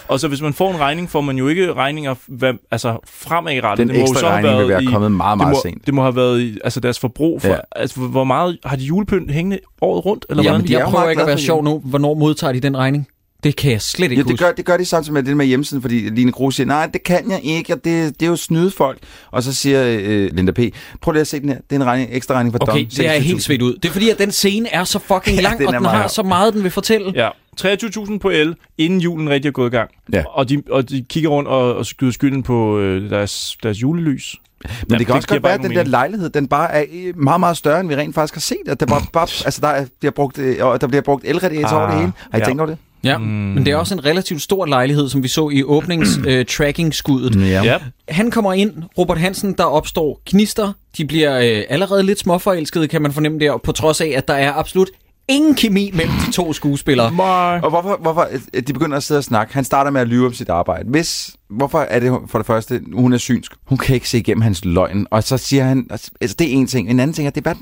Og 0.09 0.21
så 0.21 0.29
hvis 0.29 0.43
man 0.43 0.53
får 0.53 0.71
en 0.71 0.81
regning, 0.81 1.11
får 1.11 1.21
man 1.21 1.37
jo 1.37 1.49
ikke 1.49 1.73
regninger 1.75 2.15
hvad, 2.27 2.55
altså 2.71 2.99
fremadrettet. 3.05 3.79
Den 3.79 3.89
det 3.89 3.97
må 3.97 4.01
jo 4.01 4.03
ekstra 4.03 4.21
så 4.21 4.27
have 4.27 4.37
regning 4.37 4.53
vil 4.53 4.59
været 4.59 4.69
være 4.69 4.83
i, 4.83 4.87
kommet 4.87 5.13
meget, 5.13 5.33
det 5.33 5.39
meget 5.39 5.57
må, 5.57 5.61
sent. 5.63 5.87
Det 5.87 5.95
må 5.95 6.03
have 6.03 6.17
været 6.17 6.41
i, 6.41 6.59
altså 6.65 6.81
deres 6.81 6.99
forbrug. 6.99 7.43
For, 7.43 7.49
ja. 7.49 7.57
Altså, 7.73 8.01
hvor 8.01 8.25
meget 8.25 8.59
har 8.65 8.77
de 8.77 8.85
julepynt 8.85 9.31
hængende 9.31 9.59
året 9.81 10.07
rundt? 10.07 10.27
Eller 10.31 10.43
Jamen, 10.43 10.61
hvordan? 10.61 10.69
de 10.69 10.79
jeg 10.79 10.87
jo 10.87 10.91
prøver 10.91 11.11
ikke 11.11 11.23
at 11.23 11.29
være 11.29 11.39
sjov 11.39 11.65
nu. 11.65 11.83
Hvornår 11.85 12.15
modtager 12.15 12.53
de 12.53 12.61
den 12.61 12.77
regning? 12.77 13.09
Det 13.45 13.57
kan 13.57 13.71
jeg 13.73 13.83
slet 13.83 14.05
ikke 14.11 14.15
Ja, 14.15 14.23
det 14.23 14.31
huske. 14.33 14.45
gør, 14.45 14.53
det 14.53 14.65
gør 14.65 14.77
de 14.77 14.85
samtidig 14.85 15.15
med 15.15 15.23
det 15.23 15.37
med 15.37 15.47
hjemmesiden, 15.47 15.83
fordi 15.83 15.95
Line 15.95 16.33
Kruse 16.33 16.57
siger, 16.57 16.67
nej, 16.67 16.87
det 16.87 17.03
kan 17.03 17.31
jeg 17.31 17.41
ikke, 17.45 17.75
og 17.75 17.85
det, 17.85 18.21
det 18.21 18.27
er 18.27 18.31
jo 18.31 18.37
snyde 18.37 18.71
folk. 18.71 18.99
Og 19.31 19.43
så 19.43 19.55
siger 19.55 19.83
øh, 20.01 20.31
Linda 20.33 20.53
P., 20.53 20.59
prøv 21.01 21.13
lige 21.13 21.21
at 21.21 21.27
se 21.27 21.41
den 21.41 21.49
her, 21.49 21.57
det 21.71 21.77
er 21.77 21.81
en 21.81 21.85
regning, 21.87 22.09
ekstra 22.13 22.35
regning 22.35 22.53
for 22.55 22.59
Okay, 22.69 22.81
Dom. 22.81 22.87
det 22.97 23.07
er 23.09 23.13
helt 23.13 23.43
svedt 23.43 23.63
ud. 23.63 23.75
Det 23.75 23.85
er 23.89 23.93
fordi, 23.93 24.11
at 24.11 24.19
den 24.19 24.31
scene 24.33 24.69
er 24.69 24.85
så 24.85 24.99
fucking 24.99 25.37
Ja, 25.37 25.43
lang, 25.43 25.59
den 25.59 25.67
og 25.67 25.73
den 25.73 25.83
meget 25.83 25.95
har 25.97 26.03
lang. 26.03 26.11
så 26.11 26.23
meget, 26.23 26.55
den 26.55 26.63
vil 26.63 26.71
fortælle. 26.71 27.13
Ja, 27.15 27.29
23.000 27.61 28.19
på 28.19 28.31
el, 28.31 28.55
inden 28.79 29.01
julen 29.01 29.31
rigtig 29.31 29.49
er 29.49 29.53
gået 29.53 29.69
i 29.73 29.77
gang. 29.77 29.91
Ja. 30.13 30.23
Og, 30.29 30.49
de, 30.49 30.63
og 30.71 30.91
de 30.91 31.05
kigger 31.09 31.31
rundt 31.31 31.49
og, 31.49 31.75
og 31.77 31.87
skyder 31.87 32.13
skylden 32.13 32.43
på 32.43 32.79
øh, 32.79 33.11
deres, 33.11 33.57
deres 33.63 33.83
julelys. 33.83 34.37
Men 34.65 34.71
Ja, 34.91 34.99
det 34.99 35.07
kan 35.07 35.15
også 35.17 35.29
giver 35.29 35.37
godt 35.37 35.43
bare 35.43 35.49
være, 35.51 35.55
at 35.55 35.63
den 35.63 35.71
nogen 35.71 35.85
der 35.87 35.91
lejlighed, 35.91 36.31
den 36.31 36.49
bare 36.49 36.73
er 36.73 36.85
øh, 36.93 37.19
meget, 37.19 37.41
meget 37.41 37.57
større, 37.57 37.81
end 37.81 37.89
vi 37.89 37.97
rent 37.97 38.15
faktisk 38.15 38.35
har 38.35 38.41
set. 38.41 38.57
At 38.69 38.81
der, 38.81 38.87
bare, 38.87 39.03
bare, 39.13 39.23
altså, 39.47 39.61
der, 39.61 39.69
er, 39.69 39.87
bliver 40.01 40.13
brugt, 40.13 40.39
øh, 40.39 40.57
og 40.67 40.81
der 40.81 40.87
bliver 40.87 41.03
brugt 41.03 41.25
elradiator 41.25 41.77
over 41.77 41.87
det 41.87 41.93
Ah, 41.95 42.01
hele. 42.01 42.13
Har 42.31 42.39
I 42.39 42.41
ja. 42.41 42.47
tænkt 42.47 42.61
over 42.61 42.71
det? 42.71 42.79
Ja, 43.05 43.19
mm. 43.19 43.25
men 43.25 43.67
det 43.67 43.73
er 43.73 43.77
også 43.77 43.95
en 43.95 44.05
relativt 44.05 44.43
stor 44.43 44.67
lejlighed, 44.67 45.09
som 45.09 45.23
vi 45.23 45.29
så 45.29 45.49
i 45.49 45.63
åbnings-tracking-skuddet. 45.63 47.37
Ja. 47.51 47.63
Ja. 47.63 47.79
Han 48.09 48.31
kommer 48.31 48.53
ind, 48.53 48.73
Robert 48.99 49.19
Hansen, 49.19 49.53
der 49.53 49.65
opstår 49.65 50.21
gnister. 50.27 50.73
De 50.97 51.05
bliver 51.05 51.39
øh, 51.39 51.63
allerede 51.69 52.03
lidt 52.03 52.19
småforelskede, 52.19 52.89
kan 52.89 53.03
man 53.03 53.13
fornemme 53.13 53.39
der, 53.39 53.57
på 53.57 53.73
trods 53.73 54.01
af, 54.01 54.13
at 54.17 54.29
der 54.29 54.35
er 54.35 54.53
absolut 54.53 54.89
ingen 55.29 55.55
kemi 55.55 55.91
mellem 55.95 56.15
de 56.27 56.33
to 56.33 56.53
skuespillere. 56.53 57.13
My. 57.13 57.63
Og 57.63 57.71
hvorfor, 57.71 57.99
hvorfor 58.03 58.29
øh, 58.55 58.63
de 58.63 58.73
begynder 58.73 58.97
at 58.97 59.03
sidde 59.03 59.19
og 59.19 59.25
snakke? 59.25 59.55
Han 59.55 59.65
starter 59.65 59.91
med 59.91 60.01
at 60.01 60.09
lyve 60.09 60.27
om 60.27 60.33
sit 60.33 60.49
arbejde. 60.49 60.89
Hvis, 60.89 61.37
hvorfor 61.51 61.79
er 61.79 62.01
det 62.01 62.13
for 62.27 62.39
det 62.39 62.47
første, 62.47 62.81
hun 62.93 63.13
er 63.13 63.19
synsk? 63.19 63.53
Hun 63.65 63.79
kan 63.79 63.95
ikke 63.95 64.09
se 64.09 64.19
igennem 64.19 64.43
hans 64.43 64.65
løgn. 64.65 65.07
Og 65.11 65.23
så 65.23 65.37
siger 65.37 65.65
han, 65.65 65.87
altså 65.91 66.37
det 66.39 66.49
er 66.49 66.53
en 66.53 66.67
ting. 66.67 66.91
En 66.91 67.01
anden 67.01 67.15
ting 67.15 67.27
er, 67.27 67.31
det 67.31 67.41
er 67.41 67.55
bare, 67.55 67.57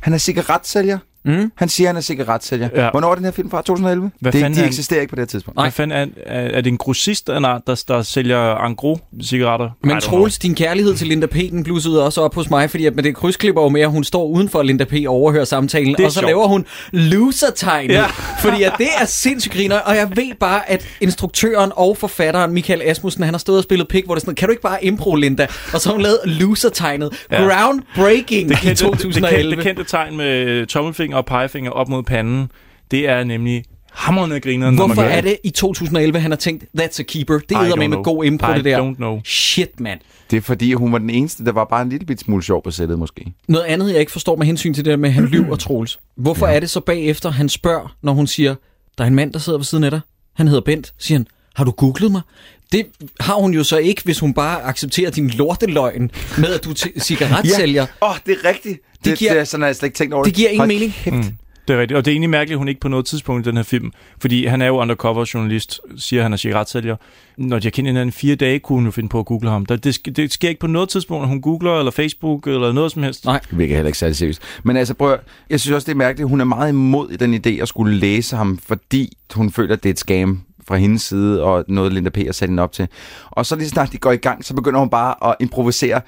han 0.00 0.12
er 0.12 0.18
cigaretsælger. 0.18 0.98
Mm. 1.24 1.52
Han 1.56 1.68
siger, 1.68 1.88
han 1.88 1.96
er 1.96 2.00
cigaretsælger. 2.00 2.68
Ja. 2.76 2.90
Hvornår 2.90 3.10
er 3.10 3.14
den 3.14 3.24
her 3.24 3.32
film 3.32 3.50
fra? 3.50 3.56
2011? 3.62 4.10
Hvad 4.20 4.32
det, 4.32 4.40
fanden 4.40 4.54
de 4.56 4.58
han- 4.60 4.68
eksisterer 4.68 5.00
ikke 5.00 5.10
på 5.10 5.16
det 5.16 5.22
her 5.22 5.26
tidspunkt. 5.26 5.60
Hvad 5.60 5.70
fanden 5.70 5.98
er, 5.98 6.06
er, 6.26 6.40
er 6.40 6.60
det 6.60 6.70
en 6.70 6.78
grossist, 6.78 7.26
der, 7.26 7.58
der, 7.66 7.84
der 7.88 8.02
sælger 8.02 8.38
angro 8.54 8.98
cigaretter? 9.22 9.66
I 9.84 9.86
Men 9.86 10.00
Troels, 10.00 10.38
din 10.38 10.54
kærlighed 10.54 10.94
til 10.94 11.06
Linda 11.06 11.26
P. 11.26 11.34
den 11.34 11.64
blussede 11.64 12.04
også 12.04 12.20
op 12.20 12.34
hos 12.34 12.50
mig, 12.50 12.70
fordi 12.70 12.86
at 12.86 12.94
med 12.94 13.02
det 13.02 13.16
krydsklipper 13.16 13.62
jo 13.62 13.68
med, 13.68 13.80
at 13.80 13.90
hun 13.90 14.04
står 14.04 14.24
udenfor 14.26 14.62
Linda 14.62 14.84
P. 14.84 14.92
og 15.06 15.14
overhører 15.14 15.44
samtalen, 15.44 15.96
og 16.04 16.12
så 16.12 16.20
sjovt. 16.20 16.26
laver 16.26 16.46
hun 16.46 16.64
loser-tegnet, 16.92 17.94
Ja. 17.94 18.04
fordi 18.40 18.62
at 18.62 18.72
det 18.78 18.88
er 19.00 19.04
sindssygt 19.04 19.54
griner, 19.54 19.76
og 19.78 19.96
jeg 19.96 20.08
ved 20.16 20.34
bare, 20.40 20.70
at 20.70 20.86
instruktøren 21.00 21.72
og 21.76 21.96
forfatteren 21.96 22.52
Michael 22.52 22.82
Asmussen, 22.84 23.22
han 23.24 23.34
har 23.34 23.38
stået 23.38 23.58
og 23.58 23.64
spillet 23.64 23.88
pik, 23.88 24.04
hvor 24.04 24.14
det 24.14 24.20
er 24.20 24.24
sådan, 24.24 24.34
kan 24.34 24.48
du 24.48 24.50
ikke 24.50 24.62
bare 24.62 24.84
impro, 24.84 25.14
Linda? 25.14 25.46
Og 25.72 25.80
så 25.80 25.88
har 25.88 25.92
hun 25.94 26.02
lavet 26.02 26.18
loser-tegnet. 26.24 27.12
Ja. 27.30 27.42
Groundbreaking 27.42 28.48
Det 28.48 28.56
i 28.62 28.66
kendte, 28.66 28.84
2011. 28.84 29.50
det, 29.50 29.56
kendte, 29.56 29.56
det 29.56 29.76
kendte 29.76 29.90
tegn 29.96 30.16
med 30.16 30.66
tommelfinger 31.12 31.16
og 31.16 31.26
pegefinger 31.26 31.70
op 31.70 31.88
mod 31.88 32.02
panden, 32.02 32.50
det 32.90 33.08
er 33.08 33.24
nemlig 33.24 33.64
hammerende 33.92 34.40
grineren. 34.40 34.74
Hvorfor 34.74 35.02
er 35.02 35.20
det 35.20 35.36
i 35.44 35.50
2011, 35.50 36.20
han 36.20 36.30
har 36.30 36.36
tænkt, 36.36 36.64
that's 36.80 37.00
a 37.00 37.02
keeper? 37.02 37.38
Det 37.38 37.56
er 37.56 37.76
med 37.76 37.86
know. 37.86 38.02
god 38.02 38.24
impro, 38.24 38.52
I 38.52 38.56
det 38.56 38.64
der. 38.64 38.78
don't 38.78 38.94
know. 38.94 39.20
Shit, 39.24 39.80
mand. 39.80 40.00
Det 40.30 40.36
er 40.36 40.40
fordi, 40.40 40.72
hun 40.72 40.92
var 40.92 40.98
den 40.98 41.10
eneste, 41.10 41.44
der 41.44 41.52
var 41.52 41.64
bare 41.64 41.82
en 41.82 41.88
lille 41.88 42.06
bit 42.06 42.20
smule 42.20 42.42
sjov 42.42 42.62
på 42.62 42.70
sættet 42.70 42.98
måske. 42.98 43.32
Noget 43.48 43.64
andet, 43.64 43.92
jeg 43.92 44.00
ikke 44.00 44.12
forstår 44.12 44.36
med 44.36 44.46
hensyn 44.46 44.74
til 44.74 44.84
det 44.84 44.90
der 44.90 44.96
med, 44.96 45.10
han 45.10 45.24
lyver, 45.24 45.56
Troels. 45.56 46.00
Hvorfor 46.16 46.46
ja. 46.46 46.54
er 46.54 46.60
det 46.60 46.70
så 46.70 46.80
bagefter, 46.80 47.30
han 47.30 47.48
spørger, 47.48 47.96
når 48.02 48.12
hun 48.12 48.26
siger, 48.26 48.54
der 48.98 49.04
er 49.04 49.08
en 49.08 49.14
mand, 49.14 49.32
der 49.32 49.38
sidder 49.38 49.58
ved 49.58 49.64
siden 49.64 49.84
af 49.84 49.90
dig. 49.90 50.00
Han 50.34 50.48
hedder 50.48 50.62
Bent. 50.62 50.94
Siger 50.98 51.18
han, 51.18 51.26
har 51.54 51.64
du 51.64 51.70
googlet 51.70 52.12
mig? 52.12 52.20
Det 52.72 52.86
har 53.20 53.34
hun 53.34 53.54
jo 53.54 53.64
så 53.64 53.76
ikke, 53.78 54.02
hvis 54.04 54.18
hun 54.18 54.34
bare 54.34 54.62
accepterer 54.62 55.10
din 55.10 55.28
lorteløgn 55.28 56.10
med, 56.38 56.48
at 56.54 56.64
du 56.64 56.70
er 56.70 56.88
cigaretsælger. 56.98 57.82
Åh, 58.02 58.10
oh, 58.10 58.16
det 58.26 58.36
er 58.44 58.48
rigtigt. 58.48 58.78
Det, 58.94 59.04
det, 59.04 59.18
giver- 59.18 59.32
det 59.32 59.40
er 59.40 59.44
sådan, 59.44 59.62
har 59.62 59.68
jeg 59.68 59.76
slet 59.76 59.86
ikke 59.86 59.96
tænkt 59.96 60.14
over 60.14 60.24
Det 60.24 60.34
giver 60.34 60.48
ingen 60.48 60.60
Hold 60.60 60.68
mening. 60.68 60.92
Kæft. 61.04 61.16
Mm. 61.16 61.24
Det 61.68 61.76
er 61.76 61.80
rigtigt. 61.80 61.96
Og 61.98 62.04
det 62.04 62.10
er 62.10 62.12
egentlig 62.12 62.30
mærkeligt, 62.30 62.54
at 62.56 62.58
hun 62.58 62.68
ikke 62.68 62.80
på 62.80 62.88
noget 62.88 63.06
tidspunkt 63.06 63.46
i 63.46 63.48
den 63.50 63.56
her 63.56 63.64
film, 63.64 63.90
fordi 64.20 64.46
han 64.46 64.62
er 64.62 64.66
jo 64.66 64.76
undercover 64.80 65.30
journalist, 65.34 65.80
siger 65.98 66.20
at 66.20 66.24
han 66.24 66.32
er 66.32 66.36
cigaretsælger. 66.36 66.96
Når 67.36 67.58
de 67.58 67.64
har 67.66 67.70
kendt 67.70 67.88
hinanden 67.88 68.08
i 68.08 68.12
fire 68.12 68.34
dage, 68.34 68.58
kunne 68.58 68.76
hun 68.76 68.84
jo 68.84 68.90
finde 68.90 69.08
på 69.08 69.18
at 69.18 69.26
google 69.26 69.50
ham. 69.50 69.66
Det, 69.66 69.84
det, 69.84 69.98
sk- 69.98 70.12
det 70.12 70.32
sker 70.32 70.48
ikke 70.48 70.60
på 70.60 70.66
noget 70.66 70.88
tidspunkt, 70.88 71.22
at 71.22 71.28
hun 71.28 71.40
googler, 71.40 71.78
eller 71.78 71.90
Facebook, 71.90 72.46
eller 72.46 72.72
noget 72.72 72.92
som 72.92 73.02
helst. 73.02 73.24
Nej. 73.24 73.40
Det 73.50 73.58
virker 73.58 73.74
heller 73.74 73.86
ikke 73.88 73.98
særlig 73.98 74.16
seriøst. 74.16 74.42
Men 74.64 74.76
altså, 74.76 74.94
prøv 74.94 75.12
at- 75.12 75.20
jeg 75.50 75.60
synes 75.60 75.74
også, 75.74 75.86
det 75.86 75.92
er 75.92 75.96
mærkeligt. 75.96 76.28
Hun 76.28 76.40
er 76.40 76.44
meget 76.44 76.68
imod 76.68 77.10
i 77.10 77.16
den 77.16 77.34
idé 77.46 77.62
at 77.62 77.68
skulle 77.68 77.96
læse 77.96 78.36
ham, 78.36 78.58
fordi 78.66 79.16
hun 79.34 79.50
føler, 79.52 79.72
at 79.76 79.82
det 79.82 79.88
er 79.88 79.92
et 79.92 79.98
scam 79.98 80.40
fra 80.72 80.76
hendes 80.76 81.02
side, 81.02 81.42
og 81.42 81.64
noget 81.68 81.92
Linda 81.92 82.10
P. 82.10 82.16
har 82.16 82.32
sat 82.32 82.48
hende 82.48 82.62
op 82.62 82.72
til. 82.72 82.88
Og 83.30 83.46
så 83.46 83.56
lige 83.56 83.68
snart 83.68 83.92
de 83.92 83.98
går 83.98 84.12
i 84.12 84.16
gang, 84.16 84.44
så 84.44 84.54
begynder 84.54 84.80
hun 84.80 84.90
bare 84.90 85.30
at 85.30 85.36
improvisere 85.40 86.00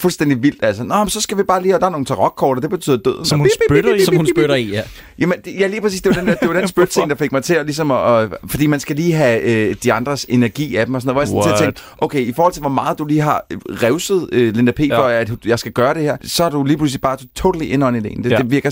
fuldstændig 0.00 0.42
vildt. 0.42 0.64
Altså, 0.64 0.82
Nå, 0.84 0.94
men 0.98 1.08
så 1.08 1.20
skal 1.20 1.38
vi 1.38 1.42
bare 1.42 1.62
lige, 1.62 1.74
og 1.74 1.80
der 1.80 1.86
er 1.86 1.90
nogle 1.90 2.06
tarotkort, 2.06 2.56
og 2.58 2.62
det 2.62 2.70
betyder 2.70 2.96
døden. 2.96 3.24
Som 3.24 3.38
hun 3.38 3.48
spytter 3.68 3.94
i. 3.94 4.04
Som 4.04 4.16
hun 4.16 4.26
spytter 4.26 4.54
i, 4.54 4.70
ja. 4.70 4.82
Jamen, 5.18 5.38
det, 5.44 5.54
ja, 5.60 5.66
lige 5.66 5.80
præcis. 5.80 6.00
Det 6.02 6.10
var 6.14 6.20
den, 6.22 6.28
der, 6.28 6.34
det 6.34 6.48
var 6.48 6.54
den 6.54 6.68
spytscene, 6.74 7.08
der 7.08 7.14
fik 7.14 7.32
mig 7.32 7.44
til 7.44 7.54
at, 7.54 7.66
ligesom 7.66 7.90
at, 7.90 8.22
at, 8.22 8.28
fordi 8.46 8.66
man 8.66 8.80
skal 8.80 8.96
lige 8.96 9.12
have 9.12 9.40
øh, 9.40 9.76
de 9.82 9.92
andres 9.92 10.26
energi 10.28 10.76
af 10.76 10.86
dem 10.86 10.94
og 10.94 11.02
sådan 11.02 11.14
noget. 11.14 11.28
Hvor 11.28 11.36
jeg 11.42 11.44
sådan 11.44 11.58
til 11.58 11.64
at 11.64 11.74
tænke, 11.74 11.80
okay, 11.98 12.20
i 12.20 12.32
forhold 12.32 12.52
til 12.52 12.60
hvor 12.60 12.70
meget 12.70 12.98
du 12.98 13.04
lige 13.04 13.20
har 13.20 13.46
øh, 13.50 13.58
revset 13.68 14.28
øh, 14.32 14.54
Linda 14.56 14.72
P. 14.72 14.80
Ja. 14.80 14.98
for, 14.98 15.02
at 15.02 15.30
jeg 15.44 15.58
skal 15.58 15.72
gøre 15.72 15.94
det 15.94 16.02
her, 16.02 16.16
så 16.22 16.44
er 16.44 16.50
du 16.50 16.64
lige 16.64 16.76
pludselig 16.76 17.00
bare 17.00 17.16
totally 17.34 17.64
in 17.66 17.82
on 17.82 17.96
ideen. 17.96 18.24
Det, 18.24 18.30
Ja. 18.30 18.36
det 18.38 18.50
virker, 18.50 18.70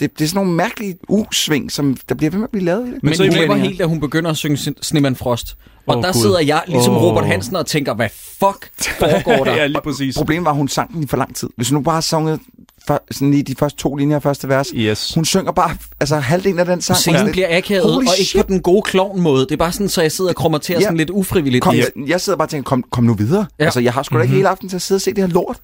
det, 0.00 0.18
det 0.18 0.24
er 0.24 0.28
sådan 0.28 0.44
nogle 0.44 0.52
mærkelige 0.56 0.96
usving, 1.08 1.72
som 1.72 1.96
der 2.08 2.14
bliver 2.14 2.30
ved 2.30 2.38
med 2.38 2.44
at 2.46 2.50
blive 2.50 2.64
lavet 2.64 2.88
i 2.88 2.90
det. 2.90 3.02
Men, 3.02 3.14
så 3.14 3.22
Men 3.22 3.32
i 3.32 3.34
glemmer 3.34 3.54
meningen- 3.54 3.68
helt, 3.70 3.80
at 3.80 3.88
hun 3.88 4.00
begynder 4.00 4.30
at 4.30 4.36
synge 4.36 4.56
Sne- 4.56 4.82
Sneman 4.82 5.16
Frost. 5.16 5.56
Og 5.86 5.96
oh, 5.96 6.02
der 6.02 6.12
Gud. 6.12 6.20
sidder 6.22 6.40
jeg, 6.40 6.62
ligesom 6.66 6.96
oh. 6.96 7.02
Robert 7.02 7.26
Hansen, 7.26 7.56
og 7.56 7.66
tænker, 7.66 7.94
hvad 7.94 8.08
fuck 8.38 8.70
foregår 9.00 9.44
der? 9.44 9.54
ja, 9.54 9.66
lige 9.66 9.80
præcis. 9.84 10.16
Problemet 10.16 10.44
var, 10.44 10.50
at 10.50 10.56
hun 10.56 10.68
sang 10.68 10.92
den 10.92 11.02
i 11.02 11.06
for 11.06 11.16
lang 11.16 11.36
tid. 11.36 11.48
Hvis 11.56 11.68
hun 11.68 11.76
nu 11.78 11.82
bare 11.82 12.02
sunget 12.02 12.40
for, 12.86 13.02
sådan 13.10 13.30
lige 13.30 13.42
de 13.42 13.54
første 13.58 13.78
to 13.78 13.94
linjer 13.96 14.16
af 14.16 14.22
første 14.22 14.48
vers. 14.48 14.68
Yes. 14.74 15.14
Hun 15.14 15.24
synger 15.24 15.52
bare 15.52 15.76
altså, 16.00 16.16
halvdelen 16.16 16.58
af 16.58 16.66
den 16.66 16.80
sang. 16.80 16.96
Scenen 16.98 17.20
Og 17.26 17.28
bliver 17.32 17.56
akavet, 17.56 17.92
Holy 17.92 18.06
og 18.06 18.12
ikke 18.18 18.28
shit. 18.28 18.46
på 18.46 18.52
den 18.52 18.60
gode 18.62 18.82
klovn-måde. 18.82 19.40
Det 19.42 19.52
er 19.52 19.56
bare 19.56 19.72
sådan, 19.72 19.88
så 19.88 20.02
jeg 20.02 20.12
sidder 20.12 20.30
og 20.30 20.36
krummer 20.36 20.58
til 20.58 20.72
Ja. 20.72 20.80
sådan 20.80 20.96
lidt 20.96 21.10
ufrivilligt. 21.10 21.62
Kom, 21.62 21.74
Ja. 21.74 21.80
jeg, 21.96 22.08
jeg 22.08 22.20
sidder 22.20 22.36
bare 22.36 22.46
og 22.46 22.50
tænker, 22.50 22.68
kom, 22.68 22.84
kom 22.90 23.04
nu 23.04 23.14
videre. 23.14 23.40
Ja. 23.40 23.46
Ja. 23.58 23.64
Altså, 23.64 23.80
jeg 23.80 23.92
har 23.92 24.02
sgu 24.02 24.16
da 24.16 24.22
ikke 24.22 24.34
hele 24.34 24.48
aften 24.48 24.68
til 24.68 24.76
at 24.76 24.82
sidde 24.82 24.96
og 24.98 25.02
se 25.02 25.10
det 25.10 25.18
her 25.18 25.26
lort. 25.28 25.56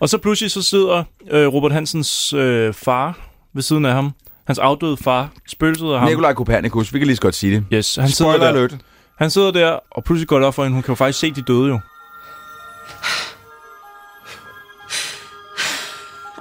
Og 0.00 0.08
så 0.08 0.18
pludselig 0.18 0.50
så 0.50 0.62
sidder 0.62 1.04
øh, 1.30 1.46
Robert 1.46 1.72
Hansens 1.72 2.32
øh, 2.32 2.74
far 2.74 3.18
ved 3.54 3.62
siden 3.62 3.84
af 3.84 3.92
ham. 3.92 4.10
Hans 4.46 4.58
afdøde 4.58 4.96
far, 4.96 5.28
spøgelset 5.48 5.86
af 5.92 5.98
ham. 5.98 6.08
Nikolaj 6.08 6.32
Kopernikus, 6.34 6.94
vi 6.94 6.98
kan 6.98 7.06
lige 7.06 7.16
så 7.16 7.22
godt 7.22 7.34
sige 7.34 7.54
det. 7.56 7.64
Yes, 7.72 7.96
han 7.96 8.08
sidder, 8.08 8.32
Spoiler 8.32 8.52
der, 8.52 8.58
alert. 8.60 8.76
Han 9.16 9.30
sidder 9.30 9.50
der, 9.50 9.78
og 9.90 10.04
pludselig 10.04 10.28
går 10.28 10.36
det 10.36 10.46
op 10.46 10.54
for 10.54 10.62
hende. 10.62 10.74
Hun 10.74 10.82
kan 10.82 10.92
jo 10.92 10.96
faktisk 10.96 11.18
se 11.18 11.30
de 11.34 11.42
døde 11.42 11.68
jo. 11.68 11.80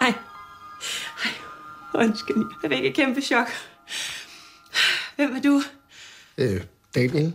Ej. 0.01 0.13
Ej. 1.25 1.31
Undskyld, 1.93 2.45
jeg 2.63 2.71
fik 2.71 2.85
et 2.85 2.95
kæmpe 2.95 3.21
chok. 3.21 3.47
Hvem 5.15 5.35
er 5.35 5.41
du? 5.41 5.61
Øh, 6.37 6.61
Daniel? 6.95 7.33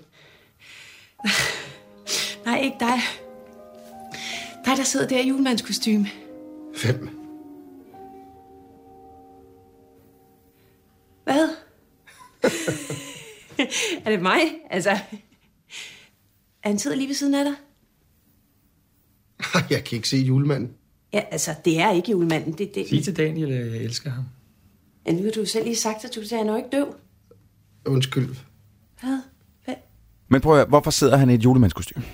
Nej, 2.45 2.61
ikke 2.61 2.77
dig. 2.81 3.01
Dig, 4.65 4.77
der 4.77 4.85
sidder 4.85 5.09
der 5.09 5.21
i 5.21 5.29
julemandskostyme. 5.29 6.07
Hvem? 6.83 7.11
Hvad? 11.25 11.49
er 14.05 14.11
det 14.11 14.23
mig? 14.23 14.41
Altså... 14.71 14.99
Er 16.63 16.69
han 16.69 16.79
sidder 16.79 16.97
lige 16.97 17.09
ved 17.09 17.15
siden 17.15 17.35
af 17.35 17.45
dig? 17.45 17.55
Jeg 19.71 19.85
kan 19.85 19.97
ikke 19.97 20.09
se 20.09 20.17
julemanden. 20.17 20.71
Ja, 21.13 21.23
altså, 21.31 21.55
det 21.65 21.81
er 21.81 21.91
ikke 21.93 22.11
julemanden. 22.11 22.53
Det, 22.53 22.75
det... 22.75 22.89
Sig 22.89 23.05
til 23.05 23.17
Daniel, 23.17 23.53
at 23.53 23.73
jeg 23.73 23.83
elsker 23.83 24.11
ham. 24.11 24.25
Ja, 25.07 25.13
nu 25.13 25.23
har 25.23 25.31
du 25.31 25.45
selv 25.45 25.65
lige 25.65 25.77
sagt, 25.77 26.05
at 26.05 26.15
du 26.15 26.25
sagde, 26.25 26.41
at 26.41 26.47
han 26.47 26.55
er 26.55 26.59
ikke 26.65 26.77
døv. 26.77 26.95
Undskyld. 27.87 28.29
Hvad? 29.01 29.19
Hvad? 29.65 29.75
Men 30.29 30.41
prøv 30.41 30.53
at 30.53 30.59
høre, 30.59 30.67
hvorfor 30.69 30.91
sidder 30.91 31.17
han 31.17 31.31
i 31.31 31.35
et 31.35 31.45
julemandskostyme? 31.45 32.05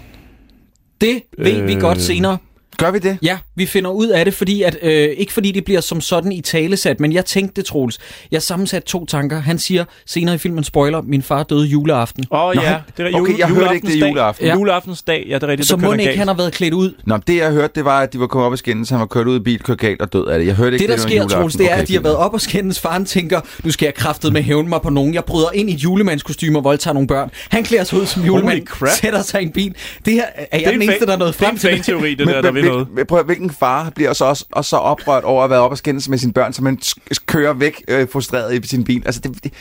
Det 1.00 1.22
ved 1.38 1.62
vi 1.62 1.74
Øh. 1.74 1.80
godt 1.80 2.00
senere. 2.00 2.38
Gør 2.78 2.90
vi 2.90 2.98
det? 2.98 3.18
Ja, 3.22 3.38
vi 3.54 3.66
finder 3.66 3.90
ud 3.90 4.06
af 4.08 4.24
det, 4.24 4.34
fordi 4.34 4.62
at, 4.62 4.76
øh, 4.82 4.90
ikke 4.92 5.32
fordi 5.32 5.52
det 5.52 5.64
bliver 5.64 5.80
som 5.80 6.00
sådan 6.00 6.32
i 6.32 6.40
talesat, 6.40 7.00
men 7.00 7.12
jeg 7.12 7.24
tænkte 7.24 7.56
det, 7.60 7.64
Troels. 7.64 7.98
Jeg 8.30 8.42
sammensatte 8.42 8.88
to 8.88 9.06
tanker. 9.06 9.40
Han 9.40 9.58
siger 9.58 9.84
senere 10.06 10.34
i 10.34 10.38
filmen, 10.38 10.64
spoiler, 10.64 11.02
min 11.02 11.22
far 11.22 11.42
døde 11.42 11.66
juleaften. 11.66 12.24
Åh 12.30 12.40
oh, 12.44 12.54
Nå, 12.54 12.62
ja, 12.62 12.76
det 12.96 13.14
er 13.14 13.20
okay, 13.20 13.38
jeg 13.38 13.48
hørte 13.48 13.74
ikke, 13.74 13.86
det 13.86 14.02
er 14.02 14.08
juleaften. 14.08 14.46
Ja. 14.46 14.52
Ja. 14.52 14.58
Juleaftensdag, 14.58 15.24
ja, 15.28 15.34
det 15.34 15.42
er 15.42 15.46
rigtigt. 15.46 15.68
Så 15.68 15.76
der 15.76 15.82
må 15.82 15.92
ikke 15.92 16.16
han 16.18 16.28
har 16.28 16.34
været 16.34 16.52
klædt 16.52 16.74
ud. 16.74 16.94
Nå, 17.06 17.16
det 17.26 17.36
jeg 17.36 17.50
hørte, 17.52 17.72
det 17.74 17.84
var, 17.84 18.00
at 18.00 18.12
de 18.12 18.20
var 18.20 18.26
kommet 18.26 18.46
op 18.46 18.52
og 18.52 18.58
skændes. 18.58 18.90
Han 18.90 18.98
var 19.00 19.06
kørt 19.06 19.26
ud 19.26 19.36
i 19.36 19.40
bil, 19.42 19.62
kørt 19.62 19.78
galt 19.78 20.02
og 20.02 20.12
død 20.12 20.26
af 20.26 20.38
det. 20.38 20.46
Jeg 20.46 20.54
hørte 20.54 20.76
ikke, 20.76 20.82
Det, 20.82 20.88
der 20.88 20.96
var 20.96 21.02
sker, 21.02 21.10
juleaften. 21.16 21.38
Troels, 21.38 21.54
det 21.56 21.66
er, 21.66 21.72
Okay, 21.72 21.82
at 21.82 21.88
de 21.88 21.94
har 21.94 22.00
været 22.00 22.16
op 22.16 22.34
og 22.34 22.40
skændes. 22.40 22.80
Faren 22.80 23.04
tænker, 23.04 23.40
nu 23.64 23.70
skal 23.70 23.86
jeg 23.86 23.94
kraftet 23.94 24.32
med 24.32 24.42
hævne 24.42 24.68
mig 24.68 24.80
på 24.82 24.90
nogen. 24.90 25.14
Jeg 25.14 25.24
bryder 25.24 25.48
ind 25.54 25.70
i 25.70 25.74
et 25.74 25.78
julemandskostyme 25.84 26.58
og 26.58 26.64
voldtager 26.64 26.94
nogle 26.94 27.06
børn. 27.08 27.30
Han 27.48 27.64
klæder 27.64 27.84
sig 27.84 28.00
ud 28.00 28.06
som 28.06 28.22
julemand, 28.24 28.62
sætter 29.00 29.22
sig 29.22 29.40
i 29.42 29.44
en 29.44 29.52
bil. 29.52 29.74
Det 30.04 30.12
her 30.12 30.24
er 30.36 30.46
jeg 30.52 30.60
Det 30.60 30.66
er 30.66 30.70
den 30.70 30.82
en 30.82 30.88
eneste, 30.88 31.06
der 31.06 31.12
er 31.12 31.16
nået 31.18 31.34
Det 31.34 31.40
er 31.40 31.44
frem 31.46 31.54
en 31.54 31.58
til. 31.58 31.70
fan-teori, 31.70 32.14
det 32.14 32.26
der, 32.26 32.40
der 32.40 32.50
vil 32.62 32.64
noget. 32.70 33.06
prøv, 33.06 33.24
hvilken 33.24 33.50
far 33.50 33.90
bliver 33.90 34.12
så 34.12 34.24
også, 34.24 34.44
også 34.52 34.68
så 34.68 34.76
oprørt 34.76 35.24
over 35.24 35.44
at 35.44 35.50
være 35.50 35.60
op 35.60 35.70
og 35.70 35.78
skændes 35.78 36.08
med 36.08 36.18
sine 36.18 36.32
børn, 36.32 36.52
så 36.52 36.62
man 36.62 36.78
kører 37.26 37.52
væk 37.52 37.82
øh, 37.88 38.08
frustreret 38.12 38.64
i 38.64 38.68
sin 38.68 38.84
bil? 38.84 39.02
Altså, 39.06 39.20
det, 39.20 39.44
det, 39.44 39.52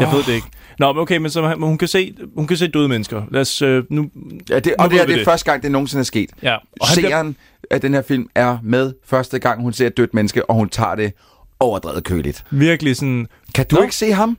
Jeg 0.00 0.08
åh. 0.08 0.12
ved 0.14 0.22
det 0.22 0.32
ikke. 0.32 0.46
Nå, 0.78 0.92
men 0.92 1.00
okay, 1.02 1.16
men 1.16 1.30
så, 1.30 1.42
men 1.42 1.62
hun, 1.62 1.78
kan 1.78 1.88
se, 1.88 2.14
hun 2.36 2.46
kan 2.46 2.56
se 2.56 2.68
døde 2.68 2.88
mennesker. 2.88 3.22
Lad 3.30 3.40
os, 3.40 3.62
øh, 3.62 3.84
nu, 3.90 4.10
Ja, 4.50 4.58
det, 4.58 4.66
nu 4.66 4.84
og 4.84 4.90
det 4.90 4.94
ved 4.96 5.02
er 5.02 5.06
vi 5.06 5.12
det 5.18 5.24
første 5.24 5.50
gang, 5.50 5.62
det 5.62 5.72
nogensinde 5.72 6.00
er 6.00 6.04
sket. 6.04 6.30
Ja, 6.42 6.54
og 6.80 6.86
han 6.88 6.96
bliver, 6.96 7.08
Seeren 7.08 7.36
af 7.70 7.80
den 7.80 7.94
her 7.94 8.02
film 8.02 8.28
er 8.34 8.58
med 8.62 8.92
første 9.06 9.38
gang, 9.38 9.62
hun 9.62 9.72
ser 9.72 9.86
et 9.86 9.96
dødt 9.96 10.14
menneske, 10.14 10.50
og 10.50 10.54
hun 10.54 10.68
tager 10.68 10.94
det 10.94 11.12
overdrevet 11.60 12.04
køligt. 12.04 12.44
virkelig 12.50 12.96
sådan... 12.96 13.26
Kan 13.54 13.66
du 13.66 13.76
Nå. 13.76 13.82
ikke 13.82 13.94
se 13.96 14.12
ham? 14.12 14.38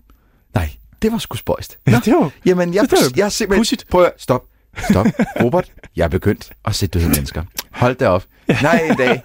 Nej, 0.53 0.69
det 1.01 1.11
var 1.11 1.17
sgu 1.17 1.35
spøjst. 1.37 1.77
Ja, 1.87 2.01
det 2.05 2.13
var... 2.13 2.29
Jamen, 2.45 2.73
jeg, 2.73 2.81
Det 2.81 2.91
da 2.91 2.95
jeg 3.15 3.25
er 3.25 3.29
simpelthen... 3.29 3.59
pudsigt. 3.59 3.85
Prøv 3.89 4.03
at, 4.03 4.11
stop. 4.17 4.43
Stop. 4.91 5.05
Robert, 5.43 5.65
jeg 5.95 6.03
er 6.03 6.07
begyndt 6.07 6.49
at 6.65 6.75
se 6.75 6.87
døde 6.87 7.09
mennesker. 7.09 7.43
Hold 7.71 7.95
da 7.95 8.07
op. 8.07 8.23
Nej, 8.61 8.81
en 8.89 8.95
dag. 8.97 9.21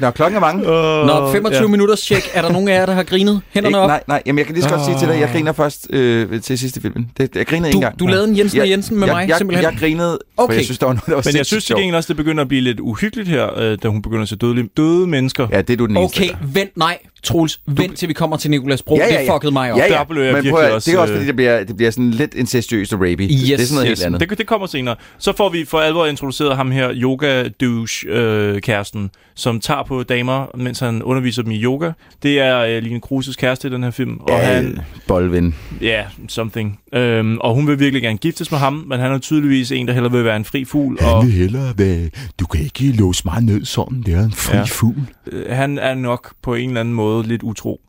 Nå, 0.00 0.10
klokken 0.10 0.36
er 0.36 0.40
mange. 0.40 0.62
Uh, 0.62 1.06
Nå, 1.06 1.32
25 1.32 1.62
ja. 1.62 1.68
minutters 1.68 2.00
tjek. 2.00 2.22
Er 2.34 2.42
der 2.42 2.52
nogen 2.52 2.68
af 2.68 2.72
jer, 2.74 2.86
der 2.86 2.92
har 2.92 3.02
grinet? 3.02 3.40
Hænderne 3.50 3.70
Ikke, 3.70 3.78
op. 3.80 3.88
nej, 3.88 4.02
nej, 4.08 4.22
jamen 4.26 4.38
jeg 4.38 4.46
kan 4.46 4.54
lige 4.54 4.62
så 4.64 4.70
godt 4.70 4.84
sige 4.84 4.98
til 4.98 5.08
dig, 5.08 5.20
jeg 5.20 5.28
griner 5.32 5.52
først 5.52 5.86
øh, 5.90 6.40
til 6.42 6.58
sidste 6.58 6.80
filmen. 6.80 7.10
Det, 7.18 7.36
jeg 7.36 7.46
grinede 7.46 7.72
Du- 7.72 7.76
en 7.78 7.82
gang. 7.82 7.98
du 8.00 8.06
lavede 8.06 8.28
en 8.28 8.38
Jensen 8.38 8.60
og 8.60 8.66
Jeg- 8.66 8.72
Jensen 8.72 8.98
med 8.98 9.06
jeg, 9.08 9.14
mig, 9.16 9.28
jeg, 9.28 9.36
simpelthen? 9.38 9.70
Jeg 9.72 9.78
grinede, 9.80 10.18
for 10.34 10.42
Okay. 10.44 10.54
jeg 10.56 10.64
synes, 10.64 10.78
der 10.78 10.86
var 10.86 10.92
noget, 10.92 11.06
der 11.06 11.14
var 11.14 11.22
Men 11.26 11.36
jeg 11.36 11.46
synes 11.46 11.64
til 11.64 11.76
gengæld 11.76 11.94
også, 11.96 12.08
det 12.08 12.16
begynder 12.16 12.42
at 12.42 12.48
blive 12.48 12.60
lidt 12.62 12.80
uhyggeligt 12.80 13.28
her, 13.28 13.58
øh, 13.58 13.78
da 13.82 13.88
hun 13.88 14.02
begynder 14.02 14.22
at 14.22 14.28
se 14.28 14.36
døde, 14.36 14.68
døde 14.76 15.06
mennesker. 15.06 15.48
Ja, 15.52 15.62
det 15.62 15.70
er 15.72 15.76
du 15.76 15.86
den 15.86 15.96
eneste. 15.96 16.18
Okay, 16.20 16.28
vent, 16.42 16.76
nej. 16.76 16.98
Troels, 17.22 17.60
vent 17.66 17.98
til 17.98 18.08
vi 18.08 18.12
kommer 18.14 18.36
til 18.36 18.50
Nikolas 18.50 18.82
Bro. 18.82 18.96
Ja, 18.96 19.06
ja, 19.14 19.18
Det 19.20 19.26
ja. 19.26 19.34
fuckede 19.34 19.52
mig 19.52 19.72
op. 19.72 19.78
Ja, 19.78 19.84
ja. 19.86 19.92
Der 19.92 20.04
blev 20.04 20.22
jeg 20.22 20.32
Men 20.32 20.36
virkelig 20.44 20.52
prøv 20.54 20.74
også, 20.74 20.90
det 20.90 20.96
er 20.96 21.00
også 21.00 21.12
øh, 21.12 21.18
fordi, 21.18 21.26
det 21.26 21.36
bliver, 21.36 21.64
det 21.64 21.76
bliver 21.76 21.90
sådan 21.90 22.10
lidt 22.10 22.34
incestuøst 22.34 22.92
og 22.92 23.00
rapey. 23.00 23.30
Yes, 23.30 23.40
det 23.42 23.52
er 23.52 23.58
sådan 23.58 23.74
noget 23.74 23.88
Yes, 23.90 23.98
helt 23.98 24.06
andet. 24.14 24.30
det, 24.30 24.38
det 24.38 24.46
kommer 24.46 24.66
senere. 24.66 24.96
Så 25.18 25.32
får 25.36 25.48
vi 25.48 25.64
for 25.64 25.80
alvor 25.80 26.06
introduceret 26.06 26.56
ham 26.56 26.70
her, 26.70 26.90
yoga-douche-kæresten, 26.94 29.10
som 29.34 29.60
tager 29.60 29.82
på 29.82 30.02
damer, 30.02 30.46
mens 30.56 30.78
han 30.80 31.02
underviser 31.02 31.42
dem 31.42 31.52
i 31.52 31.62
yoga. 31.62 31.90
Det 32.22 32.40
er 32.40 32.58
øh, 32.58 32.82
Line 32.82 33.00
Kruses 33.00 33.36
kæreste 33.36 33.68
i 33.68 33.70
den 33.70 33.82
her 33.82 33.90
film. 33.90 34.16
Og 34.20 34.28
Ja, 34.28 34.36
han, 34.36 34.78
Boldven. 35.06 35.54
ja, 35.80 35.86
yeah, 35.86 36.04
something. 36.28 36.80
Øhm, 36.94 37.38
og 37.38 37.54
hun 37.54 37.66
vil 37.66 37.78
virkelig 37.78 38.02
gerne 38.02 38.18
giftes 38.18 38.50
med 38.50 38.58
ham, 38.58 38.84
men 38.88 39.00
han 39.00 39.12
er 39.12 39.18
tydeligvis 39.18 39.72
en, 39.72 39.86
der 39.88 39.92
hellere 39.94 40.12
vil 40.12 40.24
være 40.24 40.36
en 40.36 40.44
fri 40.44 40.64
fugl. 40.64 40.98
Og 41.02 41.26
hellere 41.26 41.72
være... 41.76 42.10
Du 42.40 42.46
kan 42.46 42.60
ikke 42.60 42.92
låse 42.92 43.22
mig 43.24 43.40
ned 43.42 43.64
sådan, 43.64 44.02
det 44.06 44.14
er 44.14 44.24
en 44.24 44.32
fri 44.32 44.56
Ja. 44.56 44.62
fugl. 44.62 45.00
øh, 45.32 45.44
han 45.56 45.78
er 45.78 45.94
nok 45.94 46.32
på 46.42 46.54
en 46.54 46.68
eller 46.68 46.80
anden 46.80 46.94
måde 46.94 47.26
lidt 47.28 47.42
utro. 47.42 47.80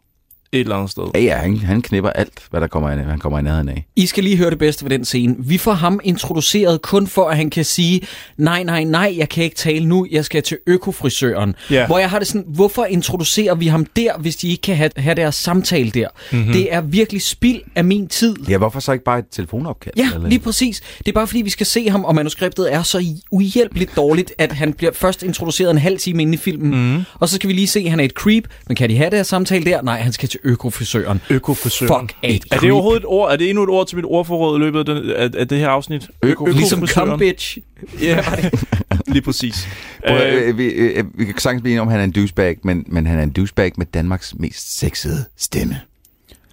Et 0.54 0.60
eller 0.60 0.76
andet 0.76 0.92
sted. 0.92 1.04
Ja, 1.16 1.20
ja, 1.20 1.36
han, 1.36 1.58
han 1.58 1.82
knipper 1.82 2.10
alt, 2.10 2.34
hvad 2.50 2.62
der 2.62 2.68
kommer, 2.68 2.92
ind, 2.92 3.00
han 3.02 3.20
kommer 3.20 3.40
i 3.40 3.42
nærheden 3.42 3.70
af. 3.70 3.86
I 3.96 4.06
skal 4.06 4.24
lige 4.24 4.38
høre 4.38 4.50
det 4.50 4.60
bedste 4.60 4.84
ved 4.84 4.90
den 4.90 5.06
scene. 5.06 5.36
Vi 5.40 5.58
får 5.58 5.74
ham 5.74 6.00
introduceret 6.04 6.82
kun 6.82 7.08
for, 7.08 7.30
at 7.30 7.38
han 7.38 7.50
kan 7.50 7.66
sige, 7.66 8.02
nej, 8.38 8.64
nej, 8.64 8.84
nej, 8.84 9.14
jeg 9.18 9.30
kan 9.30 9.44
ikke 9.44 9.56
tale 9.56 9.86
nu, 9.86 10.08
jeg 10.12 10.26
skal 10.26 10.44
til 10.44 10.58
økofrisøren. 10.68 11.56
Ja. 11.70 11.86
Hvor 11.86 12.00
jeg 12.00 12.10
har 12.10 12.20
det 12.20 12.28
sådan, 12.28 12.46
hvorfor 12.48 12.86
introducerer 12.86 13.56
vi 13.56 13.68
ham 13.68 13.86
der, 13.86 14.18
hvis 14.18 14.36
de 14.36 14.50
ikke 14.50 14.62
kan 14.62 14.76
have, 14.76 14.90
have 14.98 15.16
deres 15.16 15.36
samtale 15.36 15.92
der? 15.92 16.08
Mm-hmm. 16.32 16.54
Det 16.54 16.74
er 16.74 16.82
virkelig 16.82 17.22
spild 17.22 17.62
af 17.76 17.84
min 17.86 18.08
tid. 18.08 18.36
Ja, 18.50 18.58
hvorfor 18.58 18.80
så 18.80 18.92
ikke 18.92 19.06
bare 19.06 19.20
et 19.20 19.26
telefonopkald? 19.32 19.94
Ja, 19.98 20.10
eller? 20.14 20.30
lige 20.30 20.40
præcis. 20.40 20.82
Det 20.98 21.08
er 21.08 21.14
bare 21.14 21.28
fordi, 21.28 21.42
vi 21.42 21.50
skal 21.50 21.66
se 21.66 21.90
ham, 21.90 22.06
og 22.06 22.16
manuskriptet 22.16 22.74
er 22.74 22.84
så 22.84 23.06
uhjælpeligt 23.32 23.96
dårligt, 23.96 24.34
at 24.38 24.52
han 24.52 24.74
bliver 24.74 24.92
først 24.94 25.24
introduceret 25.24 25.72
en 25.72 25.78
halv 25.78 25.98
time 25.98 26.22
inde 26.22 26.34
i 26.34 26.38
filmen. 26.38 26.94
Mm. 26.96 27.04
Og 27.14 27.30
så 27.30 27.36
skal 27.36 27.48
vi 27.48 27.54
lige 27.54 27.68
se, 27.68 27.80
at 27.80 27.90
han 27.90 28.00
er 28.00 28.04
et 28.04 28.12
creep. 28.12 28.48
Men 28.68 28.76
kan 28.76 28.90
de 28.90 28.98
have 28.98 29.10
deres 29.10 29.28
samtale 29.28 29.66
der? 29.66 29.82
Nej, 29.82 30.00
han 30.00 30.14
skal 30.14 30.30
til 30.30 30.40
økofrisøren. 30.44 31.22
Økofrisøren. 31.30 32.00
Fuck 32.10 32.16
af 32.24 32.40
Er 32.52 32.60
det 32.60 32.72
overhovedet 32.72 33.00
et 33.00 33.06
ord? 33.06 33.32
Er 33.32 33.36
det 33.36 33.50
endnu 33.50 33.64
et 33.64 33.70
ord 33.70 33.88
til 33.88 33.96
mit 33.96 34.06
ordforråd 34.06 34.58
i 34.58 34.60
løbet 34.60 34.80
af, 34.80 34.86
den, 34.86 35.10
af, 35.12 35.30
af 35.38 35.48
det 35.48 35.58
her 35.58 35.68
afsnit? 35.70 36.10
Øko- 36.26 36.46
Ligesom 36.46 36.88
come 36.88 37.18
bitch. 37.18 37.58
Ja, 38.02 38.20
Lige 39.08 39.22
præcis. 39.22 39.68
Prøv, 40.08 40.18
Øh, 40.18 40.48
øh, 40.50 40.58
vi, 40.58 40.66
øh, 40.66 41.04
vi 41.20 41.26
kan 41.26 41.38
sagtens 41.38 41.62
blive 41.62 41.72
enige 41.72 41.82
om, 41.82 41.88
at 41.88 41.92
han 41.92 42.00
er 42.00 42.04
en 42.04 42.12
douchebag, 42.12 42.58
men, 42.64 42.86
men 42.88 43.08
han 43.08 43.20
er 43.20 43.24
en 43.24 43.30
douchebag 43.32 43.72
med 43.78 43.86
Danmarks 43.86 44.36
mest 44.40 44.80
sexede 44.80 45.26
stemme. 45.38 45.80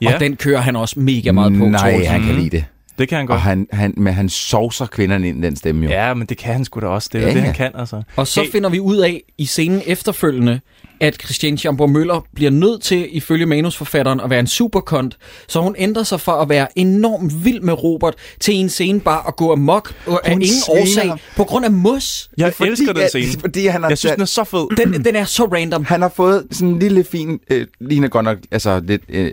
ja, 0.02 0.14
Og 0.14 0.20
den 0.20 0.36
kører 0.36 0.60
han 0.60 0.76
også 0.76 1.00
mega 1.00 1.32
meget 1.32 1.58
på. 1.58 1.64
Nej, 1.64 1.90
Troels. 1.92 2.06
han 2.08 2.22
kan 2.22 2.34
lide 2.34 2.50
det. 2.50 2.64
det 2.98 3.08
kan 3.08 3.16
han 3.18 3.24
Og 3.24 3.28
godt. 3.28 3.40
han, 3.40 3.66
han, 3.72 3.94
men 3.96 4.14
han 4.14 4.28
sovser 4.28 4.86
kvinderne 4.86 5.28
ind 5.28 5.44
i 5.44 5.46
den 5.46 5.56
stemme 5.56 5.84
jo. 5.84 5.90
Ja, 5.90 6.14
men 6.14 6.26
det 6.26 6.38
kan 6.38 6.52
han 6.52 6.64
sgu 6.64 6.80
da 6.80 6.86
også. 6.86 7.08
Det 7.12 7.18
er 7.22 7.26
ja, 7.26 7.34
det, 7.34 7.36
ja. 7.40 7.44
han 7.44 7.54
kan, 7.54 7.70
altså. 7.74 8.02
Og 8.16 8.26
så 8.26 8.42
Hey. 8.42 8.50
finder 8.50 8.68
vi 8.70 8.80
ud 8.80 8.96
af 8.96 9.22
i 9.38 9.46
scenen 9.46 9.82
efterfølgende, 9.86 10.60
at 11.00 11.14
Christiane 11.22 11.58
Schamburg 11.58 11.90
Møller 11.90 12.24
bliver 12.34 12.50
nødt 12.50 12.82
til, 12.82 13.16
ifølge 13.16 13.46
manusforfatteren, 13.46 14.20
at 14.20 14.30
være 14.30 14.40
en 14.40 14.46
superkont. 14.46 15.16
Så 15.48 15.60
hun 15.60 15.74
ændrer 15.78 16.02
sig 16.02 16.20
fra 16.20 16.42
at 16.42 16.48
være 16.48 16.78
enormt 16.78 17.44
vild 17.44 17.60
med 17.60 17.82
Robert, 17.84 18.14
til 18.40 18.54
en 18.54 18.68
scene 18.68 19.00
bare 19.00 19.22
at 19.28 19.36
gå 19.36 19.52
amok 19.52 19.94
og 20.06 20.26
af 20.28 20.32
ingen 20.32 20.48
sviner 20.66 20.80
årsag, 20.82 21.08
ham. 21.08 21.18
på 21.36 21.44
grund 21.44 21.64
af 21.64 21.70
mos. 21.70 22.30
Jeg 22.38 22.52
Fordi 22.54 22.70
elsker 22.70 22.92
den 22.92 23.02
at- 23.02 23.08
scene. 23.08 23.40
Fordi 23.40 23.66
han 23.66 23.82
har, 23.82 23.88
Jeg 23.88 23.98
synes, 23.98 24.12
den 24.12 24.22
er 24.22 24.26
så 24.26 24.44
fed. 24.44 24.76
Den, 24.76 25.04
den 25.04 25.16
er 25.16 25.24
så 25.24 25.44
random. 25.44 25.84
han 25.84 26.02
har 26.02 26.12
fået 26.16 26.46
sådan 26.50 26.68
en 26.68 26.78
lille 26.78 27.04
fin, 27.04 27.38
øh, 27.50 27.66
ligner 27.80 28.08
godt 28.08 28.24
nok, 28.24 28.38
altså 28.50 28.80
lidt 28.84 29.02
øh, 29.08 29.32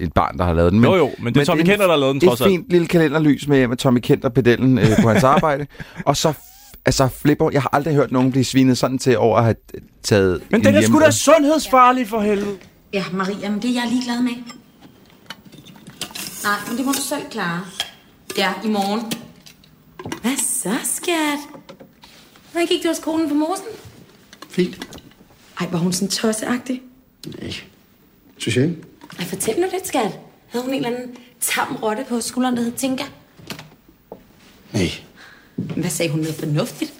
et 0.00 0.12
barn, 0.12 0.38
der 0.38 0.44
har 0.44 0.54
lavet 0.54 0.72
den. 0.72 0.80
Men, 0.80 0.90
Jo, 0.90 0.96
jo, 0.96 1.10
men 1.18 1.34
det 1.34 1.40
er 1.40 1.44
Tommy 1.44 1.60
en- 1.60 1.66
Kenter, 1.66 1.84
der 1.86 1.92
har 1.92 1.98
lavet 2.00 2.12
den, 2.14 2.20
trods 2.28 2.40
Et 2.40 2.44
alt. 2.44 2.50
fint 2.52 2.64
lille 2.70 2.86
kalenderlys 2.86 3.48
med, 3.48 3.66
med 3.68 3.76
Tommy 3.76 3.98
Kenter 3.98 4.28
pedellen 4.28 4.78
øh, 4.78 4.86
på 5.02 5.08
hans 5.08 5.24
arbejde. 5.34 5.66
Og 6.06 6.16
så 6.16 6.32
altså 6.86 7.08
flipper, 7.08 7.50
jeg 7.50 7.62
har 7.62 7.70
aldrig 7.72 7.94
hørt 7.94 8.12
nogen 8.12 8.30
blive 8.30 8.44
svinet 8.44 8.78
sådan 8.78 8.98
til 8.98 9.18
over 9.18 9.38
at 9.38 9.44
have 9.44 9.54
taget 10.02 10.42
Men 10.50 10.60
en 10.60 10.66
den 10.66 10.74
er 10.74 10.82
sgu 10.82 11.00
da 11.00 11.10
sundhedsfarlig 11.10 12.08
for 12.08 12.20
helvede. 12.20 12.58
Ja, 12.92 13.04
Maria, 13.12 13.50
men 13.50 13.62
det 13.62 13.70
er 13.70 13.74
jeg 13.74 13.88
ligeglad 13.90 14.22
med. 14.22 14.32
Nej, 16.44 16.56
men 16.68 16.76
det 16.78 16.86
må 16.86 16.92
du 16.92 17.02
selv 17.02 17.22
klare. 17.30 17.60
Ja, 18.38 18.52
i 18.64 18.68
morgen. 18.68 19.12
Hvad 20.22 20.36
så, 20.36 20.74
skat? 20.84 21.38
Hvordan 22.52 22.66
gik 22.66 22.82
det 22.82 22.90
hos 22.90 22.98
konen 22.98 23.28
på 23.28 23.34
mosen? 23.34 23.66
Fint. 24.50 24.88
Ej, 25.60 25.68
var 25.70 25.78
hun 25.78 25.92
sådan 25.92 26.08
tosseagtig? 26.08 26.82
Nej. 27.26 27.54
Synes 28.36 28.56
jeg 28.56 28.64
ikke? 28.64 28.76
Ej, 29.18 29.24
fortæl 29.24 29.60
nu 29.60 29.66
lidt, 29.72 29.86
skat. 29.86 30.18
Havde 30.48 30.64
hun 30.64 30.74
en 30.74 30.84
eller 30.84 30.98
anden 30.98 31.16
tam 31.40 31.76
rotte 31.82 32.04
på 32.08 32.20
skulderen, 32.20 32.56
der 32.56 32.62
hed 32.62 32.72
Tinka? 32.72 33.04
Nej. 34.72 34.90
Hvad 35.76 35.90
sagde 35.90 36.10
hun 36.10 36.20
noget 36.20 36.34
fornuftigt? 36.34 36.92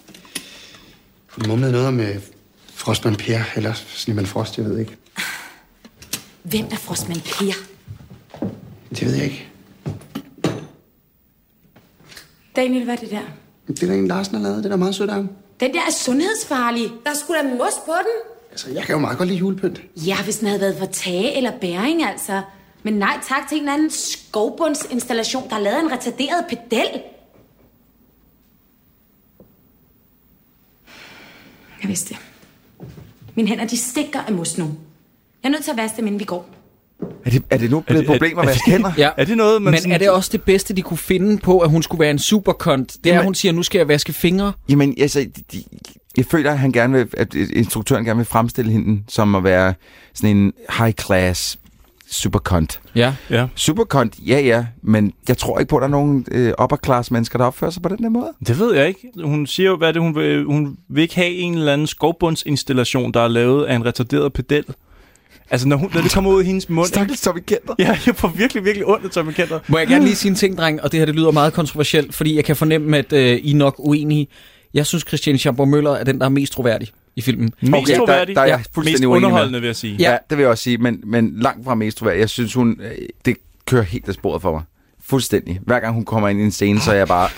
Hun 1.27 1.49
mumlede 1.49 1.73
noget 1.73 1.95
med 1.95 2.21
Frostman 2.75 3.17
Per, 3.17 3.41
eller 3.57 3.73
Snemand 3.75 4.27
Frost, 4.27 4.59
jeg 4.59 4.65
ved 4.65 4.79
ikke. 4.79 4.97
Hvem 6.43 6.65
er 6.71 6.77
Frostman 6.77 7.21
Per? 7.21 7.53
Det 8.91 9.07
ved 9.07 9.15
jeg 9.15 9.25
ikke. 9.25 9.49
Daniel, 12.57 12.85
hvad 12.85 12.95
er 12.95 12.99
det 12.99 13.11
der? 13.11 13.21
Det 13.67 13.83
er 13.83 13.87
der 13.87 13.95
en, 13.95 14.09
Larsen 14.09 14.35
har 14.35 14.43
lavet. 14.43 14.57
Det 14.57 14.65
er 14.65 14.71
da 14.71 14.77
meget 14.77 14.95
sødt 14.95 15.11
af 15.11 15.17
ham. 15.17 15.29
Den 15.61 15.75
der 15.75 15.81
er 15.81 15.93
sundhedsfarlig. 15.93 16.89
Der 17.05 17.11
skulle 17.15 17.39
da 17.43 17.49
mos 17.49 17.75
på 17.87 17.93
den. 17.93 18.33
Altså, 18.51 18.71
jeg 18.71 18.83
kan 18.83 18.93
jo 18.93 18.99
meget 18.99 19.19
godt 19.19 19.29
lide 19.29 19.39
julepynt. 19.39 19.83
Ja, 19.97 20.23
hvis 20.25 20.37
den 20.37 20.49
havde 20.49 20.61
været 20.61 20.77
for 20.79 20.87
tage 20.87 21.37
eller 21.37 21.53
bæring, 21.61 22.05
altså. 22.05 22.43
Men 22.83 22.95
nej 22.95 23.19
tak 23.29 23.49
til 23.49 23.57
en 23.57 23.63
eller 23.63 23.75
anden 23.75 23.91
skovbundsinstallation, 23.91 25.49
der 25.49 25.55
har 25.55 25.63
lavet 25.63 25.81
en 25.81 25.93
retarderet 25.93 26.45
pedel. 26.49 27.01
Jeg 31.83 31.89
vidste 31.89 32.09
det. 32.09 32.19
Mine 33.35 33.49
hænder, 33.49 33.65
de 33.67 33.77
stikker 33.77 34.21
af 34.21 34.33
mos 34.33 34.59
nu. 34.59 34.65
Jeg 35.43 35.49
er 35.49 35.53
nødt 35.53 35.65
til 35.65 35.71
at 35.71 35.77
vaske 35.77 35.97
dem, 35.97 36.07
inden 36.07 36.21
vi 36.21 36.25
går. 36.25 36.49
Er 37.25 37.31
det, 37.31 37.43
er 37.51 37.57
det 37.59 37.71
nu 37.71 37.81
blevet 37.81 38.01
et 38.01 38.07
problem 38.07 38.39
at 38.39 38.45
er 38.45 38.49
vaske 38.49 38.63
det- 38.67 38.73
hænder? 38.73 38.93
Ja. 38.99 39.11
Er 39.17 39.25
det 39.25 39.37
noget, 39.37 39.63
man 39.63 39.71
Men 39.71 39.81
sådan- 39.81 39.93
er 39.93 39.99
det 39.99 40.11
også 40.11 40.29
det 40.33 40.43
bedste, 40.43 40.75
de 40.75 40.83
kunne 40.83 40.99
finde 40.99 41.39
på, 41.39 41.59
at 41.59 41.71
hun 41.71 41.83
skulle 41.83 42.01
være 42.01 42.11
en 42.11 42.19
superkont? 42.19 42.93
Det 42.93 43.07
er, 43.07 43.11
at 43.13 43.17
Jamen- 43.17 43.25
hun 43.25 43.35
siger, 43.35 43.53
nu 43.53 43.63
skal 43.63 43.79
jeg 43.79 43.89
vaske 43.89 44.13
fingre. 44.13 44.53
Jamen, 44.69 44.95
altså, 45.01 45.21
de, 45.21 45.43
de, 45.53 45.65
jeg 46.17 46.25
føler, 46.27 46.51
at 46.53 46.59
han 46.59 46.73
gerne 46.73 46.93
vil, 46.99 47.09
at 47.17 47.35
instruktøren 47.35 48.05
gerne 48.05 48.17
vil 48.17 48.27
fremstille 48.27 48.73
hende 48.73 49.03
som 49.09 49.35
at 49.35 49.45
være 49.45 49.75
sådan 50.15 50.37
en 50.37 50.53
high-class 50.71 51.59
superkont. 52.13 52.81
Ja. 52.95 53.15
Ja. 53.31 53.47
Superkont, 53.55 54.15
ja 54.27 54.41
ja, 54.41 54.67
men 54.83 55.13
jeg 55.29 55.39
tror 55.39 55.59
ikke 55.59 55.71
på, 55.71 55.77
at 55.77 55.81
der 55.81 55.87
er 55.87 55.91
nogen 55.91 56.27
øh, 56.31 56.53
upper-class 56.63 57.11
mennesker, 57.11 57.39
der 57.39 57.45
opfører 57.45 57.71
sig 57.71 57.83
på 57.83 57.89
den 57.89 58.03
der 58.03 58.09
måde. 58.09 58.33
Det 58.47 58.59
ved 58.59 58.75
jeg 58.75 58.89
ikke. 58.89 59.11
Hun 59.25 59.47
siger 59.47 59.71
jo, 59.71 59.77
hvad 59.77 59.93
det, 59.93 60.03
hun 60.03 60.15
vil, 60.15 60.45
hun 60.45 60.77
vil 60.89 61.03
ikke 61.03 61.15
have 61.15 61.31
en 61.31 61.55
eller 61.55 61.73
anden 61.73 61.87
skovbundsinstallation, 61.87 63.13
der 63.13 63.21
er 63.21 63.29
lavet 63.29 63.65
af 63.65 63.75
en 63.75 63.87
retarderet 63.87 64.33
pedel. 64.33 64.65
Altså, 65.51 65.69
når, 65.69 65.77
hun, 65.77 65.91
når 65.95 66.01
det 66.01 66.13
kommer 66.13 66.31
ud 66.31 66.41
af 66.41 66.47
hendes 66.47 66.69
mund... 66.69 66.87
Stakkels 66.87 67.21
Tommy 67.21 67.41
Kenter. 67.47 67.75
Ja, 67.79 67.99
jeg 68.07 68.17
får 68.17 68.29
virkelig, 68.29 68.65
virkelig 68.65 68.87
ondt 68.87 69.05
af 69.05 69.11
Tommy 69.11 69.33
Kenter. 69.33 69.59
Må 69.69 69.79
jeg 69.79 69.89
gerne 69.89 70.05
lige 70.05 70.17
sige 70.17 70.31
en 70.31 70.35
ting, 70.35 70.59
dreng, 70.59 70.83
og 70.83 70.93
det 70.93 70.99
her 71.01 71.07
det 71.07 71.15
lyder 71.15 71.31
meget 71.31 71.53
kontroversielt, 71.53 72.15
fordi 72.15 72.37
jeg 72.37 72.45
kan 72.45 72.57
fornemme, 72.57 72.99
at 72.99 73.13
øh, 73.13 73.37
I 73.37 73.53
er 73.53 73.57
nok 73.57 73.75
uenige. 73.79 74.29
Jeg 74.75 74.87
synes, 74.87 75.05
Christian 75.09 75.39
Schaumburg 75.39 75.69
Møller 75.69 75.91
er 75.91 76.05
den, 76.05 76.19
der 76.19 76.25
er 76.25 76.31
mest 76.31 76.53
troværdig 76.53 76.89
i 77.17 77.21
filmen. 77.21 77.51
Mest 77.61 77.73
Okay, 77.75 77.87
der- 77.93 77.97
troværdig, 77.99 78.35
der 78.37 78.41
er 78.43 78.47
jeg 78.47 78.59
ja. 78.59 78.65
fuldstændig 78.75 79.09
mest 79.09 79.17
underholdende, 79.17 79.61
vil 79.61 79.67
jeg 79.67 79.77
sige. 79.77 79.97
Ja. 79.97 80.11
ja, 80.11 80.17
det 80.31 80.39
vil 80.39 80.43
jeg 80.43 80.51
også 80.51 80.65
sige, 80.65 80.79
men, 80.79 81.01
men 81.07 81.33
langt 81.37 81.65
fra 81.65 81.75
mest 81.75 81.97
troværdig. 81.99 82.21
Jeg 82.21 82.29
synes, 82.31 82.55
hun, 82.55 82.81
øh, 82.83 82.91
det 83.25 83.37
kører 83.67 83.83
helt 83.83 84.09
af 84.09 84.15
sporet 84.15 84.43
for 84.43 84.53
mig. 84.53 84.63
Fuldstændig. 85.05 85.61
Hver 85.63 85.81
gang 85.81 85.95
hun 85.95 86.05
kommer 86.05 86.29
ind 86.29 86.41
i 86.41 86.45
en 86.45 86.51
scene, 86.53 86.81
så 86.81 86.91
er 86.93 86.95
jeg 86.97 87.09
bare, 87.09 87.29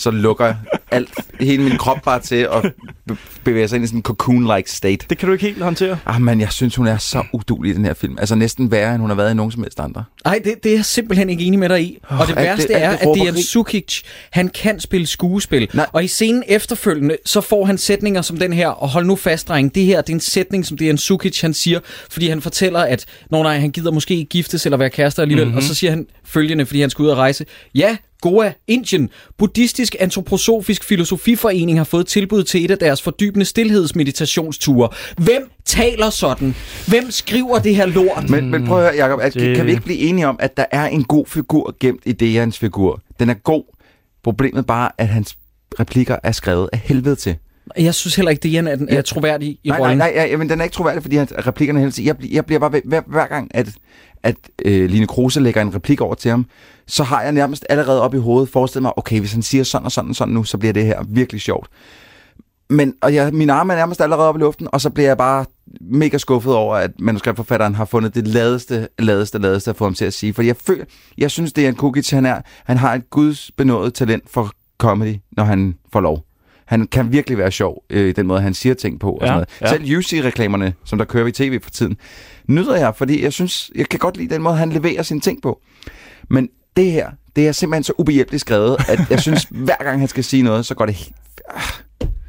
så 0.00 0.10
lukker 0.10 0.54
alt, 0.90 1.10
hele 1.40 1.62
min 1.62 1.78
krop 1.78 2.02
bare 2.04 2.20
til 2.20 2.36
at 2.52 2.72
be- 3.08 3.16
bevæge 3.44 3.68
sig 3.68 3.76
ind 3.76 3.84
i 3.84 3.88
sådan 3.88 3.98
en 3.98 4.02
cocoon-like 4.02 4.72
state. 4.76 5.06
Det 5.10 5.18
kan 5.18 5.26
du 5.26 5.32
ikke 5.32 5.44
helt 5.44 5.62
håndtere. 5.62 5.98
Ah, 6.06 6.20
men 6.22 6.40
jeg 6.40 6.52
synes, 6.52 6.76
hun 6.76 6.86
er 6.86 6.98
så 6.98 7.24
udulig 7.32 7.70
i 7.70 7.74
den 7.74 7.84
her 7.84 7.94
film. 7.94 8.16
Altså 8.18 8.34
næsten 8.34 8.70
værre, 8.70 8.92
end 8.94 9.00
hun 9.00 9.10
har 9.10 9.16
været 9.16 9.30
i 9.30 9.34
nogen 9.34 9.52
som 9.52 9.62
helst 9.62 9.80
andre. 9.80 10.04
Nej, 10.24 10.40
det, 10.44 10.54
det 10.64 10.72
er 10.72 10.76
jeg 10.76 10.84
simpelthen 10.84 11.30
ikke 11.30 11.44
enig 11.44 11.58
med 11.58 11.68
dig 11.68 11.82
i. 11.82 11.98
Og 12.08 12.26
det 12.26 12.36
værste 12.36 12.68
det- 12.68 12.82
er, 12.82 12.90
det 12.90 12.98
at 12.98 13.08
Dejan. 13.20 13.36
Sukic, 13.42 14.00
han 14.30 14.48
kan 14.48 14.80
spille 14.80 15.06
skuespil. 15.06 15.68
Nej. 15.74 15.86
Og 15.92 16.04
i 16.04 16.06
scenen 16.06 16.42
efterfølgende, 16.48 17.16
så 17.24 17.40
får 17.40 17.64
han 17.64 17.78
sætninger 17.78 18.22
som 18.22 18.36
den 18.36 18.52
her, 18.52 18.68
og 18.68 18.88
hold 18.88 19.06
nu 19.06 19.16
fast, 19.16 19.48
dreng, 19.48 19.74
det 19.74 19.84
her 19.84 20.00
det 20.00 20.08
er 20.12 20.14
en 20.14 20.20
sætning, 20.20 20.66
som 20.66 20.78
Dejan 20.78 20.98
Sukic 20.98 21.40
han 21.40 21.54
siger, 21.54 21.80
fordi 22.10 22.28
han 22.28 22.40
fortæller, 22.40 22.80
at 22.80 23.04
når 23.30 23.42
nej, 23.42 23.58
han 23.58 23.70
gider 23.70 23.90
måske 23.90 24.24
giftes 24.30 24.64
eller 24.66 24.76
være 24.76 24.90
kærester 24.90 25.22
alligevel, 25.22 25.44
Mhm. 25.44 25.48
mm-hmm. 25.50 25.56
og 25.56 25.62
så 25.62 25.74
siger 25.74 25.90
han 25.90 26.06
følgende, 26.24 26.66
fordi 26.66 26.80
han 26.80 26.90
skal 26.90 27.02
ud 27.02 27.08
og 27.08 27.16
rejse. 27.16 27.44
Ja, 27.74 27.96
Goa, 28.20 28.52
Indien. 28.66 29.10
Buddhistisk 29.38 29.96
antroposofisk 30.00 30.84
filosofiforening 30.84 31.78
har 31.78 31.84
fået 31.84 32.06
tilbud 32.06 32.42
til 32.44 32.64
et 32.64 32.70
af 32.70 32.78
deres 32.78 33.02
fordybende 33.02 33.44
stillhedsmeditationsture. 34.04 34.88
Hvem 35.16 35.50
taler 35.64 36.10
sådan? 36.10 36.54
Hvem 36.88 37.10
skriver 37.10 37.58
det 37.58 37.76
her 37.76 37.86
lort? 37.86 38.30
Men, 38.30 38.50
men 38.50 38.66
prøv 38.66 38.78
at 38.78 38.84
høre, 38.94 39.04
Jacob, 39.04 39.20
at, 39.22 39.34
Det- 39.34 39.56
kan 39.56 39.66
vi 39.66 39.70
ikke 39.70 39.82
blive 39.82 39.98
enige 39.98 40.26
om, 40.28 40.36
at 40.40 40.56
der 40.56 40.64
er 40.70 40.86
en 40.86 41.04
god 41.04 41.26
figur 41.26 41.76
gemt 41.80 42.02
i 42.06 42.12
Dejans 42.12 42.58
figur? 42.58 43.00
Den 43.20 43.30
er 43.30 43.34
god. 43.34 43.64
Problemet 44.22 44.66
bare, 44.66 44.90
at 44.98 45.08
hans 45.08 45.36
replikker 45.80 46.16
er 46.22 46.32
skrevet 46.32 46.68
af 46.72 46.78
helvede 46.78 47.16
til. 47.16 47.36
Jeg 47.78 47.94
synes 47.94 48.16
heller 48.16 48.30
ikke, 48.30 48.42
Dejan 48.48 48.66
er, 48.68 48.76
den, 48.76 48.88
er 48.88 49.02
troværdig 49.02 49.48
i 49.48 49.58
nej, 49.64 49.78
nej, 49.78 49.84
rollen. 49.86 49.98
nej, 49.98 50.12
ja, 50.30 50.36
men 50.36 50.48
den 50.50 50.60
er 50.60 50.64
ikke 50.64 50.74
troværdig, 50.74 51.02
fordi 51.02 51.16
hans 51.16 51.32
replikkerne 51.46 51.80
hele 51.80 51.92
tiden... 51.92 52.06
Jeg, 52.06 52.32
jeg 52.32 52.46
bliver 52.46 52.58
bare 52.58 52.72
ved, 52.72 52.80
hver, 52.84 53.00
hver 53.06 53.26
gang, 53.26 53.50
at, 53.54 53.68
at 54.22 54.34
øh, 54.64 54.90
Line 54.90 55.06
Kruse 55.06 55.40
lægger 55.40 55.62
en 55.62 55.74
replik 55.74 56.00
over 56.00 56.14
til 56.14 56.30
ham, 56.30 56.46
så 56.90 57.04
har 57.04 57.22
jeg 57.22 57.32
nærmest 57.32 57.66
allerede 57.68 58.02
op 58.02 58.14
i 58.14 58.18
hovedet 58.18 58.48
forestillet 58.48 58.82
mig, 58.82 58.98
okay, 58.98 59.18
hvis 59.20 59.32
han 59.32 59.42
siger 59.42 59.64
sådan 59.64 59.84
og 59.84 59.92
sådan 59.92 60.10
og 60.10 60.16
sådan 60.16 60.34
nu, 60.34 60.44
så 60.44 60.58
bliver 60.58 60.72
det 60.72 60.84
her 60.84 61.02
virkelig 61.08 61.40
sjovt. 61.40 61.68
Men, 62.70 62.94
og 63.02 63.14
jeg, 63.14 63.32
mine 63.34 63.52
arme 63.52 63.72
er 63.72 63.76
nærmest 63.76 64.00
allerede 64.00 64.28
oppe 64.28 64.38
i 64.38 64.42
luften, 64.42 64.68
og 64.72 64.80
så 64.80 64.90
bliver 64.90 65.08
jeg 65.08 65.18
bare 65.18 65.44
mega 65.80 66.18
skuffet 66.18 66.54
over, 66.54 66.74
at 66.76 66.90
manuskriptforfatteren 67.00 67.74
har 67.74 67.84
fundet 67.84 68.14
det 68.14 68.28
ladeste, 68.28 68.88
ladeste, 68.98 69.38
ladeste 69.38 69.70
at 69.70 69.76
få 69.76 69.84
ham 69.84 69.94
til 69.94 70.04
at 70.04 70.14
sige. 70.14 70.34
Fordi 70.34 70.48
jeg 70.48 70.56
føler, 70.56 70.84
jeg 71.18 71.30
synes, 71.30 71.52
det 71.52 71.64
er 71.64 71.68
en 71.68 71.74
Kukic, 71.74 72.10
han 72.10 72.26
er. 72.26 72.40
Han 72.64 72.76
har 72.76 72.94
et 72.94 73.10
gudsbenået 73.10 73.94
talent 73.94 74.30
for 74.30 74.50
comedy, 74.78 75.16
når 75.32 75.44
han 75.44 75.74
får 75.92 76.00
lov. 76.00 76.24
Han 76.66 76.86
kan 76.86 77.12
virkelig 77.12 77.38
være 77.38 77.50
sjov 77.50 77.84
øh, 77.90 78.08
i 78.08 78.12
den 78.12 78.26
måde, 78.26 78.40
han 78.40 78.54
siger 78.54 78.74
ting 78.74 79.00
på. 79.00 79.10
Og 79.12 79.18
Ja, 79.20 79.26
sådan 79.26 79.34
noget. 79.34 79.48
ja. 79.60 79.68
Selv 79.68 79.98
UC-reklamerne, 79.98 80.74
som 80.84 80.98
der 80.98 81.04
kører 81.04 81.26
i 81.26 81.32
tv 81.32 81.60
for 81.62 81.70
tiden, 81.70 81.96
nyder 82.48 82.76
jeg, 82.76 82.94
fordi 82.96 83.22
jeg 83.24 83.32
synes, 83.32 83.70
jeg 83.74 83.88
kan 83.88 83.98
godt 83.98 84.16
lide 84.16 84.34
den 84.34 84.42
måde, 84.42 84.56
han 84.56 84.70
leverer 84.72 85.02
sine 85.02 85.20
ting 85.20 85.42
på. 85.42 85.60
Men 86.30 86.48
det 86.84 86.92
her, 86.92 87.10
det 87.36 87.48
er 87.48 87.52
simpelthen 87.52 87.84
så 87.84 87.92
ubehjælpeligt 87.98 88.40
skrevet, 88.40 88.76
at 88.88 89.00
jeg 89.10 89.20
synes, 89.26 89.46
hver 89.50 89.76
gang 89.84 89.98
han 90.00 90.08
skal 90.08 90.24
sige 90.24 90.42
noget, 90.42 90.66
så 90.66 90.74
går 90.74 90.86
det 90.86 90.94
helt... 90.94 91.12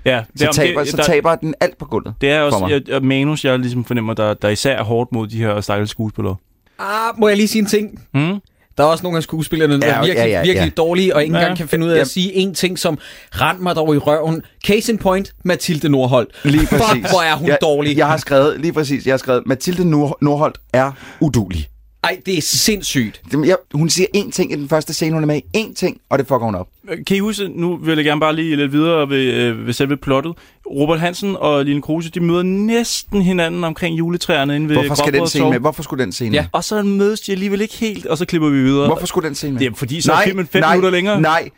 Ja, 0.06 0.24
Så, 0.36 0.48
om 0.48 0.54
taber, 0.54 0.80
det, 0.80 0.90
så 0.92 0.98
der- 0.98 1.04
taber 1.04 1.36
den 1.36 1.54
alt 1.60 1.78
på 1.78 1.86
gulvet. 1.86 2.14
Det 2.22 2.32
er 2.32 2.40
for 2.40 2.46
også 2.46 2.60
mig. 2.60 2.72
jeg, 2.72 2.82
jeg, 2.88 3.02
manus, 3.02 3.46
jeg 3.46 3.60
ligesom 3.60 3.86
fornemmer, 3.86 4.14
der, 4.14 4.34
der 4.34 4.50
især 4.50 4.78
er 4.78 4.84
hårdt 4.84 5.12
mod 5.12 5.28
de 5.28 5.38
her 5.38 5.62
stakkels 5.62 5.92
skuespillere. 5.92 6.36
Ah, 6.80 7.20
må 7.20 7.28
jeg 7.28 7.38
lige 7.38 7.48
sige 7.48 7.60
en 7.62 7.66
ting? 7.66 8.02
Mm? 8.14 8.40
Der 8.78 8.84
er 8.84 8.88
også 8.88 9.04
nogle 9.04 9.18
af 9.18 9.24
skuespillerne, 9.24 9.82
der 9.82 9.88
Ja, 9.88 9.94
er 9.94 10.00
virkelig, 10.06 10.18
ja, 10.18 10.28
ja, 10.28 10.42
virkelig 10.44 10.66
ja. 10.78 10.82
dårlige, 10.84 11.16
og 11.16 11.24
ikke 11.24 11.36
Ja. 11.36 11.40
engang 11.42 11.58
kan 11.58 11.68
finde 11.68 11.86
ud 11.86 11.92
af 11.92 11.96
Ja. 11.96 12.02
at 12.02 12.08
sige 12.08 12.34
en 12.34 12.54
ting 12.54 12.80
som 12.80 12.98
rend 13.32 13.60
mig 13.60 13.76
dog 13.76 13.96
i 13.96 13.98
røven. 13.98 14.42
Case 14.68 14.92
in 14.92 14.98
point, 14.98 15.34
Mathilde 15.46 15.90
Nordholt. 15.90 16.30
Lige 16.44 16.68
præcis. 16.68 16.86
Fuck, 16.92 17.10
hvor 17.10 17.22
er 17.22 17.36
hun 17.36 17.48
jeg, 17.48 17.58
dårlig. 17.62 17.98
Jeg 17.98 18.08
har 18.08 18.18
skrevet, 18.18 18.60
lige 18.62 18.74
præcis, 18.74 19.06
jeg 19.06 19.14
har 19.14 19.18
skrevet, 19.18 19.44
Mathilde 19.46 19.90
Nord- 19.90 20.18
Nordholt 20.22 20.58
er 20.74 20.92
udulig. 21.20 21.68
Ej, 22.04 22.22
det 22.26 22.38
er 22.38 22.42
sindssygt. 22.42 23.22
Jeg, 23.46 23.56
hun 23.74 23.90
siger 23.90 24.08
én 24.18 24.32
ting 24.32 24.52
i 24.52 24.56
den 24.56 24.70
første 24.70 24.94
scene, 24.94 25.14
hun 25.14 25.24
er 25.24 25.28
med 25.28 25.42
i. 25.54 25.58
Én 25.58 25.74
ting, 25.74 26.02
og 26.10 26.20
det 26.20 26.28
fucker 26.28 26.46
hun 26.46 26.56
op. 26.56 26.68
Kan 27.08 27.18
I 27.18 27.20
huske, 27.20 27.48
nu 27.48 27.78
vil 27.78 27.96
jeg 27.96 28.06
gerne 28.06 28.22
bare 28.22 28.36
lige 28.36 28.56
lidt 28.56 28.72
videre 28.72 29.10
ved, 29.10 29.18
øh, 29.34 29.66
ved 29.68 29.74
selve 29.74 29.98
plottet. 29.98 30.34
Robert 30.72 31.00
Hansen 31.00 31.36
og 31.40 31.66
Line 31.66 31.82
Kruse, 31.82 32.12
de 32.12 32.20
møder 32.20 32.44
næsten 32.44 33.22
hinanden 33.22 33.64
omkring 33.64 33.98
juletræerne 33.98 34.56
inde 34.56 34.70
ved 34.70 34.76
Hvorfor 34.76 34.96
skal 34.96 35.14
den 35.14 35.28
scene 35.28 35.50
med? 35.50 35.60
Hvorfor 35.60 35.84
skulle 35.84 36.04
den 36.04 36.12
scene 36.12 36.36
Ja. 36.36 36.42
med? 36.42 36.50
Og 36.52 36.64
så 36.64 36.82
mødes 36.84 37.22
de 37.22 37.32
alligevel 37.32 37.62
ikke 37.62 37.76
helt, 37.78 38.06
og 38.06 38.18
så 38.18 38.26
klipper 38.26 38.50
vi 38.50 38.62
videre. 38.64 38.88
Hvorfor 38.88 39.06
skulle 39.06 39.28
den 39.28 39.36
scene 39.36 39.54
med? 39.54 39.60
Det 39.60 39.68
er 39.68 39.76
fordi, 39.76 40.02
så 40.02 40.14
er 40.14 40.24
filmen 40.24 40.48
fem 40.48 40.64
minutter 40.70 40.90
længere. 40.90 41.22
Nej, 41.22 41.50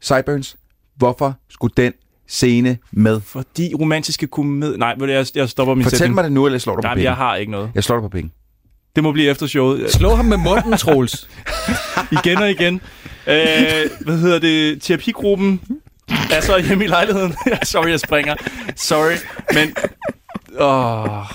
Sideburns. 0.00 0.56
Hvorfor 0.96 1.34
skulle 1.50 1.72
den 1.76 1.92
scene 2.28 2.78
med? 2.92 3.20
Fordi 3.20 3.74
romantiske 3.80 4.26
komedie... 4.26 4.78
Nej, 4.78 4.94
jeg, 5.00 5.26
jeg 5.34 5.48
stopper 5.48 5.74
min 5.74 5.84
Fortæl 5.84 5.98
sætning. 5.98 6.14
mig 6.14 6.24
det 6.24 6.32
nu, 6.32 6.46
eller 6.46 6.54
jeg 6.54 6.60
slår 6.60 6.72
dig 6.76 6.82
på 6.82 6.86
Nej, 6.86 6.94
men 6.94 6.98
penge. 6.98 7.08
jeg 7.10 7.16
har 7.16 7.36
ikke 7.36 7.52
noget. 7.52 7.70
Jeg 7.74 7.84
slår 7.84 7.96
dig 7.96 8.02
på 8.02 8.08
penge. 8.08 8.30
Det 8.94 9.02
må 9.02 9.12
blive 9.12 9.30
efter 9.30 9.46
showet. 9.46 9.92
Slå 9.92 10.14
ham 10.14 10.24
med 10.24 10.36
munden, 10.36 10.76
Troels. 10.76 11.28
igen 12.22 12.38
og 12.38 12.50
igen. 12.50 12.74
Øh, 13.26 13.90
hvad 14.00 14.18
hedder 14.18 14.38
det? 14.38 14.82
Terapigruppen 14.82 15.60
er 16.32 16.40
så 16.40 16.58
hjemme 16.58 16.84
i 16.84 16.86
lejligheden. 16.86 17.34
Sorry, 17.62 17.88
jeg 17.88 18.00
springer. 18.00 18.34
Sorry, 18.76 19.16
men... 19.54 19.74
Åh... 20.58 21.26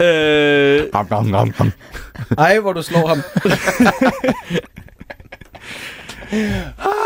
Øh, 0.00 0.86
Am, 0.92 1.06
am, 1.10 1.34
am, 1.34 1.54
am. 1.58 1.72
Ej, 2.38 2.58
hvor 2.58 2.72
du 2.72 2.82
slår 2.82 3.06
ham. 3.06 3.22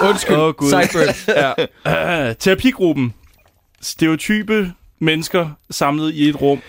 Undskyld, 0.09 0.37
oh, 0.37 0.55
Gud. 0.55 0.73
Ja. 1.29 1.51
uh, 2.31 2.35
terapigruppen. 2.39 3.15
Stereotype 3.83 4.73
mennesker 4.99 5.49
samlet 5.71 6.15
i 6.15 6.29
et 6.29 6.41
rum. 6.41 6.63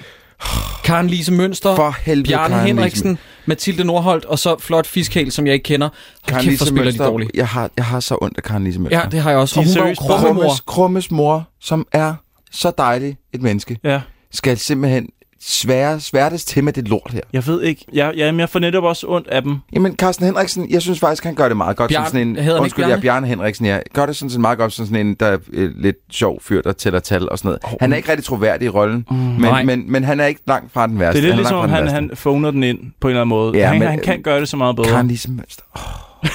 Karen 0.83 1.07
Lise 1.07 1.33
Mønster, 1.33 1.75
For 1.75 1.95
helvede, 2.01 2.27
Bjarne 2.29 2.53
Karen 2.53 2.65
Lise 2.65 2.75
Henriksen, 2.75 3.17
Mathilde 3.45 3.83
Nordholt, 3.83 4.25
og 4.25 4.39
så 4.39 4.55
Flot 4.59 4.87
Fiskal, 4.87 5.31
som 5.31 5.45
jeg 5.47 5.53
ikke 5.53 5.63
kender. 5.63 5.87
Hold 5.89 5.97
Karen 6.27 6.43
kæft, 6.43 6.51
Lise 6.51 6.65
spiller 6.65 6.81
de 6.81 6.85
Mønster, 6.85 7.05
dårligt. 7.05 7.31
jeg 7.33 7.47
har, 7.47 7.69
jeg 7.77 7.85
har 7.85 7.99
så 7.99 8.17
ondt 8.21 8.37
af 8.37 8.43
Karen 8.43 8.63
Lise 8.63 8.79
Mønster. 8.79 8.99
Ja, 8.99 9.05
det 9.09 9.19
har 9.19 9.29
jeg 9.29 9.39
også. 9.39 9.55
De 9.55 9.59
Og 9.59 9.65
hun 9.65 9.75
var 9.75 9.79
jo 9.79 9.83
seriøst 9.95 10.01
krummemor. 10.01 10.41
Krummes, 10.41 10.59
Krummes 10.65 11.11
mor, 11.11 11.47
som 11.61 11.87
er 11.91 12.13
så 12.51 12.71
dejlig 12.77 13.17
et 13.33 13.41
menneske, 13.41 13.77
Ja. 13.83 14.01
skal 14.31 14.57
simpelthen 14.57 15.07
svære, 15.47 15.99
sværtes 15.99 16.45
til 16.45 16.63
med 16.63 16.73
det 16.73 16.87
lort 16.87 17.11
her. 17.13 17.21
Jeg 17.33 17.47
ved 17.47 17.61
ikke. 17.63 17.85
Jeg, 17.93 18.13
jeg, 18.17 18.35
jeg 18.37 18.49
får 18.49 18.59
netop 18.59 18.83
også 18.83 19.07
ondt 19.07 19.27
af 19.27 19.41
dem. 19.41 19.57
Jamen, 19.73 19.95
Carsten 19.95 20.25
Henriksen, 20.25 20.69
jeg 20.69 20.81
synes 20.81 20.99
faktisk, 20.99 21.23
han 21.23 21.35
gør 21.35 21.47
det 21.47 21.57
meget 21.57 21.77
godt. 21.77 21.91
Bjarne- 21.91 21.95
som 21.95 22.05
sådan 22.05 22.27
en, 22.27 22.35
hedder 22.35 22.59
undskyld, 22.61 22.83
Bjarne? 22.85 22.93
ja, 22.95 22.99
Bjarne 23.01 23.27
Henriksen, 23.27 23.65
ja. 23.65 23.79
Gør 23.93 24.05
det 24.05 24.15
sådan 24.15 24.29
set 24.29 24.39
meget 24.41 24.57
godt 24.57 24.73
som 24.73 24.85
sådan 24.85 25.07
en, 25.07 25.13
der 25.13 25.25
er 25.25 25.37
øh, 25.53 25.71
lidt 25.77 25.95
sjov 26.11 26.41
fyr, 26.41 26.61
der 26.61 26.71
tæller 26.71 26.99
tal 26.99 27.29
og 27.29 27.37
sådan 27.39 27.47
noget. 27.49 27.59
Oh, 27.63 27.71
han 27.81 27.91
er 27.93 27.97
ikke 27.97 28.09
rigtig 28.09 28.25
troværdig 28.25 28.65
i 28.65 28.69
rollen, 28.69 29.05
mm, 29.11 29.15
nej. 29.17 29.63
men, 29.63 29.79
men, 29.79 29.91
men 29.91 30.03
han 30.03 30.19
er 30.19 30.25
ikke 30.25 30.41
langt 30.47 30.73
fra 30.73 30.87
den 30.87 30.99
værste. 30.99 31.21
Det 31.21 31.29
er 31.29 31.35
lidt 31.35 31.35
han 31.35 31.37
ligesom, 31.37 31.55
langt 31.55 31.63
om 31.63 31.69
fra 31.87 31.93
han, 31.95 32.09
han 32.09 32.11
phoner 32.17 32.51
den 32.51 32.63
ind 32.63 32.79
på 32.99 33.07
en 33.07 33.11
eller 33.11 33.21
anden 33.21 33.29
måde. 33.29 33.57
Ja, 33.57 33.67
han, 33.67 33.79
men- 33.79 33.87
han 33.87 33.99
kan 33.99 34.21
gøre 34.21 34.39
det 34.39 34.49
så 34.49 34.57
meget 34.57 34.75
bedre. 34.75 35.07
Lise 35.07 35.31
Mønster. 35.31 35.63
Oh. 35.75 36.29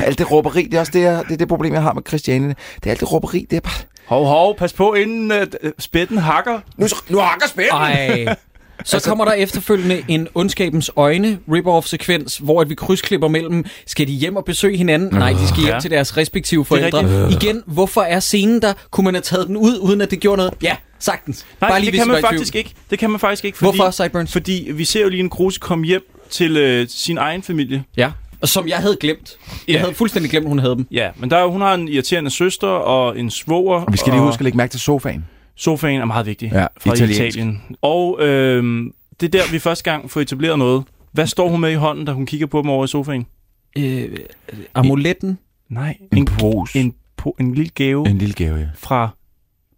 alt 0.06 0.18
det 0.18 0.30
råberi, 0.30 0.62
det 0.62 0.74
er 0.74 0.80
også 0.80 0.92
det, 0.94 1.00
jeg, 1.00 1.22
det, 1.28 1.32
er 1.32 1.36
det 1.36 1.48
problem, 1.48 1.72
jeg 1.74 1.82
har 1.82 1.92
med 1.92 2.02
Christiane. 2.08 2.48
Det 2.48 2.86
er 2.86 2.90
alt 2.90 3.00
det 3.00 3.12
råberi, 3.12 3.46
det 3.50 3.56
er 3.56 3.60
bare... 3.60 3.72
Hov, 4.08 4.26
hov, 4.26 4.56
pas 4.56 4.72
på, 4.72 4.94
inden 4.94 5.32
uh, 5.32 5.70
spætten 5.78 6.18
hakker. 6.18 6.60
Nu, 6.76 6.86
nu 7.08 7.18
hakker 7.18 7.48
spænden! 7.48 7.72
Ej. 7.72 8.36
Så 8.84 8.96
altså, 8.96 9.08
kommer 9.08 9.24
der 9.24 9.32
efterfølgende 9.32 10.02
en 10.08 10.28
ondskabens 10.34 10.90
øjne 10.96 11.38
rip-off-sekvens, 11.52 12.36
hvor 12.36 12.60
at 12.60 12.68
vi 12.70 12.74
krydsklipper 12.74 13.28
mellem, 13.28 13.64
skal 13.86 14.06
de 14.06 14.12
hjem 14.12 14.36
og 14.36 14.44
besøge 14.44 14.76
hinanden? 14.76 15.18
Nej, 15.18 15.32
de 15.32 15.48
skal 15.48 15.60
hjem 15.62 15.74
Ja. 15.74 15.80
til 15.80 15.90
deres 15.90 16.16
respektive 16.16 16.60
Det 16.60 16.66
forældre. 16.66 17.30
Igen, 17.32 17.62
hvorfor 17.66 18.00
er 18.02 18.20
scenen 18.20 18.62
der? 18.62 18.72
Kunne 18.90 19.04
man 19.04 19.14
have 19.14 19.22
taget 19.22 19.46
den 19.46 19.56
ud, 19.56 19.78
uden 19.78 20.00
at 20.00 20.10
det 20.10 20.20
gjorde 20.20 20.36
noget? 20.36 20.54
Ja, 20.62 20.76
sagtens. 20.98 21.46
Nej, 21.60 21.70
Bare 21.70 21.80
det 21.80 21.88
hvis 21.88 21.98
kan 22.00 22.08
man 22.08 22.20
faktisk 22.22 22.54
ikke. 22.54 22.74
Det 22.90 22.98
kan 22.98 23.10
man 23.10 23.20
faktisk 23.20 23.44
ikke, 23.44 23.58
fordi, 23.58 23.76
Hvorfor, 23.76 23.90
Sideburns? 23.90 24.32
fordi 24.32 24.70
vi 24.74 24.84
ser 24.84 25.02
jo 25.02 25.08
lige 25.08 25.20
en 25.20 25.30
Kruse 25.30 25.60
komme 25.60 25.86
hjem 25.86 26.02
til 26.30 26.56
øh, 26.56 26.86
sin 26.88 27.18
egen 27.18 27.42
familie. 27.42 27.84
Ja, 27.96 28.10
som 28.44 28.68
jeg 28.68 28.76
havde 28.78 28.96
glemt. 29.00 29.36
Jeg 29.68 29.72
Ja. 29.74 29.78
havde 29.78 29.94
fuldstændig 29.94 30.30
glemt, 30.30 30.48
hun 30.48 30.58
havde 30.58 30.74
dem. 30.76 30.86
Ja, 30.90 31.10
men 31.16 31.30
der 31.30 31.36
er, 31.36 31.46
hun 31.46 31.60
har 31.60 31.74
en 31.74 31.88
irriterende 31.88 32.30
søster 32.30 32.66
og 32.68 33.18
en 33.18 33.30
svoger. 33.30 33.84
Vi 33.90 33.96
skal 33.96 34.12
lige 34.12 34.20
og 34.22 34.26
huske 34.26 34.40
at 34.40 34.44
lægge 34.44 34.56
mærke 34.56 34.70
til 34.70 34.80
sofaen. 34.80 35.26
Sofaen 35.56 36.00
er 36.00 36.04
meget 36.04 36.26
vigtig 36.26 36.50
Ja, 36.52 36.66
fra 36.80 36.92
italiensk. 36.92 37.20
Italien. 37.20 37.62
Og 37.82 38.18
øh, 38.22 38.84
det 39.20 39.34
er 39.34 39.38
der, 39.42 39.50
vi 39.52 39.58
første 39.58 39.90
gang 39.90 40.10
får 40.10 40.20
etableret 40.20 40.58
noget. 40.58 40.84
Hvad 41.12 41.26
står 41.26 41.48
hun 41.48 41.60
med 41.60 41.70
i 41.70 41.74
hånden, 41.74 42.04
da 42.04 42.12
hun 42.12 42.26
kigger 42.26 42.46
på 42.46 42.62
dem 42.62 42.70
over 42.70 42.84
i 42.84 42.88
sofaen? 42.88 43.26
Øh, 43.78 44.08
amuletten. 44.74 45.38
Nej, 45.68 45.96
En 46.12 46.24
pose. 46.24 46.78
en, 46.78 46.94
po- 47.22 47.34
en 47.40 47.54
lille 47.54 47.70
gave 47.74 48.08
En 48.08 48.18
lille 48.18 48.34
gave, 48.34 48.56
ja. 48.56 48.66
fra 48.78 49.08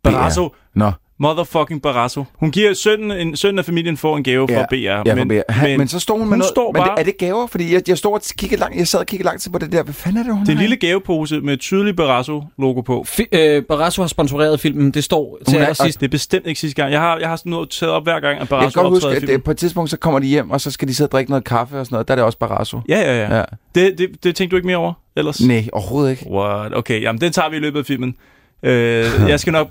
Barrasso. 0.02 0.54
Nå, 0.74 0.92
Motherfucking 1.20 1.82
Barrasso. 1.82 2.24
Hun 2.34 2.50
giver 2.50 2.74
sønnen, 2.74 3.10
en, 3.10 3.36
sønnen 3.36 3.58
af 3.58 3.64
familien 3.64 3.96
får 3.96 4.16
en 4.16 4.22
gave 4.24 4.48
fra 4.48 4.54
Ja, 4.54 4.64
BR. 4.70 4.74
ja, 5.08 5.14
men, 5.14 5.28
men, 5.28 5.42
men, 5.62 5.78
men 5.78 5.88
så 5.88 5.98
står 6.00 6.14
hun 6.14 6.20
med 6.20 6.28
hun 6.28 6.38
noget. 6.38 6.50
står 6.50 6.72
men 6.72 6.82
bare- 6.82 7.00
er 7.00 7.04
det 7.04 7.18
gaver? 7.18 7.46
Fordi 7.46 7.74
jeg, 7.74 7.82
jeg, 7.88 7.98
står 7.98 8.14
og 8.14 8.20
kigger 8.38 8.56
lang, 8.58 8.78
jeg 8.78 8.88
sad 8.88 9.00
og 9.00 9.06
kiggede 9.06 9.26
lang 9.26 9.40
tid 9.40 9.50
på 9.52 9.58
det 9.58 9.72
der. 9.72 9.82
Hvad 9.82 9.94
fanden 9.94 10.18
er 10.18 10.22
det, 10.24 10.32
hun 10.34 10.42
det 10.42 10.48
er 10.48 10.52
en 10.52 10.58
lille 10.58 10.76
gavepose 10.76 11.40
med 11.40 11.54
et 11.54 11.60
tydeligt 11.60 11.96
Barrasso-logo 11.96 12.80
på. 12.80 13.04
Fi- 13.08 13.28
øh, 13.32 13.62
Barrasso 13.64 14.02
har 14.02 14.06
sponsoreret 14.08 14.60
filmen. 14.60 14.90
Det 14.90 15.04
står 15.04 15.38
til 15.46 15.52
Hun 15.54 15.60
er- 15.62 15.64
allersidst. 15.66 16.00
Det 16.00 16.06
er 16.06 16.10
bestemt 16.10 16.46
ikke 16.46 16.60
sidste 16.60 16.82
gang. 16.82 16.92
Jeg 16.92 17.00
har, 17.00 17.18
jeg 17.18 17.28
har 17.28 17.36
sådan 17.36 17.50
noget 17.50 17.70
taget 17.70 17.92
op 17.92 18.02
hver 18.02 18.20
gang, 18.20 18.34
at 18.34 18.38
Jeg 18.40 18.48
Barrasso 18.48 18.80
kan 18.80 18.82
godt 18.90 18.94
huske, 18.94 19.08
at 19.08 19.16
filmen. 19.18 19.34
det, 19.36 19.44
på 19.44 19.50
et 19.50 19.56
tidspunkt, 19.56 19.90
så 19.90 19.96
kommer 19.96 20.18
de 20.20 20.26
hjem, 20.26 20.50
og 20.50 20.60
så 20.60 20.70
skal 20.70 20.88
de 20.88 20.94
sidde 20.94 21.08
og 21.08 21.12
drikke 21.12 21.30
noget 21.30 21.44
kaffe 21.44 21.78
og 21.80 21.86
sådan 21.86 21.94
noget. 21.94 22.08
Der 22.08 22.14
er 22.14 22.16
det 22.16 22.24
også 22.24 22.38
Barrasso. 22.38 22.80
Ja, 22.88 23.00
ja, 23.00 23.20
ja. 23.28 23.36
Ja. 23.36 23.42
Det, 23.74 23.98
det, 23.98 24.24
det 24.24 24.36
tænkte 24.36 24.50
du 24.50 24.56
ikke 24.56 24.66
mere 24.66 24.76
over 24.76 24.92
ellers? 25.16 25.40
Nej, 25.40 25.68
overhovedet 25.72 26.10
ikke. 26.10 26.26
What? 26.30 26.76
Okay, 26.76 27.02
jamen 27.02 27.20
den 27.20 27.32
tager 27.32 27.50
vi 27.50 27.56
i 27.56 27.60
løbet 27.60 27.78
af 27.78 27.86
filmen. 27.86 28.14
Øh, 28.62 29.04
jeg 29.28 29.40
skal 29.40 29.52
nok 29.52 29.68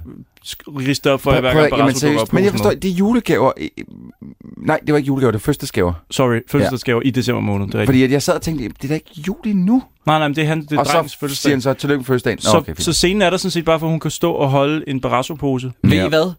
riste 0.67 1.11
op 1.11 1.21
for 1.21 1.33
jer, 1.33 1.41
hver 1.41 1.51
Prøv- 1.51 1.59
gang 1.61 1.69
prøv- 1.71 1.79
Barrasso 1.79 2.07
dukker 2.07 2.21
op 2.21 2.33
Men 2.33 2.43
jeg 2.43 2.51
forstår, 2.51 2.69
det 2.71 2.85
er 2.85 2.93
julegaver. 2.93 3.51
Nej, 4.57 4.79
det 4.85 4.91
var 4.93 4.97
ikke 4.97 5.07
julegaver, 5.07 5.31
det 5.31 5.39
var 5.41 5.45
fødselsdagsgaver. 5.45 5.93
Sorry, 6.11 6.39
fødselsdagsgave 6.47 7.03
i 7.03 7.09
december 7.09 7.41
måned. 7.41 7.67
Det 7.67 7.75
er 7.75 7.79
rigtigt. 7.79 7.87
Fordi 7.87 8.03
at 8.03 8.11
jeg 8.11 8.21
sad 8.23 8.33
og 8.33 8.41
tænkte, 8.41 8.67
det 8.67 8.83
er 8.83 8.87
da 8.87 8.93
ikke 8.93 9.11
jul 9.27 9.37
endnu. 9.45 9.83
Nej, 10.05 10.17
nej, 10.19 10.27
men 10.27 10.35
det 10.35 10.41
er, 10.43 10.47
han, 10.47 10.61
det 10.61 10.71
er 10.71 10.79
og 10.79 10.85
drengens 10.85 11.11
så 11.11 11.27
siger 11.35 11.53
han 11.53 11.61
så, 11.61 11.73
tillykke 11.73 11.99
med 11.99 12.05
fødselsdagen. 12.05 12.39
Nå, 12.43 12.49
Så, 12.51 12.57
okay, 12.57 12.65
fint. 12.75 12.83
så 12.83 12.93
scenen 12.93 13.21
er 13.21 13.29
der 13.29 13.37
sådan 13.37 13.51
set 13.51 13.65
bare, 13.65 13.79
for 13.79 13.87
at 13.87 13.91
hun 13.91 13.99
kan 13.99 14.11
stå 14.11 14.31
og 14.31 14.49
holde 14.49 14.83
en 14.89 15.01
Barrasso-pose. 15.01 15.71
Ved 15.83 15.91
Ja. 15.91 16.05
I 16.05 16.09
hvad? 16.09 16.31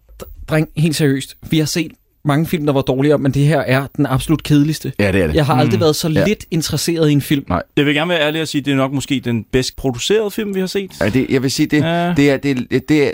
Dreng, 0.49 0.67
helt 0.77 0.95
seriøst. 0.95 1.37
Vi 1.49 1.59
har 1.59 1.65
set 1.65 1.91
mange 2.23 2.45
film, 2.45 2.65
der 2.65 2.73
var 2.73 2.81
dårligere, 2.81 3.17
men 3.17 3.31
det 3.31 3.41
her 3.45 3.59
er 3.59 3.87
den 3.97 4.05
absolut 4.05 4.43
kedeligste. 4.43 4.93
Ja, 4.99 5.11
det 5.11 5.21
er 5.21 5.27
det. 5.27 5.35
Jeg 5.35 5.45
har 5.45 5.55
aldrig 5.55 5.79
været 5.79 5.95
så 5.95 6.09
Ja. 6.09 6.25
lidt 6.27 6.45
interesseret 6.51 7.09
i 7.09 7.13
en 7.13 7.21
film. 7.21 7.45
Nej. 7.49 7.63
Jeg 7.77 7.85
vil 7.85 7.93
gerne 7.93 8.09
være 8.09 8.21
ærlig 8.21 8.41
og 8.41 8.47
sige, 8.47 8.59
at 8.59 8.65
det 8.65 8.71
er 8.71 8.75
nok 8.75 8.93
måske 8.93 9.19
den 9.25 9.43
bedst 9.51 9.75
producerede 9.75 10.31
film, 10.31 10.55
vi 10.55 10.59
har 10.59 10.67
set. 10.67 10.91
Ja, 11.01 11.09
det, 11.09 11.25
jeg 11.29 11.41
vil 11.43 11.51
sige, 11.51 11.67
det, 11.67 11.77
Ja. 11.83 12.13
det, 12.17 12.31
er, 12.31 12.37
det, 12.37 12.67
det 12.89 13.07
er, 13.07 13.11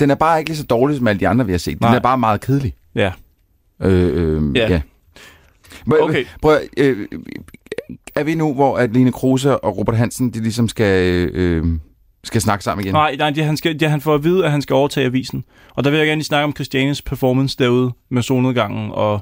den 0.00 0.10
er 0.10 0.14
bare 0.14 0.38
ikke 0.38 0.50
lige 0.50 0.58
så 0.58 0.64
dårlig 0.64 0.96
som 0.96 1.06
alle 1.08 1.20
de 1.20 1.28
andre, 1.28 1.46
vi 1.46 1.52
har 1.52 1.58
set. 1.58 1.78
Den 1.78 1.86
Nej. 1.86 1.96
er 1.96 2.00
bare 2.00 2.18
meget 2.18 2.40
kedelig. 2.40 2.74
Ja. 2.94 3.10
Øh, 3.82 4.10
øh, 4.42 4.56
Ja. 4.56 4.68
ja. 4.72 4.80
Prøv, 5.88 5.98
Okay. 6.02 6.24
Prøv, 6.42 6.52
at, 6.54 6.60
øh, 6.76 7.08
er 8.14 8.22
vi 8.24 8.34
nu, 8.34 8.54
hvor 8.54 8.76
at 8.76 8.92
Line 8.92 9.12
Kruse 9.12 9.58
og 9.58 9.76
Robert 9.78 9.96
Hansen, 9.96 10.30
de 10.30 10.40
ligesom 10.42 10.68
skal, 10.68 11.28
øh, 11.34 11.64
skal 12.24 12.40
snakke 12.40 12.64
sammen 12.64 12.84
igen? 12.84 12.94
Nej, 12.94 13.16
nej 13.18 13.30
det, 13.30 13.44
han, 13.44 13.56
skal, 13.56 13.80
det, 13.80 13.90
han 13.90 14.00
får 14.00 14.14
at 14.14 14.24
vide, 14.24 14.44
at 14.44 14.50
han 14.50 14.62
skal 14.62 14.74
overtage 14.74 15.06
avisen. 15.06 15.44
Og 15.74 15.84
der 15.84 15.90
vil 15.90 15.98
jeg 15.98 16.06
gerne 16.06 16.18
lige 16.18 16.24
snakke 16.26 16.44
om 16.44 16.52
Christianes 16.54 17.02
performance 17.02 17.56
derude 17.58 17.92
med 18.10 18.22
solnedgangen. 18.22 18.90
Og 18.92 19.20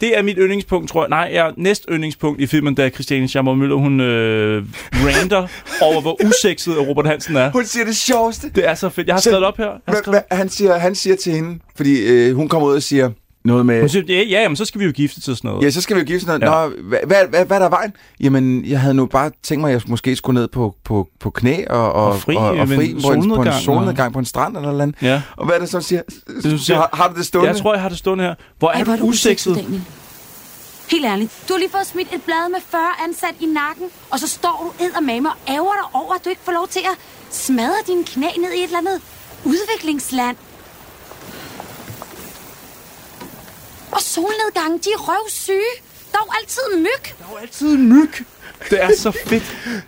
det 0.00 0.18
er 0.18 0.22
mit 0.22 0.36
yndlingspunkt, 0.40 0.88
tror 0.90 1.02
jeg. 1.02 1.08
Nej, 1.08 1.30
jeg 1.32 1.52
næst 1.56 1.86
yndlingspunkt 1.92 2.40
i 2.40 2.46
filmen, 2.46 2.74
da 2.74 2.88
Christiane 2.90 3.28
Schammer 3.28 3.54
Møller, 3.54 3.76
hun 3.76 4.00
øh, 4.00 4.64
rander 4.94 5.46
over, 5.86 6.00
hvor 6.00 6.18
usekset 6.26 6.78
Robert 6.88 7.06
Hansen 7.06 7.36
er. 7.36 7.50
Hun 7.50 7.64
siger 7.64 7.84
det 7.84 7.96
sjoveste. 7.96 8.50
Det 8.54 8.68
er 8.68 8.74
så 8.74 8.88
fedt. 8.88 9.06
Jeg 9.06 9.14
har 9.14 9.20
Så- 9.20 9.30
skrevet 9.30 9.44
op 9.44 9.56
her. 9.56 9.70
Hva, 9.84 10.10
hva, 10.10 10.20
han, 10.36 10.48
siger, 10.48 10.78
han 10.78 10.94
siger 10.94 11.16
til 11.16 11.32
hende, 11.32 11.58
fordi 11.76 12.00
øh, 12.12 12.36
hun 12.36 12.48
kommer 12.48 12.68
ud 12.68 12.74
og 12.74 12.82
siger 12.82 13.10
noget 13.44 13.66
med... 13.66 13.88
siger, 13.88 14.04
ja, 14.08 14.14
ja, 14.14 14.42
jamen, 14.42 14.56
så 14.56 14.64
skal 14.64 14.80
vi 14.80 14.84
jo 14.84 14.92
gifte 14.92 15.20
til 15.20 15.36
sådan 15.36 15.48
noget. 15.50 15.64
Ja, 15.64 15.70
så 15.70 15.80
skal 15.80 15.96
vi 15.96 16.00
jo 16.00 16.06
give 16.06 16.20
sådan 16.20 16.42
Ja. 16.42 16.48
noget. 16.48 16.72
Nå, 16.78 16.82
hvad, 16.88 16.98
hvad, 17.06 17.26
hvad, 17.28 17.44
hvad 17.44 17.56
er 17.56 17.60
der 17.60 17.68
vejen? 17.68 17.92
Jamen, 18.20 18.64
jeg 18.64 18.80
havde 18.80 18.94
nu 18.94 19.06
bare 19.06 19.30
tænkt 19.42 19.60
mig, 19.60 19.68
at 19.68 19.72
jeg 19.74 19.82
måske 19.86 20.16
skulle 20.16 20.40
ned 20.40 20.48
på, 20.48 20.74
på, 20.84 21.08
på 21.20 21.30
knæ 21.30 21.64
og, 21.70 21.92
og, 21.92 22.06
Og 22.06 22.20
fri 22.20 22.36
og, 22.36 22.44
og 22.50 22.68
fri 22.68 22.90
en 22.90 23.02
på, 23.02 23.12
en, 23.12 23.12
på 23.12 23.12
en 23.12 23.22
solnedgang, 23.22 23.62
solnedgang 23.62 24.12
på 24.12 24.18
en 24.18 24.24
strand 24.24 24.56
eller 24.56 24.72
noget. 24.72 24.94
Ja. 25.02 25.22
Og 25.36 25.46
hvad 25.46 25.54
er 25.56 25.60
det 25.60 25.68
så, 25.68 25.80
siger? 25.80 26.02
Du 26.44 26.58
siger- 26.58 26.76
har, 26.76 26.90
har 26.92 27.08
du 27.08 27.14
det 27.18 27.26
stående? 27.26 27.50
Jeg 27.50 27.56
tror, 27.56 27.74
jeg 27.74 27.82
har 27.82 27.88
det 27.88 27.98
stående 27.98 28.24
her. 28.24 28.34
Hvor 28.58 28.68
er, 28.68 28.72
Ej, 28.74 28.82
hvor 28.84 28.96
du 28.96 29.04
usekset? 29.04 29.56
Daniel. 29.56 29.82
Helt 30.90 31.04
ærligt. 31.04 31.30
Du 31.48 31.52
har 31.54 31.58
lige 31.58 31.70
fået 31.70 31.86
smidt 31.86 32.08
et 32.14 32.22
blad 32.22 32.50
med 32.50 32.58
40 32.70 32.80
ansat 33.04 33.34
i 33.40 33.46
nakken, 33.46 33.86
og 34.10 34.18
så 34.18 34.28
står 34.28 34.74
du 34.78 34.84
eddermame 34.84 35.28
og 35.28 35.36
ærger 35.48 35.72
dig 35.72 36.00
over, 36.00 36.14
at 36.14 36.24
du 36.24 36.28
ikke 36.30 36.42
får 36.44 36.52
lov 36.52 36.68
til 36.68 36.80
at 36.80 36.96
smadre 37.30 37.80
dine 37.86 38.04
knæ 38.04 38.26
ned 38.38 38.52
i 38.52 38.58
et 38.58 38.64
eller 38.64 38.78
andet 38.78 39.00
udviklingsland. 39.44 40.36
Og 43.92 44.02
solnedgangen, 44.02 44.78
de 44.78 44.90
er 44.96 45.00
røvsyge. 45.08 45.72
Der 46.12 46.18
er 46.18 46.24
jo 46.26 46.32
altid 46.40 46.66
myg. 46.76 47.04
Der 47.18 47.24
er 47.24 47.30
jo 47.30 47.36
altid 47.36 47.74
en 47.74 47.88
myg. 47.88 48.14
Det 48.70 48.78
er 48.82 48.90
så 48.98 49.10
fedt. 49.26 49.42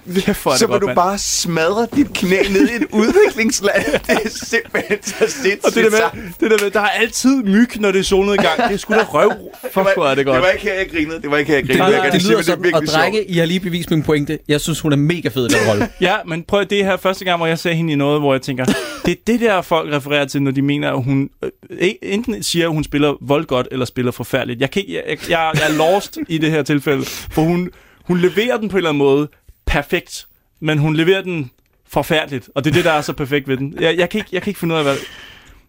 Hvor 0.04 0.20
er 0.20 0.24
det 0.26 0.58
så 0.58 0.66
vil 0.66 0.66
godt, 0.72 0.80
du 0.82 0.86
mand. 0.86 0.96
bare 0.96 1.18
smadre 1.18 1.86
dit 1.96 2.12
knæ 2.14 2.36
ned 2.50 2.68
i 2.68 2.74
et 2.74 2.86
udviklingsland. 2.92 3.84
det 4.06 4.18
er 4.24 4.28
simpelthen 4.28 5.02
så 5.02 5.14
sindssygt. 5.18 5.64
Og 5.64 5.74
det 5.74 5.84
der, 5.84 5.90
med, 5.90 6.22
det 6.40 6.50
der 6.50 6.64
med, 6.64 6.70
der 6.70 6.80
er 6.80 6.88
altid 6.88 7.42
myg, 7.42 7.80
når 7.80 7.92
det 7.92 7.98
er 7.98 8.02
solnedgang. 8.02 8.62
Det 8.68 8.72
er 8.72 8.76
sgu 8.76 8.94
da 8.94 9.02
røv. 9.14 9.32
Fuck, 9.72 9.88
hvor 9.96 10.06
er 10.06 10.14
det 10.14 10.26
godt. 10.26 10.34
Det 10.36 10.42
var 10.42 10.50
ikke 10.50 10.64
her, 10.64 10.74
jeg 10.74 10.86
grinede. 10.90 11.22
Det 11.22 11.30
var 11.30 11.36
ikke 11.36 11.48
her, 11.52 11.58
jeg 11.58 11.66
Det, 11.66 11.76
grinede. 11.76 11.90
lyder, 11.90 12.02
Jeg 12.02 12.12
kan 12.12 12.12
det 12.12 12.22
sige, 12.22 12.30
lyder 12.30 12.38
at 12.40 12.46
det 12.46 12.52
er 12.52 12.56
sådan, 12.56 12.74
og 12.74 12.80
virkelig 12.80 12.90
sjovt. 12.90 13.02
drenge, 13.02 13.24
I 13.30 13.38
har 13.38 13.46
lige 13.46 13.60
bevist 13.60 13.90
min 13.90 14.02
pointe. 14.02 14.38
Jeg 14.48 14.60
synes, 14.60 14.80
hun 14.80 14.92
er 14.92 14.96
mega 14.96 15.28
fed 15.28 15.46
i 15.50 15.54
den 15.54 15.68
rolle. 15.68 15.88
Ja, 16.00 16.16
men 16.26 16.42
prøv 16.42 16.64
det 16.64 16.80
er 16.80 16.84
her 16.84 16.96
første 16.96 17.24
gang, 17.24 17.36
hvor 17.36 17.46
jeg 17.46 17.58
ser 17.58 17.72
hende 17.72 17.92
i 17.92 17.96
noget, 17.96 18.20
hvor 18.20 18.34
jeg 18.34 18.42
tænker, 18.42 18.64
det 19.06 19.12
er 19.12 19.16
det 19.26 19.40
der, 19.40 19.62
folk 19.62 19.92
refererer 19.92 20.24
til, 20.24 20.42
når 20.42 20.50
de 20.50 20.62
mener, 20.62 20.92
at 20.92 21.02
hun 21.04 21.30
øh, 21.70 21.90
enten 22.02 22.42
siger, 22.42 22.66
at 22.68 22.72
hun 22.72 22.84
spiller 22.84 23.14
voldgodt, 23.20 23.68
eller 23.70 23.86
spiller 23.86 24.12
forfærdeligt. 24.12 24.60
Jeg, 24.60 24.70
kan, 24.70 24.82
ikke- 24.82 24.94
jeg, 24.94 25.02
jeg, 25.30 25.50
jeg 25.54 25.62
er 25.70 25.72
lost 25.78 26.18
i 26.28 26.38
det 26.38 26.50
her 26.50 26.62
tilfælde, 26.62 27.04
for 27.04 27.42
hun, 27.42 27.70
hun 28.04 28.18
leverer 28.18 28.56
den 28.56 28.68
på 28.68 28.76
en 28.76 28.78
eller 28.78 28.90
anden 28.90 28.98
måde 28.98 29.28
perfekt, 29.66 30.26
men 30.60 30.78
hun 30.78 30.96
leverer 30.96 31.22
den 31.22 31.50
forfærdeligt, 31.88 32.50
og 32.54 32.64
det 32.64 32.70
er 32.70 32.74
det, 32.74 32.84
der 32.84 32.92
er 32.92 33.00
så 33.00 33.12
perfekt 33.12 33.48
ved 33.48 33.56
den. 33.56 33.74
Jeg, 33.80 33.96
jeg, 33.98 34.10
kan, 34.10 34.18
ikke, 34.18 34.30
jeg 34.32 34.42
kan 34.42 34.50
ikke 34.50 34.60
finde 34.60 34.74
ud 34.74 34.78
af, 34.78 34.84
hvad... 34.84 34.96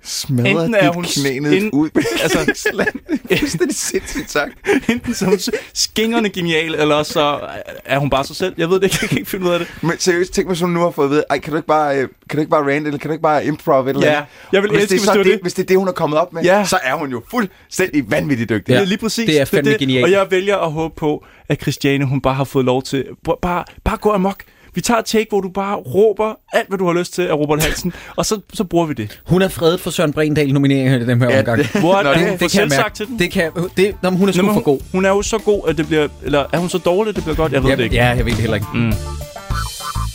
Smadre 0.07 0.49
Enten 0.49 0.75
er 0.75 0.81
dit 0.81 0.93
hun 0.95 1.03
knæ 1.03 1.39
ned 1.39 1.51
i 1.51 1.57
et 1.57 1.63
ind-. 1.63 1.71
Det 1.71 3.31
er 3.31 3.37
fuldstændig 3.39 3.75
sindssygt 3.75 4.31
sagt. 4.31 4.51
Enten 4.89 5.13
så 5.13 5.25
er 5.25 5.29
hun 5.29 5.39
skingerne 5.73 6.29
genial, 6.29 6.75
eller 6.75 6.95
også 6.95 7.13
så 7.13 7.39
er 7.85 7.97
hun 7.99 8.09
bare 8.09 8.23
sig 8.23 8.35
selv. 8.35 8.53
Jeg 8.57 8.69
ved 8.69 8.75
det 8.75 8.83
ikke, 8.83 8.97
jeg 9.01 9.09
kan 9.09 9.17
ikke 9.17 9.29
finde 9.31 9.45
ud 9.45 9.51
af 9.51 9.59
det. 9.59 9.67
Men 9.81 9.93
seriøst, 9.99 10.33
tænk 10.33 10.47
mig, 10.47 10.57
som 10.57 10.69
nu 10.69 10.79
har 10.79 10.91
fået 10.91 11.05
at 11.05 11.11
vide, 11.11 11.23
ej, 11.29 11.39
kan 11.39 11.51
du 11.51 11.57
ikke 11.57 11.67
bare, 11.67 11.95
øh, 11.97 12.01
kan 12.29 12.37
du 12.37 12.39
ikke 12.39 12.49
bare 12.49 12.73
rant, 12.73 12.87
eller 12.87 12.97
kan 12.99 13.07
du 13.09 13.11
ikke 13.13 13.21
bare 13.23 13.45
improv 13.45 13.85
et 13.85 13.89
eller 13.89 14.07
Ja, 14.07 14.11
andet? 14.15 14.25
jeg 14.51 14.61
vil 14.63 14.69
hvis 14.71 14.81
elske, 14.81 14.93
det, 14.95 14.95
er 14.95 14.99
hvis 15.01 15.05
så 15.07 15.17
det 15.17 15.25
det. 15.25 15.39
Hvis 15.41 15.53
det 15.53 15.63
er 15.63 15.67
det, 15.67 15.77
hun 15.77 15.87
er 15.87 15.91
kommet 15.91 16.19
op 16.19 16.33
med, 16.33 16.43
Ja. 16.43 16.65
så 16.65 16.79
er 16.83 16.93
hun 16.93 17.11
jo 17.11 17.21
fuldstændig 17.31 18.11
vanvittigt 18.11 18.49
dygtig. 18.49 18.69
Ja. 18.71 18.73
Ja, 18.73 18.79
Det 18.79 18.85
er 18.85 18.89
lige 18.89 18.97
præcis. 18.97 19.25
det 19.25 19.39
er 19.41 19.45
fandme 19.45 19.71
det. 19.71 19.79
genialt. 19.79 20.03
Og 20.05 20.11
jeg 20.11 20.27
vælger 20.31 20.57
at 20.57 20.71
håbe 20.71 20.95
på, 20.95 21.25
at 21.49 21.61
Christiane, 21.61 22.05
hun 22.05 22.21
bare 22.21 22.33
har 22.33 22.43
fået 22.43 22.65
lov 22.65 22.83
til... 22.83 23.05
Bare, 23.25 23.35
bare, 23.41 23.63
bare 23.83 23.97
gå 23.97 24.11
amok. 24.11 24.43
Vi 24.75 24.81
tager 24.81 24.99
et 24.99 25.05
take, 25.05 25.25
hvor 25.29 25.41
du 25.41 25.49
bare 25.49 25.75
råber 25.75 26.33
alt, 26.53 26.67
hvad 26.67 26.77
du 26.77 26.85
har 26.85 26.93
lyst 26.93 27.13
til 27.13 27.21
af 27.21 27.33
Robert 27.33 27.63
Hansen, 27.63 27.93
og 28.15 28.25
så, 28.25 28.39
så 28.53 28.63
bruger 28.63 28.85
vi 28.85 28.93
det. 28.93 29.21
Hun 29.27 29.41
er 29.41 29.47
fredet 29.47 29.79
for 29.79 29.89
Søren 29.89 30.13
Brindal 30.13 30.53
nomineringen 30.53 31.01
i 31.01 31.05
den 31.05 31.21
her 31.21 31.29
Ja, 31.29 31.39
omgang. 31.39 31.57
det- 31.57 31.67
Hvor 31.79 32.03
Nå, 32.03 32.09
er 32.09 32.13
det- 32.17 32.29
hun 32.29 32.37
det 32.37 32.51
kan 32.51 32.69
mærke. 32.69 32.95
til 32.95 33.07
den? 33.07 33.19
Det 33.19 33.31
kan, 33.31 33.51
det, 33.77 33.95
nå, 34.03 34.09
men 34.09 34.19
hun 34.19 34.29
er 34.29 34.33
sgu 34.33 34.53
for 34.53 34.61
god. 34.61 34.79
hun, 34.91 35.05
er 35.05 35.09
jo 35.09 35.21
så 35.21 35.37
god, 35.37 35.61
at 35.67 35.77
det 35.77 35.87
bliver... 35.87 36.07
Eller 36.23 36.45
er 36.53 36.57
hun 36.57 36.69
så 36.69 36.77
dårlig, 36.77 37.09
at 37.09 37.15
det 37.15 37.23
bliver 37.23 37.35
godt? 37.35 37.51
Jeg 37.51 37.63
ved 37.63 37.71
det 37.71 37.77
Ja, 37.79 37.83
ikke. 37.83 37.95
ja, 37.95 38.05
jeg 38.07 38.25
ved 38.25 38.31
det 38.31 38.41
heller 38.41 38.55
ikke. 38.55 38.67
Mm. 38.73 38.93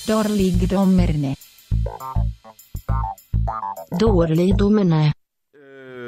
Dårligdommerne. 0.09 1.35
Dårligdommerne. 4.01 5.13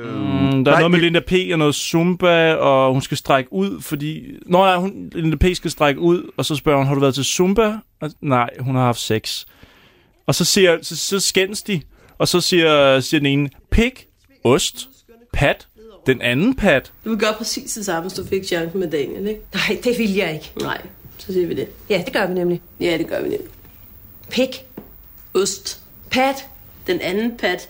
Mm, 0.05 0.65
der 0.65 0.73
er 0.73 0.75
Nej, 0.75 0.81
noget 0.81 0.91
med 0.91 1.01
Linda 1.01 1.21
P. 1.21 1.33
og 1.53 1.59
noget 1.59 1.75
Zumba, 1.75 2.55
og 2.55 2.93
hun 2.93 3.03
skal 3.03 3.17
strække 3.17 3.53
ud, 3.53 3.81
fordi... 3.81 4.25
Nå 4.47 4.67
ja, 4.67 4.77
hun, 4.77 5.11
Linda 5.15 5.37
P. 5.37 5.45
skal 5.55 5.71
strække 5.71 6.01
ud, 6.01 6.31
og 6.37 6.45
så 6.45 6.57
spørger 6.57 6.79
hun, 6.79 6.87
har 6.87 6.95
du 6.95 7.01
været 7.01 7.15
til 7.15 7.25
Zumba? 7.25 7.79
Og, 8.01 8.11
nej, 8.21 8.51
hun 8.61 8.75
har 8.75 8.83
haft 8.85 9.01
sex. 9.01 9.45
Og 10.27 10.35
så, 10.35 10.45
siger, 10.45 10.79
så, 10.83 10.97
så 10.97 11.21
skændes 11.21 11.63
de, 11.63 11.81
og 12.19 12.29
så 12.29 12.41
siger, 12.41 13.01
siger 13.01 13.21
den 13.21 13.27
ene, 13.27 13.51
pik, 13.71 14.07
ost, 14.45 14.89
pat, 15.33 15.67
den 16.07 16.23
anden 16.23 16.55
pat. 16.57 16.93
Du 17.05 17.11
vil 17.11 17.19
gøre 17.19 17.35
præcis 17.39 17.73
det 17.75 17.85
samme, 17.85 18.03
hvis 18.03 18.13
du 18.13 18.25
fik 18.27 18.45
chancen 18.45 18.81
med 18.81 18.91
Daniel, 18.91 19.27
ikke? 19.29 19.41
Nej, 19.55 19.81
det 19.85 19.99
vil 19.99 20.15
jeg 20.15 20.35
ikke. 20.35 20.53
Nej, 20.61 20.83
så 21.19 21.33
siger 21.33 21.47
vi 21.47 21.55
det. 21.55 21.69
Ja, 21.91 22.03
det 22.05 22.13
gør 22.13 22.27
vi 22.27 22.35
nemlig. 22.35 22.61
Ja, 22.81 22.99
det 22.99 23.07
gør 23.07 23.23
vi 23.23 23.29
nemlig. 23.29 23.49
Pik. 24.31 24.65
Ost. 25.35 25.81
Pat. 26.11 26.47
Den 26.87 27.01
anden 27.01 27.37
pat. 27.37 27.69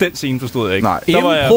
Den 0.00 0.14
scene 0.14 0.40
forstod 0.40 0.68
jeg 0.68 0.76
ikke. 0.76 0.88
Nej. 0.88 1.00
Der 1.06 1.22
var 1.22 1.34
jeg! 1.34 1.50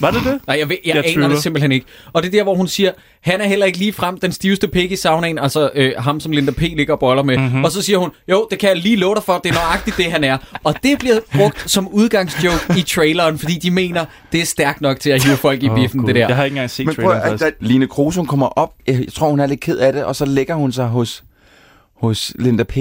Var 0.00 0.10
det 0.10 0.20
det? 0.24 0.40
Nej, 0.46 0.58
jeg, 0.58 0.68
ved, 0.68 0.76
jeg, 0.84 0.94
Jeg 0.94 1.04
aner 1.04 1.12
tvivler. 1.12 1.28
det 1.28 1.42
simpelthen 1.42 1.72
ikke. 1.72 1.86
Og 2.12 2.22
det 2.22 2.28
er 2.28 2.32
der, 2.32 2.42
hvor 2.42 2.54
hun 2.54 2.68
siger, 2.68 2.90
han 3.20 3.40
er 3.40 3.46
heller 3.46 3.66
ikke 3.66 3.78
lige 3.78 3.92
frem 3.92 4.18
den 4.20 4.32
stiveste 4.32 4.68
pik 4.68 4.92
i 4.92 4.96
saunaen, 4.96 5.38
altså 5.38 5.70
øh, 5.74 5.92
ham, 5.98 6.20
som 6.20 6.32
Linda 6.32 6.52
P. 6.52 6.60
ligger 6.60 6.92
og 6.94 6.98
boller 7.00 7.22
med. 7.22 7.36
Mhm. 7.36 7.44
Mm-hmm. 7.46 7.64
Og 7.64 7.72
så 7.72 7.82
siger 7.82 7.98
hun, 7.98 8.10
jo, 8.28 8.48
det 8.50 8.58
kan 8.58 8.68
jeg 8.68 8.76
lige 8.76 8.96
love 8.96 9.14
dig 9.14 9.22
for, 9.22 9.38
det 9.44 9.50
er 9.50 9.54
nøjagtigt 9.54 9.96
det, 9.96 10.04
han 10.04 10.24
er. 10.24 10.38
Og 10.64 10.74
det 10.82 10.98
bliver 10.98 11.18
brugt 11.36 11.70
som 11.70 11.88
udgangsjoke 11.88 12.58
i 12.78 12.82
traileren, 12.82 13.38
fordi 13.38 13.54
de 13.54 13.70
mener, 13.70 14.04
det 14.32 14.40
er 14.40 14.44
stærkt 14.46 14.80
nok 14.80 15.00
til 15.00 15.10
at 15.10 15.24
hive 15.24 15.36
folk 15.36 15.62
i 15.62 15.68
Åh, 15.68 15.74
biffen, 15.76 16.00
Gud. 16.00 16.06
det 16.06 16.14
der. 16.14 16.26
Jeg 16.28 16.36
har 16.36 16.44
ikke 16.44 16.54
engang 16.54 16.70
set 16.70 16.86
Men 16.86 16.94
prøv 16.94 17.04
traileren, 17.04 17.32
at, 17.34 17.40
faktisk. 17.40 17.56
at 17.62 17.68
Line 17.68 17.86
Kruse, 17.86 18.18
hun 18.20 18.26
kommer 18.26 18.46
op, 18.46 18.74
jeg 18.86 19.04
tror, 19.14 19.30
hun 19.30 19.40
er 19.40 19.46
lidt 19.46 19.60
ked 19.60 19.78
af 19.78 19.92
det, 19.92 20.04
og 20.04 20.16
så 20.16 20.24
lægger 20.24 20.54
hun 20.54 20.72
sig 20.72 20.86
hos, 20.86 21.24
hos 21.96 22.32
Linda 22.38 22.62
P. 22.64 22.76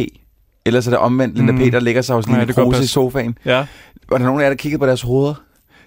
Ellers 0.66 0.88
er 0.88 0.92
det 0.92 1.00
omvendt 1.00 1.38
Linda 1.38 1.52
Mm. 1.52 1.60
P., 1.60 1.72
der 1.72 1.80
lægger 1.80 2.02
sig 2.02 2.16
hos 2.16 2.28
Line 2.28 2.54
Kruse 2.54 2.84
i 2.84 2.88
sofaen. 2.88 3.38
Ja. 3.46 3.66
Var 4.10 4.18
der 4.18 4.26
nogen 4.26 4.40
af 4.42 4.44
jer, 4.44 4.50
der 4.50 4.56
kiggede 4.58 4.80
på 4.80 4.86
deres 4.86 5.02
hoveder? 5.02 5.34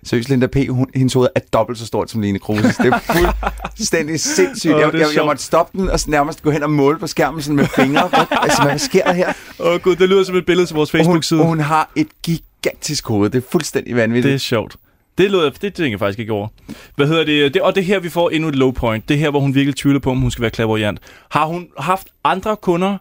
Seriøst, 0.04 0.28
Linda 0.28 0.46
P., 0.46 0.56
hun, 0.70 0.86
hendes 0.94 1.14
hoved 1.14 1.28
er 1.34 1.40
dobbelt 1.52 1.78
så 1.78 1.86
stort 1.86 2.10
som 2.10 2.20
Line 2.20 2.38
Kruse. 2.38 2.62
Det 2.62 2.92
er 2.92 2.98
fuldstændig 3.12 4.20
sindssygt. 4.20 4.74
Åh, 4.74 4.80
jeg, 4.80 4.94
jeg, 4.94 5.06
jeg 5.16 5.24
måtte 5.24 5.42
stoppe 5.42 5.78
den 5.78 5.90
og 5.90 6.00
nærmest 6.06 6.42
gå 6.42 6.50
hen 6.50 6.62
og 6.62 6.70
måle 6.70 6.98
på 6.98 7.06
skærmen 7.06 7.42
sådan 7.42 7.56
med 7.56 7.66
fingre. 7.76 8.10
Altså, 8.42 8.62
hvad 8.62 8.78
sker 8.78 9.04
der 9.04 9.12
her? 9.12 9.32
Åh 9.60 9.66
oh, 9.74 9.80
gud, 9.80 9.96
det 9.96 10.08
lyder 10.08 10.24
som 10.24 10.36
et 10.36 10.46
billede 10.46 10.66
til 10.66 10.76
vores 10.76 10.90
hun, 10.90 10.98
Facebook-side. 10.98 11.40
og 11.40 11.46
hun 11.46 11.60
har 11.60 11.90
et 11.96 12.08
gigantisk 12.22 13.06
hoved. 13.08 13.30
Det 13.30 13.44
er 13.44 13.46
fuldstændig 13.52 13.96
vanvittigt. 13.96 14.24
Det 14.24 14.34
er 14.34 14.38
sjovt. 14.38 14.76
Det, 15.18 15.30
lyder, 15.30 15.50
det 15.50 15.74
tænker 15.74 15.90
jeg 15.90 15.98
faktisk 15.98 16.18
ikke 16.18 16.32
over. 16.32 16.48
Hvad 16.96 17.06
hedder 17.06 17.24
det? 17.24 17.54
det? 17.54 17.62
Og 17.62 17.74
det 17.74 17.80
er 17.80 17.84
her, 17.84 17.98
vi 18.00 18.08
får 18.08 18.30
endnu 18.30 18.48
et 18.48 18.56
low 18.56 18.70
point. 18.70 19.08
Det 19.08 19.14
er 19.14 19.18
her, 19.18 19.30
hvor 19.30 19.40
hun 19.40 19.54
virkelig 19.54 19.76
tvivler 19.76 20.00
på, 20.00 20.10
om 20.10 20.18
hun 20.18 20.30
skal 20.30 20.42
være 20.42 20.50
klaverjant. 20.50 20.98
Har 21.30 21.46
hun 21.46 21.66
haft 21.78 22.08
andre 22.24 22.56
kunder 22.56 22.98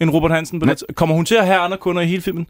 end 0.00 0.10
Robert 0.10 0.30
Hansen? 0.30 0.60
På 0.60 0.66
det? 0.66 0.82
Kommer 0.94 1.14
hun 1.14 1.24
til 1.24 1.34
at 1.34 1.46
have 1.46 1.58
andre 1.58 1.76
kunder 1.76 2.02
i 2.02 2.06
hele 2.06 2.22
filmen? 2.22 2.46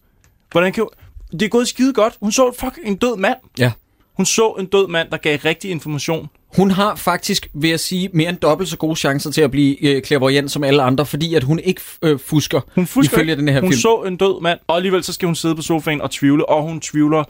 Hvordan 0.53 0.73
kan 0.73 0.87
Det 1.33 1.43
er 1.43 1.49
gået 1.49 1.69
skide 1.69 1.93
godt. 1.93 2.15
Hun 2.21 2.33
så 2.33 2.53
fuck 2.61 2.79
en 2.85 2.97
død 2.97 3.17
mand. 3.17 3.37
Ja. 3.59 3.73
Hun 4.17 4.27
så 4.27 4.49
en 4.59 4.67
død 4.67 4.89
mand, 4.89 5.09
der 5.11 5.17
gav 5.17 5.39
rigtig 5.45 5.71
information. 5.71 6.29
Hun 6.57 6.71
har 6.71 6.95
faktisk, 6.95 7.49
vil 7.55 7.71
jeg 7.71 7.81
sige, 7.81 8.09
mere 8.13 8.29
end 8.31 8.39
dobbelt 8.39 8.71
så 8.71 8.77
gode 8.77 8.97
chancer 8.97 9.31
til 9.31 9.41
at 9.41 9.51
blive 9.51 9.85
øh, 9.85 10.03
clairvoyant 10.03 10.51
som 10.51 10.65
alle 10.65 10.83
andre, 10.83 11.07
fordi 11.07 11.35
at 11.35 11.43
hun 11.45 11.59
ikke 11.59 11.81
øh, 12.03 12.19
fusker, 12.19 12.61
Hun 12.75 12.87
fusker 12.87 13.17
ifølge 13.17 13.33
ikke. 13.33 13.41
den 13.41 13.49
her 13.49 13.61
Hun 13.61 13.71
film. 13.71 13.81
så 13.81 14.03
en 14.07 14.17
død 14.17 14.41
mand, 14.41 14.59
og 14.67 14.77
alligevel 14.77 15.03
så 15.05 15.13
skal 15.13 15.27
hun 15.27 15.35
sidde 15.35 15.57
på 15.57 15.63
sofaen 15.63 16.01
og 16.01 16.11
tvivle, 16.11 16.49
og 16.49 16.63
hun 16.63 16.81
tvivler 16.81 17.25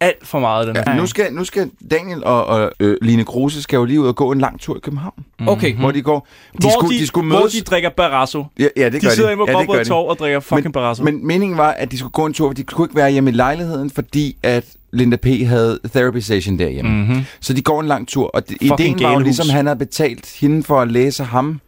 alt 0.00 0.26
for 0.26 0.38
meget. 0.38 0.66
Den 0.66 0.76
Ja, 0.76 0.82
her. 0.86 1.00
nu, 1.00 1.06
skal, 1.06 1.32
nu 1.32 1.44
skal 1.44 1.70
Daniel 1.90 2.24
og, 2.24 2.46
og 2.46 2.72
øh, 2.80 2.96
Line 3.02 3.24
Kruse 3.24 3.62
skal 3.62 3.76
jo 3.76 3.84
lige 3.84 4.00
ud 4.00 4.06
og 4.06 4.16
gå 4.16 4.32
en 4.32 4.38
lang 4.38 4.60
tur 4.60 4.76
i 4.76 4.80
København. 4.82 5.24
Okay. 5.46 5.74
Hvor 5.74 5.90
de 5.90 6.02
går... 6.02 6.26
De 6.52 6.58
hvor, 6.60 6.70
skulle, 6.70 6.94
de, 6.96 7.00
de 7.00 7.06
skulle 7.06 7.30
hvor 7.30 7.40
mødes... 7.40 7.52
de 7.52 7.60
drikker 7.60 7.90
Barrasso. 7.90 8.44
Ja, 8.58 8.68
ja, 8.76 8.84
det 8.84 8.92
De 8.92 9.00
gør 9.06 9.10
sidder 9.10 9.30
inde 9.30 9.46
på 9.46 9.72
ja, 9.72 9.78
de. 9.78 9.84
Torv 9.84 10.08
og 10.08 10.18
drikker 10.18 10.40
fucking 10.40 10.64
men, 10.64 10.72
Barrasso. 10.72 11.04
Men 11.04 11.26
meningen 11.26 11.58
var, 11.58 11.70
at 11.70 11.92
de 11.92 11.98
skulle 11.98 12.12
gå 12.12 12.26
en 12.26 12.32
tur, 12.32 12.48
for 12.48 12.54
de 12.54 12.62
kunne 12.62 12.84
ikke 12.84 12.96
være 12.96 13.10
hjemme 13.10 13.30
i 13.30 13.34
lejligheden, 13.34 13.90
fordi 13.90 14.36
at 14.42 14.64
Linda 14.92 15.16
P. 15.16 15.26
havde 15.26 15.78
therapy 15.94 16.18
session 16.18 16.58
derhjemme. 16.58 17.04
Mhm. 17.04 17.24
Så 17.40 17.52
de 17.52 17.62
går 17.62 17.80
en 17.80 17.86
lang 17.86 18.08
tur, 18.08 18.26
og 18.34 18.48
det, 18.48 18.56
ideen 18.60 19.02
var 19.02 19.12
jo 19.12 19.18
ligesom, 19.18 19.48
han 19.48 19.66
havde 19.66 19.78
betalt 19.78 20.36
hende 20.40 20.62
for 20.62 20.80
at 20.80 20.92
læse 20.92 21.24
ham. 21.24 21.60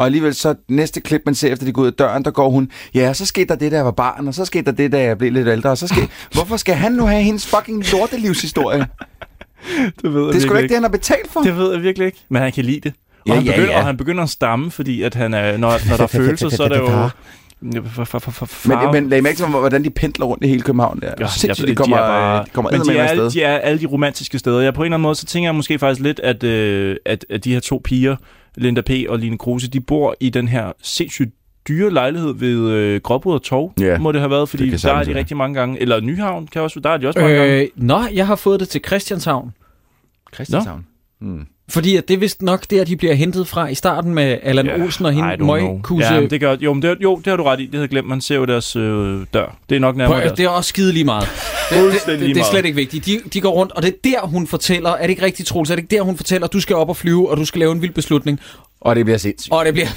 Og 0.00 0.06
alligevel 0.06 0.34
så 0.34 0.54
næste 0.68 1.00
klip, 1.00 1.22
man 1.26 1.34
ser 1.34 1.52
efter 1.52 1.66
de 1.66 1.72
går 1.72 1.82
ud 1.82 1.86
af 1.86 1.92
døren, 1.92 2.24
der 2.24 2.30
går 2.30 2.50
hun, 2.50 2.70
ja, 2.94 3.12
så 3.12 3.26
skete 3.26 3.46
der 3.48 3.54
det, 3.54 3.70
da 3.72 3.76
jeg 3.76 3.84
var 3.84 3.90
barn, 3.90 4.28
og 4.28 4.34
så 4.34 4.44
skete 4.44 4.64
der 4.64 4.72
det, 4.72 4.92
da 4.92 5.02
jeg 5.02 5.18
blev 5.18 5.32
lidt 5.32 5.48
ældre, 5.48 5.70
og 5.70 5.78
så 5.78 5.86
skete... 5.88 6.08
Hvorfor 6.34 6.56
skal 6.56 6.74
han 6.74 6.92
nu 6.92 7.06
have 7.06 7.22
hendes 7.22 7.46
fucking 7.46 7.92
lortelivshistorie? 7.92 8.78
det 10.02 10.14
ved 10.14 10.24
jeg 10.24 10.32
Det 10.34 10.36
er 10.36 10.40
sgu 10.40 10.54
ikke 10.54 10.68
det, 10.68 10.76
han 10.76 10.82
har 10.82 10.90
betalt 10.90 11.32
for. 11.32 11.40
Det 11.40 11.56
ved 11.56 11.72
jeg 11.72 11.82
virkelig 11.82 12.06
ikke. 12.06 12.18
Men 12.28 12.42
han 12.42 12.52
kan 12.52 12.64
lide 12.64 12.80
det. 12.80 12.92
Og, 13.20 13.26
Ja, 13.26 13.34
han, 13.34 13.44
ja, 13.44 13.50
begynder, 13.50 13.72
ja. 13.72 13.78
og 13.78 13.86
han 13.86 13.96
begynder 13.96 14.22
at 14.22 14.30
stamme, 14.30 14.70
fordi 14.70 15.02
at 15.02 15.14
han 15.14 15.34
er, 15.34 15.56
når, 15.56 15.88
når 15.88 15.96
der 15.96 16.02
er 16.02 16.06
følelser, 16.22 16.48
så 16.48 16.62
er 16.64 16.68
det 16.68 16.78
jo... 16.78 17.08
Ja, 17.74 17.78
for- 17.94 18.04
for- 18.04 18.18
for- 18.18 18.30
for- 18.46 18.68
Men, 18.68 18.92
men 18.92 19.08
lag 19.10 19.22
mærke 19.22 19.36
til, 19.36 19.46
hvordan 19.46 19.84
de 19.84 19.90
pendler 19.90 20.26
rundt 20.26 20.44
i 20.44 20.48
hele 20.48 20.62
København 20.62 21.00
der. 21.00 21.12
Ja, 21.20 21.26
Sindssygt, 21.26 21.68
de 21.68 21.74
kommer, 21.74 21.96
er 21.96 22.00
bare, 22.08 22.44
de 22.44 22.50
kommer 22.50 22.70
men 22.70 22.80
de 22.80 22.98
er, 22.98 23.04
alle, 23.04 23.30
de 23.30 23.42
er 23.42 23.58
alle 23.58 23.80
de 23.80 23.86
romantiske 23.86 24.38
steder. 24.38 24.60
Jeg 24.60 24.74
på 24.74 24.82
en 24.82 24.84
eller 24.86 24.94
anden 24.96 25.02
måde, 25.02 25.14
så 25.14 25.26
tænker 25.26 25.48
jeg 25.48 25.54
måske 25.54 25.78
faktisk 25.78 26.02
lidt, 26.04 26.20
at, 26.20 26.44
øh, 26.44 26.96
at, 27.06 27.26
at 27.30 27.44
de 27.44 27.52
her 27.52 27.60
to 27.60 27.80
piger, 27.84 28.16
Linda 28.56 28.80
P. 28.80 28.90
og 29.08 29.18
Line 29.18 29.38
Kruse, 29.38 29.70
de 29.70 29.80
bor 29.80 30.14
i 30.20 30.30
den 30.30 30.48
her 30.48 30.72
sindssygt 30.82 31.34
dyre 31.68 31.90
lejlighed 31.90 32.34
ved 32.34 32.70
øh, 32.70 33.00
Gråbrød 33.00 33.34
og 33.34 33.42
Torv, 33.42 33.72
Ja, 33.80 33.98
må 33.98 34.12
det 34.12 34.20
have 34.20 34.30
været, 34.30 34.48
fordi 34.48 34.70
der 34.70 34.92
er 34.92 35.04
de 35.04 35.14
rigtig 35.14 35.36
mange 35.36 35.54
gange. 35.54 35.80
Eller 35.80 36.00
Nyhavn, 36.00 36.46
kan 36.46 36.62
også, 36.62 36.80
der 36.80 36.90
er 36.90 36.96
de 36.96 37.06
også 37.06 37.20
mange 37.20 37.34
gange. 37.36 37.60
Øh, 37.60 37.68
nå, 37.76 38.00
jeg 38.14 38.26
har 38.26 38.36
fået 38.36 38.60
det 38.60 38.68
til 38.68 38.80
Christianshavn. 38.86 39.52
Christianshavn. 40.34 40.86
Hmm. 41.20 41.46
Fordi 41.70 41.96
at 41.96 42.08
det 42.08 42.14
er 42.14 42.18
vist 42.18 42.42
nok 42.42 42.64
der, 42.70 42.84
de 42.84 42.96
bliver 42.96 43.14
hentet 43.14 43.48
fra 43.48 43.68
i 43.68 43.74
starten 43.74 44.14
med 44.14 44.38
Allan 44.42 44.66
Ja, 44.66 44.82
Olsen 44.82 45.06
og 45.06 45.12
hende. 45.12 45.44
Møgkuse. 45.44 46.06
Ja, 46.14 46.20
men 46.20 46.30
det 46.30 46.40
gør, 46.40 46.56
jo, 46.60 46.72
men 46.72 46.82
det, 46.82 46.96
jo, 47.02 47.16
det 47.16 47.26
har 47.26 47.36
du 47.36 47.42
ret 47.42 47.60
i. 47.60 47.62
Det 47.62 47.70
havde 47.74 47.82
jeg 47.82 47.88
glemt. 47.90 48.08
Man 48.08 48.20
ser 48.20 48.36
jo 48.36 48.44
deres 48.44 48.76
øh, 48.76 49.20
dør. 49.34 49.56
Det 49.70 49.76
er 49.76 49.80
nok 49.80 49.96
nærmere 49.96 50.20
deres. 50.20 50.32
det 50.32 50.44
er 50.44 50.48
også 50.48 50.68
skide 50.68 50.92
lige 50.92 51.04
meget. 51.04 51.28
Det, 51.70 51.78
det, 52.06 52.20
det, 52.20 52.34
det 52.34 52.40
er 52.40 52.44
slet 52.50 52.64
ikke 52.64 52.76
vigtigt. 52.76 53.06
De, 53.06 53.20
de 53.32 53.40
går 53.40 53.50
rundt, 53.50 53.72
og 53.72 53.82
det 53.82 53.88
er 53.88 54.08
der, 54.10 54.26
hun 54.26 54.46
fortæller, 54.46 54.90
er 54.90 55.02
det 55.02 55.10
ikke 55.10 55.22
rigtigt, 55.22 55.48
Troels? 55.48 55.70
Er 55.70 55.74
det 55.74 55.82
ikke 55.82 55.96
der, 55.96 56.02
hun 56.02 56.16
fortæller, 56.16 56.46
at 56.46 56.52
du 56.52 56.60
skal 56.60 56.76
op 56.76 56.88
og 56.88 56.96
flyve, 56.96 57.30
og 57.30 57.36
du 57.36 57.44
skal 57.44 57.58
lave 57.58 57.72
en 57.72 57.82
vild 57.82 57.92
beslutning? 57.92 58.40
Og 58.80 58.96
det 58.96 59.04
bliver 59.04 59.18
sindssygt. 59.18 59.52
Og 59.52 59.64
det 59.64 59.72
bliver... 59.74 59.88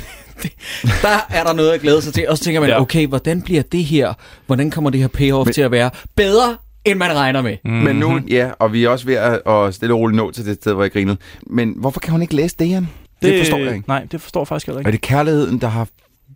der 1.01 1.26
er 1.30 1.43
der 1.43 1.53
noget 1.53 1.71
at 1.71 1.82
glæde 1.82 2.01
sig 2.01 2.13
til. 2.13 2.30
Og 2.30 2.38
så 2.38 2.43
tænker 2.43 2.61
man, 2.61 2.69
Ja. 2.69 2.82
okay, 2.82 3.07
hvordan 3.07 3.41
bliver 3.41 3.61
det 3.61 3.84
her? 3.84 4.13
Hvordan 4.45 4.71
kommer 4.71 4.89
det 4.89 4.99
her 4.99 5.07
payoff 5.07 5.47
Men- 5.47 5.53
til 5.53 5.61
at 5.61 5.71
være 5.71 5.89
bedre, 6.15 6.55
end 6.86 6.99
man 6.99 7.15
regner 7.15 7.41
med? 7.41 7.57
Mm. 7.65 7.71
Men 7.71 7.95
nu, 7.95 8.19
ja, 8.29 8.51
og 8.59 8.73
vi 8.73 8.84
er 8.84 8.89
også 8.89 9.05
ved 9.05 9.15
at, 9.15 9.41
at 9.47 9.75
stille 9.75 9.93
og 9.95 9.99
roligt 9.99 10.15
nå 10.17 10.31
til 10.31 10.45
det 10.45 10.55
sted, 10.55 10.73
hvor 10.73 10.84
jeg 10.84 10.91
grinede. 10.91 11.17
Men 11.47 11.73
hvorfor 11.77 11.99
kan 11.99 12.11
hun 12.11 12.21
ikke 12.21 12.36
læse 12.36 12.55
det, 12.59 12.69
Jan? 12.69 12.89
Det, 13.21 13.31
det 13.31 13.39
forstår 13.39 13.57
jeg 13.57 13.75
ikke. 13.75 13.88
Nej, 13.88 14.07
det 14.11 14.21
forstår 14.21 14.41
jeg 14.41 14.47
faktisk 14.47 14.67
heller 14.67 14.77
Er 14.81 14.88
ikke. 14.88 14.91
det 14.91 15.01
kærligheden, 15.01 15.61
der 15.61 15.67
har 15.67 15.88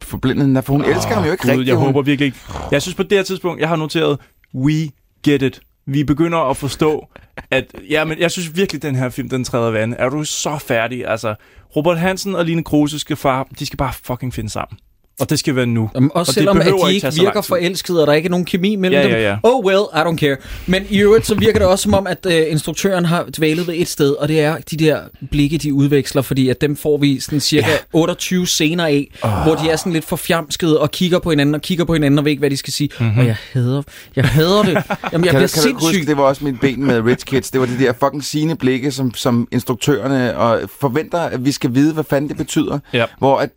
forblindet 0.03 0.45
hende? 0.45 0.61
For 0.61 0.73
hun 0.73 0.81
oh, 0.81 0.89
elsker 0.89 1.13
ham 1.13 1.25
jo 1.25 1.31
ikke 1.31 1.41
Gud, 1.41 1.49
rigtigt. 1.49 1.67
Jeg 1.67 1.75
hun... 1.75 1.85
håber 1.85 2.01
virkelig 2.01 2.25
ikke. 2.25 2.37
Jeg 2.71 2.81
synes 2.81 2.95
på 2.95 3.03
det 3.03 3.17
her 3.17 3.23
tidspunkt, 3.23 3.61
jeg 3.61 3.69
har 3.69 3.75
noteret, 3.75 4.19
we 4.55 4.89
get 5.23 5.41
it. 5.41 5.59
Vi 5.85 6.03
begynder 6.03 6.37
at 6.37 6.57
forstå, 6.57 7.07
at... 7.51 7.65
Ja, 7.89 8.05
men 8.05 8.19
jeg 8.19 8.31
synes 8.31 8.55
virkelig, 8.55 8.81
den 8.81 8.95
her 8.95 9.09
film, 9.09 9.29
den 9.29 9.43
træder 9.43 9.71
vand. 9.71 9.93
Er 9.97 10.09
du 10.09 10.23
så 10.23 10.57
færdig? 10.67 11.07
Altså, 11.07 11.35
Robert 11.75 11.99
Hansen 11.99 12.35
og 12.35 12.45
Line 12.45 12.63
Kruse 12.63 12.99
skal, 12.99 13.15
far, 13.15 13.47
de 13.59 13.65
skal 13.65 13.77
bare 13.77 13.93
fucking 13.93 14.33
finde 14.33 14.49
sammen. 14.49 14.77
Og 15.19 15.29
det 15.29 15.39
skal 15.39 15.55
være 15.55 15.65
nu. 15.65 15.89
Jamen, 15.95 16.11
også 16.13 16.29
og 16.29 16.33
selvom 16.33 16.57
at 16.61 16.65
de 16.87 16.93
ikke 16.93 17.11
virker 17.19 17.41
forelskede, 17.41 18.01
og 18.01 18.07
der 18.07 18.13
ikke 18.13 18.27
er 18.27 18.29
nogen 18.29 18.45
kemi 18.45 18.75
mellem 18.75 18.99
Ja, 19.01 19.03
dem. 19.03 19.11
ja, 19.11 19.29
ja. 19.29 19.37
Oh 19.43 19.65
well, 19.65 19.79
I 19.93 19.97
don't 19.97 20.15
care. 20.17 20.37
Men 20.67 20.83
i 20.89 20.99
øvrigt, 20.99 21.27
så 21.27 21.35
virker 21.35 21.59
det 21.59 21.67
også 21.67 21.83
som 21.83 21.93
om, 21.93 22.07
at 22.07 22.25
øh, 22.25 22.51
instruktøren 22.51 23.05
har 23.05 23.25
dvælet 23.37 23.67
ved 23.67 23.75
et 23.77 23.87
sted, 23.87 24.11
og 24.11 24.27
det 24.27 24.39
er 24.41 24.57
de 24.71 24.77
der 24.77 24.99
blikke, 25.31 25.57
de 25.57 25.73
udveksler, 25.73 26.21
fordi 26.21 26.49
at 26.49 26.61
dem 26.61 26.75
får 26.75 26.97
vi 26.97 27.19
sådan 27.19 27.39
cirka 27.39 27.69
ja. 27.71 27.77
28 27.93 28.47
scener 28.47 28.85
af, 28.85 29.11
oh. 29.23 29.29
hvor 29.43 29.55
de 29.55 29.69
er 29.69 29.75
sådan 29.75 29.93
lidt 29.93 30.05
forfjamskede 30.05 30.79
og 30.79 30.91
kigger 30.91 31.19
på 31.19 31.29
hinanden 31.29 31.55
og 31.55 31.61
kigger 31.61 31.85
på 31.85 31.93
hinanden 31.93 32.19
og 32.19 32.25
ved 32.25 32.31
ikke, 32.31 32.39
hvad 32.41 32.49
de 32.49 32.57
skal 32.57 32.73
sige. 32.73 32.89
Mm-hmm. 32.99 33.19
Og 33.19 33.25
jeg 33.25 33.35
hader, 33.53 33.81
jeg 34.15 34.25
hader 34.25 34.63
det. 34.63 34.73
Jamen, 34.73 34.85
jeg 34.93 35.11
kan, 35.11 35.19
bliver 35.21 35.31
du, 35.31 35.31
kan 35.31 35.41
du 35.41 35.47
sindssyg. 35.47 35.87
huske, 35.87 36.05
det 36.05 36.17
var 36.17 36.23
også 36.23 36.45
mit 36.45 36.59
ben 36.59 36.85
med 36.85 37.01
Rich 37.05 37.25
Kids. 37.25 37.51
Det 37.51 37.61
var 37.61 37.67
de 37.67 37.79
der 37.79 37.93
fucking 37.99 38.23
sine 38.23 38.55
blikke, 38.55 38.91
som, 38.91 39.13
som 39.13 39.47
instruktørerne 39.51 40.37
og 40.37 40.59
forventer, 40.81 41.19
at 41.19 41.45
vi 41.45 41.51
skal 41.51 41.73
vide, 41.73 41.93
hvad 41.93 42.03
fanden 42.09 42.29
det 42.29 42.37
betyder. 42.37 42.79
Ja. 42.93 43.05
Hvor 43.19 43.37
at, 43.37 43.49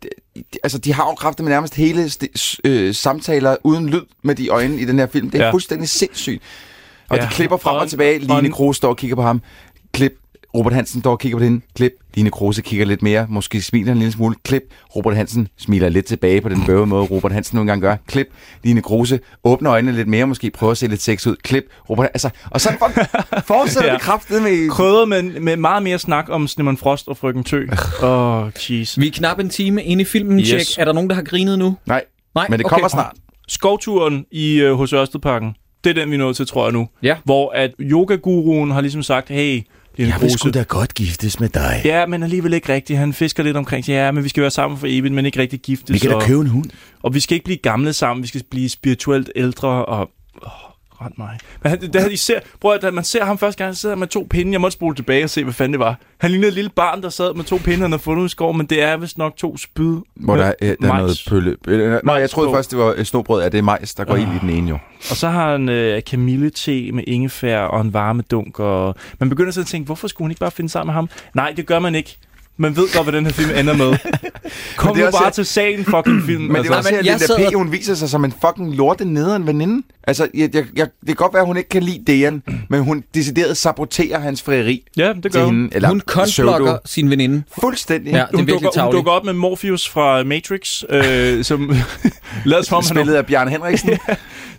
altså, 0.63 0.77
de 0.77 0.93
har 0.93 1.03
jo 1.05 1.15
kraftet 1.15 1.43
med 1.43 1.51
nærmest 1.51 1.75
hele 1.75 2.09
øh, 2.63 2.95
samtaler 2.95 3.55
uden 3.63 3.89
lyd 3.89 4.01
med 4.23 4.35
de 4.35 4.47
øjne 4.49 4.77
i 4.81 4.85
den 4.85 4.99
her 4.99 5.07
film. 5.07 5.29
Det 5.31 5.41
er 5.41 5.45
Ja. 5.45 5.51
fuldstændig 5.51 5.89
sindssygt. 5.89 6.41
Og 7.09 7.17
Ja. 7.17 7.23
de 7.23 7.27
klipper 7.31 7.57
frem 7.57 7.75
og, 7.75 7.89
tilbage. 7.89 8.19
Line 8.19 8.51
Kruse 8.51 8.77
står 8.77 8.89
og 8.89 8.97
kigger 8.97 9.15
på 9.15 9.21
ham. 9.21 9.41
Klip. 9.93 10.17
Robert 10.55 10.73
Hansen 10.73 11.01
står 11.01 11.11
og 11.11 11.19
kigger 11.19 11.37
på 11.37 11.43
den. 11.43 11.63
Klip. 11.75 11.91
Line 12.13 12.29
Kruse 12.31 12.61
kigger 12.61 12.85
lidt 12.85 13.01
mere. 13.01 13.25
Måske 13.29 13.61
smiler 13.61 13.91
en 13.91 13.97
lille 13.97 14.11
smule. 14.11 14.35
Klip. 14.43 14.61
Robert 14.95 15.15
Hansen 15.15 15.47
smiler 15.57 15.89
lidt 15.89 16.05
tilbage 16.05 16.41
på 16.41 16.49
den 16.49 16.63
bøve 16.65 16.87
måde, 16.87 17.03
Robert 17.05 17.31
Hansen 17.31 17.55
nogle 17.55 17.71
gange 17.71 17.81
gør. 17.81 17.95
Klip. 18.07 18.27
Line 18.63 18.81
Kruse 18.81 19.19
åbner 19.43 19.71
øjnene 19.71 19.91
lidt 19.97 20.07
mere. 20.07 20.27
Måske 20.27 20.51
prøver 20.51 20.71
at 20.71 20.77
se 20.77 20.87
lidt 20.87 21.01
sex 21.01 21.27
ud. 21.27 21.35
Klip. 21.43 21.63
Robert 21.89 22.05
Altså, 22.13 22.29
og 22.49 22.61
for, 22.61 22.91
fortsætter 23.53 23.89
Ja. 23.89 23.93
det 23.93 24.01
kraftet 24.01 24.41
med... 24.41 24.69
Krydret 24.69 25.09
med, 25.09 25.23
med 25.39 25.55
meget 25.57 25.83
mere 25.83 25.99
snak 25.99 26.25
om 26.29 26.47
Snemmen 26.47 26.77
Frost 26.77 27.07
og 27.07 27.17
Frøken 27.17 27.43
Tø. 27.43 27.65
Åh, 28.03 28.09
oh, 28.43 28.51
jeez. 28.69 28.99
Vi 28.99 29.07
er 29.07 29.11
knap 29.11 29.39
en 29.39 29.49
time 29.49 29.83
inde 29.83 30.01
i 30.01 30.05
filmen, 30.05 30.39
Yes. 30.39 30.49
yes. 30.49 30.77
Er 30.77 30.85
der 30.85 30.93
nogen, 30.93 31.09
der 31.09 31.15
har 31.15 31.23
grinet 31.23 31.59
nu? 31.59 31.77
Nej, 31.85 32.03
Nej, 32.35 32.45
men 32.49 32.59
det 32.59 32.65
okay. 32.65 32.73
kommer 32.73 32.87
snart. 32.87 33.13
Skovturen 33.47 34.25
i 34.31 34.63
uh, 34.63 34.77
hos 34.77 34.93
Ørstedparken, 34.93 35.55
det 35.83 35.89
er 35.89 35.93
den, 35.93 36.09
vi 36.09 36.15
er 36.15 36.19
nået 36.19 36.35
til, 36.35 36.47
tror 36.47 36.65
jeg 36.65 36.73
nu. 36.73 36.87
Ja. 37.03 37.15
Hvor 37.23 37.51
at 37.55 37.71
yogaguruen 37.79 38.71
har 38.71 38.81
ligesom 38.81 39.03
sagt, 39.03 39.29
hey, 39.29 39.61
Line 39.97 40.11
Kruse, 40.11 40.51
da 40.51 40.63
godt 40.63 40.93
giftes 40.93 41.39
med 41.39 41.49
dig. 41.49 41.81
Ja, 41.85 42.05
men 42.05 42.23
alligevel 42.23 42.53
ikke 42.53 42.73
rigtigt. 42.73 42.99
Han 42.99 43.13
fisker 43.13 43.43
lidt 43.43 43.57
omkring, 43.57 43.87
ja, 43.87 44.11
men 44.11 44.23
vi 44.23 44.29
skal 44.29 44.41
være 44.41 44.51
sammen 44.51 44.79
for 44.79 44.87
evigt, 44.89 45.13
men 45.13 45.25
ikke 45.25 45.39
rigtig 45.39 45.59
giftes. 45.59 46.05
og, 46.05 46.29
en 46.29 46.47
hund. 46.47 46.69
og 47.03 47.13
vi 47.13 47.19
skal 47.19 47.35
ikke 47.35 47.45
blive 47.45 47.57
gamle 47.57 47.93
sammen, 47.93 48.23
vi 48.23 48.27
skal 48.27 48.43
blive 48.51 48.69
spirituelt 48.69 49.31
ældre, 49.35 49.85
og... 49.85 50.09
Ret 51.05 51.17
mig. 51.17 51.37
Men 51.63 51.69
han, 51.69 51.81
det, 51.81 52.11
I 52.11 52.15
ser, 52.17 52.39
prøv 52.61 52.73
at 52.73 52.81
da 52.81 52.91
man 52.91 53.03
ser 53.03 53.25
ham 53.25 53.37
første 53.37 53.57
gang, 53.57 53.67
han 53.67 53.75
sidder 53.75 53.95
med 53.95 54.07
to 54.07 54.27
pinde. 54.29 54.51
Jeg 54.51 54.61
måtte 54.61 54.73
spole 54.73 54.95
tilbage 54.95 55.23
og 55.23 55.29
se, 55.29 55.43
hvad 55.43 55.53
fanden 55.53 55.71
det 55.73 55.79
var. 55.79 55.95
Han 56.17 56.31
lignede 56.31 56.47
et 56.47 56.53
lille 56.53 56.69
barn, 56.75 57.01
der 57.03 57.09
sad 57.09 57.33
med 57.33 57.43
to 57.43 57.57
pinde, 57.57 57.81
han 57.81 57.91
havde 57.91 58.03
fundet 58.03 58.21
ud 58.21 58.25
i 58.25 58.29
skov, 58.29 58.53
men 58.53 58.65
det 58.65 58.81
er 58.83 58.97
vist 58.97 59.17
nok 59.17 59.37
to 59.37 59.57
spyd. 59.57 59.97
Hvor 60.15 60.35
der, 60.35 60.53
øh, 60.61 60.75
der 60.81 60.93
er 60.93 60.97
noget 60.97 61.23
pølle. 61.29 61.55
Øh, 61.67 61.99
Nå, 62.03 62.15
jeg 62.15 62.29
troede 62.29 62.51
først, 62.53 62.71
det 62.71 62.79
var 62.79 62.93
øh, 62.97 63.05
snobrød. 63.05 63.41
Ja, 63.43 63.49
det 63.49 63.57
er 63.57 63.61
majs, 63.61 63.95
der 63.95 64.03
går 64.03 64.13
Ah. 64.13 64.21
ind 64.21 64.29
i 64.35 64.39
den 64.41 64.49
ene 64.49 64.69
jo. 64.69 64.77
Og 65.09 65.15
så 65.15 65.29
har 65.29 65.51
han 65.51 65.69
øh, 65.69 66.03
kamillete 66.03 66.91
med 66.91 67.03
ingefær 67.07 67.59
og 67.59 67.81
en 67.81 67.93
varmedunk. 67.93 68.59
Og 68.59 68.95
man 69.19 69.29
begynder 69.29 69.51
så 69.51 69.61
at 69.61 69.67
tænke, 69.67 69.85
hvorfor 69.85 70.07
skulle 70.07 70.25
hun 70.25 70.31
ikke 70.31 70.39
bare 70.39 70.51
finde 70.51 70.69
sammen 70.69 70.87
med 70.87 70.93
ham? 70.93 71.09
Nej, 71.33 71.53
det 71.57 71.65
gør 71.65 71.79
man 71.79 71.95
ikke. 71.95 72.17
Man 72.61 72.75
ved 72.75 72.93
godt, 72.95 73.05
hvad 73.05 73.13
den 73.13 73.25
her 73.25 73.33
film 73.33 73.49
ender 73.57 73.73
med. 73.77 73.97
Kom 74.77 74.97
nu 74.97 75.03
bare 75.11 75.31
til 75.31 75.45
sagen, 75.45 75.85
fucking 75.85 76.23
film. 76.25 76.41
Men 76.43 76.63
det 76.63 76.69
er 76.71 76.75
også 76.75 76.89
her, 76.89 77.01
jeg 77.05 77.19
sad 77.19 77.45
og- 77.45 77.51
P. 77.51 77.55
hun 77.55 77.71
viser 77.71 77.95
sig 77.95 78.09
som 78.09 78.25
en 78.25 78.33
fucking 78.45 78.75
lorte 78.75 79.05
nederen 79.05 79.47
veninde. 79.47 79.83
Altså, 80.07 80.27
jeg, 80.33 80.55
jeg, 80.55 80.65
jeg, 80.75 80.87
det 80.99 81.07
kan 81.07 81.15
godt 81.15 81.33
være, 81.33 81.41
at 81.41 81.47
hun 81.47 81.57
ikke 81.57 81.69
kan 81.69 81.83
lide 81.83 82.03
Dejan, 82.07 82.43
men 82.69 82.83
hun 82.83 83.03
decideret 83.15 83.57
saboterer 83.57 84.19
hans 84.19 84.41
frieri 84.41 84.83
Ja, 84.97 85.13
det 85.23 85.31
gør 85.33 85.43
hun. 85.43 85.55
hende. 85.55 85.75
Eller 85.75 85.87
Hun 85.89 85.99
konstblokker 86.05 86.77
sin 86.85 87.09
veninde. 87.09 87.43
Fuldstændig. 87.61 88.11
Ja, 88.13 88.17
det 88.17 88.33
er 88.33 88.37
Hun 88.37 88.45
dukker, 88.45 88.81
hun 88.83 88.91
dukker 88.91 89.11
op 89.11 89.25
med 89.25 89.33
Morpheus 89.33 89.89
fra 89.89 90.23
Matrix, 90.23 90.83
øh, 90.89 91.43
som 91.43 91.75
lader 92.45 92.61
som 92.63 92.75
om, 92.77 92.83
han 92.83 92.95
Spillet 92.95 93.13
af 93.15 93.25
Bjarne 93.25 93.51
Henriksen. 93.51 93.89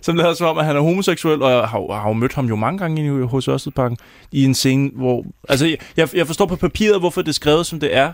som 0.03 0.15
lader 0.15 0.33
som 0.33 0.47
om, 0.47 0.57
at 0.57 0.65
han 0.65 0.75
er 0.75 0.79
homoseksuel, 0.81 1.41
og 1.41 1.51
jeg 1.51 1.59
har, 1.59 1.93
har 2.01 2.07
jo 2.09 2.13
mødt 2.13 2.33
ham 2.33 2.45
jo 2.45 2.55
mange 2.55 2.77
gange 2.77 3.05
i 3.05 3.25
hos 3.25 3.47
Ørstedparken, 3.47 3.97
i 4.31 4.43
en 4.43 4.53
scene, 4.53 4.91
hvor... 4.95 5.25
Altså, 5.49 5.77
jeg, 5.97 6.15
jeg 6.15 6.27
forstår 6.27 6.45
på 6.45 6.55
papiret, 6.55 6.99
hvorfor 6.99 7.21
det 7.21 7.29
er 7.29 7.33
skrevet, 7.33 7.65
som 7.65 7.79
det 7.79 7.95
er, 7.95 8.13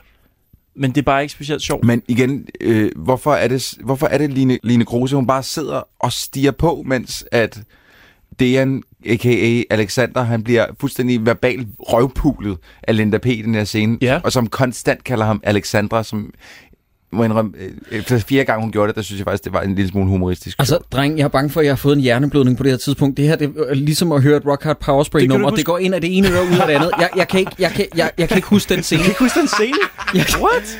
men 0.75 0.91
det 0.91 0.97
er 0.97 1.05
bare 1.05 1.21
ikke 1.21 1.31
specielt 1.31 1.61
sjovt. 1.61 1.83
Men 1.85 2.01
igen, 2.07 2.47
øh, 2.61 2.91
hvorfor 2.95 3.33
er 3.33 3.47
det, 3.47 3.73
hvorfor 3.83 4.07
er 4.07 4.17
det 4.17 4.29
Line, 4.33 4.59
Line 4.63 4.85
Kruse, 4.85 5.15
hun 5.15 5.27
bare 5.27 5.43
sidder 5.43 5.81
og 5.99 6.11
stiger 6.13 6.51
på, 6.51 6.83
mens 6.85 7.25
at 7.31 7.59
Dejan, 8.39 8.83
a.k.a. 9.05 9.63
Alexander, 9.69 10.23
han 10.23 10.43
bliver 10.43 10.65
fuldstændig 10.79 11.25
verbalt 11.25 11.67
røvpulet 11.79 12.57
af 12.83 12.97
Linda 12.97 13.17
P. 13.17 13.25
i 13.25 13.41
den 13.41 13.55
her 13.55 13.63
scene, 13.63 13.97
Ja. 14.01 14.19
og 14.23 14.31
som 14.31 14.47
konstant 14.47 15.03
kalder 15.03 15.25
ham 15.25 15.39
Alexandra, 15.43 16.03
som 16.03 16.33
må 17.11 17.23
jeg 17.23 17.29
indrømme, 17.29 17.51
øh, 17.59 17.71
efter 17.99 18.19
fire 18.19 18.43
gange 18.43 18.61
hun 18.61 18.71
gjorde 18.71 18.87
det, 18.87 18.95
der 18.95 19.01
synes 19.01 19.19
jeg 19.19 19.25
faktisk, 19.25 19.43
det 19.43 19.53
var 19.53 19.61
en 19.61 19.75
lille 19.75 19.89
smule 19.91 20.07
humoristisk. 20.09 20.59
Altså, 20.59 20.77
dreng, 20.91 21.17
jeg 21.17 21.23
er 21.23 21.27
bange 21.27 21.49
for, 21.49 21.59
at 21.59 21.65
jeg 21.65 21.71
har 21.71 21.77
fået 21.77 21.95
en 21.95 22.01
hjerneblødning 22.01 22.57
på 22.57 22.63
det 22.63 22.71
her 22.71 22.77
tidspunkt. 22.77 23.17
Det 23.17 23.27
her 23.27 23.35
det 23.35 23.53
er 23.69 23.73
ligesom 23.73 24.11
at 24.11 24.21
høre 24.21 24.37
et 24.37 24.45
Rock 24.45 24.63
Hard 24.63 24.79
Power 24.79 25.03
Spray 25.03 25.21
nummer. 25.21 25.49
huske. 25.49 25.57
Det 25.57 25.65
går 25.65 25.77
ind 25.77 25.95
af 25.95 26.01
det 26.01 26.17
ene 26.17 26.27
øre 26.31 26.43
ud 26.43 26.59
af 26.61 26.67
det 26.67 26.73
andet. 26.73 26.91
Jeg, 26.99 27.09
jeg, 27.15 27.27
kan, 27.27 27.39
ikke, 27.39 27.51
jeg, 27.59 27.71
kan, 27.71 27.85
jeg, 27.95 28.11
jeg 28.17 28.27
kan 28.27 28.37
ikke 28.37 28.47
huske 28.47 28.75
den 28.75 28.83
scene. 28.87 29.01
kan 29.01 29.11
ikke 29.11 29.19
huske 29.19 29.39
den 29.39 29.47
scene? 29.47 29.77
Jeg, 30.15 30.25
What? 30.41 30.79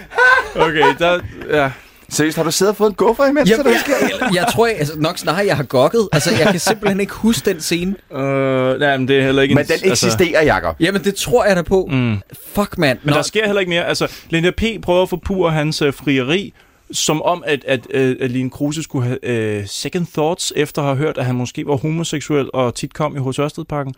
Okay, 0.55 0.95
der... 0.99 1.19
Ja. 1.51 1.71
Seriøst, 2.09 2.37
har 2.37 2.43
du 2.43 2.51
siddet 2.51 2.71
og 2.71 2.77
fået 2.77 2.89
en 2.89 2.95
guffer 2.95 3.25
imens? 3.25 3.49
det 3.49 3.57
jeg, 3.65 3.73
jeg, 4.21 4.35
jeg 4.35 4.45
tror 4.51 4.67
jeg, 4.67 4.75
altså, 4.79 4.93
nok 4.99 5.17
snarere, 5.17 5.45
jeg 5.45 5.55
har 5.55 5.63
gokket. 5.63 6.09
Altså, 6.11 6.29
jeg 6.39 6.47
kan 6.51 6.59
simpelthen 6.59 6.99
ikke 6.99 7.13
huske 7.13 7.49
den 7.49 7.61
scene. 7.61 7.95
Øh, 8.13 8.79
nej, 8.79 8.97
men 8.97 9.07
det 9.07 9.19
er 9.19 9.23
heller 9.23 9.41
ikke... 9.41 9.55
Men 9.55 9.65
den 9.65 9.91
eksisterer, 9.91 10.43
Jacob. 10.43 10.75
Jamen, 10.79 11.03
det 11.03 11.15
tror 11.15 11.45
jeg 11.45 11.55
da 11.55 11.61
på. 11.61 11.89
Mm. 11.91 12.17
Fuck, 12.55 12.77
mand. 12.77 12.99
Men 13.03 13.13
der 13.13 13.21
sker 13.21 13.45
heller 13.45 13.59
ikke 13.59 13.69
mere. 13.69 13.85
Altså, 13.85 14.11
Linda 14.29 14.51
P. 14.51 14.63
prøver 14.81 15.01
at 15.03 15.09
forpure 15.09 15.51
hans 15.51 15.81
øh, 15.81 15.93
frieri, 15.93 16.53
som 16.91 17.21
om, 17.21 17.43
at, 17.47 17.65
at, 17.67 17.87
øh, 17.89 18.15
at 18.21 18.31
Line 18.31 18.49
Kruse 18.49 18.83
skulle 18.83 19.07
have 19.07 19.25
øh, 19.25 19.67
second 19.67 20.07
thoughts, 20.13 20.53
efter 20.55 20.81
at 20.81 20.87
have 20.87 20.97
hørt, 20.97 21.17
at 21.17 21.25
han 21.25 21.35
måske 21.35 21.65
var 21.65 21.75
homoseksuel 21.75 22.49
og 22.53 22.75
tit 22.75 22.93
kom 22.93 23.15
i 23.15 23.19
hos 23.19 23.39
Ørstedparken. 23.39 23.93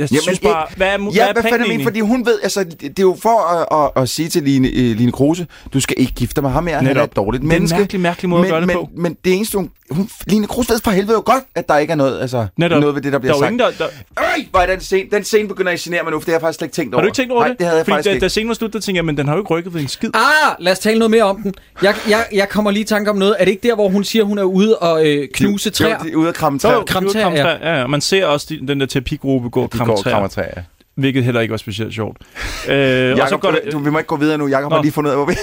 Jeg 0.00 0.12
Jamen, 0.12 0.22
synes 0.22 0.38
bare, 0.38 0.66
ikke- 0.70 0.76
hvad 0.76 0.86
er, 0.86 0.90
Ja, 0.92 0.96
hvad 0.96 1.08
hvad, 1.10 1.28
er 1.28 1.42
fanden 1.42 1.60
men, 1.60 1.66
egentlig? 1.70 1.86
fordi 1.86 2.00
hun 2.00 2.26
ved, 2.26 2.38
altså, 2.42 2.64
det 2.64 2.98
er 2.98 3.02
jo 3.02 3.16
for 3.22 3.38
at, 3.72 3.90
at, 3.96 4.02
at 4.02 4.08
sige 4.08 4.28
til 4.28 4.42
Line, 4.42 4.68
øh, 4.68 4.96
Line 4.96 5.12
Kruse, 5.12 5.46
du 5.74 5.80
skal 5.80 5.96
ikke 5.98 6.12
gifte 6.12 6.34
dig 6.34 6.42
med 6.42 6.50
ham 6.50 6.64
mere, 6.64 6.74
han 6.76 6.96
er 6.96 7.02
et 7.02 7.16
dårligt 7.16 7.42
Det 7.42 7.48
er 7.48 7.52
en 7.52 7.58
menneske. 7.58 7.78
mærkelig, 7.78 8.00
mærkelig 8.00 8.28
måde 8.28 8.40
at 8.40 8.42
men, 8.44 8.50
gøre 8.50 8.60
det 8.60 8.66
men, 8.66 8.76
på. 8.76 8.88
Men 8.96 9.16
det 9.24 9.34
eneste, 9.34 9.56
hun, 9.58 9.70
hun 9.90 10.08
Line 10.26 10.46
Kruse 10.46 10.72
ved 10.72 10.80
for 10.84 10.90
helvede 10.90 11.12
jo 11.12 11.22
godt, 11.26 11.44
at 11.54 11.68
der 11.68 11.76
ikke 11.78 11.90
er 11.90 11.94
noget, 11.96 12.20
altså, 12.20 12.46
Netop. 12.56 12.80
noget 12.80 12.94
ved 12.94 13.02
det, 13.02 13.12
der 13.12 13.18
bliver 13.18 13.32
der 13.34 13.42
er 13.42 13.50
jo 13.50 13.56
sagt. 13.58 13.78
ingen, 13.78 13.78
der, 13.78 13.84
der, 14.16 14.24
Øj, 14.36 14.44
hvor 14.50 14.60
er 14.60 14.66
den 14.66 14.80
scene, 14.80 15.10
den 15.12 15.24
scene 15.24 15.48
begynder 15.48 15.72
at 15.72 15.78
genere 15.78 16.02
mig 16.02 16.12
nu, 16.12 16.18
for 16.20 16.24
det 16.24 16.32
har 16.32 16.34
jeg 16.34 16.40
faktisk 16.40 16.58
slet 16.58 16.66
ikke 16.66 16.74
tænkt 16.74 16.94
over. 16.94 17.00
har 17.00 17.02
du 17.02 17.08
ikke 17.08 17.16
tænkt 17.16 17.32
over 17.32 17.40
Nej, 17.40 17.48
det? 17.48 17.58
det 17.58 17.66
havde 17.66 17.76
jeg 17.78 17.84
Fordi 17.86 17.92
faktisk 17.92 18.04
da, 18.06 18.10
ikke. 18.14 18.24
da 18.24 18.28
scenen 18.28 18.48
var 18.48 18.54
slut, 18.54 18.72
der 18.72 18.80
tænkte 18.80 18.96
jeg, 18.98 19.04
men 19.04 19.16
den 19.16 19.26
har 19.28 19.34
jo 19.34 19.40
ikke 19.40 19.50
rykket 19.50 19.74
ved 19.74 19.80
en 19.80 19.88
skid. 19.88 20.10
Ah, 20.14 20.20
lad 20.58 20.72
os 20.72 20.78
tale 20.78 20.98
noget 20.98 21.10
mere 21.10 21.22
om 21.24 21.42
den. 21.42 21.54
Jeg, 21.82 21.94
jeg, 22.08 22.26
jeg 22.32 22.48
kommer 22.48 22.70
lige 22.70 22.80
i 22.82 22.84
tanke 22.84 23.10
om 23.10 23.16
noget. 23.16 23.36
Er 23.38 23.44
det 23.44 23.50
ikke 23.52 23.68
der, 23.68 23.74
hvor 23.74 23.88
hun 23.88 24.04
siger, 24.04 24.24
hun 24.24 24.38
er 24.38 24.42
ude 24.42 24.78
og 24.78 25.06
øh, 25.06 25.28
knuse 25.34 25.70
træer? 25.70 25.96
Jo, 26.04 26.10
er 26.12 26.16
ude 26.16 26.28
at 26.28 26.34
kramme 26.34 26.58
træer. 26.58 26.82
Kram 26.84 27.08
træer, 27.08 27.78
ja. 27.80 27.86
Man 27.86 28.00
ser 28.00 28.26
også 28.26 28.46
de, 28.50 28.66
den 28.68 28.80
der 28.80 28.86
terapigruppe 28.86 29.48
gå 29.50 29.62
og 29.62 29.70
De 29.96 30.02
kramme 30.02 30.18
går 30.18 30.24
og 30.24 30.30
træer, 30.30 30.46
krammer 30.46 30.52
træer. 30.54 30.62
hvilket 30.94 31.24
heller 31.24 31.40
ikke 31.40 31.52
var 31.52 31.58
specielt 31.58 31.94
sjovt. 31.94 32.16
Øh, 32.68 33.16
og 33.22 33.28
så 33.28 33.36
går 33.36 33.50
du, 33.50 33.58
det, 33.64 33.72
du, 33.72 33.78
vi 33.78 33.90
må 33.90 33.98
ikke 33.98 34.08
gå 34.08 34.16
videre 34.16 34.38
nu. 34.38 34.46
Jakob 34.46 34.72
har 34.72 34.82
lige 34.82 34.92
fundet 34.92 35.10
ud 35.10 35.12
af, 35.12 35.18
hvor 35.18 35.26
vi... 35.26 35.34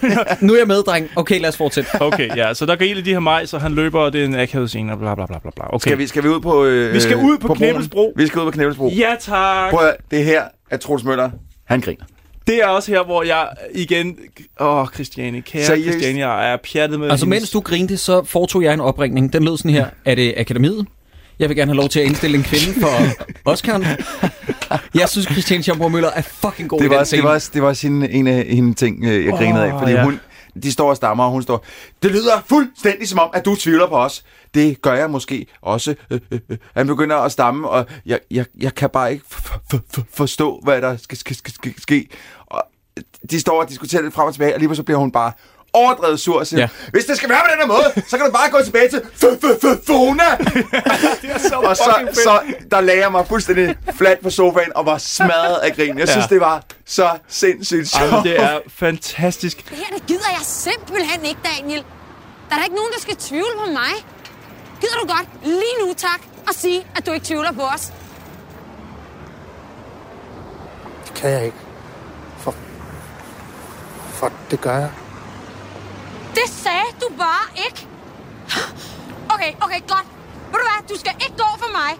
Nu 0.46 0.52
er 0.52 0.58
jeg 0.58 0.66
med, 0.66 0.82
dreng. 0.82 1.08
Okay, 1.16 1.40
lad 1.40 1.48
os 1.48 1.56
fortsætte. 1.56 1.88
Okay, 2.02 2.36
ja, 2.36 2.54
så 2.54 2.66
der 2.66 2.76
går 2.76 2.84
en 2.84 2.96
af 2.96 3.04
de 3.04 3.10
her 3.12 3.18
majs, 3.20 3.54
og 3.54 3.60
han 3.60 3.72
løber, 3.72 4.00
og 4.00 4.12
det 4.12 4.20
er 4.20 4.24
en 4.24 4.34
akavet 4.34 4.68
scene, 4.68 4.92
og 4.92 4.98
bla 4.98 5.14
bla 5.14 5.26
bla 5.26 5.38
bla 5.38 5.50
bla. 5.56 5.64
Okay. 5.74 5.78
Skal 5.88 5.98
vi, 5.98 6.06
skal 6.06 6.22
vi 6.22 6.28
ud 6.28 6.40
på... 6.40 6.64
Øh, 6.64 6.94
Vi 6.94 7.00
skal 7.00 7.16
ud 7.16 7.38
på 7.38 7.46
broen? 7.46 7.58
Knibbelsbro. 7.58 8.12
Vi 8.16 8.26
skal 8.26 8.38
ud 8.40 8.44
på 8.44 8.50
Knibbelsbro. 8.50 8.88
Ja, 8.88 9.14
tak. 9.20 9.70
Prøv 9.70 9.86
at, 9.88 9.96
det 10.10 10.20
er 10.20 10.24
her, 10.24 10.42
at 10.70 10.80
Troels 10.80 11.04
Møller, 11.04 11.30
han 11.64 11.80
griner. 11.80 12.04
Det 12.46 12.62
er 12.62 12.66
også 12.66 12.90
her, 12.92 13.04
hvor 13.04 13.22
jeg 13.22 13.48
igen... 13.74 14.16
Åh, 14.60 14.86
Christiane, 14.94 15.40
kære 15.42 15.64
Seriøst? 15.64 15.88
Christiane, 15.88 16.28
jeg 16.28 16.52
er 16.52 16.56
pjattet 16.72 17.00
med 17.00 17.10
Altså, 17.10 17.26
hendes- 17.26 17.40
mens 17.40 17.50
du 17.50 17.60
grinte, 17.60 17.96
så 17.96 18.24
foretog 18.24 18.62
jeg 18.62 18.74
en 18.74 18.80
opringning. 18.80 19.32
Den 19.32 19.44
lød 19.44 19.56
sådan 19.56 19.70
her. 19.70 19.86
Er 20.04 20.14
det 20.14 20.34
akademiet? 20.36 20.86
Jeg 21.40 21.48
vil 21.48 21.56
gerne 21.56 21.70
have 21.70 21.76
lov 21.76 21.88
til 21.88 22.00
at 22.00 22.06
indstille 22.06 22.36
en 22.36 22.42
kvinde 22.42 22.80
for 22.80 22.88
Oscar'en. 23.50 23.86
Jeg 24.94 25.08
synes, 25.08 25.26
Christiane 25.30 25.62
Schamburg 25.62 25.92
Møller 25.92 26.10
er 26.10 26.22
fucking 26.22 26.68
god 26.68 26.78
Det 26.78 26.86
i 26.86 26.88
var, 26.88 26.94
den 26.94 27.00
også, 27.00 27.10
scene. 27.10 27.22
det 27.22 27.28
var, 27.28 27.34
også, 27.34 27.50
det 27.54 27.62
var 27.62 27.68
også 27.68 27.86
en, 27.86 28.02
en 28.10 28.26
af 28.26 28.44
hende 28.44 28.74
ting, 28.74 29.04
øh, 29.04 29.24
jeg 29.24 29.32
grinede 29.32 29.64
af. 29.64 29.78
Fordi 29.78 29.92
ja. 29.92 30.04
hun, 30.04 30.20
de 30.62 30.72
står 30.72 30.90
og 30.90 30.96
stammer, 30.96 31.24
og 31.24 31.30
hun 31.30 31.42
står, 31.42 31.64
det 32.02 32.10
lyder 32.10 32.42
fuldstændig 32.46 33.08
som 33.08 33.18
om, 33.18 33.30
at 33.34 33.44
du 33.44 33.56
tvivler 33.56 33.88
på 33.88 33.96
os. 33.96 34.24
Det 34.54 34.82
gør 34.82 34.94
jeg 34.94 35.10
måske 35.10 35.46
også. 35.62 35.94
Øh, 36.10 36.20
øh, 36.30 36.40
øh. 36.50 36.56
Han 36.76 36.86
begynder 36.86 37.16
at 37.16 37.32
stamme, 37.32 37.68
og 37.68 37.86
jeg, 38.06 38.18
jeg, 38.30 38.44
jeg 38.60 38.74
kan 38.74 38.90
bare 38.90 39.12
ikke 39.12 39.24
forstå, 40.12 40.60
hvad 40.62 40.80
der 40.82 40.96
skal, 40.96 41.18
skal, 41.18 41.36
skal, 41.36 41.54
skal 41.54 41.74
ske. 41.78 42.08
Og 42.46 42.62
de 43.30 43.40
står 43.40 43.62
og 43.62 43.68
diskuterer 43.68 44.02
lidt 44.02 44.14
frem 44.14 44.26
og 44.26 44.32
tilbage, 44.32 44.54
og 44.54 44.60
lige 44.60 44.76
så 44.76 44.82
bliver 44.82 44.98
hun 44.98 45.12
bare 45.12 45.32
overdrevet 45.72 46.20
sur 46.20 46.38
og 46.38 46.46
siger, 46.46 46.60
Ja. 46.60 46.68
hvis 46.90 47.04
det 47.04 47.16
skal 47.16 47.28
være 47.28 47.38
på 47.40 47.48
den 47.52 47.60
her 47.60 47.66
måde, 47.66 48.02
så 48.08 48.16
kan 48.16 48.26
du 48.26 48.32
bare 48.32 48.50
gå 48.50 48.58
tilbage 48.64 48.88
til 48.88 49.02
Fona. 49.86 50.24
og 51.68 51.76
så, 51.76 52.08
så 52.24 52.40
der 52.70 52.80
lagde 52.80 53.00
jeg 53.00 53.12
mig 53.12 53.26
fuldstændig 53.28 53.76
fladt 53.94 54.20
på 54.22 54.30
sofaen 54.30 54.72
og 54.76 54.86
var 54.86 54.98
smadret 54.98 55.56
af 55.56 55.76
grin. 55.76 55.98
Jeg 55.98 56.08
synes, 56.08 56.24
Ja. 56.30 56.34
det 56.34 56.40
var 56.40 56.62
så 56.86 57.10
sindssygt 57.28 57.88
sjovt. 57.88 58.24
Det 58.24 58.40
er 58.40 58.58
fantastisk. 58.76 59.70
Det 59.70 59.76
her, 59.78 59.96
det 59.96 60.06
gider 60.06 60.28
jeg 60.30 60.40
simpelthen 60.42 61.24
ikke, 61.24 61.40
Daniel. 61.56 61.84
Der 62.48 62.54
er 62.54 62.58
da 62.58 62.64
ikke 62.64 62.76
nogen, 62.76 62.92
der 62.92 63.00
skal 63.00 63.16
tvivle 63.16 63.52
på 63.64 63.70
mig. 63.72 64.06
Gider 64.80 64.94
du 65.02 65.06
godt 65.06 65.28
lige 65.44 65.86
nu, 65.86 65.94
tak, 65.96 66.20
og 66.48 66.54
sige, 66.54 66.86
at 66.96 67.06
du 67.06 67.12
ikke 67.12 67.26
tvivler 67.26 67.52
på 67.52 67.62
os? 67.62 67.92
Det 71.06 71.14
kan 71.14 71.30
jeg 71.30 71.44
ikke. 71.44 71.56
For... 72.38 72.54
For 74.14 74.32
det 74.50 74.60
gør 74.60 74.78
jeg. 74.78 74.90
Det 76.38 76.46
sagde 76.64 76.90
du 77.02 77.08
bare 77.24 77.46
ikke. 77.66 77.80
Okay, 79.34 79.52
okay, 79.64 79.80
godt. 79.92 80.06
Ved 80.50 80.58
du 80.62 80.66
hvad, 80.70 80.80
du 80.92 80.96
skal 81.02 81.14
ikke 81.24 81.36
gå 81.44 81.50
for 81.62 81.70
mig. 81.80 81.92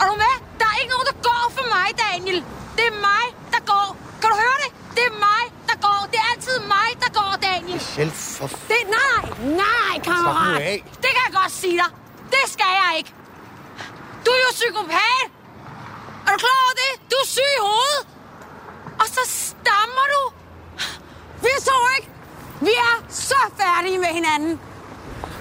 Er 0.00 0.04
du 0.10 0.14
med? 0.24 0.34
Der 0.60 0.66
er 0.72 0.76
ikke 0.80 0.92
nogen, 0.94 1.06
der 1.10 1.16
går 1.30 1.44
for 1.56 1.66
mig, 1.74 1.88
Daniel. 2.04 2.38
Det 2.76 2.84
er 2.92 2.96
mig, 3.10 3.24
der 3.54 3.60
går. 3.72 3.88
Kan 4.20 4.28
du 4.32 4.36
høre 4.44 4.58
det? 4.64 4.70
Det 4.96 5.04
er 5.10 5.16
mig, 5.28 5.42
der 5.68 5.76
går. 5.86 6.00
Det 6.10 6.18
er 6.22 6.26
altid 6.34 6.56
mig, 6.76 6.88
der 7.02 7.10
går, 7.20 7.32
Daniel. 7.48 7.80
Selv 7.80 8.12
for... 8.12 8.46
Det, 8.70 8.80
nej, 8.98 9.22
nej, 9.64 9.94
kammerat. 10.04 10.80
Det 11.02 11.10
kan 11.14 11.22
jeg 11.26 11.34
godt 11.40 11.52
sige 11.62 11.76
dig. 11.82 11.90
Det 12.34 12.44
skal 12.54 12.72
jeg 12.82 12.90
ikke. 12.98 13.12
Du 14.24 14.30
er 14.36 14.40
jo 14.46 14.52
psykopat. 14.60 15.24
Er 16.26 16.30
du 16.34 16.38
klar 16.44 16.58
over 16.64 16.74
det? 16.82 16.92
Du 17.10 17.16
er 17.22 17.26
syg 17.36 17.50
i 17.58 17.60
hovedet. 17.68 18.02
Og 19.00 19.06
så 19.16 19.22
stammer 19.26 20.04
du. 20.14 20.22
Vi 21.42 21.48
to, 21.68 21.76
ikke? 21.96 22.11
Vi 22.68 22.74
er 22.90 22.94
så 23.08 23.40
færdige 23.60 23.98
med 23.98 24.12
hinanden. 24.18 24.60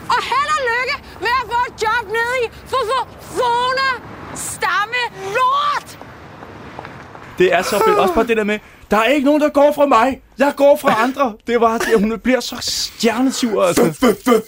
Og 0.09 0.19
held 0.31 0.49
og 0.57 0.61
lykke 0.71 0.95
med 1.19 1.33
at 1.41 1.45
få 1.51 1.59
et 1.69 1.81
job 1.83 2.05
nede 2.17 2.35
i 2.43 2.45
for, 2.65 2.77
for, 2.89 3.07
Fona 3.21 3.89
stamme 4.35 5.01
lort. 5.35 5.99
Det 7.37 7.53
er 7.53 7.61
så 7.61 7.81
fedt. 7.85 7.97
Også 7.97 8.13
bare 8.13 8.27
det 8.27 8.37
der 8.37 8.43
med, 8.43 8.59
der 8.91 8.97
er 8.97 9.03
ikke 9.03 9.25
nogen, 9.25 9.41
der 9.41 9.49
går 9.49 9.71
fra 9.75 9.85
mig. 9.85 10.21
Jeg 10.37 10.53
går 10.57 10.77
fra 10.81 11.03
andre. 11.03 11.33
Det 11.47 11.61
var 11.61 11.77
det, 11.77 11.99
hun 11.99 12.19
bliver 12.19 12.39
så 12.39 12.55
stjernesur. 12.59 13.63
Altså. 13.63 13.83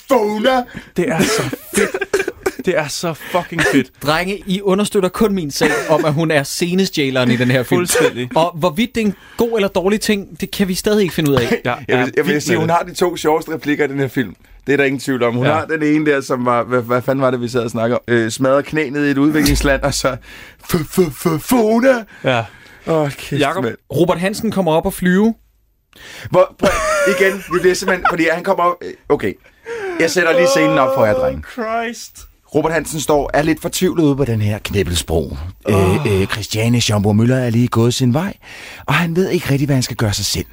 Fona. 0.07 0.63
Det 0.97 1.09
er 1.09 1.21
så 1.21 1.43
fedt. 1.75 2.12
Det 2.65 2.77
er 2.77 2.87
så 2.87 3.13
fucking 3.13 3.61
fedt. 3.71 3.91
Drenge, 4.03 4.43
I 4.47 4.61
understøtter 4.61 5.09
kun 5.09 5.33
min 5.33 5.51
sag 5.51 5.69
om, 5.89 6.05
at 6.05 6.13
hun 6.13 6.31
er 6.31 6.43
scenestjæleren 6.43 7.31
i 7.31 7.35
den 7.35 7.51
her 7.51 7.63
film. 7.63 7.79
Fuldstændig. 7.79 8.29
Og 8.35 8.51
hvorvidt 8.57 8.95
det 8.95 9.01
er 9.01 9.05
en 9.05 9.15
god 9.37 9.55
eller 9.55 9.67
dårlig 9.67 10.01
ting, 10.01 10.41
det 10.41 10.51
kan 10.51 10.67
vi 10.67 10.73
stadig 10.73 11.01
ikke 11.01 11.13
finde 11.13 11.31
ud 11.31 11.35
af. 11.35 11.61
Ja, 11.65 11.75
Jeg 11.87 11.99
vil, 11.99 12.13
jeg 12.17 12.25
vil 12.27 12.41
sige, 12.41 12.57
hun 12.57 12.69
har 12.69 12.79
de 12.83 12.93
to 12.93 13.17
sjoveste 13.17 13.51
replikker 13.53 13.85
i 13.85 13.87
den 13.87 13.99
her 13.99 14.07
film. 14.07 14.35
Det 14.67 14.73
er 14.73 14.77
der 14.77 14.83
ingen 14.83 14.99
tvivl 14.99 15.23
om. 15.23 15.35
Hun 15.35 15.45
Ja. 15.45 15.53
har 15.53 15.65
den 15.65 15.83
ene 15.83 16.05
der, 16.11 16.21
som 16.21 16.45
var... 16.45 16.63
Hvad, 16.63 16.81
hvad 16.81 17.01
fanden 17.01 17.21
var 17.21 17.31
det, 17.31 17.41
vi 17.41 17.47
sad 17.47 17.61
og 17.63 17.69
snakkede 17.69 17.97
om? 17.97 18.03
Øh, 18.13 18.31
smadret 18.31 18.65
knæ 18.65 18.89
ned 18.89 19.07
i 19.07 19.11
et 19.11 19.17
udviklingsland, 19.17 19.81
og 19.81 19.93
så... 19.93 20.17
Fona! 21.39 22.03
Ja. 22.23 22.43
Åh, 22.87 23.01
oh, 23.01 23.11
kæft, 23.11 23.39
Jakob? 23.41 23.63
mand. 23.63 23.75
Robert 23.95 24.19
Hansen 24.19 24.51
kommer 24.51 24.71
op 24.71 24.85
og 24.85 24.93
flyve. 24.93 25.33
Hvor, 26.29 26.55
prøv, 26.59 26.69
igen, 27.19 27.43
vi 27.53 27.59
bliver 27.61 27.75
simpelthen... 27.75 28.05
Fordi 28.09 28.23
han 28.31 28.43
kommer 28.43 28.63
op... 28.63 28.75
øh, 28.81 28.93
Okay. 29.09 29.33
Jeg 29.99 30.11
sætter 30.11 30.33
lige 30.33 30.47
scenen 30.47 30.77
op 30.77 30.95
for 30.97 31.05
jer, 31.05 31.13
drenge. 31.13 31.43
Christ. 31.53 32.17
Robert 32.55 32.73
Hansen 32.73 32.99
står 32.99 33.29
er 33.33 33.41
lidt 33.41 33.61
fortvivlet 33.61 34.03
ude 34.03 34.15
på 34.15 34.25
den 34.25 34.41
her 34.41 34.57
knibbelsbro. 34.59 35.37
Oh. 35.65 35.95
Øh, 35.95 36.21
øh, 36.21 36.27
Christiane 36.27 36.81
Schamburg 36.81 37.15
Møller 37.15 37.37
er 37.37 37.49
lige 37.49 37.67
gået 37.67 37.93
sin 37.93 38.13
vej, 38.13 38.33
og 38.85 38.93
han 38.93 39.15
ved 39.15 39.29
ikke 39.29 39.51
rigtig, 39.51 39.65
hvad 39.65 39.75
han 39.75 39.83
skal 39.83 39.97
gøre 39.97 40.13
sig 40.13 40.25
selv. 40.25 40.45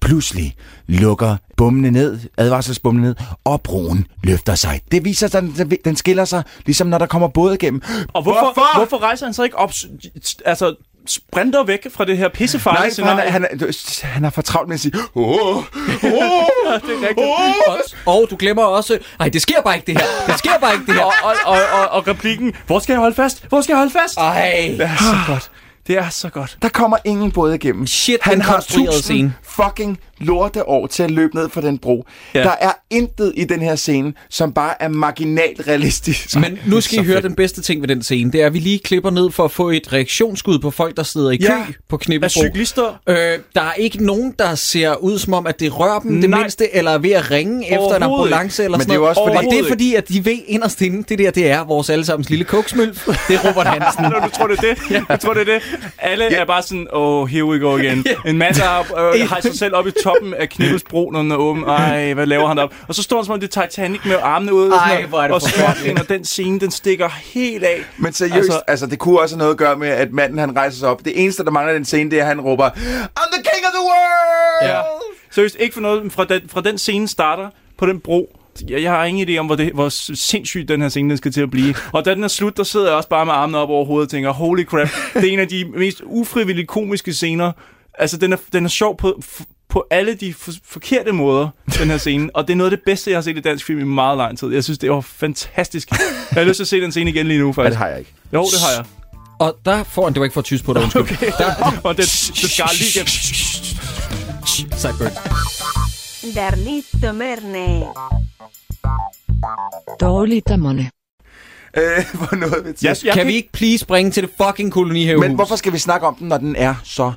Pludselig 0.00 0.54
lukker 0.86 1.36
bommene 1.56 1.90
ned, 1.90 2.18
advarselsbommene 2.36 3.06
ned, 3.06 3.14
og 3.44 3.62
broen 3.62 4.06
løfter 4.24 4.54
sig. 4.54 4.80
Det 4.92 5.04
viser 5.04 5.28
sig, 5.28 5.42
den, 5.42 5.70
den 5.84 5.96
skiller 5.96 6.24
sig, 6.24 6.42
ligesom 6.66 6.86
når 6.86 6.98
der 6.98 7.06
kommer 7.06 7.28
båd 7.28 7.54
igennem. 7.54 7.82
Og 8.12 8.22
hvorfor, 8.22 8.40
Hvorfor? 8.40 8.76
hvorfor 8.76 9.02
rejser 9.02 9.26
han 9.26 9.34
så 9.34 9.42
ikke 9.42 9.58
op, 9.58 9.72
altså 10.44 10.74
sprinter 11.06 11.64
væk 11.64 11.86
fra 11.92 12.04
det 12.04 12.18
her 12.18 12.28
pissefarlige 12.28 13.02
Nej, 13.02 13.14
han, 13.14 13.32
han, 13.32 13.44
er, 13.60 14.06
han 14.06 14.24
er 14.24 14.30
for 14.30 14.42
travlt 14.42 14.68
med 14.68 14.74
at 14.74 14.80
sige, 14.80 14.92
åh, 15.14 15.24
åh, 15.24 15.56
åh, 15.56 15.62
det 16.86 17.04
er 17.04 17.08
rigtigt. 17.08 17.96
Og, 18.06 18.14
og 18.20 18.26
du 18.30 18.36
glemmer 18.36 18.62
også... 18.62 18.98
Nej, 19.18 19.28
det 19.28 19.42
sker 19.42 19.62
bare 19.62 19.74
ikke, 19.76 19.86
det 19.86 20.00
her. 20.00 20.06
Det 20.26 20.38
sker 20.38 20.58
bare 20.60 20.72
ikke, 20.74 20.86
det 20.86 20.94
her. 20.94 21.02
og, 21.04 21.12
og, 21.24 21.34
og, 21.46 21.58
og, 21.80 21.88
og 21.88 22.08
replikken, 22.08 22.52
hvor 22.66 22.78
skal 22.78 22.92
jeg 22.92 23.00
holde 23.00 23.14
fast? 23.16 23.44
Hvor 23.48 23.60
skal 23.60 23.72
jeg 23.72 23.78
holde 23.78 23.92
fast? 23.92 24.16
Ej. 24.18 24.74
Det 24.78 24.80
er 24.84 24.96
så 24.96 25.32
godt. 25.32 25.50
Det 25.86 25.98
er 25.98 26.08
så 26.08 26.28
godt. 26.28 26.56
Der 26.62 26.68
kommer 26.68 26.96
ingen 27.04 27.30
båd 27.32 27.54
igennem. 27.54 27.86
Shit, 27.86 28.18
Han 28.22 28.40
har 28.42 28.60
tusind 28.60 28.92
scene. 28.92 29.34
fucking 29.42 29.98
lorteår 30.20 30.86
til 30.86 31.02
at 31.02 31.10
løbe 31.10 31.36
ned 31.36 31.48
for 31.48 31.60
den 31.60 31.78
bro. 31.78 32.06
Ja. 32.34 32.38
Ja. 32.38 32.44
Der 32.44 32.54
er 32.60 32.72
intet 32.90 33.32
i 33.36 33.44
den 33.44 33.60
her 33.62 33.76
scene, 33.76 34.12
som 34.30 34.52
bare 34.52 34.82
er 34.82 34.88
marginalt 34.88 35.68
realistisk. 35.68 36.36
Men 36.40 36.58
nu 36.66 36.80
skal 36.80 36.98
I 36.98 37.02
høre 37.04 37.22
den 37.22 37.34
bedste 37.34 37.62
ting 37.62 37.80
ved 37.80 37.88
den 37.88 38.02
scene. 38.02 38.32
Det 38.32 38.42
er, 38.42 38.46
at 38.46 38.54
vi 38.54 38.58
lige 38.58 38.78
klipper 38.78 39.10
ned 39.10 39.30
for 39.30 39.44
at 39.44 39.50
få 39.50 39.70
et 39.70 39.92
reaktionsskud 39.92 40.58
på 40.58 40.70
folk, 40.70 40.96
der 40.96 41.02
sidder 41.02 41.30
i 41.30 41.36
kø 41.36 41.44
Ja. 41.44 41.66
på 41.88 41.96
Er 41.96 41.98
Knibbelbro. 41.98 42.40
cyklister? 42.40 43.00
Øh, 43.08 43.16
der 43.54 43.60
er 43.62 43.72
ikke 43.72 44.04
nogen, 44.06 44.34
der 44.38 44.54
ser 44.54 44.94
ud 44.94 45.18
som 45.18 45.32
om, 45.34 45.46
at 45.46 45.60
det 45.60 45.78
rører 45.78 45.98
dem 46.00 46.20
det 46.20 46.30
Nej. 46.30 46.40
mindste, 46.40 46.76
eller 46.76 46.90
er 46.90 46.98
ved 46.98 47.10
at 47.10 47.30
ringe 47.30 47.66
efter 47.66 47.96
en 47.96 48.02
ambulance 48.02 48.64
eller 48.64 48.78
Men 48.78 48.82
sådan 48.82 48.90
det 48.90 48.94
er 48.96 49.00
noget. 49.00 49.18
også 49.18 49.22
fordi- 49.34 49.46
Og 49.46 49.52
det 49.52 49.60
er 49.64 49.68
fordi, 49.68 49.94
at 49.94 50.08
de 50.08 50.24
ved 50.24 50.38
inderst 50.46 50.82
inde, 50.82 51.02
det 51.08 51.18
der, 51.18 51.30
det 51.30 51.50
er 51.50 51.64
vores 51.64 51.90
allesammens 51.90 52.30
lille 52.30 52.44
koksmølf. 52.44 53.04
Det 53.06 53.36
er 53.36 53.48
Robert 53.48 53.66
Hansen. 53.66 54.02
Nå, 54.12 54.26
du 54.26 54.30
tror, 54.38 54.46
det 54.46 54.58
er 54.58 54.74
det? 54.74 55.04
Jeg 55.08 55.20
tror, 55.20 55.34
det 55.34 55.40
er 55.48 55.52
det. 55.54 55.62
Alle 55.98 56.24
er 56.24 56.44
bare 56.44 56.62
sådan, 56.62 56.86
oh, 56.92 57.28
here 57.28 57.44
we 57.44 57.58
go 57.60 57.76
again. 57.76 58.04
En 58.26 58.38
mand, 58.38 58.54
der 58.54 58.62
har 58.62 59.12
øh, 59.14 59.20
hejst 59.28 59.46
sig 59.46 59.58
selv 59.58 59.74
op 59.74 59.86
i 59.86 59.90
toppen 60.08 60.34
af 60.34 60.48
Knibbelsbro, 60.48 61.10
når 61.10 61.22
den 61.22 61.30
er 61.30 61.36
åben. 61.36 61.64
Ej, 61.64 62.14
hvad 62.14 62.26
laver 62.26 62.46
han 62.48 62.58
op? 62.58 62.74
Og 62.88 62.94
så 62.94 63.02
står 63.02 63.16
han 63.16 63.24
som 63.24 63.32
om 63.34 63.40
det 63.40 63.56
er 63.56 63.66
Titanic 63.66 64.00
med 64.04 64.16
armene 64.22 64.50
sådan 64.50 64.72
Ej, 64.72 64.94
noget. 64.94 65.08
hvor 65.08 65.18
er 65.18 65.22
det 65.22 65.34
og 65.34 65.42
småting, 65.42 66.00
og 66.00 66.08
den 66.08 66.24
scene, 66.24 66.60
den 66.60 66.70
stikker 66.70 67.08
helt 67.08 67.64
af. 67.64 67.80
Men 67.98 68.12
seriøst, 68.12 68.36
altså, 68.36 68.60
altså 68.66 68.86
det 68.86 68.98
kunne 68.98 69.20
også 69.20 69.34
have 69.34 69.38
noget 69.38 69.52
at 69.52 69.58
gøre 69.58 69.76
med, 69.76 69.88
at 69.88 70.12
manden 70.12 70.38
han 70.38 70.56
rejser 70.56 70.78
sig 70.78 70.88
op. 70.88 71.04
Det 71.04 71.22
eneste, 71.22 71.44
der 71.44 71.50
mangler 71.50 71.72
den 71.74 71.84
scene, 71.84 72.10
det 72.10 72.18
er, 72.18 72.22
at 72.22 72.28
han 72.28 72.40
råber, 72.40 72.68
I'm 72.70 73.32
the 73.32 73.42
king 73.42 73.66
of 73.66 73.72
the 73.72 73.82
world! 73.82 74.74
Ja. 74.74 74.80
Seriøst, 75.30 75.56
ikke 75.60 75.74
for 75.74 75.80
noget. 75.80 76.02
men 76.02 76.10
Fra 76.10 76.24
den, 76.24 76.40
fra 76.48 76.60
den 76.60 76.78
scene 76.78 77.08
starter 77.08 77.48
på 77.78 77.86
den 77.86 78.00
bro. 78.00 78.34
Jeg, 78.68 78.82
jeg 78.82 78.90
har 78.90 79.04
ingen 79.04 79.28
idé 79.28 79.38
om, 79.38 79.46
hvor, 79.46 79.56
det, 79.56 79.72
hvor 79.72 79.88
sindssygt 80.14 80.68
den 80.68 80.82
her 80.82 80.88
scene 80.88 81.10
den 81.10 81.16
skal 81.16 81.32
til 81.32 81.40
at 81.40 81.50
blive. 81.50 81.74
Og 81.92 82.04
da 82.04 82.14
den 82.14 82.24
er 82.24 82.28
slut, 82.28 82.56
der 82.56 82.62
sidder 82.62 82.86
jeg 82.86 82.94
også 82.94 83.08
bare 83.08 83.26
med 83.26 83.32
armene 83.32 83.58
op 83.58 83.68
over 83.70 83.84
hovedet 83.84 84.06
og 84.06 84.10
tænker, 84.10 84.30
holy 84.30 84.64
crap, 84.64 84.88
det 85.14 85.28
er 85.28 85.32
en 85.32 85.38
af 85.40 85.48
de 85.48 85.64
mest 85.76 86.02
ufrivilligt 86.04 86.68
komiske 86.68 87.12
scener. 87.12 87.52
Altså, 87.98 88.16
den 88.16 88.32
er, 88.32 88.36
den 88.52 88.64
er 88.64 88.68
sjov 88.68 88.96
på, 88.96 89.22
på 89.78 89.86
alle 89.90 90.14
de 90.14 90.34
for, 90.34 90.52
forkerte 90.64 91.12
måder, 91.12 91.48
den 91.78 91.90
her 91.90 91.98
scene. 91.98 92.30
Og 92.34 92.48
det 92.48 92.52
er 92.52 92.56
noget 92.56 92.70
af 92.72 92.76
det 92.78 92.84
bedste, 92.86 93.10
jeg 93.10 93.16
har 93.16 93.22
set 93.22 93.36
i 93.36 93.40
dansk 93.40 93.66
film 93.66 93.80
i 93.80 93.84
meget 93.84 94.18
lang 94.18 94.38
tid. 94.38 94.48
Jeg 94.52 94.64
synes, 94.64 94.78
det 94.78 94.90
var 94.90 95.00
fantastisk. 95.00 95.90
Jeg 95.90 95.98
har 96.32 96.44
lyst 96.44 96.56
til 96.56 96.64
at 96.64 96.68
se 96.68 96.80
den 96.80 96.90
scene 96.90 97.10
igen 97.10 97.26
lige 97.26 97.40
nu, 97.40 97.46
Ja, 97.46 97.52
faktisk. 97.52 97.70
det 97.70 97.76
har 97.76 97.86
jeg 97.88 97.98
ikke. 97.98 98.12
Jo, 98.32 98.42
det 98.44 98.60
har 98.60 98.70
jeg. 98.76 98.84
Og 99.38 99.56
der 99.64 99.82
får 99.84 100.04
han, 100.04 100.12
det 100.12 100.20
var 100.20 100.24
ikke 100.24 100.34
for 100.34 100.40
at 100.40 100.44
tyse 100.44 100.64
på 100.64 100.72
dig, 100.72 100.82
undskyld. 100.82 101.02
Okay. 101.02 101.32
og 101.84 101.96
det, 101.96 102.04
det 102.42 102.50
skar 102.50 102.70
lige 102.72 102.90
igennem. 102.94 103.08
Sideburn. 104.78 105.12
Darlito 106.34 107.12
Merne. 107.12 107.84
Dårligdommerne. 110.00 110.90
Øh, 111.76 112.04
hvor 112.18 112.36
noget 112.36 112.66
vi 112.66 112.72
til. 112.72 112.86
Jeg, 112.86 112.96
jeg 113.04 113.14
Kan 113.14 113.26
vi 113.26 113.32
ikke 113.32 113.52
please 113.52 113.78
springe 113.78 114.10
til 114.10 114.22
det 114.22 114.30
fucking 114.42 114.72
kolonihavehus? 114.72 115.26
Men 115.26 115.34
hvorfor 115.34 115.56
skal 115.56 115.72
vi 115.72 115.78
snakke 115.78 116.06
om 116.06 116.14
den, 116.14 116.28
når 116.28 116.38
den 116.38 116.56
er 116.56 116.74
så 116.84 117.12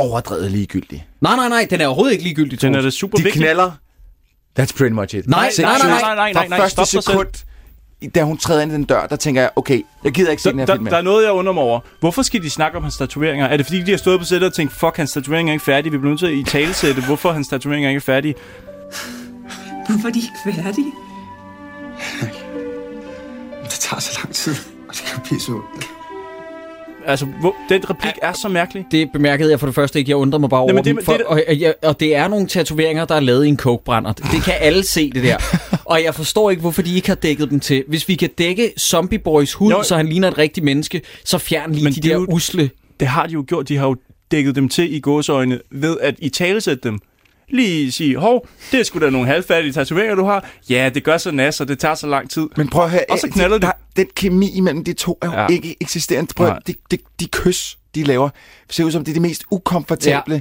overdrevet 0.00 0.50
ligegyldig? 0.50 1.06
Nej, 1.20 1.36
nej, 1.36 1.48
nej, 1.48 1.66
den 1.70 1.80
er 1.80 1.86
overhovedet 1.86 2.12
ikke 2.12 2.24
ligegyldig, 2.24 2.62
Den 2.62 2.74
er 2.74 2.80
det 2.82 2.92
super 2.92 3.18
De 3.18 3.24
vigtigt. 3.24 3.42
knaller. 3.44 3.70
That's 4.60 4.76
pretty 4.78 4.92
much 4.92 5.14
it. 5.14 5.26
Nej, 5.26 5.38
nej, 5.38 5.42
nej, 5.42 5.50
seriøst, 5.50 5.84
nej, 5.84 6.00
nej, 6.00 6.14
nej, 6.14 6.32
nej, 6.32 6.48
Fra 6.48 6.56
nej, 6.58 6.68
stop 6.68 6.82
første 6.82 6.96
dig 6.96 7.02
selv. 7.02 7.02
sekund, 7.02 7.28
da 8.14 8.22
hun 8.22 8.36
træder 8.38 8.62
ind 8.62 8.72
i 8.72 8.74
den 8.74 8.84
dør, 8.84 9.06
der 9.06 9.16
tænker 9.16 9.40
jeg, 9.40 9.50
okay, 9.56 9.82
jeg 10.04 10.12
gider 10.12 10.30
ikke 10.30 10.42
se 10.42 10.48
Der, 10.48 10.52
den 10.52 10.58
her 10.58 10.66
der, 10.66 10.74
film 10.74 10.84
der 10.84 10.90
er 10.90 10.94
mere. 10.96 11.02
noget, 11.02 11.24
jeg 11.24 11.32
undrer 11.32 11.52
mig 11.52 11.62
over. 11.62 11.80
Hvorfor 12.00 12.22
skal 12.22 12.42
de 12.42 12.50
snakke 12.50 12.76
om 12.76 12.82
hans 12.82 12.96
tatoveringer? 12.96 13.46
Er 13.46 13.56
det 13.56 13.66
fordi, 13.66 13.82
de 13.82 13.90
har 13.90 13.98
stået 13.98 14.18
på 14.20 14.24
sættet 14.26 14.46
og 14.48 14.54
tænkt, 14.54 14.72
fuck, 14.72 14.96
hans 14.96 15.12
tatoveringer 15.12 15.50
er 15.50 15.54
ikke 15.54 15.64
færdige. 15.64 15.92
Vi 15.92 15.98
bliver 15.98 16.10
nødt 16.10 16.18
til 16.18 16.26
at 16.26 16.32
i 16.32 16.42
talesætte, 16.44 17.02
hvorfor 17.02 17.32
hans 17.32 17.48
tatoveringer 17.48 17.88
er 17.88 17.90
ikke 17.90 18.00
færdige. 18.00 18.34
Hvorfor 19.88 20.08
er 20.08 20.12
de 20.12 20.18
ikke 20.18 20.62
færdige? 20.62 20.92
Det 23.62 23.70
tager 23.70 24.00
så 24.00 24.18
lang 24.22 24.34
tid, 24.34 24.54
og 24.88 24.94
det 24.94 25.02
kan 25.14 25.22
pisse 25.24 25.52
ud. 25.52 25.60
Altså, 27.10 27.26
hvor, 27.40 27.54
den 27.68 27.90
replik 27.90 28.12
er 28.22 28.32
så 28.32 28.48
mærkelig. 28.48 28.84
Det 28.90 29.08
bemærkede 29.12 29.50
jeg 29.50 29.60
for 29.60 29.66
det 29.66 29.74
første 29.74 29.98
ikke. 29.98 30.10
Jeg 30.10 30.16
undrer 30.16 30.38
mig 30.38 30.50
bare 30.50 30.60
over 30.60 30.72
men 30.72 30.84
det- 30.84 30.96
dem. 30.96 31.04
For, 31.04 31.12
det- 31.12 31.22
og, 31.26 31.42
og, 31.48 31.74
og 31.82 32.00
det 32.00 32.16
er 32.16 32.28
nogle 32.28 32.46
tatoveringer, 32.46 33.04
der 33.04 33.14
er 33.14 33.20
lavet 33.20 33.44
i 33.44 33.48
en 33.48 33.56
kokebrænder. 33.56 34.12
Det 34.12 34.42
kan 34.44 34.54
alle 34.68 34.84
se, 34.86 35.10
det 35.10 35.22
der. 35.24 35.36
og 35.84 36.02
jeg 36.04 36.14
forstår 36.14 36.50
ikke, 36.50 36.60
hvorfor 36.60 36.82
de 36.82 36.94
ikke 36.96 37.08
har 37.08 37.14
dækket 37.14 37.50
dem 37.50 37.60
til. 37.60 37.84
Hvis 37.88 38.08
vi 38.08 38.14
kan 38.14 38.30
dække 38.38 38.72
Zombie 38.78 39.18
Boys 39.18 39.52
hud, 39.52 39.70
Jo. 39.72 39.82
så 39.82 39.96
han 39.96 40.06
ligner 40.08 40.28
et 40.28 40.38
rigtigt 40.38 40.64
menneske, 40.64 41.00
så 41.24 41.38
fjern 41.38 41.72
lige 41.72 41.84
Men 41.84 41.92
de 41.92 41.98
er 41.98 42.02
der 42.02 42.20
jo- 42.20 42.26
usle. 42.30 42.70
Det 43.00 43.08
har 43.08 43.26
de 43.26 43.32
jo 43.32 43.44
gjort. 43.48 43.68
De 43.68 43.76
har 43.76 43.86
jo 43.86 43.96
dækket 44.30 44.54
dem 44.54 44.68
til 44.68 44.94
i 44.94 45.00
gåseøjne 45.00 45.60
ved 45.70 45.96
at 46.00 46.14
i 46.18 46.28
talesætte 46.28 46.88
dem. 46.88 46.98
Lige 47.50 47.92
sige, 47.92 48.16
hov, 48.16 48.48
det 48.72 48.80
er 48.80 48.84
sgu 48.84 48.98
da 48.98 49.10
nogle 49.10 49.26
halvfærdige 49.26 49.72
tatoveringer, 49.72 50.14
du 50.14 50.24
har. 50.24 50.48
Ja, 50.70 50.90
det 50.94 51.04
gør 51.04 51.18
så 51.18 51.30
nas, 51.30 51.60
og 51.60 51.68
det 51.68 51.78
tager 51.78 51.94
så 51.94 52.06
lang 52.06 52.30
tid. 52.30 52.48
Men 52.56 52.68
prøv 52.68 52.84
at 52.84 52.90
høre, 52.90 53.04
Og 53.10 53.18
så 53.18 53.26
øh, 53.26 53.32
knalder 53.32 53.58
de. 53.58 53.66
der, 53.66 53.72
den 53.96 54.06
kemi 54.16 54.50
imellem 54.54 54.84
de 54.84 54.92
to 54.92 55.18
er 55.22 55.26
jo 55.26 55.32
Ja. 55.32 55.46
ikke 55.46 55.76
eksisterende. 55.80 56.34
Prøv 56.36 56.46
at, 56.46 56.58
de, 56.66 56.74
de, 56.90 56.98
de 57.20 57.26
kys, 57.32 57.78
de 57.94 58.02
laver, 58.02 58.28
ser 58.70 58.84
ud 58.84 58.90
som 58.92 59.04
det 59.04 59.12
er 59.12 59.14
de 59.14 59.20
mest 59.20 59.42
ukomfortable, 59.50 60.34
ja. 60.34 60.40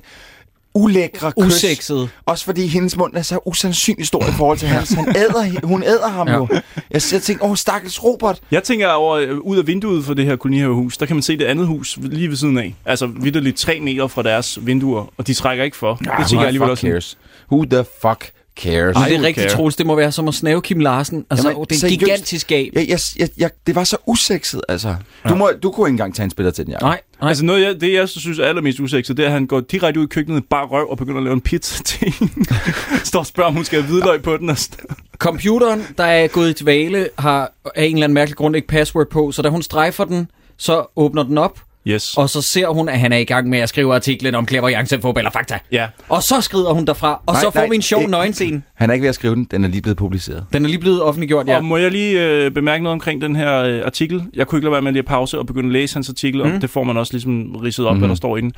Ulækre 0.73 1.31
kys. 1.31 1.45
Usexede. 1.45 2.09
Også 2.25 2.45
fordi 2.45 2.67
hendes 2.67 2.97
mund 2.97 3.13
er 3.15 3.21
så 3.21 3.39
usandsynlig 3.45 4.07
stor 4.07 4.21
i 4.27 4.31
forhold 4.31 4.57
til 4.57 4.67
hans. 4.67 4.89
Han 4.91 5.15
æder, 5.15 5.65
hun 5.67 5.83
æder 5.83 6.07
ham 6.07 6.27
Ja. 6.27 6.33
ja. 6.33 6.37
jo. 6.39 6.47
Jeg, 6.91 7.01
jeg 7.11 7.21
tænker, 7.21 7.45
åh, 7.45 7.55
stakkels 7.55 8.03
Robert. 8.03 8.39
Jeg 8.51 8.63
tænker 8.63 8.87
over 8.89 9.15
øh, 9.15 9.37
ud 9.37 9.57
af 9.57 9.67
vinduet 9.67 10.05
for 10.05 10.13
det 10.13 10.25
her 10.25 10.35
kolonihavehus, 10.35 10.97
der 10.97 11.05
kan 11.05 11.15
man 11.15 11.23
se 11.23 11.37
det 11.37 11.45
andet 11.45 11.67
hus 11.67 11.97
lige 12.01 12.29
ved 12.29 12.35
siden 12.35 12.57
af. 12.57 12.75
Altså 12.85 13.07
vidderligt 13.07 13.57
tre 13.57 13.79
meter 13.79 14.07
fra 14.07 14.23
deres 14.23 14.59
vinduer, 14.65 15.05
og 15.17 15.27
de 15.27 15.33
trækker 15.33 15.63
ikke 15.63 15.77
for. 15.77 15.93
det 15.95 16.07
tænker 16.27 16.39
jeg 16.39 16.47
alligevel 16.47 16.69
også. 16.69 16.87
cares. 16.87 17.17
Who 17.51 17.65
the 17.65 17.85
fuck 18.01 18.31
cares? 18.59 18.97
Ej, 18.97 19.07
det 19.07 19.17
er 19.17 19.21
rigtigt. 19.21 19.49
Troels. 19.49 19.75
Det 19.75 19.85
må 19.85 19.95
være 19.95 20.11
som 20.11 20.27
at 20.27 20.33
snave 20.33 20.61
Kim 20.61 20.79
Larsen. 20.79 21.25
Altså, 21.29 21.49
Jamen, 21.49 21.65
det 21.69 21.83
er 21.83 21.87
en 21.87 21.97
gigantisk 21.97 22.47
gab. 22.47 22.69
Jeg, 22.73 22.89
jeg, 22.89 22.99
jeg, 23.17 23.29
jeg, 23.37 23.49
det 23.67 23.75
var 23.75 23.83
så 23.83 23.97
usekset, 24.05 24.61
altså. 24.69 24.95
Du, 25.29 25.35
må, 25.35 25.51
du 25.63 25.71
kunne 25.71 25.87
ikke 25.87 25.93
engang 25.93 26.15
tage 26.15 26.23
en 26.23 26.29
spiller 26.29 26.51
til 26.51 26.65
den, 26.65 26.71
Jacob. 26.71 26.81
Nej, 26.87 27.01
nej. 27.21 27.29
Altså 27.29 27.45
noget, 27.45 27.61
jeg, 27.61 27.81
det 27.81 27.93
jeg 27.93 28.09
så 28.09 28.19
synes 28.19 28.39
er 28.39 28.45
allermest 28.45 28.79
usekset, 28.79 29.17
det 29.17 29.23
er, 29.23 29.27
at 29.27 29.33
han 29.33 29.47
går 29.47 29.59
direkte 29.59 29.99
ud 29.99 30.05
i 30.05 30.07
køkkenet, 30.07 30.45
bare 30.45 30.65
røv 30.65 30.89
og 30.89 30.97
begynder 30.97 31.17
at 31.17 31.23
lave 31.23 31.33
en 31.33 31.41
pizza 31.41 31.83
til. 31.83 32.13
Står 33.03 33.19
og 33.19 33.25
spørger, 33.25 33.47
om 33.47 33.55
hun 33.55 33.65
skal 33.65 33.81
have 33.81 33.91
hvidløg 33.91 34.21
på 34.21 34.37
den. 34.37 34.49
Og 34.49 34.57
sådan. 34.57 34.85
Computeren, 35.17 35.83
der 35.97 36.03
er 36.03 36.27
gået 36.27 36.49
i 36.49 36.63
dvale, 36.63 37.09
har 37.17 37.51
af 37.75 37.83
en 37.85 37.93
eller 37.93 38.03
anden 38.03 38.13
mærkelig 38.13 38.37
grund 38.37 38.55
ikke 38.55 38.67
password 38.67 39.09
på, 39.09 39.31
så 39.31 39.41
da 39.41 39.49
hun 39.49 39.61
strejfer 39.61 40.05
den, 40.05 40.31
så 40.57 40.85
åbner 40.95 41.23
den 41.23 41.37
op, 41.37 41.59
Yes. 41.89 42.17
og 42.17 42.29
så 42.29 42.41
ser 42.41 42.67
hun, 42.67 42.89
at 42.89 42.99
han 42.99 43.13
er 43.13 43.17
i 43.17 43.23
gang 43.23 43.49
med 43.49 43.59
at 43.59 43.69
skrive 43.69 43.95
artiklen 43.95 44.35
om 44.35 44.47
Clairvoyance, 44.47 45.01
fodbold 45.01 45.25
og 45.25 45.33
fakta. 45.33 45.59
Ja. 45.71 45.87
Og 46.09 46.23
så 46.23 46.41
skrider 46.41 46.73
hun 46.73 46.85
derfra, 46.85 47.21
og 47.25 47.33
Nej, 47.33 47.41
så 47.41 47.51
får 47.51 47.59
nej, 47.59 47.69
vi 47.69 47.75
en 47.75 47.81
sjov 47.81 48.01
ikke- 48.01 48.11
nøgenscene. 48.11 48.61
Han 48.73 48.89
er 48.89 48.93
ikke 48.93 49.01
ved 49.03 49.09
at 49.09 49.15
skrive 49.15 49.35
den. 49.35 49.43
Den 49.51 49.63
er 49.63 49.67
lige 49.69 49.81
blevet 49.81 49.97
publiceret. 49.97 50.45
Den 50.53 50.65
er 50.65 50.69
lige 50.69 50.79
blevet 50.79 51.01
offentliggjort, 51.03 51.47
Ja. 51.47 51.57
Og 51.57 51.65
må 51.65 51.77
jeg 51.77 51.91
lige 51.91 52.25
øh, 52.25 52.51
bemærke 52.51 52.83
noget 52.83 52.93
omkring 52.93 53.21
den 53.21 53.35
her 53.35 53.55
øh, 53.63 53.81
artikel? 53.85 54.23
Jeg 54.33 54.47
kunne 54.47 54.57
ikke 54.57 54.65
lade 54.65 54.71
være 54.73 54.81
med 54.81 54.91
lige 54.91 54.99
at 54.99 55.05
pause 55.05 55.37
og 55.39 55.45
begynde 55.45 55.67
at 55.67 55.73
læse 55.73 55.95
hans 55.95 56.09
artikel, 56.09 56.43
mm. 56.45 56.51
og 56.55 56.61
det 56.61 56.69
får 56.69 56.83
man 56.83 56.97
også 56.97 57.13
ligesom 57.13 57.55
ridset 57.55 57.85
op, 57.85 57.93
mm. 57.93 57.99
hvad 57.99 58.09
der 58.09 58.15
står 58.15 58.37
i 58.37 58.41
den. 58.41 58.53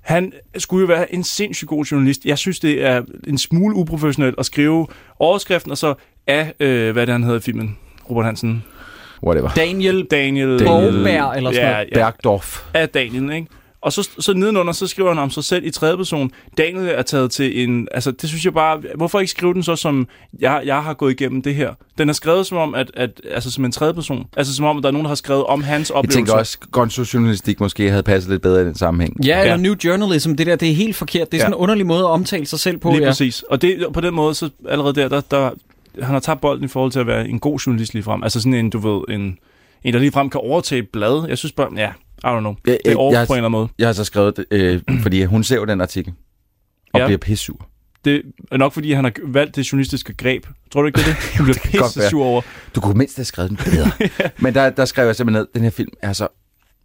Han 0.00 0.32
skulle 0.58 0.80
jo 0.80 0.86
være 0.86 1.14
en 1.14 1.24
sindssygt 1.24 1.68
god 1.68 1.84
journalist. 1.84 2.24
Jeg 2.24 2.38
synes, 2.38 2.60
det 2.60 2.84
er 2.86 3.02
en 3.26 3.38
smule 3.38 3.74
uprofessionelt 3.76 4.34
at 4.38 4.46
skrive 4.46 4.86
overskriften, 5.18 5.70
og 5.72 5.78
så 5.78 5.94
af, 6.26 6.52
øh, 6.60 6.92
hvad 6.92 7.06
det, 7.06 7.12
han 7.12 7.22
hedder 7.22 7.38
i 7.38 7.42
filmen? 7.42 7.76
Robert 8.10 8.24
Hansen. 8.24 8.64
Whatever. 9.26 9.48
Daniel 9.56 10.04
Daniel... 10.10 10.64
Borgberg 10.64 11.36
eller 11.36 11.50
sådan 11.52 11.66
ja, 11.68 11.72
noget. 11.72 11.88
ja, 11.92 11.94
Bergdorf. 11.94 12.62
af 12.74 12.88
Daniel, 12.88 13.32
ikke? 13.32 13.46
Og 13.82 13.92
så, 13.92 14.08
så 14.18 14.34
nedenunder, 14.34 14.72
så 14.72 14.86
skriver 14.86 15.08
han 15.08 15.18
om 15.18 15.30
sig 15.30 15.44
selv 15.44 15.66
i 15.66 15.70
tredje 15.70 15.96
person. 15.96 16.30
Daniel 16.58 16.88
er 16.88 17.02
taget 17.02 17.30
til 17.30 17.62
en... 17.68 17.88
Altså, 17.94 18.10
det 18.10 18.28
synes 18.28 18.44
jeg 18.44 18.54
bare... 18.54 18.80
Hvorfor 18.96 19.20
ikke 19.20 19.30
skrive 19.30 19.54
den 19.54 19.62
så 19.62 19.76
som, 19.76 20.08
jeg, 20.40 20.62
jeg 20.64 20.82
har 20.82 20.94
gået 20.94 21.10
igennem 21.20 21.42
det 21.42 21.54
her? 21.54 21.70
Den 21.98 22.08
er 22.08 22.12
skrevet 22.12 22.46
som 22.46 22.58
om, 22.58 22.74
at, 22.74 22.90
at, 22.94 23.20
altså 23.30 23.50
som 23.50 23.64
en 23.64 23.72
tredje 23.72 23.94
person. 23.94 24.26
Altså 24.36 24.54
som 24.54 24.64
om, 24.64 24.76
at 24.76 24.82
der 24.82 24.88
er 24.88 24.92
nogen, 24.92 25.04
der 25.04 25.08
har 25.08 25.14
skrevet 25.14 25.44
om 25.44 25.62
hans 25.62 25.90
Jeg 25.90 25.96
oplevelser. 25.96 26.18
tænker 26.18 26.32
også, 26.34 26.58
gonzo-journalistik 26.72 27.60
måske 27.60 27.90
havde 27.90 28.02
passet 28.02 28.30
lidt 28.30 28.42
bedre 28.42 28.62
i 28.62 28.64
den 28.64 28.74
sammenhæng. 28.74 29.24
Ja, 29.26 29.40
eller 29.40 29.50
Ja. 29.54 29.56
New 29.60 29.74
Journalism, 29.84 30.34
det 30.34 30.46
der, 30.46 30.56
det 30.56 30.70
er 30.70 30.74
helt 30.74 30.96
forkert. 30.96 31.32
Det 31.32 31.38
er 31.38 31.38
Ja. 31.38 31.42
sådan 31.44 31.52
en 31.54 31.58
underlig 31.58 31.86
måde 31.86 32.00
at 32.00 32.06
omtale 32.10 32.46
sig 32.46 32.58
selv 32.58 32.78
på. 32.78 32.90
Lige 32.90 33.02
ja. 33.02 33.08
præcis. 33.08 33.42
Og 33.42 33.62
det, 33.62 33.86
på 33.94 34.00
den 34.00 34.14
måde, 34.14 34.34
så 34.34 34.50
allerede 34.68 34.94
der, 34.94 35.08
der, 35.08 35.20
der, 35.20 35.50
han 36.02 36.12
har 36.12 36.20
tabt 36.20 36.40
bolden 36.40 36.64
i 36.64 36.68
forhold 36.68 36.92
til 36.92 37.00
at 37.00 37.06
være 37.06 37.28
en 37.28 37.38
god 37.38 37.58
journalist 37.58 37.94
lige 37.94 38.02
frem. 38.02 38.22
Altså 38.22 38.40
sådan 38.40 38.54
en, 38.54 38.70
du 38.70 38.78
ved, 38.78 39.02
en, 39.08 39.38
en 39.84 39.94
der 39.94 40.00
lige 40.00 40.12
frem 40.12 40.30
kan 40.30 40.40
overtage 40.40 40.78
et 40.82 40.88
blad. 40.92 41.24
Jeg 41.28 41.38
synes 41.38 41.52
bare, 41.52 41.68
ja, 41.76 41.88
I 42.18 42.36
don't 42.36 42.40
know. 42.40 42.54
Det 42.64 42.78
er 42.84 42.96
off 42.96 43.12
jeg- 43.14 43.26
på 43.26 43.32
en 43.32 43.36
eller 43.36 43.48
anden 43.48 43.50
måde. 43.52 43.68
Jeg 43.78 43.88
har 43.88 43.92
så 43.92 44.04
skrevet 44.04 44.36
det, 44.36 44.44
øh, 44.50 44.82
fordi 45.02 45.24
hun 45.24 45.44
ser 45.44 45.56
jo 45.56 45.64
den 45.64 45.80
artikel. 45.80 46.12
Og 46.92 46.98
Ja. 46.98 47.02
ja. 47.02 47.06
bliver 47.06 47.18
pissur. 47.18 47.66
Det 48.04 48.22
er 48.52 48.56
nok, 48.56 48.72
fordi 48.72 48.92
han 48.92 49.04
har 49.04 49.12
valgt 49.24 49.56
det 49.56 49.72
journalistiske 49.72 50.14
greb. 50.14 50.46
Tror 50.72 50.80
du 50.82 50.86
ikke, 50.86 50.96
det 50.96 51.06
er 51.08 51.12
det? 51.12 51.16
Han 51.34 51.44
bliver 51.44 51.58
pisse 51.88 52.08
sur 52.10 52.24
over. 52.24 52.42
Du 52.74 52.80
kunne 52.80 52.98
mindst 52.98 53.16
have 53.16 53.24
skrevet 53.24 53.50
den 53.50 53.56
bedre. 53.64 53.90
Men 54.42 54.54
der, 54.54 54.70
der 54.70 54.84
skrev 54.84 55.06
jeg 55.06 55.16
simpelthen 55.16 55.40
ned, 55.40 55.48
den 55.54 55.62
her 55.62 55.70
film 55.70 55.88
er 56.02 56.12
så 56.12 56.28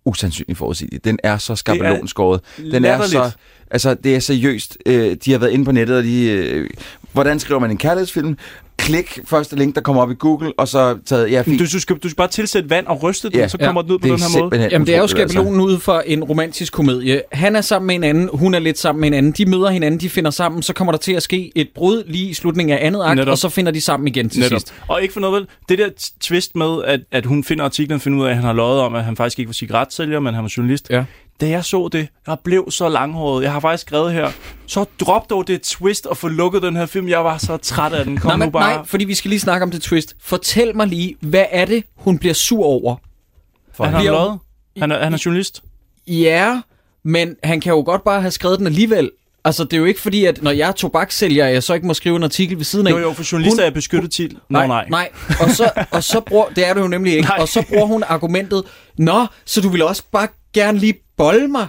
usandsynlig 0.05 0.57
forudsigelig. 0.57 1.05
Den 1.05 1.19
er 1.23 1.37
så 1.37 1.55
skabelonskåret. 1.55 2.41
Den 2.57 2.85
er 2.85 3.01
så... 3.01 3.31
Altså, 3.71 3.93
det 3.93 4.15
er 4.15 4.19
seriøst. 4.19 4.77
Øh, 4.85 5.17
de 5.25 5.31
har 5.31 5.37
været 5.39 5.51
inde 5.51 5.65
på 5.65 5.71
nettet, 5.71 5.97
og 5.97 6.03
de... 6.03 6.29
Øh, 6.31 6.69
hvordan 7.13 7.39
skriver 7.39 7.59
man 7.59 7.71
en 7.71 7.77
kærlighedsfilm? 7.77 8.37
Klik 8.83 9.19
første 9.25 9.55
link, 9.55 9.75
der 9.75 9.81
kommer 9.81 10.01
op 10.01 10.11
i 10.11 10.15
Google, 10.19 10.53
og 10.57 10.67
så 10.67 10.97
taget, 11.05 11.31
ja, 11.31 11.41
fint. 11.41 11.59
Du, 11.59 11.65
du, 11.65 11.79
skal, 11.79 11.95
du 11.95 12.09
skal 12.09 12.15
bare 12.15 12.27
tilsætte 12.27 12.69
vand 12.69 12.87
og 12.87 13.03
ryste 13.03 13.29
den, 13.29 13.37
Ja. 13.39 13.47
så 13.47 13.57
kommer 13.57 13.81
Ja. 13.81 13.83
den 13.83 13.91
ud 13.93 13.99
på 13.99 14.07
Det 14.07 14.19
den 14.19 14.21
her 14.33 14.39
måde. 14.49 14.67
Jamen, 14.71 14.87
det 14.87 14.93
er 14.93 14.97
jo 14.97 15.03
utroligt, 15.03 15.21
altså. 15.21 15.33
skabelonen 15.37 15.61
ud 15.61 15.79
for 15.79 16.03
en 16.05 16.23
romantisk 16.23 16.73
komedie. 16.73 17.21
Han 17.31 17.55
er 17.55 17.61
sammen 17.61 17.87
med 17.87 17.95
en 17.95 18.03
anden, 18.03 18.29
hun 18.33 18.53
er 18.53 18.59
lidt 18.59 18.79
sammen 18.79 18.99
med 19.01 19.07
en 19.07 19.13
anden. 19.13 19.31
De 19.31 19.45
møder 19.45 19.69
hinanden, 19.69 19.99
de 19.99 20.09
finder 20.09 20.31
sammen, 20.31 20.61
så 20.63 20.73
kommer 20.73 20.91
der 20.91 20.97
til 20.99 21.13
at 21.13 21.23
ske 21.23 21.51
et 21.55 21.67
brud 21.75 22.03
lige 22.07 22.29
i 22.29 22.33
slutningen 22.33 22.77
af 22.77 22.85
andet 22.85 23.01
akt, 23.03 23.15
Netop. 23.15 23.31
og 23.31 23.37
så 23.37 23.49
finder 23.49 23.71
de 23.71 23.81
sammen 23.81 24.07
igen 24.07 24.29
til 24.29 24.39
Netop. 24.39 24.59
sidst. 24.59 24.73
Og 24.87 25.01
ikke 25.01 25.13
for 25.13 25.19
noget 25.21 25.35
vel, 25.35 25.47
det 25.69 25.77
der 25.79 25.89
twist 26.21 26.55
med, 26.55 26.83
at, 26.85 26.99
at 27.11 27.25
hun 27.25 27.43
finder 27.43 27.65
artiklen 27.65 27.95
og 27.95 28.01
finder 28.01 28.19
ud 28.19 28.25
af, 28.25 28.29
at 28.29 28.35
han 28.35 28.45
har 28.45 28.53
løjet 28.53 28.79
om, 28.81 28.95
at 28.95 29.03
han 29.03 29.15
faktisk 29.15 29.39
ikke 29.39 29.49
var 29.49 29.53
cigaretsælger, 29.53 30.19
men 30.19 30.33
han 30.33 30.43
var 30.43 30.53
journalist. 30.57 30.89
Ja. 30.89 31.03
Da 31.41 31.49
jeg 31.49 31.65
så 31.65 31.87
det, 31.91 32.07
jeg 32.27 32.37
blev 32.43 32.71
så 32.71 32.89
langhåret. 32.89 33.43
Jeg 33.43 33.51
har 33.51 33.59
faktisk 33.59 33.81
skrevet 33.87 34.13
her, 34.13 34.31
så 34.67 34.85
drop 34.99 35.29
dog 35.29 35.47
det 35.47 35.61
twist 35.61 36.05
og 36.05 36.17
få 36.17 36.27
lukket 36.27 36.61
den 36.61 36.75
her 36.75 36.85
film. 36.85 37.09
Jeg 37.09 37.23
var 37.25 37.37
så 37.37 37.57
træt 37.57 37.93
af 37.93 38.05
den. 38.05 38.17
Kom 38.17 38.29
nej, 38.29 38.35
nu 38.37 38.45
men, 38.45 38.51
bare. 38.51 38.75
nej, 38.75 38.85
fordi 38.85 39.05
vi 39.05 39.15
skal 39.15 39.29
lige 39.29 39.39
snakke 39.39 39.63
om 39.63 39.71
det 39.71 39.81
twist. 39.81 40.15
Fortæl 40.21 40.75
mig 40.75 40.87
lige, 40.87 41.15
hvad 41.21 41.45
er 41.51 41.65
det, 41.65 41.83
hun 41.95 42.17
bliver 42.19 42.33
sur 42.33 42.65
over? 42.65 42.95
han 43.83 43.91
har 43.93 43.99
bliver- 43.99 44.11
løjet. 44.11 44.39
Han 44.77 44.91
er, 44.91 45.03
han 45.03 45.13
er 45.13 45.21
journalist. 45.25 45.63
Ja, 46.07 46.61
men 47.03 47.35
han 47.43 47.61
kan 47.61 47.73
jo 47.73 47.83
godt 47.85 48.03
bare 48.03 48.21
have 48.21 48.31
skrevet 48.31 48.59
den 48.59 48.67
alligevel. 48.67 49.11
Altså, 49.45 49.63
det 49.63 49.73
er 49.73 49.77
jo 49.77 49.85
ikke 49.85 50.01
fordi, 50.01 50.25
at 50.25 50.43
når 50.43 50.51
jeg 50.51 50.67
er 50.67 50.71
tobakssælger, 50.71 51.47
jeg 51.47 51.63
så 51.63 51.73
ikke 51.73 51.87
må 51.87 51.93
skrive 51.93 52.15
en 52.15 52.23
artikel 52.23 52.57
ved 52.57 52.63
siden 52.65 52.87
af. 52.87 52.91
Jo, 52.91 52.97
jo, 52.97 53.13
for 53.13 53.31
journalister 53.31 53.63
er 53.63 53.69
beskyttet 53.69 54.11
til. 54.11 54.33
Nå, 54.33 54.39
nej. 54.49 54.67
nej. 54.67 54.85
nej. 54.89 55.09
Og, 55.41 55.49
så, 55.49 55.71
og 55.91 56.03
så 56.03 56.19
bruger, 56.19 56.45
det 56.55 56.67
er 56.67 56.73
det 56.73 56.81
jo 56.81 56.87
nemlig 56.87 57.13
ikke. 57.13 57.27
Nej. 57.29 57.37
Og 57.39 57.47
så 57.47 57.65
bruger 57.69 57.85
hun 57.85 58.03
argumentet, 58.07 58.63
Nå, 58.97 59.25
så 59.45 59.61
du 59.61 59.69
vil 59.69 59.81
også 59.81 60.03
bare 60.11 60.27
gerne 60.53 60.77
lige 60.77 60.93
bolle 61.17 61.47
mig? 61.47 61.67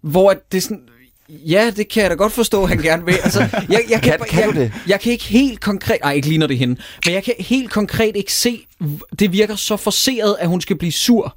Hvor 0.00 0.34
det 0.52 0.58
er 0.58 0.62
sådan, 0.62 0.80
ja, 1.28 1.70
det 1.76 1.88
kan 1.88 2.02
jeg 2.02 2.10
da 2.10 2.14
godt 2.16 2.32
forstå, 2.32 2.66
han 2.66 2.78
gerne 2.78 3.04
vil. 3.04 3.14
Altså, 3.24 3.40
jeg, 3.68 3.84
jeg 3.90 4.02
Kan- 4.02 4.18
bare- 4.18 4.28
kan 4.28 4.46
jeg, 4.46 4.54
det? 4.54 4.72
Jeg 4.86 5.00
kan 5.00 5.12
ikke 5.12 5.24
helt 5.24 5.60
konkret, 5.60 5.98
nej, 6.02 6.12
ikke 6.12 6.28
lige 6.28 6.38
når 6.38 6.46
det 6.46 6.58
hende, 6.58 6.76
men 7.06 7.14
jeg 7.14 7.24
kan 7.24 7.34
helt 7.38 7.70
konkret 7.70 8.16
ikke 8.16 8.32
se, 8.32 8.66
det 9.18 9.32
virker 9.32 9.56
så 9.56 9.76
forceret, 9.76 10.36
at 10.40 10.48
hun 10.48 10.60
skal 10.60 10.76
blive 10.78 10.92
sur. 10.92 11.36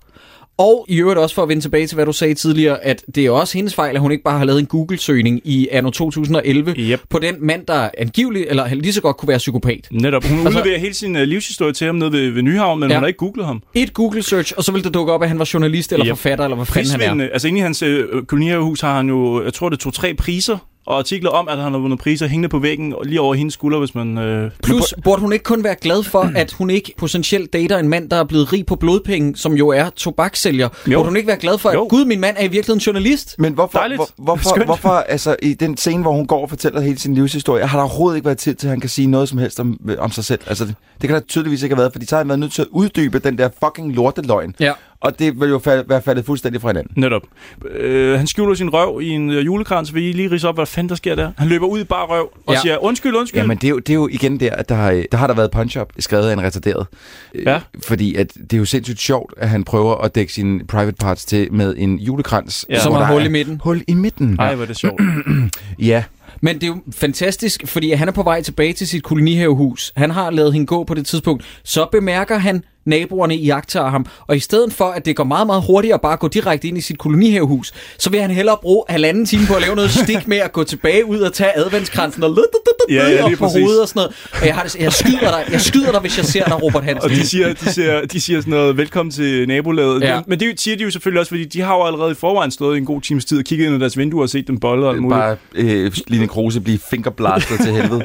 Og 0.60 0.86
i 0.90 0.98
øvrigt 0.98 1.20
også 1.20 1.36
for 1.36 1.44
at 1.44 1.50
vende 1.50 1.62
tilbage 1.64 1.88
til, 1.88 1.96
hvad 1.96 2.06
du 2.06 2.12
sagde 2.14 2.34
tidligere, 2.34 2.84
at 2.86 3.04
det 3.16 3.26
er 3.26 3.32
også 3.32 3.58
hendes 3.58 3.76
fejl, 3.76 3.96
at 3.96 4.02
hun 4.02 4.12
ikke 4.12 4.24
bare 4.24 4.38
har 4.38 4.46
lavet 4.46 4.60
en 4.60 4.66
Google-søgning 4.66 5.42
i 5.44 5.68
anno 5.72 5.90
2011 5.90 6.76
Yep. 6.78 7.02
på 7.10 7.20
den 7.20 7.36
mand, 7.40 7.66
der 7.66 7.90
angiveligt, 7.98 8.46
eller 8.50 8.74
lige 8.76 8.94
så 8.94 9.02
godt 9.02 9.18
kunne 9.18 9.28
være 9.30 9.38
psykopat. 9.38 9.88
Netop. 9.92 10.24
Hun 10.26 10.40
Altså- 10.40 10.60
udleverer 10.60 10.80
hele 10.80 10.94
sin 10.94 11.16
uh, 11.16 11.22
livshistorie 11.22 11.74
til 11.74 11.86
ham 11.86 11.96
nede 11.96 12.12
ved, 12.12 12.30
ved 12.30 12.42
Nyhavn, 12.42 12.80
men 12.80 12.90
Ja. 12.90 12.96
hun 12.96 13.04
har 13.04 13.08
ikke 13.08 13.18
googlet 13.18 13.46
ham. 13.46 13.64
Et 13.74 13.94
Google-search, 13.94 14.54
og 14.58 14.64
så 14.64 14.72
vil 14.72 14.84
det 14.84 14.94
dukke 14.94 15.14
op, 15.14 15.24
at 15.24 15.30
han 15.30 15.40
var 15.40 15.50
journalist 15.54 15.94
eller 15.94 16.06
Yep. 16.06 16.10
forfatter, 16.12 16.46
eller 16.46 16.56
hvad 16.56 16.66
fanden 16.66 17.02
han 17.02 17.22
er. 17.22 17.28
Altså 17.34 17.48
inde 17.48 17.60
i 17.60 17.62
hans 17.62 17.82
øh, 17.82 18.24
kolonierhus 18.28 18.82
har 18.82 18.96
han 18.96 19.08
jo, 19.10 19.44
jeg 19.44 19.54
tror 19.54 19.70
det 19.70 19.80
tog 19.80 19.94
tre 19.94 20.14
priser, 20.14 20.58
og 20.90 20.98
artikler 20.98 21.30
om, 21.30 21.48
at 21.48 21.58
han 21.58 21.72
har 21.72 21.80
vundet 21.80 22.00
priser 22.00 22.28
hængende 22.28 22.50
på 22.50 22.60
væggen 22.60 22.94
og 22.94 23.06
lige 23.06 23.22
over 23.22 23.34
hendes 23.36 23.54
skulder, 23.54 23.80
hvis 23.80 23.96
man... 23.96 24.18
Øh, 24.18 24.52
Plus, 24.64 24.94
burde 25.04 25.22
hun 25.22 25.34
ikke 25.34 25.44
kun 25.44 25.64
være 25.64 25.76
glad 25.82 26.04
for, 26.04 26.32
at 26.42 26.52
hun 26.52 26.70
ikke 26.70 26.94
potentielt 26.98 27.54
dater 27.54 27.78
en 27.78 27.88
mand, 27.90 28.10
der 28.10 28.18
er 28.18 28.24
blevet 28.24 28.54
rig 28.54 28.66
på 28.66 28.76
blodpenge, 28.76 29.36
som 29.36 29.54
jo 29.54 29.68
er 29.70 29.90
tobaksælger? 29.90 30.70
Jo. 30.88 30.98
Burde 30.98 31.08
hun 31.10 31.16
ikke 31.18 31.28
være 31.28 31.38
glad 31.38 31.58
for, 31.58 31.70
at 31.70 31.76
Jo. 31.76 31.88
gud, 31.90 32.06
min 32.06 32.20
mand 32.20 32.36
er 32.40 32.44
i 32.44 32.48
virkeligheden 32.48 32.80
journalist? 32.80 33.36
Men 33.40 33.54
hvorfor, 33.54 33.80
Dejligt. 33.80 33.98
hvor, 33.98 34.08
hvorfor, 34.18 34.50
Skønt. 34.50 34.66
hvorfor, 34.66 34.90
altså 34.90 35.36
i 35.42 35.54
den 35.54 35.78
scene, 35.78 36.02
hvor 36.02 36.12
hun 36.12 36.28
går 36.28 36.42
og 36.42 36.50
fortæller 36.50 36.82
hele 36.82 37.00
sin 37.00 37.16
livshistorie, 37.16 37.66
har 37.68 37.78
der 37.78 37.84
overhovedet 37.84 38.18
ikke 38.18 38.26
været 38.26 38.38
tid 38.38 38.56
til, 38.56 38.68
at 38.68 38.70
han 38.72 38.80
kan 38.80 38.90
sige 38.90 39.08
noget 39.08 39.30
som 39.30 39.38
helst 39.38 39.60
om, 39.60 39.80
om 40.00 40.12
sig 40.12 40.24
selv? 40.26 40.40
Altså, 40.48 40.66
det, 40.66 40.76
det 41.02 41.08
kan 41.10 41.16
der 41.20 41.22
tydeligvis 41.28 41.64
ikke 41.64 41.76
have 41.76 41.80
været, 41.82 41.92
fordi 41.92 42.06
så 42.06 42.16
har 42.16 42.20
han 42.24 42.28
været 42.30 42.40
nødt 42.40 42.52
til 42.54 42.62
at 42.62 42.68
uddybe 42.72 43.20
den 43.20 43.38
der 43.38 43.50
fucking 43.64 43.96
lorteløgn. 43.96 44.56
Ja. 44.60 44.74
Og 45.02 45.20
det 45.20 45.40
vil 45.42 45.50
jo 45.50 45.60
fald, 45.60 45.86
være 45.88 46.02
faldet 46.02 46.26
fuldstændig 46.26 46.62
fra 46.62 46.70
hinanden. 46.70 46.92
Netop. 47.02 47.22
Øh, 47.72 48.18
han 48.18 48.28
skjuler 48.28 48.54
sin 48.56 48.70
røv 48.74 49.02
i 49.02 49.10
en 49.10 49.30
øh, 49.32 49.46
julekrans. 49.46 49.94
Vil 49.94 50.04
I 50.04 50.12
lige 50.12 50.32
rise 50.32 50.48
op, 50.48 50.56
hvad 50.56 50.66
fanden 50.66 50.90
der 50.90 50.96
sker 50.96 51.16
der? 51.16 51.32
Han 51.38 51.48
løber 51.48 51.68
ud 51.68 51.80
i 51.80 51.84
bare 51.84 52.06
røv 52.06 52.30
og 52.48 52.54
Ja. 52.54 52.60
siger, 52.62 52.78
undskyld, 52.84 53.16
undskyld. 53.16 53.42
Jamen, 53.42 53.58
det 53.58 53.64
er, 53.64 53.70
jo, 53.70 53.80
det 53.80 53.90
er 53.90 53.94
jo 53.94 54.08
igen 54.12 54.40
der, 54.40 54.52
at 54.56 54.70
der 54.70 54.76
har, 54.76 55.04
der 55.12 55.18
har 55.18 55.28
der 55.28 55.34
været 55.34 55.52
punch-up 55.52 55.90
skrevet 56.00 56.30
af 56.30 56.34
en 56.34 56.42
retarderet. 56.42 56.88
Øh, 57.36 57.44
Ja. 57.46 57.60
Fordi 57.88 58.16
at 58.16 58.34
det 58.34 58.54
er 58.54 58.58
jo 58.58 58.66
sindssygt 58.66 59.00
sjovt, 59.00 59.34
at 59.38 59.50
han 59.50 59.64
prøver 59.64 59.96
at 59.96 60.16
dække 60.16 60.34
sine 60.34 60.68
private 60.68 60.98
parts 61.00 61.26
til 61.26 61.54
med 61.54 61.76
en 61.78 62.00
julekrans. 62.00 62.66
Ja. 62.70 62.80
Som 62.80 62.94
har 62.94 63.14
hul 63.14 63.26
i 63.26 63.30
midten. 63.30 63.62
Hul 63.64 63.84
i 63.88 63.94
midten. 63.94 64.36
Ej, 64.40 64.56
hvor 64.56 64.64
er 64.64 64.68
det 64.68 64.78
sjovt. 64.78 65.02
Ja. 65.80 66.04
Men 66.42 66.56
det 66.56 66.64
er 66.64 66.68
jo 66.68 66.78
fantastisk, 66.96 67.68
fordi 67.68 67.92
han 67.92 68.08
er 68.08 68.12
på 68.12 68.24
vej 68.24 68.42
tilbage 68.42 68.74
til 68.74 68.88
sit 68.88 69.04
kolonihavehus. 69.04 69.94
Han 69.98 70.12
har 70.12 70.30
lavet 70.32 70.54
hende 70.54 70.66
gå 70.68 70.84
på 70.84 70.94
det 70.94 71.06
tidspunkt. 71.06 71.44
Så 71.64 71.88
bemærker 71.92 72.38
han 72.38 72.64
naboerne 72.90 73.36
i 73.36 73.50
ham, 73.90 74.06
og 74.28 74.36
i 74.36 74.40
stedet 74.40 74.74
for, 74.74 74.86
at 74.86 75.06
det 75.06 75.16
går 75.16 75.24
meget, 75.24 75.48
meget 75.48 75.64
bare 75.98 76.14
at 76.14 76.20
gå 76.20 76.28
direkte 76.28 76.68
ind 76.68 76.78
i 76.78 76.82
sit 76.82 76.98
kolonihavehus, 76.98 77.74
så 77.98 78.10
vil 78.10 78.22
han 78.22 78.32
hellere 78.32 78.58
bruge 78.62 78.84
halvanden 78.90 79.26
time 79.26 79.46
på 79.48 79.54
at 79.54 79.62
lave 79.62 79.76
noget 79.76 79.92
stik 79.92 80.28
med 80.28 80.38
at 80.38 80.52
gå 80.52 80.64
tilbage 80.64 81.06
ud 81.06 81.20
og 81.20 81.34
tage 81.34 81.58
adventskransen 81.58 82.24
og 82.24 82.30
Ja, 82.90 83.10
ja, 83.10 83.26
op 83.26 83.32
på 83.38 83.46
hovedet 83.46 83.82
og 83.82 83.88
sådan 83.88 84.00
noget. 84.00 84.16
Og 84.42 84.48
jeg, 84.48 84.56
har 84.56 84.64
det, 84.64 84.76
jeg, 84.76 84.94
skyder 84.94 85.20
dig, 85.20 85.46
jeg 85.52 85.62
skyder 85.62 85.92
dig, 85.92 86.02
hvis 86.02 86.18
jeg 86.18 86.26
ser 86.26 86.46
dig, 86.46 86.64
Robert 86.64 86.84
Hansen. 86.84 87.04
Og 87.04 87.10
de 87.10 87.28
siger, 87.28 87.54
de, 87.54 87.74
siger, 87.74 88.06
de 88.06 88.22
siger 88.22 88.42
sådan 88.42 88.52
noget, 88.52 88.78
velkommen 88.78 89.12
til 89.12 89.48
nabolaget. 89.48 90.02
Ja. 90.02 90.22
Men, 90.28 90.40
det 90.40 90.62
siger 90.62 90.78
de 90.78 90.84
jo 90.84 90.92
selvfølgelig 90.92 91.20
også, 91.20 91.30
fordi 91.30 91.46
de 91.46 91.62
har 91.62 91.76
jo 91.76 91.84
allerede 91.84 92.12
i 92.12 92.16
forvejen 92.16 92.52
stået 92.52 92.76
i 92.76 92.78
en 92.78 92.86
god 92.86 93.02
times 93.02 93.26
tid 93.26 93.38
og 93.38 93.44
kigget 93.44 93.66
ind 93.66 93.76
ad 93.76 93.80
deres 93.80 93.98
vinduer 93.98 94.22
og 94.22 94.30
set 94.30 94.48
dem 94.48 94.60
bolle 94.60 94.86
og 94.86 94.92
alt 94.92 95.02
muligt. 95.02 95.20
Bare 95.20 95.36
øh, 95.56 95.92
Line 96.08 96.28
Kruse 96.28 96.62
blive 96.62 96.80
fingerblastet 96.90 97.60
til 97.60 97.74
helvede. 97.74 98.02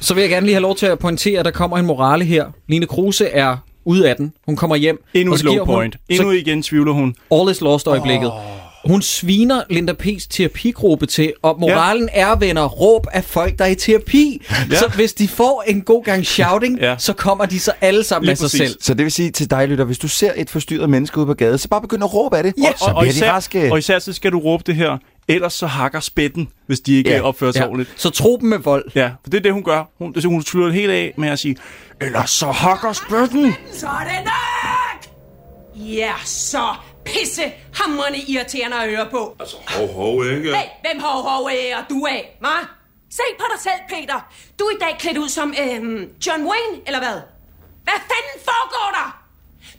Så 0.00 0.14
vil 0.14 0.20
jeg 0.20 0.30
gerne 0.30 0.46
lige 0.46 0.54
have 0.54 0.62
lov 0.62 0.76
til 0.76 0.86
at 0.86 0.98
pointere, 0.98 1.38
at 1.38 1.44
der 1.44 1.50
kommer 1.50 1.78
en 1.78 1.86
morale 1.86 2.24
her. 2.24 2.44
Line 2.68 2.86
Kruse 2.86 3.26
er 3.26 3.56
ude 3.84 4.08
af 4.08 4.16
den. 4.16 4.32
Hun 4.46 4.56
kommer 4.56 4.76
hjem. 4.76 5.04
Endnu 5.14 5.32
og 5.32 5.34
et 5.34 5.38
så 5.40 5.44
low 5.44 5.52
giver 5.54 5.64
hun- 5.64 5.74
point. 5.74 5.94
så 5.94 6.00
Endnu 6.08 6.30
igen 6.30 6.62
tvivler 6.62 6.92
hun. 6.92 7.14
All 7.30 7.50
is 7.50 7.60
lost 7.60 7.86
øjeblikket. 7.86 8.32
Hun 8.84 9.02
sviner 9.02 9.62
Linda 9.70 9.92
P's 10.02 10.26
terapigruppe 10.30 11.06
til, 11.06 11.32
og 11.42 11.56
moralen 11.60 12.08
er, 12.12 12.36
venner, 12.36 12.64
råb 12.64 13.06
af 13.12 13.24
folk, 13.24 13.58
der 13.58 13.64
er 13.64 13.68
i 13.68 13.74
terapi. 13.74 14.42
Ja. 14.70 14.76
Så 14.76 14.88
hvis 14.94 15.12
de 15.12 15.28
får 15.28 15.64
en 15.66 15.80
god 15.80 16.04
gang 16.04 16.26
shouting, 16.26 16.78
Ja. 16.80 16.94
så 16.98 17.12
kommer 17.12 17.46
de 17.46 17.60
så 17.60 17.72
alle 17.80 18.04
sammen 18.04 18.26
Lige 18.26 18.36
sig 18.36 18.44
præcis. 18.44 18.58
selv. 18.60 18.76
Så 18.82 18.94
det 18.94 19.04
vil 19.04 19.12
sige 19.12 19.30
til 19.30 19.50
dig, 19.50 19.68
lytter, 19.68 19.84
hvis 19.84 19.98
du 19.98 20.08
ser 20.08 20.32
et 20.36 20.50
forstyrret 20.50 20.90
menneske 20.90 21.18
ude 21.18 21.26
på 21.26 21.34
gaden, 21.34 21.58
så 21.58 21.68
bare 21.68 21.80
begynd 21.80 22.04
at 22.04 22.14
råbe 22.14 22.36
af 22.36 22.42
det. 22.42 22.54
Ja. 22.58 22.72
så 22.78 22.84
Og, 22.84 22.94
og, 22.94 23.00
bliver 23.02 23.12
de 23.12 23.16
især, 23.16 23.32
raske. 23.32 23.72
og 23.72 23.78
især 23.78 23.98
så 23.98 24.12
skal 24.12 24.32
du 24.32 24.38
råbe 24.38 24.62
det 24.66 24.74
her, 24.74 24.98
ellers 25.34 25.52
så 25.52 25.66
hakker 25.66 26.00
spætten, 26.00 26.48
hvis 26.66 26.80
de 26.80 26.96
ikke 26.98 27.10
Ja. 27.10 27.20
opfører 27.22 27.52
sig 27.52 27.60
Ja. 27.60 27.66
ordentligt. 27.66 27.90
Så 27.96 28.10
tro 28.10 28.38
dem 28.40 28.48
med 28.48 28.58
vold. 28.58 28.84
Ja, 28.94 29.10
for 29.24 29.30
det 29.30 29.38
er 29.38 29.42
det, 29.42 29.52
hun 29.52 29.64
gør. 29.64 29.84
Hun, 29.98 30.12
altså, 30.14 30.28
hun 30.28 30.42
slutter 30.42 30.68
det 30.70 30.80
helt 30.80 30.90
af 30.90 31.14
med 31.16 31.28
at 31.28 31.38
sige, 31.38 31.56
ellers 32.00 32.30
så 32.30 32.50
hakker 32.50 32.92
spætten. 32.92 33.54
Så 33.72 33.86
er 33.86 34.04
det 34.04 34.24
nok! 34.24 35.12
Ja, 35.74 36.12
så 36.24 36.74
pisse 37.04 37.42
hamrende 37.74 38.18
irriterende 38.28 38.76
at 38.82 38.90
høre 38.90 39.06
på. 39.10 39.36
Altså, 39.40 39.56
hov, 39.68 39.92
hov, 39.94 40.24
ikke? 40.24 40.56
Hey, 40.56 40.64
hvem 40.92 41.02
hov 41.02 41.22
hov 41.22 41.44
er 41.44 41.84
du 41.90 42.06
af, 42.10 42.36
hva? 42.40 42.48
Se 43.10 43.22
på 43.38 43.44
dig 43.54 43.60
selv, 43.62 43.80
Peter. 44.00 44.32
Du 44.58 44.64
er 44.64 44.70
i 44.76 44.78
dag 44.80 44.96
klædt 44.98 45.18
ud 45.18 45.28
som 45.28 45.54
øhm, 45.62 46.08
John 46.26 46.42
Wayne, 46.42 46.76
eller 46.86 46.98
hvad? 46.98 47.18
Hvad 47.84 47.98
fanden 48.10 48.36
foregår 48.44 48.90
der? 48.98 49.19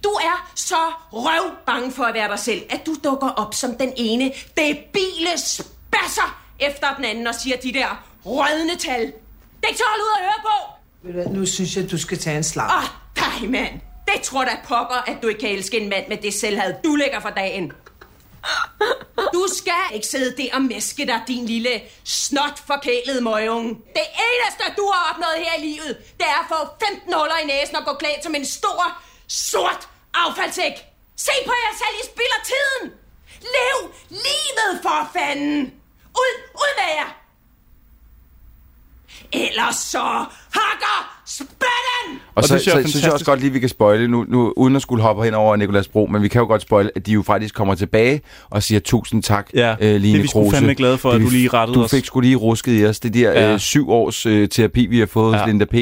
Du 0.03 0.09
er 0.09 0.51
så 0.55 0.91
røv 1.11 1.51
bange 1.65 1.91
for 1.91 2.03
at 2.03 2.13
være 2.13 2.27
dig 2.27 2.39
selv, 2.39 2.61
at 2.69 2.85
du 2.85 2.95
dukker 3.03 3.29
op 3.29 3.53
som 3.53 3.75
den 3.75 3.93
ene 3.97 4.33
debile 4.57 5.37
spasser 5.37 6.43
efter 6.59 6.95
den 6.95 7.05
anden 7.05 7.27
og 7.27 7.35
siger 7.35 7.57
de 7.57 7.73
der 7.73 8.03
rødne 8.25 8.75
tal. 8.75 9.01
Det 9.05 9.63
er 9.63 9.67
ikke 9.67 9.77
så 9.77 9.83
hold 9.87 10.01
ud 10.01 10.11
at 10.17 10.23
høre 10.23 10.41
på. 10.43 11.33
Nu 11.33 11.45
synes 11.45 11.77
jeg, 11.77 11.91
du 11.91 11.97
skal 11.97 12.17
tage 12.17 12.37
en 12.37 12.43
slag. 12.43 12.65
Åh, 12.65 12.77
oh, 12.77 12.83
dig 13.15 13.49
mand. 13.49 13.79
Det 14.13 14.21
tror 14.21 14.45
da 14.45 14.51
pokker, 14.63 15.03
at 15.07 15.17
du 15.21 15.27
ikke 15.27 15.39
kan 15.41 15.49
elske 15.49 15.79
en 15.79 15.89
mand 15.89 16.07
med 16.07 16.17
det 16.17 16.33
selvhad, 16.33 16.73
du 16.83 16.95
lægger 16.95 17.19
for 17.19 17.29
dagen. 17.29 17.71
Du 19.33 19.47
skal 19.57 19.95
ikke 19.95 20.07
sidde 20.07 20.43
der 20.43 20.55
og 20.55 20.61
mæske 20.61 21.05
dig, 21.05 21.21
din 21.27 21.45
lille 21.45 21.81
snot 22.03 22.59
forkælede 22.67 23.21
møgung. 23.21 23.67
Det 23.67 24.07
eneste, 24.27 24.63
du 24.77 24.91
har 24.93 25.13
opnået 25.13 25.35
her 25.37 25.63
i 25.63 25.67
livet, 25.67 25.97
det 26.17 26.25
er 26.25 26.39
at 26.39 26.45
få 26.49 26.85
15 26.91 27.13
huller 27.13 27.37
i 27.43 27.45
næsen 27.45 27.75
og 27.75 27.85
gå 27.85 27.93
klædt 27.93 28.23
som 28.23 28.35
en 28.35 28.45
stor, 28.45 29.01
sort 29.27 29.89
Affaldsæk! 30.13 30.73
Se 31.15 31.31
på 31.45 31.53
jer 31.63 31.77
selv, 31.77 31.95
I 32.01 32.05
spilder 32.05 32.41
tiden. 32.51 32.93
Lev 33.41 33.93
livet 34.09 34.79
for 34.81 35.09
fanden. 35.13 35.81
Ud, 36.23 36.33
ud 36.55 36.71
med 36.79 36.95
jer. 36.97 37.11
Ellers 39.31 39.75
så 39.75 40.25
hakker 40.51 41.17
spætten! 41.25 42.19
Og 42.35 42.37
Og 42.37 42.43
så, 42.43 42.53
det 42.53 42.61
synes 42.61 42.75
jeg 42.75 42.81
er 42.81 42.83
så, 42.83 42.87
så 42.87 42.91
synes 42.91 43.05
jeg 43.05 43.13
også 43.13 43.25
godt 43.25 43.39
lige, 43.39 43.47
at 43.49 43.53
vi 43.53 43.59
kan 43.59 43.69
spoile 43.69 44.07
nu, 44.07 44.25
nu, 44.29 44.53
uden 44.57 44.75
at 44.75 44.81
skulle 44.81 45.03
hoppe 45.03 45.23
hen 45.23 45.33
over 45.33 45.55
Nikolas 45.55 45.87
Bro, 45.87 46.05
men 46.11 46.21
vi 46.21 46.27
kan 46.27 46.39
jo 46.41 46.47
godt 46.47 46.61
spoile, 46.61 46.89
at 46.95 47.05
de 47.05 47.11
jo 47.11 47.21
faktisk 47.21 47.55
kommer 47.55 47.75
tilbage 47.75 48.21
og 48.49 48.63
siger 48.63 48.79
tusind 48.79 49.23
tak, 49.23 49.49
Ja, 49.53 49.75
øh, 49.81 49.95
Line 50.01 50.13
det 50.13 50.19
er 50.19 50.21
vi 50.21 50.27
Kruse. 50.27 50.55
fandme 50.55 50.75
glade 50.75 50.97
for, 50.97 51.09
Det 51.11 51.15
at 51.19 51.21
du 51.25 51.29
lige 51.29 51.49
rettede 51.49 51.79
Du 51.79 51.83
os. 51.83 51.91
fik 51.91 52.05
sgu 52.05 52.19
lige 52.19 52.35
rusket 52.35 52.81
i 52.81 52.85
os. 52.85 52.99
Det 52.99 53.13
der 53.13 53.31
Ja. 53.31 53.53
øh, 53.53 53.59
syv 53.59 53.89
års 53.89 54.25
øh, 54.25 54.49
terapi, 54.49 54.85
vi 54.85 54.99
har 54.99 55.05
fået 55.05 55.33
ja. 55.33 55.39
Hos 55.39 55.47
Linda 55.47 55.65
P., 55.65 55.73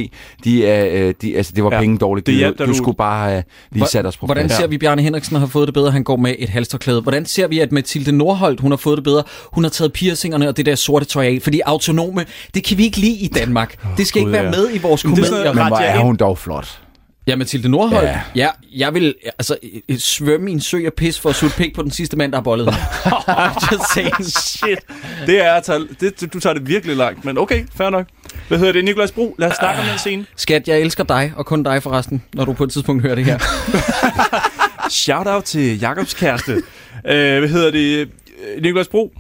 de 0.44 0.66
er, 0.68 1.08
øh, 1.08 1.14
de, 1.22 1.38
altså, 1.38 1.52
det 1.56 1.64
var 1.64 1.74
Ja. 1.74 1.80
penge 1.80 1.98
dårligt. 1.98 2.28
Det 2.28 2.42
da 2.60 2.66
du 2.66 2.70
du- 2.72 2.78
skulle 2.78 2.98
bare 2.98 3.30
have 3.30 3.44
lige 3.72 3.88
sat 3.88 4.06
os 4.06 4.18
på 4.18 4.26
Hvordan 4.26 4.46
plads. 4.48 4.58
ser 4.60 4.68
vi, 4.68 4.78
Bjarne 4.78 5.02
Henriksen 5.02 5.36
har 5.36 5.46
fået 5.48 5.68
det 5.68 5.74
bedre? 5.74 5.92
Han 5.92 6.04
går 6.04 6.16
med 6.16 6.36
et 6.40 6.50
halsterklæde. 6.50 7.02
Hvordan 7.02 7.26
ser 7.26 7.48
vi, 7.48 7.60
at 7.60 7.72
Mathilde 7.72 8.12
Nordholt, 8.12 8.60
hun 8.60 8.72
har 8.72 8.78
fået 8.78 8.98
det 8.98 9.04
bedre? 9.04 9.24
Hun 9.54 9.64
har 9.64 9.70
taget 9.72 9.94
piercingerne 9.94 10.48
og 10.48 10.58
det 10.58 10.66
der 10.66 10.76
sorte 10.76 11.06
tøj 11.06 11.26
af. 11.26 11.40
Fordi 11.44 11.62
autonome, 11.66 12.26
det 12.54 12.64
kan 12.64 12.78
vi 12.78 12.84
ikke 12.84 12.98
lide 12.98 13.16
i 13.16 13.28
Danmark. 13.28 13.76
Det 13.98 14.08
skal 14.08 14.20
ikke 14.20 14.32
være 14.32 14.44
ja. 14.44 14.50
Med 14.68 14.76
i 14.76 14.78
vores 14.78 15.04
er 15.04 15.08
noget- 15.08 15.56
Men 15.56 15.68
hvor 15.68 15.78
er 15.78 16.00
hun 16.00 16.16
dog 16.16 16.38
flot. 16.38 16.80
Ja, 17.28 17.36
Mathilde 17.36 17.70
Nordholt. 17.70 18.04
Ja. 18.08 18.20
Ja. 18.36 18.50
jeg 18.76 18.94
vil 18.94 19.16
altså 19.26 19.58
øh, 19.90 19.98
svømme 19.98 20.50
i 20.50 20.54
en 20.54 20.62
sø 20.62 20.86
af 20.86 20.94
pis 20.94 21.20
for 21.20 21.30
at 21.30 21.36
sutte 21.36 21.58
pik 21.58 21.76
på 21.76 21.82
den 21.84 21.92
sidste 21.92 22.18
mand, 22.18 22.32
der 22.32 22.38
har 22.38 22.44
bollet 22.44 22.66
just 23.72 23.94
saying. 23.94 24.26
Shit. 24.26 24.80
Det 25.26 25.46
er 25.46 25.54
at 25.54 25.64
tage, 25.64 25.80
det, 26.00 26.34
du 26.34 26.40
tager 26.40 26.54
det 26.54 26.68
virkelig 26.68 26.96
langt, 26.98 27.26
men 27.26 27.38
okay, 27.38 27.66
fair 27.76 27.90
nok. 27.90 28.06
Hvad 28.48 28.58
hedder 28.58 28.74
det? 28.74 28.86
Nicolas 28.86 29.12
Bro, 29.12 29.36
lad 29.40 29.48
os 29.52 29.56
snakke 29.60 29.82
om 29.82 29.88
den 29.88 29.98
scene. 29.98 30.26
Skat, 30.36 30.68
jeg 30.68 30.80
elsker 30.80 31.04
dig, 31.04 31.34
og 31.36 31.46
kun 31.46 31.64
dig 31.64 31.84
forresten, 31.84 32.24
når 32.34 32.46
du 32.46 32.54
på 32.54 32.64
et 32.64 32.72
tidspunkt 32.72 33.02
hører 33.02 33.16
det 33.16 33.26
her. 33.26 33.38
Shout 34.90 35.28
out 35.28 35.44
til 35.44 35.80
Jakobs 35.80 36.14
kæreste. 36.14 36.52
øh, 37.08 37.40
hvad 37.40 37.48
hedder 37.50 37.72
det? 37.72 38.00
Øh, 38.56 38.62
Nicolas 38.64 38.88
Bro, 38.88 39.14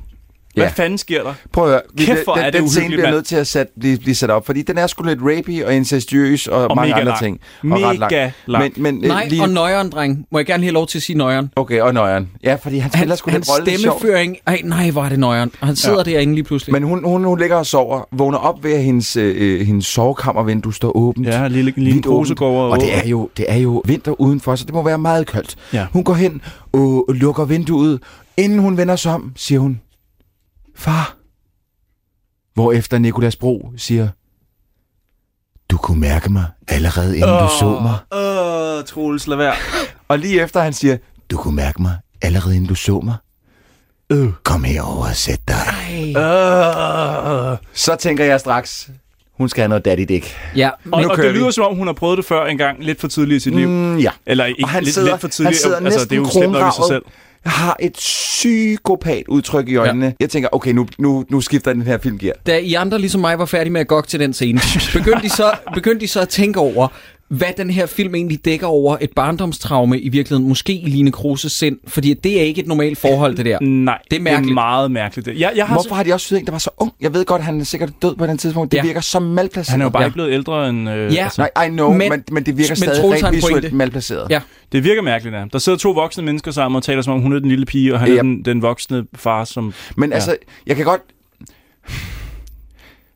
hvad 0.59 0.67
Ja. 0.77 0.83
fanden 0.83 0.97
sker 0.97 1.23
der? 1.23 1.33
Prøv 1.53 1.63
at 1.63 1.69
høre. 1.69 1.81
Vi- 1.93 2.05
Kæft, 2.05 2.23
hvor 2.23 2.33
den, 2.35 2.43
er 2.43 2.49
det 2.49 2.61
den 2.61 2.69
scene 2.69 2.87
bliver 2.87 3.01
mand. 3.03 3.15
nødt 3.15 3.25
til 3.25 3.35
at 3.35 3.47
sat, 3.47 3.67
blive, 3.79 3.97
blive 3.97 4.15
sat 4.15 4.29
op, 4.29 4.45
fordi 4.45 4.61
den 4.61 4.77
er 4.77 4.87
sgu 4.87 5.03
lidt 5.03 5.19
rapey 5.21 5.63
og 5.63 5.73
incestuøs 5.75 6.47
og, 6.47 6.67
Og 6.67 6.75
mange 6.75 6.93
andre 6.93 7.05
lang. 7.05 7.19
ting. 7.19 7.39
Og 7.61 7.67
Mega 7.67 7.89
ret 7.89 7.99
lang. 7.99 8.31
lang. 8.47 8.63
Men, 8.75 8.83
men, 8.95 9.03
øh, 9.03 9.07
Nej, 9.09 9.27
lige, 9.29 9.41
og 9.41 9.49
nøjeren, 9.49 9.89
dreng. 9.89 10.25
Må 10.31 10.39
jeg 10.39 10.45
gerne 10.45 10.61
lige 10.61 10.67
have 10.67 10.73
lov 10.73 10.87
til 10.87 10.97
at 10.97 11.01
sige 11.03 11.17
nøjeren? 11.17 11.51
Okay, 11.55 11.81
og 11.81 11.93
nøjeren. 11.93 12.29
Ja, 12.43 12.55
fordi 12.55 12.77
han 12.77 12.91
spiller 12.93 13.15
sgu 13.15 13.31
Hans 13.31 13.49
lidt 13.65 13.79
sjovt. 13.79 13.99
stemmeføring... 13.99 14.37
Ej, 14.47 14.61
nej, 14.63 14.89
hvor 14.91 15.03
er 15.05 15.09
det 15.09 15.19
nøjeren. 15.19 15.51
Og 15.61 15.67
han 15.67 15.75
sidder 15.75 16.03
ja. 16.07 16.11
derinde 16.11 16.33
lige 16.35 16.43
pludselig. 16.43 16.73
Men 16.73 16.83
hun, 16.83 17.03
hun, 17.05 17.23
hun 17.23 17.39
ligger 17.39 17.55
og 17.55 17.65
sover, 17.65 18.07
vågner 18.11 18.37
op 18.37 18.63
ved, 18.63 18.73
at 18.73 18.83
hendes, 18.83 19.15
øh, 19.15 19.67
hendes 19.67 19.85
sovekammervindue 19.85 20.73
står 20.73 20.97
åbent. 20.97 21.27
Ja, 21.27 21.47
lille, 21.47 21.73
lille 21.77 22.01
åbent. 22.09 22.37
går 22.37 22.47
over. 22.49 22.63
Og 22.71 22.79
det 22.79 22.95
er, 22.97 23.07
jo, 23.07 23.29
det 23.37 23.45
er 23.47 23.57
jo 23.57 23.81
vinter 23.85 24.21
udenfor, 24.21 24.55
så 24.55 24.65
det 24.65 24.73
må 24.73 24.83
være 24.83 24.97
meget 24.97 25.27
koldt. 25.27 25.55
Ja. 25.73 25.85
Hun 25.93 26.03
går 26.03 26.13
hen 26.13 26.41
og 26.73 27.05
lukker 27.13 27.45
vinduet. 27.45 27.99
Inden 28.37 28.59
hun 28.59 28.77
vender 28.77 28.95
sig 28.95 29.13
om, 29.13 29.31
siger 29.35 29.59
hun, 29.59 29.79
Far. 30.79 31.15
Hvorefter 32.53 32.97
Nikolas 32.99 33.35
Bro 33.35 33.71
siger, 33.77 34.07
Du 35.69 35.77
kunne 35.77 35.99
mærke 35.99 36.31
mig 36.31 36.45
allerede 36.67 37.17
inden 37.17 37.39
du 37.39 37.47
så 37.59 37.79
mig. 37.81 37.97
Åh, 38.11 38.83
Troels, 38.85 39.27
lad 39.27 39.37
være. 39.37 39.53
Og 40.07 40.19
lige 40.19 40.41
efter 40.41 40.61
han 40.61 40.73
siger, 40.73 40.97
Du 41.31 41.37
kunne 41.37 41.55
mærke 41.55 41.81
mig 41.81 41.97
allerede 42.21 42.55
inden 42.55 42.69
du 42.69 42.75
så 42.75 42.99
mig. 42.99 43.15
Øh. 44.09 44.27
Kom 44.43 44.63
herover 44.63 45.07
og 45.07 45.15
sæt 45.15 45.39
dig. 45.47 45.65
Øh. 46.07 47.57
Så 47.73 47.95
tænker 47.99 48.25
jeg 48.25 48.39
straks, 48.39 48.89
hun 49.37 49.49
skal 49.49 49.61
have 49.61 49.69
noget 49.69 49.85
daddy 49.85 50.01
dick. 50.09 50.37
Ja, 50.55 50.69
Og, 50.91 51.03
og 51.09 51.17
det 51.17 51.33
vi. 51.33 51.37
lyder 51.37 51.51
som 51.51 51.63
om, 51.65 51.75
hun 51.75 51.87
har 51.87 51.93
prøvet 51.93 52.17
det 52.17 52.25
før 52.25 52.45
en 52.45 52.57
gang, 52.57 52.83
lidt 52.83 52.99
for 53.01 53.07
tidligt 53.07 53.37
i 53.37 53.39
sit 53.43 53.55
liv. 53.55 53.67
Mm, 53.67 53.97
ja. 53.97 54.11
Eller 54.25 54.45
ikke 54.45 54.63
Og 54.63 54.69
han 54.69 54.83
lidt, 54.83 54.93
sidder, 54.93 55.09
lidt 55.11 55.21
for 55.21 55.27
tidligt. 55.27 55.55
han 55.55 55.61
sidder 55.61 55.75
altså, 55.77 55.89
næsten 55.99 56.09
det 56.09 56.15
er 56.15 56.19
jo 56.19 56.29
slemt 56.39 56.51
nok 56.53 56.73
i 56.73 56.75
sig 56.75 56.83
selv. 56.87 57.03
Har 57.45 57.77
et 57.79 57.93
psykopat 57.93 59.23
udtryk 59.27 59.69
i 59.69 59.75
øjnene. 59.75 60.05
Ja. 60.05 60.11
Jeg 60.19 60.29
tænker, 60.29 60.49
okay, 60.51 60.71
nu, 60.71 60.87
nu, 60.97 61.25
nu 61.29 61.41
skifter 61.41 61.73
den 61.73 61.81
her 61.81 61.97
film 61.97 62.17
gear. 62.17 62.33
Da 62.47 62.57
I 62.57 62.73
andre 62.73 62.99
ligesom 62.99 63.21
mig 63.21 63.39
var 63.39 63.45
færdige 63.45 63.73
med 63.73 63.81
at 63.81 63.87
gokke 63.87 64.09
til 64.09 64.19
den 64.19 64.33
scene, 64.33 64.61
begyndte 64.99 65.23
de, 65.23 65.29
så, 65.29 65.51
begyndte 65.73 66.01
de 66.01 66.07
så 66.07 66.21
at 66.21 66.29
tænke 66.29 66.59
over, 66.59 66.87
hvad 67.29 67.47
den 67.57 67.69
her 67.69 67.85
film 67.85 68.15
egentlig 68.15 68.45
dækker 68.45 68.67
over 68.67 68.97
et 69.01 69.09
barndomstraume 69.15 69.99
i 69.99 70.09
virkeligheden, 70.09 70.49
måske 70.49 70.73
i 70.73 70.85
Line 70.89 71.11
Kruses 71.11 71.51
sind, 71.51 71.77
fordi 71.87 72.13
det 72.13 72.39
er 72.39 72.43
ikke 72.43 72.61
et 72.61 72.67
normalt 72.67 72.97
forhold, 72.97 73.35
det 73.35 73.45
der. 73.45 73.57
Nej, 73.61 73.97
Det 74.11 74.17
er 74.17 74.21
mærkeligt. 74.21 74.43
Det 74.45 74.51
er 74.51 74.53
meget 74.53 74.91
mærkeligt. 74.91 75.25
det. 75.25 75.39
Jeg, 75.39 75.51
jeg 75.55 75.67
har 75.67 75.75
Hvorfor 75.75 75.95
har 75.95 76.03
de 76.03 76.13
også 76.13 76.25
syet 76.25 76.39
en, 76.39 76.45
der 76.45 76.51
var 76.51 76.59
så 76.59 76.69
ung? 76.77 76.91
Jeg 77.01 77.13
ved 77.13 77.25
godt, 77.25 77.41
han 77.41 77.59
er 77.59 77.63
sikkert 77.65 77.89
død 78.01 78.15
på 78.15 78.27
den 78.27 78.37
tidspunkt. 78.37 78.71
Det 78.71 78.77
Ja. 78.77 78.83
virker 78.83 79.01
så 79.01 79.19
malplaceret. 79.19 79.71
han 79.71 79.81
er 79.81 79.85
jo 79.85 79.89
bare 79.89 80.01
Ja. 80.03 80.07
ikke 80.07 80.13
blevet 80.13 80.33
ældre 80.33 80.69
end... 80.69 80.89
Øh, 80.89 81.13
Ja. 81.13 81.23
altså, 81.23 81.47
Nej, 81.55 81.65
I 81.65 81.69
know, 81.69 81.93
Men- 81.93 82.09
men, 82.09 82.23
men, 82.31 82.43
det 82.45 82.57
virker 82.57 82.71
men 82.71 82.75
stadig 82.77 83.03
rent 83.13 83.25
en 83.27 83.33
visuelt 83.33 83.53
pointe. 83.61 83.75
malplaceret. 83.75 84.27
Ja. 84.29 84.41
Det 84.71 84.83
virker 84.83 85.01
mærkeligt, 85.01 85.35
ja. 85.35 85.43
Der 85.53 85.59
sidder 85.59 85.77
to 85.77 85.91
voksne 85.91 86.23
mennesker 86.23 86.51
sammen 86.51 86.75
og 86.75 86.83
taler 86.83 87.01
som 87.01 87.13
om, 87.13 87.21
hun 87.21 87.33
er 87.33 87.39
den 87.39 87.49
lille 87.49 87.65
pige, 87.65 87.93
og 87.93 87.99
han 87.99 88.09
Ja. 88.09 88.17
er 88.17 88.21
den, 88.21 88.45
den 88.45 88.61
voksne 88.61 89.03
far, 89.15 89.43
som... 89.45 89.73
Men 89.97 90.09
Ja. 90.09 90.15
altså, 90.15 90.35
jeg 90.67 90.75
kan 90.75 90.85
godt... 90.85 91.01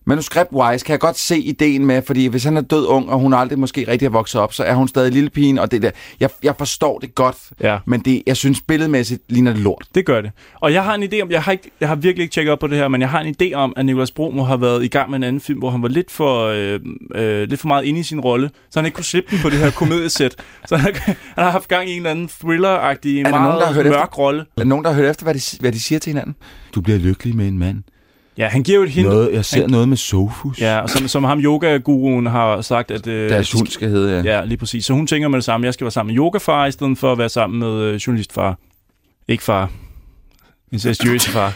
Manuskript-wise 0.06 0.86
kan 0.86 0.92
jeg 0.92 1.00
godt 1.00 1.18
se 1.18 1.38
ideen 1.40 1.86
med, 1.86 2.02
fordi 2.02 2.28
hvis 2.28 2.44
han 2.44 2.58
er 2.58 2.62
død 2.62 2.86
ung, 2.88 3.10
og 3.10 3.20
hun 3.20 3.34
aldrig 3.34 3.60
måske 3.60 3.86
rigtig 3.88 4.06
har 4.06 4.12
vokset 4.12 4.42
op, 4.42 4.54
så 4.54 4.64
er 4.64 4.74
hun 4.74 4.88
stadig 4.88 5.12
lille 5.12 5.30
pigen, 5.30 5.60
og 5.60 5.72
det 5.72 5.82
der. 5.82 5.92
Jeg, 6.20 6.30
jeg 6.44 6.56
forstår 6.58 7.00
det 7.00 7.16
godt, 7.16 7.38
Ja. 7.62 7.78
men 7.86 8.00
det, 8.02 8.24
jeg 8.28 8.38
synes 8.38 8.62
billedmæssigt 8.62 9.22
ligner 9.30 9.54
det 9.54 9.62
lort. 9.62 9.86
Det 9.96 10.06
gør 10.06 10.22
det. 10.22 10.32
Og 10.62 10.74
jeg 10.74 10.84
har 10.84 10.96
en 10.96 11.04
idé 11.04 11.22
om, 11.22 11.32
jeg 11.32 11.42
har, 11.44 11.52
ikke, 11.52 11.72
jeg 11.80 11.88
har 11.88 11.96
virkelig 11.96 12.24
ikke 12.24 12.34
tjekket 12.34 12.52
op 12.52 12.60
på 12.60 12.68
det 12.68 12.78
her, 12.78 12.88
men 12.88 13.02
jeg 13.02 13.10
har 13.10 13.20
en 13.20 13.36
idé 13.42 13.54
om, 13.54 13.74
at 13.78 13.86
Nicolas 13.86 14.12
Bro 14.12 14.30
må 14.32 14.44
have 14.44 14.62
været 14.62 14.84
i 14.84 14.88
gang 14.88 15.10
med 15.10 15.18
en 15.18 15.24
anden 15.24 15.42
film, 15.42 15.60
hvor 15.60 15.70
han 15.70 15.82
var 15.82 15.88
lidt 15.88 16.12
for, 16.12 16.46
øh, 16.46 16.80
øh, 17.16 17.50
lidt 17.50 17.60
for 17.60 17.68
meget 17.68 17.84
inde 17.86 18.00
i 18.00 18.04
sin 18.04 18.20
rolle, 18.20 18.50
så 18.70 18.80
han 18.80 18.86
ikke 18.86 18.96
kunne 18.96 19.06
slippe 19.06 19.32
den 19.32 19.40
på 19.42 19.50
det 19.50 19.58
her 19.58 19.72
komediesæt. 19.72 20.36
Så 20.70 20.78
han, 20.78 20.96
han 20.96 21.16
har 21.38 21.50
haft 21.52 21.68
gang 21.68 21.90
i 21.90 21.92
en 21.92 21.98
eller 21.98 22.12
anden 22.12 22.30
thriller-agtig, 22.30 23.16
der 23.26 23.32
nogen, 23.32 23.34
der 23.34 23.38
har 23.40 23.60
meget 23.60 23.76
hørt 23.76 23.86
mørk 23.86 23.94
efter? 23.96 24.18
rolle. 24.18 24.40
Er 24.42 24.46
der 24.58 24.64
nogen, 24.64 24.86
der 24.86 24.92
har 24.92 24.98
hørt 25.02 25.10
efter, 25.10 25.24
hvad 25.24 25.34
de, 25.34 25.40
hvad 25.60 25.72
de 25.72 25.80
siger 25.80 26.00
til 26.00 26.10
hinanden? 26.10 26.36
Du 26.76 26.82
bliver 26.82 27.00
lykkelig 27.00 27.36
med 27.36 27.48
en 27.48 27.60
mand. 27.60 27.84
Ja, 28.38 28.48
han 28.48 28.64
giver 28.64 28.78
jo 28.78 28.84
et 28.84 28.90
hint. 28.90 29.08
Noget, 29.08 29.34
jeg 29.34 29.46
ser 29.46 29.62
han, 29.62 29.70
noget 29.70 29.90
med 29.90 29.98
Sofus. 29.98 30.60
Ja, 30.62 30.80
og 30.80 30.90
som, 30.90 31.08
som 31.08 31.24
ham 31.24 31.40
yoga-guruen 31.40 32.26
har 32.26 32.62
sagt, 32.62 32.92
at... 32.92 33.08
Øh, 33.08 33.30
Deres 33.30 33.50
de 33.50 33.58
hund 33.58 33.68
skal 33.68 33.90
hedde, 33.90 34.22
ja. 34.26 34.38
Ja, 34.40 34.46
lige 34.46 34.58
præcis. 34.58 34.86
Så 34.86 34.94
hun 34.94 35.08
tænker 35.08 35.28
med 35.28 35.38
det 35.38 35.44
samme, 35.46 35.66
jeg 35.66 35.74
skal 35.74 35.86
være 35.86 35.92
sammen 35.92 36.16
med 36.16 36.20
yogafar, 36.24 36.66
i 36.66 36.72
stedet 36.72 36.98
for 36.98 37.12
at 37.12 37.18
være 37.18 37.30
sammen 37.30 37.60
med 37.60 37.82
øh, 37.82 37.96
journalistfar. 37.96 38.58
Ikke 39.28 39.44
far. 39.44 39.70
Incestuøse 40.72 41.30
far. 41.30 41.54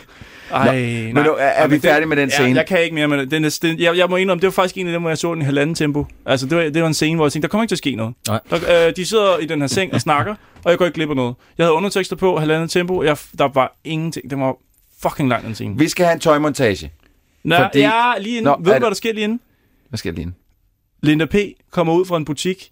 Ej, 0.51 0.75
men 1.13 1.15
nu 1.15 1.21
er- 1.21 1.36
er 1.43 1.67
vi 1.67 1.71
men 1.73 1.82
færdige 1.82 2.07
med 2.07 2.17
den 2.17 2.30
ja, 2.30 2.36
scene? 2.36 2.55
jeg 2.57 2.65
kan 2.67 2.84
ikke 2.84 2.95
mere 2.95 3.07
med 3.07 3.17
det. 3.17 3.32
Den, 3.32 3.45
er- 3.45 3.59
den, 3.61 3.80
jeg, 3.80 3.97
jeg 3.97 4.07
må 4.09 4.15
indrømme, 4.15 4.39
det 4.41 4.47
var 4.47 4.51
faktisk 4.51 4.78
en 4.78 4.88
af 4.88 4.93
dem, 4.93 5.01
hvor 5.01 5.09
jeg 5.09 5.17
så 5.17 5.34
den 5.34 5.41
i 5.41 5.45
halvanden 5.45 5.75
tempo. 5.75 6.05
Altså, 6.25 6.45
det 6.45 6.57
var, 6.57 6.63
det 6.63 6.82
var 6.82 6.88
en 6.88 6.93
scene, 6.93 7.15
hvor 7.15 7.25
jeg 7.25 7.32
tænkte, 7.32 7.47
der 7.47 7.51
kommer 7.51 7.63
ikke 7.63 7.69
til 7.71 7.75
at 7.75 7.78
ske 7.78 7.95
noget. 7.95 8.13
Nej. 8.28 8.39
Der, 8.49 8.88
øh, 8.88 8.93
de 8.95 9.05
sidder 9.05 9.38
i 9.38 9.45
den 9.45 9.59
her 9.61 9.67
seng 9.67 9.93
og 9.93 10.01
snakker, 10.01 10.36
og 10.63 10.71
jeg 10.71 10.78
går 10.78 10.86
ikke 10.86 10.95
glip 10.95 11.09
af 11.09 11.15
noget. 11.15 11.36
Jeg 11.57 11.65
havde 11.65 11.73
undertekster 11.73 12.15
på, 12.15 12.38
halvandet 12.39 12.69
tempo, 12.71 13.03
jeg, 13.03 13.17
der 13.38 13.47
var 13.53 13.78
ingenting. 13.84 14.30
Det 14.30 14.39
var 14.39 14.55
fucking 15.01 15.29
lang, 15.29 15.43
den 15.45 15.55
scene. 15.55 15.77
Vi 15.77 15.89
skal 15.89 16.05
have 16.05 16.13
en 16.13 16.19
tøjmontage. 16.19 16.91
Nå, 17.43 17.55
fordi- 17.57 17.79
ja, 17.79 18.13
lige 18.19 18.37
inden. 18.37 18.43
Nå, 18.43 18.51
Ved 18.51 18.57
du, 18.57 18.63
hvad 18.63 18.73
det- 18.79 18.81
der 18.87 18.93
sker 18.93 19.13
lige 19.13 19.23
inden? 19.23 19.39
Hvad 19.89 19.99
jeg 20.05 20.13
lige? 20.13 20.33
Linda 21.03 21.25
P. 21.25 21.35
kommer 21.71 21.93
ud 21.93 22.05
fra 22.05 22.17
en 22.17 22.25
butik 22.25 22.69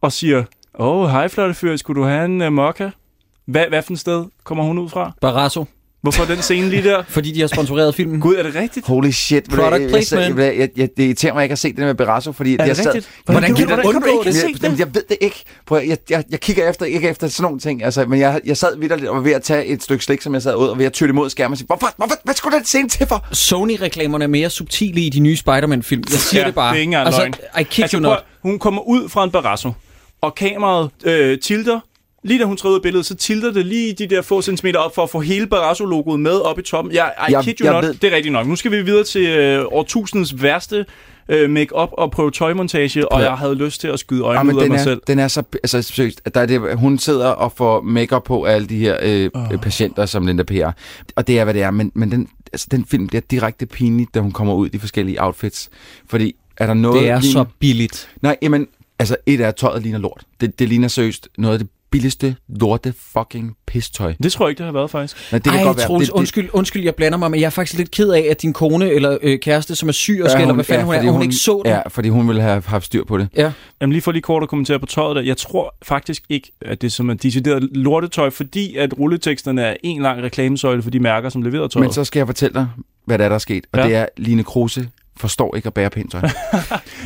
og 0.00 0.12
siger, 0.12 0.38
åh, 0.78 0.96
oh, 1.04 1.10
hej 1.10 1.28
flotte 1.28 1.54
fyr, 1.54 1.76
skulle 1.76 2.02
du 2.02 2.06
have 2.06 2.24
en 2.24 2.42
uh, 2.42 2.52
mokka? 2.52 2.90
Hvad, 3.44 3.68
hvad 3.68 3.82
for 3.82 3.92
et 3.92 3.98
sted 3.98 4.24
kommer 4.44 4.64
hun 4.64 4.78
ud 4.78 4.88
fra? 4.88 5.12
Barrasso, 5.20 5.64
Hvorfor 6.04 6.24
den 6.24 6.42
scene 6.42 6.68
lige 6.70 6.82
der? 6.84 7.02
fordi 7.08 7.32
de 7.32 7.40
har 7.40 7.46
sponsoreret 7.46 7.94
filmen. 7.94 8.20
Gud, 8.20 8.34
er 8.34 8.42
det 8.42 8.54
rigtigt? 8.54 8.86
Holy 8.86 9.10
shit. 9.10 9.44
Product 9.50 9.72
jeg, 9.72 9.80
jeg, 9.80 9.88
placement. 9.90 10.38
jeg, 10.38 10.56
jeg, 10.58 10.68
jeg, 10.76 10.88
det 10.96 11.04
irriterer 11.04 11.34
mig 11.34 11.42
ikke 11.42 11.52
at 11.52 11.58
se 11.58 11.68
det 11.68 11.78
med 11.78 11.94
Berasso, 11.94 12.32
fordi 12.32 12.56
Er 12.58 12.64
jeg 12.64 12.76
det 12.76 12.86
rigtigt? 12.86 13.08
Hvordan, 13.24 13.42
Hvordan 13.42 13.56
kan 13.56 13.68
jeg, 13.70 13.76
du 13.76 13.82
hvordan 13.82 14.02
kan 14.02 14.10
du 14.12 14.18
ikke 14.20 14.24
det? 14.32 14.34
se 14.40 14.46
jeg, 14.46 14.54
det? 14.54 14.62
jamen, 14.62 14.78
jeg 14.78 14.94
ved 14.94 15.02
det 15.08 15.16
ikke. 15.20 15.44
Prøv, 15.66 15.78
at- 15.78 15.88
jeg, 15.88 15.98
jeg, 16.10 16.24
jeg 16.30 16.40
kigger 16.40 16.70
efter, 16.70 16.86
ikke 16.86 17.08
efter 17.08 17.28
sådan 17.28 17.42
nogle 17.44 17.58
ting, 17.60 17.84
altså, 17.84 18.04
men 18.06 18.20
jeg, 18.20 18.40
jeg 18.44 18.56
sad 18.56 18.78
vidderligt 18.78 19.08
og 19.08 19.16
var 19.16 19.22
ved 19.22 19.32
at 19.32 19.42
tage 19.42 19.66
et 19.66 19.82
stykke 19.82 20.04
slik, 20.04 20.20
som 20.22 20.34
jeg 20.34 20.42
sad 20.42 20.56
ud, 20.56 20.66
og 20.66 20.78
ved 20.78 20.86
at 20.86 20.92
tytte 20.92 21.12
imod 21.12 21.30
skærmen 21.30 21.52
og 21.52 21.58
sige, 21.58 21.66
hvorfor, 21.66 21.90
hvorfor, 21.96 22.14
hvad 22.24 22.34
skulle 22.34 22.56
den 22.56 22.64
scene 22.64 22.88
til 22.88 23.06
for? 23.06 23.26
Sony-reklamerne 23.32 24.24
er 24.24 24.28
mere 24.28 24.50
subtile 24.50 25.00
i 25.00 25.08
de 25.10 25.20
nye 25.20 25.36
Spider-Man-film. 25.36 26.02
Jeg 26.10 26.18
siger 26.18 26.40
Ja, 26.40 26.46
det 26.46 26.54
bare. 26.54 26.68
det 26.70 26.76
er 26.76 26.80
ikke 26.80 26.84
engang 26.88 27.06
altså, 27.06 27.20
løgn. 27.20 27.34
I 27.60 27.62
kid 27.62 27.82
Altså, 27.84 27.96
you 27.96 28.02
prøv, 28.02 28.10
not. 28.10 28.24
hun 28.42 28.58
kommer 28.58 28.82
ud 28.88 29.08
fra 29.08 29.24
en 29.24 29.30
Barrasso, 29.30 29.72
og 30.22 30.34
kameraet 30.34 30.90
øh, 31.04 31.38
tilter. 31.38 31.80
Lige 32.24 32.40
da 32.40 32.44
hun 32.44 32.56
træder 32.56 32.72
ud 32.72 32.78
af 32.78 32.82
billedet, 32.82 33.06
så 33.06 33.14
tilter 33.14 33.52
det 33.52 33.66
lige 33.66 33.92
de 33.92 34.06
der 34.06 34.22
få 34.22 34.42
centimeter 34.42 34.78
op 34.78 34.94
for 34.94 35.02
at 35.02 35.10
få 35.10 35.20
hele 35.20 35.46
Barrasso-logoet 35.46 36.20
med 36.20 36.40
op 36.40 36.58
i 36.58 36.62
toppen. 36.62 36.94
Jeg, 36.94 37.12
I 37.28 37.32
Jeg- 37.32 37.44
kid 37.44 37.54
you 37.60 37.64
jeg 37.64 37.72
not, 37.74 37.84
ved- 37.84 37.94
det 37.94 38.12
er 38.12 38.16
rigtigt 38.16 38.32
nok. 38.32 38.46
Nu 38.46 38.56
skal 38.56 38.70
vi 38.70 38.82
videre 38.82 39.04
til 39.04 39.26
øh, 39.26 39.64
årtusindens 39.72 40.42
værste 40.42 40.86
øh, 41.28 41.50
make-up 41.50 41.88
og 41.92 42.10
prøve 42.10 42.30
tøjmontage, 42.30 43.12
og 43.12 43.20
Ja. 43.20 43.28
jeg 43.28 43.38
havde 43.38 43.54
lyst 43.54 43.80
til 43.80 43.88
at 43.88 43.98
skyde 43.98 44.20
Ja, 44.20 44.26
øjnene 44.26 44.44
men 44.44 44.56
ud 44.56 44.62
af 44.62 44.68
mig 44.68 44.76
er, 44.78 44.82
selv. 44.82 45.02
den 45.06 45.18
er 45.18 45.28
så, 45.28 45.42
altså 45.52 45.82
seriøst, 45.82 46.20
der 46.34 46.40
er 46.40 46.46
det, 46.46 46.78
hun 46.78 46.98
sidder 46.98 47.26
og 47.28 47.52
får 47.52 47.80
makeup 47.80 48.24
på 48.24 48.44
af 48.44 48.52
alle 48.54 48.66
de 48.66 48.78
her 48.78 48.96
øh, 49.02 49.30
oh. 49.34 49.56
patienter, 49.60 50.06
som 50.06 50.26
Linda 50.26 50.42
P. 50.42 50.50
er. 50.50 50.72
Og 51.16 51.26
det 51.26 51.38
er, 51.38 51.44
hvad 51.44 51.54
det 51.54 51.62
er, 51.62 51.70
men, 51.70 51.92
men 51.94 52.10
den, 52.10 52.28
altså, 52.52 52.66
den 52.70 52.84
film 52.90 53.06
bliver 53.06 53.22
direkte 53.30 53.66
pinlig, 53.66 54.06
da 54.14 54.20
hun 54.20 54.32
kommer 54.32 54.54
ud 54.54 54.66
i 54.66 54.70
de 54.70 54.78
forskellige 54.78 55.22
outfits. 55.22 55.70
Fordi 56.08 56.34
er 56.56 56.66
der 56.66 56.74
noget... 56.74 57.00
Det 57.02 57.10
er 57.10 57.20
lige- 57.20 57.32
så 57.32 57.44
billigt. 57.58 58.08
Nej, 58.22 58.36
jamen, 58.42 58.66
altså 58.98 59.16
et 59.26 59.40
af 59.40 59.54
tøjet 59.54 59.82
ligner 59.82 59.98
lort. 59.98 60.24
Det, 60.40 60.58
det 60.58 60.68
ligner 60.68 60.88
seriøst 60.88 61.28
noget 61.38 61.52
af 61.54 61.58
det 61.58 61.68
billigste 61.94 62.36
lorte 62.48 62.94
fucking 63.12 63.56
pistøj. 63.66 64.14
Det 64.22 64.32
tror 64.32 64.46
jeg 64.46 64.50
ikke, 64.50 64.58
det 64.58 64.64
har 64.66 64.72
været 64.72 64.90
faktisk. 64.90 65.32
Nej, 65.32 65.38
det 65.38 65.52
kan 65.52 65.60
Ej, 65.60 65.64
godt 65.66 65.76
være. 65.76 65.86
Troels, 65.86 66.06
det, 66.06 66.12
det, 66.14 66.18
undskyld, 66.18 66.48
undskyld, 66.52 66.84
jeg 66.84 66.94
blander 66.94 67.18
mig, 67.18 67.30
men 67.30 67.40
jeg 67.40 67.46
er 67.46 67.50
faktisk 67.50 67.78
lidt 67.78 67.90
ked 67.90 68.08
af, 68.10 68.26
at 68.30 68.42
din 68.42 68.52
kone 68.52 68.90
eller 68.90 69.18
øh, 69.22 69.38
kæreste, 69.38 69.74
som 69.74 69.88
er 69.88 69.92
syg 69.92 70.20
og 70.24 70.30
skal, 70.30 70.40
eller 70.42 70.54
hvad 70.54 70.64
fanden 70.64 70.86
hun 70.86 70.94
er, 70.94 70.98
og 70.98 71.12
hun, 71.12 71.22
ikke 71.22 71.34
så 71.34 71.62
den. 71.64 71.72
Ja, 71.72 71.80
fordi 71.88 72.08
hun 72.08 72.28
ville 72.28 72.42
have 72.42 72.62
haft 72.66 72.84
styr 72.86 73.04
på 73.04 73.18
det. 73.18 73.28
Ja. 73.36 73.52
Jamen 73.80 73.92
lige 73.92 74.02
for 74.02 74.12
lige 74.12 74.22
kort 74.22 74.42
at 74.42 74.48
kommentere 74.48 74.78
på 74.78 74.86
tøjet 74.86 75.16
der. 75.16 75.22
Jeg 75.22 75.36
tror 75.36 75.74
faktisk 75.82 76.22
ikke, 76.28 76.52
at 76.60 76.80
det 76.80 76.86
er 76.86 76.90
som 76.90 77.10
er 77.10 77.14
decideret 77.14 77.62
lortetøj, 77.72 78.30
fordi 78.30 78.76
at 78.76 78.98
rulleteksterne 78.98 79.62
er 79.62 79.76
en 79.82 80.02
lang 80.02 80.22
reklamesøjle 80.22 80.82
for 80.82 80.90
de 80.90 81.00
mærker, 81.00 81.28
som 81.28 81.42
leverer 81.42 81.68
tøjet. 81.68 81.84
Men 81.84 81.92
så 81.92 82.04
skal 82.04 82.20
jeg 82.20 82.26
fortælle 82.26 82.54
dig, 82.54 82.68
hvad 83.06 83.18
der 83.18 83.24
er, 83.24 83.28
der 83.28 83.34
er 83.34 83.38
sket. 83.38 83.64
Og 83.72 83.78
Ja. 83.78 83.84
ja. 83.84 83.88
det 83.90 83.96
er, 83.96 84.06
Line 84.16 84.44
Kruse 84.44 84.88
forstår 85.16 85.56
ikke 85.56 85.66
at 85.66 85.74
bære 85.74 85.90
pænt 85.90 86.12
tøj. 86.12 86.20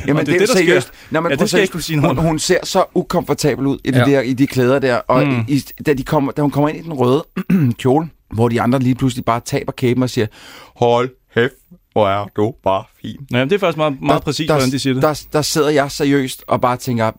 Jamen, 0.07 0.21
Og 0.21 0.27
det 0.27 0.35
er 0.35 0.39
det, 0.39 0.49
der 0.49 0.55
seriøst. 0.55 0.87
sker. 0.87 0.97
Nå, 1.11 1.21
men 1.21 1.31
Ja, 1.33 1.37
det 1.37 1.49
skal 1.49 1.61
ikke 1.61 1.73
kunne 1.73 1.83
sige 1.83 1.99
hun, 2.01 2.19
hun 2.19 2.39
ser 2.39 2.59
så 2.63 2.85
ukomfortabel 2.95 3.67
ud 3.67 3.79
i, 3.85 3.91
de, 3.91 3.99
Ja. 3.99 4.05
der, 4.05 4.21
i 4.21 4.33
de 4.33 4.47
klæder 4.47 4.79
der. 4.79 4.95
Og 4.97 5.27
Mm. 5.27 5.45
i, 5.49 5.65
da, 5.87 5.95
de 5.95 6.03
kommer, 6.03 6.33
da 6.33 6.43
hun 6.43 6.51
kommer 6.51 6.69
ind 6.69 6.79
i 6.79 6.83
den 6.83 6.93
røde 6.93 7.25
kjole, 7.79 8.09
hvor 8.35 8.49
de 8.49 8.61
andre 8.61 8.79
lige 8.79 8.95
pludselig 8.95 9.25
bare 9.25 9.41
taber 9.41 9.73
kæben 9.73 10.03
og 10.03 10.11
siger, 10.11 10.27
hold 10.77 11.11
hæft, 11.35 11.53
hvor 11.93 12.09
er 12.09 12.27
du 12.37 12.55
bare 12.65 12.85
fin. 13.03 13.17
Ja, 13.33 13.45
det 13.45 13.53
er 13.53 13.59
faktisk 13.59 13.77
meget, 13.77 14.03
meget 14.03 14.23
præcis, 14.23 14.51
hvordan 14.51 14.71
de 14.71 14.79
siger 14.79 14.95
det. 14.95 15.03
Der, 15.03 15.23
der 15.33 15.43
sidder 15.43 15.69
jeg 15.71 15.91
seriøst 15.91 16.45
og 16.49 16.61
bare 16.61 16.77
tænker, 16.77 17.11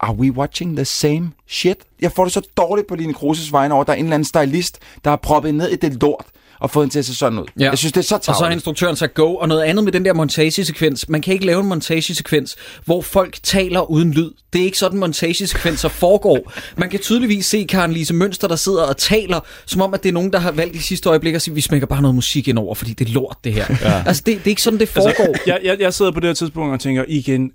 are 0.00 0.14
we 0.14 0.32
watching 0.32 0.76
the 0.76 0.84
same 0.84 1.30
shit? 1.48 1.76
Jeg 2.00 2.12
får 2.12 2.24
det 2.24 2.32
så 2.32 2.40
dårligt 2.56 2.88
på 2.88 2.94
Line 2.94 3.14
Kruses 3.14 3.52
vegne 3.52 3.74
over, 3.74 3.84
der 3.84 3.92
er 3.92 3.96
en 3.96 4.04
eller 4.04 4.14
anden 4.14 4.24
stylist, 4.24 4.78
der 5.04 5.10
har 5.10 5.16
proppet 5.16 5.54
ned 5.54 5.68
i 5.68 5.76
det 5.76 6.02
lort, 6.02 6.24
og 6.64 6.70
fået 6.70 6.84
hende 6.84 6.94
til 6.94 6.98
at 6.98 7.04
se 7.04 7.14
sådan 7.14 7.38
ud. 7.38 7.44
Ja. 7.60 7.70
Jeg 7.70 7.78
synes, 7.78 7.92
det 7.92 8.00
er 8.00 8.04
så 8.04 8.14
Og 8.14 8.24
så 8.24 8.32
har 8.32 8.38
tavligt. 8.38 8.56
instruktøren 8.56 8.96
sagt 8.96 9.14
go, 9.14 9.34
og 9.34 9.48
noget 9.48 9.62
andet 9.62 9.84
med 9.84 9.92
den 9.92 10.04
der 10.04 10.12
montagesekvens. 10.14 11.08
Man 11.08 11.22
kan 11.22 11.32
ikke 11.34 11.46
lave 11.46 11.60
en 11.60 11.66
montagesekvens, 11.66 12.56
hvor 12.84 13.02
folk 13.02 13.38
taler 13.42 13.90
uden 13.90 14.12
lyd. 14.12 14.30
Det 14.52 14.60
er 14.60 14.64
ikke 14.64 14.78
sådan, 14.78 14.98
montagesekvenser 14.98 15.88
foregår. 15.88 16.52
Man 16.76 16.90
kan 16.90 17.00
tydeligvis 17.00 17.46
se 17.46 17.66
Karen 17.68 17.92
Lise 17.92 18.14
Mønster, 18.14 18.48
der 18.48 18.56
sidder 18.56 18.82
og 18.82 18.96
taler, 18.96 19.40
som 19.66 19.80
om, 19.82 19.94
at 19.94 20.02
det 20.02 20.08
er 20.08 20.12
nogen, 20.12 20.32
der 20.32 20.38
har 20.38 20.50
valgt 20.52 20.76
i 20.76 20.78
sidste 20.78 21.08
øjeblik 21.08 21.34
at 21.34 21.42
sige, 21.42 21.54
vi 21.54 21.60
smækker 21.60 21.86
bare 21.86 22.02
noget 22.02 22.14
musik 22.14 22.48
ind 22.48 22.58
over, 22.58 22.74
fordi 22.74 22.92
det 22.92 23.08
er 23.08 23.12
lort, 23.12 23.36
det 23.44 23.52
her. 23.52 23.64
Ja. 23.82 24.02
Altså, 24.06 24.22
det, 24.26 24.34
det 24.38 24.44
er 24.46 24.48
ikke 24.50 24.62
sådan, 24.62 24.80
det 24.80 24.88
foregår. 24.88 25.24
Altså, 25.24 25.42
jeg, 25.46 25.60
jeg, 25.64 25.76
jeg 25.80 25.94
sidder 25.94 26.10
på 26.12 26.20
det 26.20 26.28
her 26.28 26.34
tidspunkt 26.34 26.72
og 26.72 26.80
tænker 26.80 27.04
igen, 27.08 27.50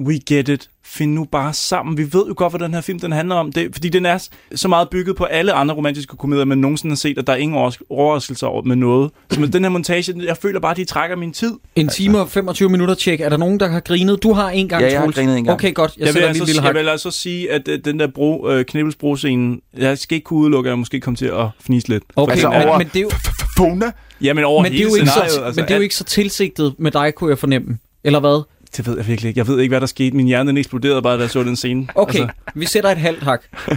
we 0.00 0.18
get 0.28 0.48
it. 0.48 0.68
Find 0.84 1.12
nu 1.12 1.24
bare 1.24 1.52
sammen. 1.52 1.96
Vi 1.96 2.02
ved 2.02 2.26
jo 2.28 2.34
godt, 2.36 2.52
hvad 2.52 2.60
den 2.60 2.74
her 2.74 2.80
film 2.80 3.00
den 3.00 3.12
handler 3.12 3.34
om. 3.34 3.52
Det, 3.52 3.68
fordi 3.72 3.88
den 3.88 4.06
er 4.06 4.28
så 4.54 4.68
meget 4.68 4.88
bygget 4.90 5.16
på 5.16 5.24
alle 5.24 5.52
andre 5.52 5.74
romantiske 5.74 6.16
komedier, 6.16 6.44
man 6.44 6.58
nogensinde 6.58 6.92
har 6.92 6.96
set, 6.96 7.18
at 7.18 7.26
der 7.26 7.32
er 7.32 7.36
ingen 7.36 7.72
overraskelser 7.90 8.46
over 8.46 8.62
med 8.62 8.76
noget. 8.76 9.10
Så 9.30 9.40
med 9.40 9.48
den 9.48 9.62
her 9.64 9.70
montage, 9.70 10.14
jeg 10.24 10.36
føler 10.36 10.60
bare, 10.60 10.70
at 10.70 10.76
de 10.76 10.84
trækker 10.84 11.16
min 11.16 11.32
tid. 11.32 11.52
En 11.76 11.88
time 11.88 12.20
og 12.20 12.28
25 12.28 12.68
minutter 12.68 12.94
tjek. 12.94 13.20
Er 13.20 13.28
der 13.28 13.36
nogen, 13.36 13.60
der 13.60 13.68
har 13.68 13.80
grinet? 13.80 14.22
Du 14.22 14.32
har 14.32 14.50
en 14.50 14.68
gang, 14.68 14.82
Ja, 14.82 14.88
jeg 14.88 14.98
har 14.98 15.04
Troels. 15.04 15.16
grinet 15.16 15.38
en 15.38 15.44
gang. 15.44 15.54
Okay, 15.54 15.74
godt. 15.74 15.92
Jeg, 15.98 16.06
Jeg, 16.06 16.14
vil, 16.14 16.20
altså, 16.20 16.44
lille 16.44 16.62
jeg 16.62 16.74
vil 16.74 16.88
altså 16.88 17.10
sige, 17.10 17.50
at 17.52 17.68
øh, 17.68 17.78
den 17.84 18.00
der 18.00 18.06
bro, 18.06 18.48
øh, 18.50 18.64
knibbelsbro-scene, 18.64 19.56
jeg 19.76 19.98
skal 19.98 20.14
ikke 20.14 20.24
kunne 20.24 20.40
udelukke, 20.40 20.68
at 20.68 20.70
jeg 20.70 20.78
måske 20.78 21.00
kom 21.00 21.16
til 21.16 21.26
at 21.26 21.46
fnise 21.60 21.88
lidt. 21.88 22.02
Okay, 22.16 22.32
Altså, 22.32 22.48
men, 22.50 22.62
over- 22.68 22.78
men, 22.78 22.86
det 22.86 22.96
er 22.96 23.00
jo, 23.02 23.10
Fona? 23.56 23.92
Ja, 24.20 24.32
men 24.32 24.44
over 24.44 24.62
men, 24.62 24.72
det 24.72 24.78
er 24.80 24.84
hele 24.84 24.90
jo 24.90 24.96
ikke 24.96 25.10
så, 25.10 25.20
altså, 25.20 25.40
men 25.56 25.64
det 25.64 25.70
er 25.70 25.76
jo 25.76 25.82
ikke 25.82 25.94
så 25.94 26.04
tilsigtet 26.04 26.74
med 26.78 26.90
dig, 26.90 27.14
kunne 27.14 27.30
jeg 27.30 27.38
fornemme. 27.38 27.78
Eller 28.04 28.20
hvad? 28.20 28.42
Det 28.76 28.86
ved 28.86 28.96
jeg 28.96 29.06
virkelig 29.08 29.28
ikke. 29.28 29.38
Jeg 29.38 29.46
ved 29.48 29.60
ikke, 29.60 29.72
hvad 29.72 29.80
der 29.80 29.86
skete. 29.86 30.16
Min 30.16 30.26
hjerne 30.26 30.48
den 30.48 30.56
eksploderede 30.56 31.02
bare, 31.02 31.16
da 31.16 31.20
jeg 31.22 31.30
så 31.30 31.42
den 31.42 31.56
scene. 31.56 31.86
Okay, 31.94 32.18
Altså, 32.20 32.34
vi 32.54 32.66
sætter 32.66 32.90
et 32.90 32.96
halvt 32.98 33.22
hak. 33.22 33.42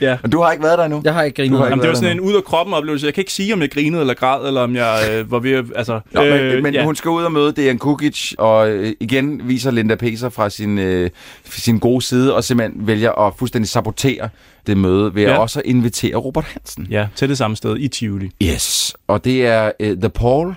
ja. 0.00 0.18
Men 0.22 0.30
du 0.30 0.40
har 0.42 0.52
ikke 0.52 0.64
været 0.64 0.78
der 0.78 0.84
endnu? 0.84 1.00
Jeg 1.04 1.14
har 1.14 1.22
ikke 1.22 1.36
grinet. 1.42 1.58
Har 1.58 1.66
ikke 1.66 1.70
Jamen, 1.70 1.82
det 1.82 1.88
var 1.88 1.94
sådan 1.94 2.10
en 2.10 2.20
ud 2.20 2.34
af 2.34 2.44
kroppen 2.44 2.74
oplevelse. 2.74 3.06
Jeg 3.06 3.14
kan 3.14 3.20
ikke 3.20 3.32
sige, 3.32 3.52
om 3.52 3.60
jeg 3.62 3.70
grinede 3.70 4.00
eller 4.00 4.14
græd, 4.14 4.46
eller 4.48 4.60
om 4.60 4.76
jeg 4.76 4.98
øh, 5.12 5.30
var 5.30 5.38
ved 5.38 5.52
at... 5.52 5.64
Altså, 5.76 6.00
Nå, 6.12 6.20
men, 6.22 6.32
øh, 6.32 6.62
men 6.62 6.74
ja. 6.74 6.84
hun 6.84 6.96
skal 6.96 7.08
ud 7.08 7.22
og 7.22 7.32
møde 7.32 7.52
Dejan 7.52 7.78
Kukic, 7.78 8.32
og 8.38 8.70
øh, 8.70 8.92
igen 9.00 9.40
viser 9.48 9.70
Linda 9.70 9.94
Peser 9.94 10.28
fra 10.28 10.50
sin, 10.50 10.78
øh, 10.78 11.10
sin 11.44 11.78
gode 11.78 12.02
side, 12.02 12.34
og 12.34 12.44
simpelthen 12.44 12.86
vælger 12.86 13.12
at 13.26 13.32
fuldstændig 13.38 13.68
sabotere 13.68 14.28
det 14.66 14.76
møde 14.76 15.14
ved 15.14 15.22
ja. 15.22 15.28
Ja. 15.28 15.34
at 15.34 15.40
også 15.40 15.62
invitere 15.64 16.16
Robert 16.16 16.44
Hansen. 16.44 16.86
Ja, 16.90 17.06
til 17.14 17.28
det 17.28 17.38
samme 17.38 17.56
sted 17.56 17.76
i 17.78 17.88
Tivoli. 17.88 18.30
Yes, 18.42 18.96
og 19.08 19.24
det 19.24 19.46
er 19.46 19.70
øh, 19.80 19.96
The 19.96 20.08
Paul, 20.08 20.54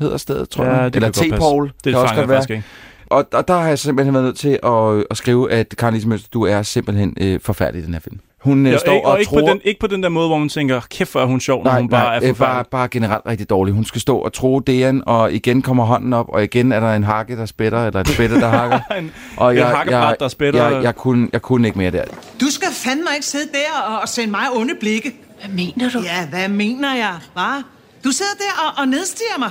hedder 0.00 0.16
stedet, 0.16 0.48
tror 0.48 0.64
Ja, 0.64 0.70
jeg. 0.76 0.94
det 0.94 0.96
Eller 0.96 1.10
kan. 1.10 1.32
T-Paul, 1.32 1.62
Det 1.64 1.72
kan 1.84 1.92
fanger 1.92 1.98
også 2.02 2.14
godt 2.14 2.28
være. 2.28 2.36
faktisk 2.36 2.50
ikke. 2.50 2.62
Og, 3.10 3.26
og 3.32 3.48
der 3.48 3.54
har 3.54 3.68
jeg 3.68 3.78
simpelthen 3.78 4.14
været 4.14 4.24
nødt 4.24 4.38
til 4.38 4.58
at, 4.62 5.04
at 5.10 5.16
skrive, 5.16 5.52
at 5.52 5.74
Karen 5.78 5.94
Lise 5.94 6.08
Mønster, 6.08 6.28
du 6.32 6.42
er 6.42 6.62
simpelthen 6.62 7.14
øh, 7.20 7.40
forfærdelig 7.40 7.82
i 7.82 7.86
den 7.86 7.94
her 7.94 8.00
film. 8.00 8.18
Hun 8.40 8.66
øh, 8.66 8.72
Ja, 8.72 8.78
står 8.78 8.92
ikke, 8.92 9.06
og, 9.06 9.12
og 9.12 9.18
ikke, 9.20 9.30
tror... 9.30 9.40
på 9.40 9.46
den, 9.46 9.60
ikke 9.64 9.80
på 9.80 9.86
den 9.86 10.02
der 10.02 10.08
måde, 10.08 10.28
hvor 10.28 10.38
man 10.38 10.48
tænker, 10.48 10.80
kæft, 10.90 11.12
hvor 11.12 11.20
er 11.20 11.24
hun 11.26 11.40
sjov, 11.40 11.64
når 11.64 11.70
Nej, 11.70 11.80
hun 11.80 11.88
bare 11.88 12.04
nej, 12.04 12.14
er 12.16 12.16
øh, 12.16 12.22
bare, 12.22 12.34
forfærdelig. 12.34 12.66
bare 12.70 12.88
generelt 12.88 13.22
rigtig 13.26 13.50
dårlig. 13.50 13.74
Hun 13.74 13.84
skal 13.84 14.00
stå 14.00 14.18
og 14.18 14.32
tro 14.32 14.60
Dejan, 14.60 15.02
og 15.06 15.32
igen 15.32 15.62
kommer 15.62 15.84
hånden 15.84 16.12
op, 16.12 16.26
og 16.28 16.44
igen 16.44 16.72
er 16.72 16.80
der 16.80 16.94
en 16.94 17.04
hakke, 17.04 17.36
der 17.36 17.46
spætter, 17.46 17.86
eller 17.86 18.00
et 18.00 18.08
spætte, 18.08 18.40
der 18.40 18.48
hakker. 18.48 18.78
En- 18.98 19.12
og 19.36 19.56
et 19.56 19.64
hakkebræt, 19.64 20.16
der 20.20 20.28
spætter. 20.28 20.68
Jeg, 20.68 20.82
jeg, 20.82 20.96
kunne, 20.96 21.28
jeg 21.32 21.42
kunne 21.42 21.68
ikke 21.68 21.78
mere 21.78 21.90
der. 21.90 22.04
Du 22.40 22.46
skal 22.50 22.68
fandme 22.72 23.06
ikke 23.14 23.26
sidde 23.26 23.48
der 23.52 23.82
og, 23.94 24.00
og 24.00 24.08
sende 24.08 24.30
mig 24.30 24.44
onde 24.56 24.74
blikke. 24.80 25.12
Hvad 25.40 25.54
mener 25.54 25.90
du? 25.90 25.98
Ja, 26.00 26.26
hvad 26.30 26.48
mener 26.48 26.94
jeg, 26.94 27.14
hva? 27.32 27.62
Du 28.04 28.10
sidder 28.10 28.32
der 28.38 28.68
og, 28.68 28.82
og 28.82 28.88
nedstiger 28.88 29.38
mig. 29.38 29.50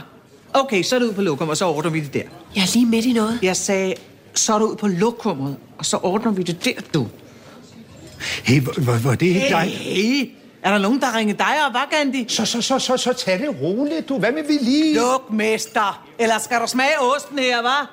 Okay, 0.56 0.84
så 0.84 0.96
er 0.96 1.00
du 1.00 1.06
ud 1.06 1.14
på 1.14 1.22
lokum, 1.22 1.50
og 1.50 1.58
så 1.58 1.66
ordner 1.66 1.92
vi 1.92 2.00
det 2.00 2.14
der. 2.14 2.22
Jeg 2.56 2.62
er 2.62 2.74
lige 2.74 2.86
midt 2.86 3.06
i 3.06 3.14
noget. 3.14 3.40
Jeg 3.42 3.58
sagde, 3.58 3.94
så 4.34 4.54
er 4.54 4.60
du 4.60 4.66
ud 4.66 4.76
på 4.76 4.88
lokummet, 4.88 5.58
og 5.78 5.86
så 5.86 5.98
ordner 5.98 6.32
vi 6.32 6.44
det 6.44 6.66
der, 6.66 6.82
du. 6.94 7.08
Hey, 8.44 8.62
hvor, 8.62 8.98
hvor, 8.98 9.16
det 9.16 9.32
er 9.32 9.36
ikke 9.36 9.50
dig? 9.50 9.68
Hey, 9.68 10.30
er 10.64 10.72
der 10.72 10.78
nogen, 10.78 11.02
der 11.02 11.16
ringer 11.16 11.36
dig 11.36 11.66
og 11.66 11.72
hvad, 11.72 11.82
Gandhi? 11.92 12.26
Så, 12.28 12.46
så, 12.46 12.62
så, 12.62 12.80
så, 12.80 12.98
så 12.98 13.14
tag 13.14 13.40
det 13.40 13.62
roligt, 13.62 14.10
du. 14.10 14.20
Hvad 14.20 14.32
med 14.32 14.44
vi 14.44 14.58
lige? 14.62 14.96
Luk, 14.96 15.32
mester. 15.34 16.06
Eller 16.20 16.40
skal 16.40 16.60
du 16.62 16.68
smage 16.68 17.00
osten 17.16 17.40
her, 17.40 17.62
hva'? 17.62 17.88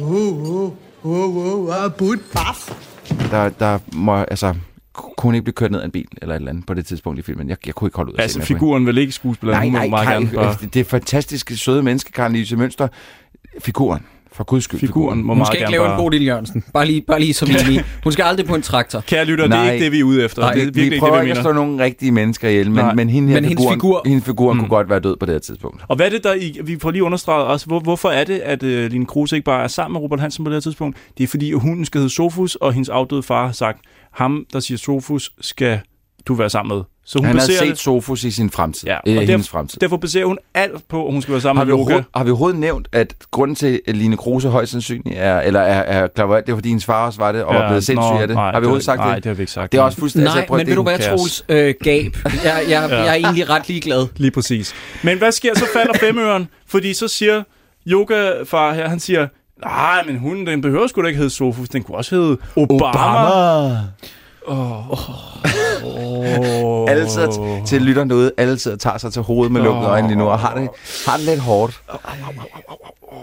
Uh, 0.00 0.10
uh, 0.10 0.72
uh, 1.02 1.36
uh, 1.36 1.84
uh, 1.84 1.92
bud, 1.98 2.16
baf. 2.32 2.72
Der, 3.30 3.48
der 3.48 3.78
må, 3.92 4.16
altså, 4.16 4.54
kunne 4.94 5.12
hun 5.22 5.34
ikke 5.34 5.44
blive 5.44 5.52
kørt 5.54 5.70
ned 5.70 5.80
af 5.80 5.84
en 5.84 5.90
bil, 5.90 6.06
eller 6.22 6.34
et 6.34 6.38
eller 6.38 6.50
andet, 6.50 6.66
på 6.66 6.74
det 6.74 6.86
tidspunkt 6.86 7.18
i 7.18 7.22
filmen. 7.22 7.48
Jeg, 7.48 7.56
jeg 7.66 7.74
kunne 7.74 7.88
ikke 7.88 7.96
holde 7.96 8.12
ud 8.12 8.16
at 8.18 8.22
Altså, 8.22 8.40
figuren 8.42 8.86
vil 8.86 8.98
ikke 8.98 9.12
skuespiller. 9.12 9.54
Nej, 9.54 9.68
nej, 9.68 9.88
meget 9.88 10.06
Karen, 10.08 10.22
gerne 10.22 10.34
bare... 10.36 10.56
øh, 10.62 10.68
det 10.74 10.80
er 10.80 10.84
fantastiske, 10.84 11.56
søde 11.56 11.82
menneske, 11.82 12.12
Karen 12.12 12.32
Lise 12.32 12.56
Mønster. 12.56 12.88
Figuren. 13.60 14.00
For 14.32 14.44
guds 14.44 14.64
skyld. 14.64 14.80
Figuren 14.80 15.22
må 15.22 15.32
Hun 15.32 15.38
meget 15.38 15.46
skal 15.46 15.56
ikke 15.56 15.62
gerne 15.64 15.72
lave 15.72 15.84
bare... 15.84 15.94
en 15.94 16.02
Bodil 16.04 16.24
Jørgensen. 16.26 16.64
Bare 16.74 16.86
lige, 16.86 17.00
bare 17.00 17.20
lige 17.20 17.34
som 17.34 17.48
lige. 17.68 17.84
Hun 18.04 18.12
skal 18.12 18.22
aldrig 18.22 18.46
på 18.46 18.54
en 18.54 18.62
traktor. 18.62 19.00
Kære 19.00 19.24
lytter, 19.24 19.46
det 19.46 19.54
er 19.56 19.62
Nej. 19.62 19.72
ikke 19.72 19.84
det, 19.84 19.92
vi 19.92 20.00
er 20.00 20.04
ude 20.04 20.24
efter. 20.24 20.42
Nej, 20.42 20.52
det 20.52 20.60
er 20.60 20.64
Vi, 20.64 20.66
virkelig 20.66 20.90
vi 20.90 20.94
ikke 20.94 21.00
prøver 21.00 21.14
det, 21.16 21.24
vi 21.24 21.30
ikke 21.30 21.38
at 21.38 21.44
slå 21.44 21.52
nogle 21.52 21.84
rigtige 21.84 22.12
mennesker 22.12 22.48
ihjel, 22.48 22.66
men, 22.70 22.74
Nej. 22.84 22.94
men, 22.94 23.08
hende 23.10 23.28
her 23.28 23.34
Men 23.40 23.44
hendes 23.44 23.62
figuren, 23.62 23.80
figur- 23.80 24.02
Hendes 24.06 24.24
figuren 24.24 24.56
Mm. 24.56 24.60
kunne 24.60 24.68
godt 24.68 24.90
være 24.90 25.00
død 25.00 25.16
på 25.16 25.26
det 25.26 25.34
her 25.34 25.38
tidspunkt. 25.38 25.84
Og 25.88 25.96
hvad 25.96 26.06
er 26.06 26.10
det, 26.10 26.24
der 26.24 26.34
i, 26.34 26.58
vi 26.64 26.78
får 26.78 26.90
lige 26.90 27.04
understreget 27.04 27.46
også, 27.46 27.66
hvor, 27.66 27.80
hvorfor 27.80 28.08
er 28.08 28.24
det, 28.24 28.38
at 28.38 28.62
øh, 28.62 28.90
Line 28.90 29.06
Kruse 29.06 29.36
ikke 29.36 29.44
bare 29.44 29.62
er 29.64 29.68
sammen 29.68 29.92
med 29.92 30.00
Robert 30.00 30.20
Hansen 30.20 30.44
på 30.44 30.50
det 30.50 30.56
her 30.56 30.60
tidspunkt? 30.60 30.96
Det 31.18 31.24
er 31.24 31.28
fordi, 31.28 31.52
at 31.52 31.60
hunden 31.60 31.84
skal 31.84 31.98
hedde 31.98 32.14
Sofus, 32.14 32.54
og 32.54 32.72
hendes 32.72 32.88
afdøde 32.88 33.22
far 33.22 33.46
har 33.46 33.52
sagt, 33.52 33.78
ham, 34.12 34.46
der 34.52 34.60
siger 34.60 34.78
Sofus, 34.78 35.32
skal 35.40 35.80
du 36.26 36.34
være 36.34 36.50
sammen 36.50 36.76
med. 36.76 36.84
Så 37.04 37.18
hun 37.18 37.26
Han 37.26 37.38
har 37.38 37.46
set 37.46 37.68
det, 37.68 37.78
Sofus 37.78 38.24
i 38.24 38.30
sin 38.30 38.50
fremtid. 38.50 38.88
ja, 38.88 38.96
Ja, 39.06 39.16
og 39.16 39.22
øh, 39.22 39.28
hendes 39.28 39.48
fremtid. 39.48 39.78
derfor 39.80 39.96
baserer 39.96 40.26
hun 40.26 40.38
alt 40.54 40.88
på, 40.88 41.06
at 41.06 41.12
hun 41.12 41.22
skal 41.22 41.32
være 41.32 41.40
sammen 41.40 41.58
Har 41.58 41.64
med 41.64 41.74
overhovedet, 41.74 42.04
har 42.16 42.24
vi 42.24 42.30
overhovedet 42.30 42.60
nævnt, 42.60 42.88
at 42.92 43.14
grunden 43.30 43.54
til, 43.54 43.80
at 43.88 43.96
Line 43.96 44.16
Kruse 44.16 44.48
højst 44.48 44.72
sandsynligt 44.72 45.18
er, 45.18 45.40
eller 45.40 45.60
er, 45.60 46.02
er 46.02 46.06
klaverant, 46.06 46.46
det 46.46 46.52
er 46.52 46.56
fordi 46.56 46.68
hendes 46.68 46.84
far 46.84 47.06
også 47.06 47.18
var 47.18 47.32
det, 47.32 47.44
og 47.44 47.54
ja, 47.54 47.60
var 47.60 47.68
blevet 47.68 47.84
sindssyg 47.84 48.20
af 48.20 48.28
det? 48.28 48.36
nej, 48.36 48.44
har 48.44 48.60
vi 48.60 48.64
overhovedet 48.64 48.80
det, 48.80 48.84
sagt 48.84 48.98
nej, 48.98 49.14
det? 49.14 49.24
det 49.24 49.30
har 49.30 49.34
vi 49.34 49.42
ikke 49.42 49.52
sagt. 49.52 49.72
Det 49.72 49.78
er 49.78 49.82
også 49.82 49.98
fuldstændig... 49.98 50.32
Nej, 50.32 50.40
altså, 50.40 50.52
men 50.52 50.60
det 50.60 50.66
ved 50.68 50.74
du 50.74 50.80
er 50.80 50.84
hvad, 50.84 50.98
kaos. 50.98 51.18
Troels? 51.20 51.44
Øh, 51.48 51.74
gab. 51.84 52.16
Jeg, 52.44 52.64
jeg, 52.68 52.88
jeg 52.90 53.08
er 53.08 53.14
egentlig 53.14 53.50
ret 53.50 53.68
ligeglad. 53.68 54.06
Lige 54.16 54.30
præcis. 54.30 54.74
Men 55.02 55.18
hvad 55.18 55.32
sker? 55.32 55.54
Så 55.54 55.64
falder 55.72 55.98
femøren, 55.98 56.48
fordi 56.66 56.94
så 56.94 57.08
siger 57.08 57.42
yoga-far 57.86 58.74
her, 58.74 58.88
han 58.88 59.00
siger, 59.00 59.28
nej, 59.64 60.02
men 60.06 60.18
hunden, 60.18 60.46
den 60.46 60.60
behøver 60.60 60.86
sgu 60.86 61.02
da 61.02 61.06
ikke 61.06 61.16
hedde 61.18 61.30
Sofus, 61.30 61.68
den 61.68 61.82
kunne 61.82 61.96
også 61.96 62.14
hedde 62.14 62.36
Obama. 62.56 62.86
Obama. 62.86 63.76
Oh. 64.46 64.98
Alle 66.90 67.10
sidder 67.10 67.62
til 67.66 67.82
lytterne 67.82 68.10
derude, 68.10 68.32
alle 68.36 68.58
sidder 68.58 68.76
og 68.76 68.80
tager 68.80 68.98
sig 68.98 69.12
til 69.12 69.22
hovedet 69.22 69.52
med 69.52 69.60
lukkede 69.62 69.86
øjne 69.86 70.08
lige 70.08 70.18
nu, 70.18 70.24
og 70.24 70.38
har 70.38 70.54
det, 70.54 70.68
har 71.06 71.16
det 71.16 71.26
lidt 71.26 71.40
hårdt. 71.40 71.80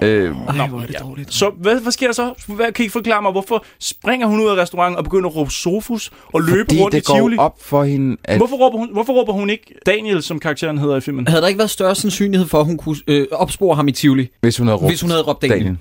Øh, 0.02 0.32
hvor 0.32 0.82
er 0.82 0.86
det 0.86 0.96
dårligt. 1.00 1.34
Så 1.34 1.52
hvad, 1.62 1.82
hvad 1.82 1.92
sker 1.92 2.08
der 2.08 2.14
så? 2.14 2.34
Hvad, 2.48 2.72
kan 2.72 2.86
I 2.86 2.90
forklare 2.90 3.22
mig, 3.22 3.32
hvorfor 3.32 3.66
springer 3.80 4.28
hun 4.28 4.40
ud 4.42 4.50
af 4.50 4.56
restauranten 4.56 4.98
og 4.98 5.04
begynder 5.04 5.30
at 5.30 5.36
råbe 5.36 5.52
Sofus 5.52 6.12
og 6.34 6.42
løbe 6.42 6.66
fordi 6.70 6.82
rundt 6.82 6.94
i 6.94 6.98
det 6.98 7.06
går 7.06 7.16
Tivoli? 7.16 7.38
op 7.38 7.54
for 7.62 7.84
hende, 7.84 8.18
at 8.24 8.38
Hvorfor 8.38 8.56
råber, 8.56 8.78
hun, 8.78 8.90
hvorfor 8.94 9.14
råber 9.14 9.34
hun 9.34 9.50
ikke 9.50 9.74
Daniel, 9.86 10.24
som 10.24 10.40
karakteren 10.40 10.78
hedder 10.78 10.96
i 10.96 11.02
filmen? 11.02 11.28
Havde 11.28 11.42
der 11.42 11.48
ikke 11.48 11.58
været 11.58 11.70
større 11.70 11.96
sandsynlighed 11.96 12.48
for, 12.48 12.60
at 12.60 12.66
hun 12.66 12.78
kunne 12.78 12.96
øh, 13.08 13.28
opspore 13.32 13.76
ham 13.76 13.88
i 13.88 13.92
Tivoli, 13.92 14.28
hvis 14.42 14.58
hun 14.58 14.68
havde 14.68 14.78
råbt, 14.78 14.92
hvis 14.92 15.02
hun 15.02 15.10
havde 15.10 15.24
råbt 15.24 15.42
Daniel? 15.42 15.60
Daniel. 15.60 15.78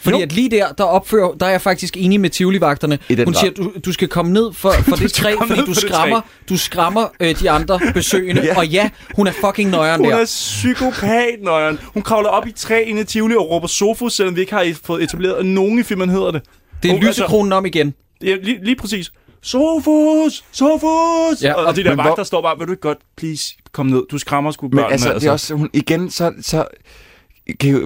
Fordi 0.00 0.16
Jo. 0.16 0.22
at 0.22 0.32
lige 0.32 0.50
der, 0.50 0.72
der 0.72 0.84
opfører, 0.84 1.32
der 1.32 1.46
er 1.46 1.50
jeg 1.50 1.60
faktisk 1.60 1.96
enig 1.96 2.20
med 2.20 2.30
Tivoli-vagterne. 2.30 2.98
I 3.08 3.14
den 3.14 3.24
Hun 3.24 3.34
siger, 3.34 3.50
du, 3.50 3.72
du 3.84 3.92
skal 3.92 4.08
komme 4.08 4.32
ned 4.32 4.52
for, 4.52 4.72
for 4.72 4.96
det 5.02 5.12
træ, 5.12 5.34
fordi 5.46 5.60
du 5.60 5.74
skræmmer, 5.74 6.20
du 6.48 6.56
skræmmer 6.56 7.06
øh, 7.20 7.40
de 7.40 7.50
andre 7.50 7.80
besøgende. 7.94 8.42
Ja. 8.46 8.58
Og 8.58 8.66
ja, 8.66 8.90
hun 9.16 9.26
er 9.26 9.32
fucking 9.32 9.70
nøjeren 9.70 10.00
Hun 10.00 10.10
der. 10.10 10.16
er 10.16 10.24
psykopat, 10.24 11.34
nøjeren. 11.42 11.78
Hun 11.94 12.02
kravler 12.02 12.28
op 12.28 12.46
i 12.46 12.52
træ 12.52 12.82
inde 12.82 13.00
i 13.00 13.04
Tivoli 13.04 13.34
og 13.34 13.50
råber 13.50 13.66
Sofus, 13.66 14.12
selvom 14.12 14.36
vi 14.36 14.40
ikke 14.40 14.52
har 14.52 14.72
fået 14.84 15.02
etableret, 15.02 15.46
nogen 15.46 15.78
i 15.78 15.82
filmen 15.82 16.08
hedder 16.10 16.30
det. 16.30 16.42
Det 16.82 16.88
er 16.90 16.92
Hun- 16.94 17.02
lysekronen 17.04 17.52
om 17.52 17.66
igen. 17.66 17.94
Ja, 18.24 18.36
lige, 18.42 18.64
lige 18.64 18.76
præcis. 18.76 19.10
Sofus! 19.42 20.44
Sofus! 20.52 21.42
Ja, 21.42 21.52
og, 21.54 21.64
og- 21.64 21.76
de 21.76 21.84
der 21.84 21.94
vagter 21.96 22.14
hvor- 22.14 22.24
står 22.24 22.42
bare, 22.42 22.58
vil 22.58 22.66
du 22.66 22.72
ikke 22.72 22.80
godt, 22.80 22.98
please, 23.16 23.54
kom 23.72 23.86
ned. 23.86 24.02
Du 24.10 24.18
skræmmer 24.18 24.50
sgu 24.50 24.66
Men 24.66 24.70
børnene. 24.76 24.92
altså, 24.92 25.14
det 25.14 25.24
er 25.24 25.30
også, 25.32 25.54
hun, 25.54 25.70
igen, 25.72 26.10
så, 26.10 26.32
så 26.42 26.64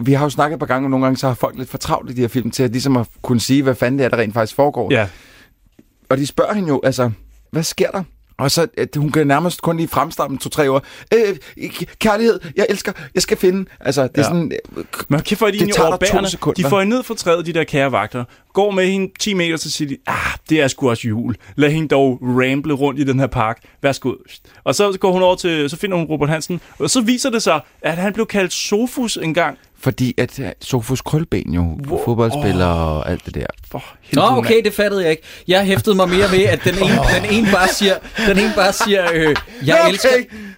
vi 0.03 0.13
har 0.13 0.25
jo 0.25 0.31
snakket 0.31 0.55
et 0.55 0.59
par 0.61 0.67
gange, 0.67 0.87
og 0.87 0.91
nogle 0.91 1.07
gange 1.07 1.17
så 1.17 1.27
har 1.27 1.35
folk 1.35 1.59
lidt 1.59 1.69
for 1.71 1.79
travlt 1.79 2.11
i 2.11 2.15
de 2.15 2.21
her 2.21 2.29
film 2.29 2.51
til 2.51 2.63
at 2.63 2.71
ligesom 2.71 2.97
at 2.97 3.07
kunne 3.23 3.41
sige, 3.41 3.63
hvad 3.63 3.75
fanden 3.75 3.99
det 3.99 4.05
er, 4.05 4.09
der 4.09 4.17
rent 4.17 4.35
faktisk 4.35 4.55
foregår. 4.57 4.93
Ja, 4.93 5.09
Og 6.09 6.17
de 6.19 6.27
spørger 6.27 6.55
hende 6.55 6.69
jo, 6.69 6.81
altså, 6.85 7.11
hvad 7.51 7.63
sker 7.63 7.91
der? 7.91 8.03
Og 8.39 8.51
så, 8.51 8.67
at 8.79 8.89
hun 8.97 9.11
kan 9.13 9.27
nærmest 9.27 9.63
kun 9.63 9.77
lige 9.77 9.89
fremstamme 9.89 10.39
to-tre 10.39 10.71
år. 10.71 10.83
Øh, 11.15 11.37
kærlighed, 11.99 12.41
jeg 12.57 12.67
elsker, 12.69 12.93
jeg 13.15 13.23
skal 13.23 13.37
finde. 13.37 13.71
Altså, 13.81 14.03
det 14.03 14.11
er 14.19 14.21
Ja. 14.21 14.23
sådan... 14.23 14.53
øh, 14.77 14.85
Men 15.09 15.21
kæft, 15.21 15.43
er 15.43 15.47
de 15.47 15.59
Det 15.59 15.75
tager 15.75 15.97
to 15.97 16.27
sekunder. 16.27 16.55
De 16.63 16.65
får 16.69 16.79
hende 16.81 16.97
ned 16.97 17.03
fra 17.03 17.15
træet, 17.15 17.47
de 17.47 17.53
der 17.53 17.65
kære 17.65 17.93
vagter. 17.93 18.25
Går 18.53 18.71
med 18.71 18.87
hende 18.87 19.13
10 19.19 19.35
meter, 19.35 19.57
så 19.57 19.71
siger 19.71 19.89
de, 19.89 19.97
ah, 20.07 20.17
det 20.51 20.61
er 20.61 20.69
sgu 20.69 20.91
også 20.91 21.09
jul. 21.09 21.37
Lad 21.57 21.71
hende 21.71 21.89
dog 21.89 22.19
ramble 22.23 22.73
rundt 22.75 23.01
i 23.01 23.05
den 23.05 23.21
her 23.21 23.27
park. 23.27 23.59
Værsgo. 23.83 24.13
Og 24.65 24.75
så 24.75 24.97
går 25.01 25.13
hun 25.13 25.23
over 25.23 25.37
til, 25.37 25.71
så 25.71 25.77
finder 25.77 25.97
hun 25.97 26.07
Robert 26.07 26.29
Hansen, 26.29 26.61
og 26.79 26.91
så 26.91 27.01
viser 27.01 27.31
det 27.31 27.43
sig, 27.43 27.61
at 27.83 27.97
han 27.97 28.13
blev 28.13 28.27
kaldt 28.27 28.53
Sofus 28.53 29.17
engang. 29.23 29.59
Fordi 29.81 30.15
at 30.19 30.41
Sofus 30.61 31.01
Krølben 31.01 31.53
jo, 31.55 31.63
wow. 31.89 32.05
fodboldspiller 32.05 32.67
oh. 32.67 32.97
og 32.97 33.11
alt 33.11 33.27
det 33.27 33.35
der. 33.35 33.47
For 33.71 33.85
Nå, 34.13 34.23
okay, 34.23 34.63
det 34.65 34.75
fattede 34.75 35.03
jeg 35.03 35.11
ikke. 35.11 35.23
Jeg 35.49 35.65
hæftede 35.65 35.97
mig 35.97 36.09
mere 36.09 36.31
ved, 36.31 36.43
at 36.45 36.65
den 36.65 36.75
ene, 36.75 36.99
den 37.23 37.31
ene 37.31 37.53
bare 37.53 37.69
siger, 37.69 37.95
den 38.29 38.39
ene 38.39 38.53
bare 38.57 38.73
siger 38.73 39.07
øh, 39.13 39.35
jeg, 39.65 39.81
Okay. 39.81 39.89
elsker, 39.93 40.09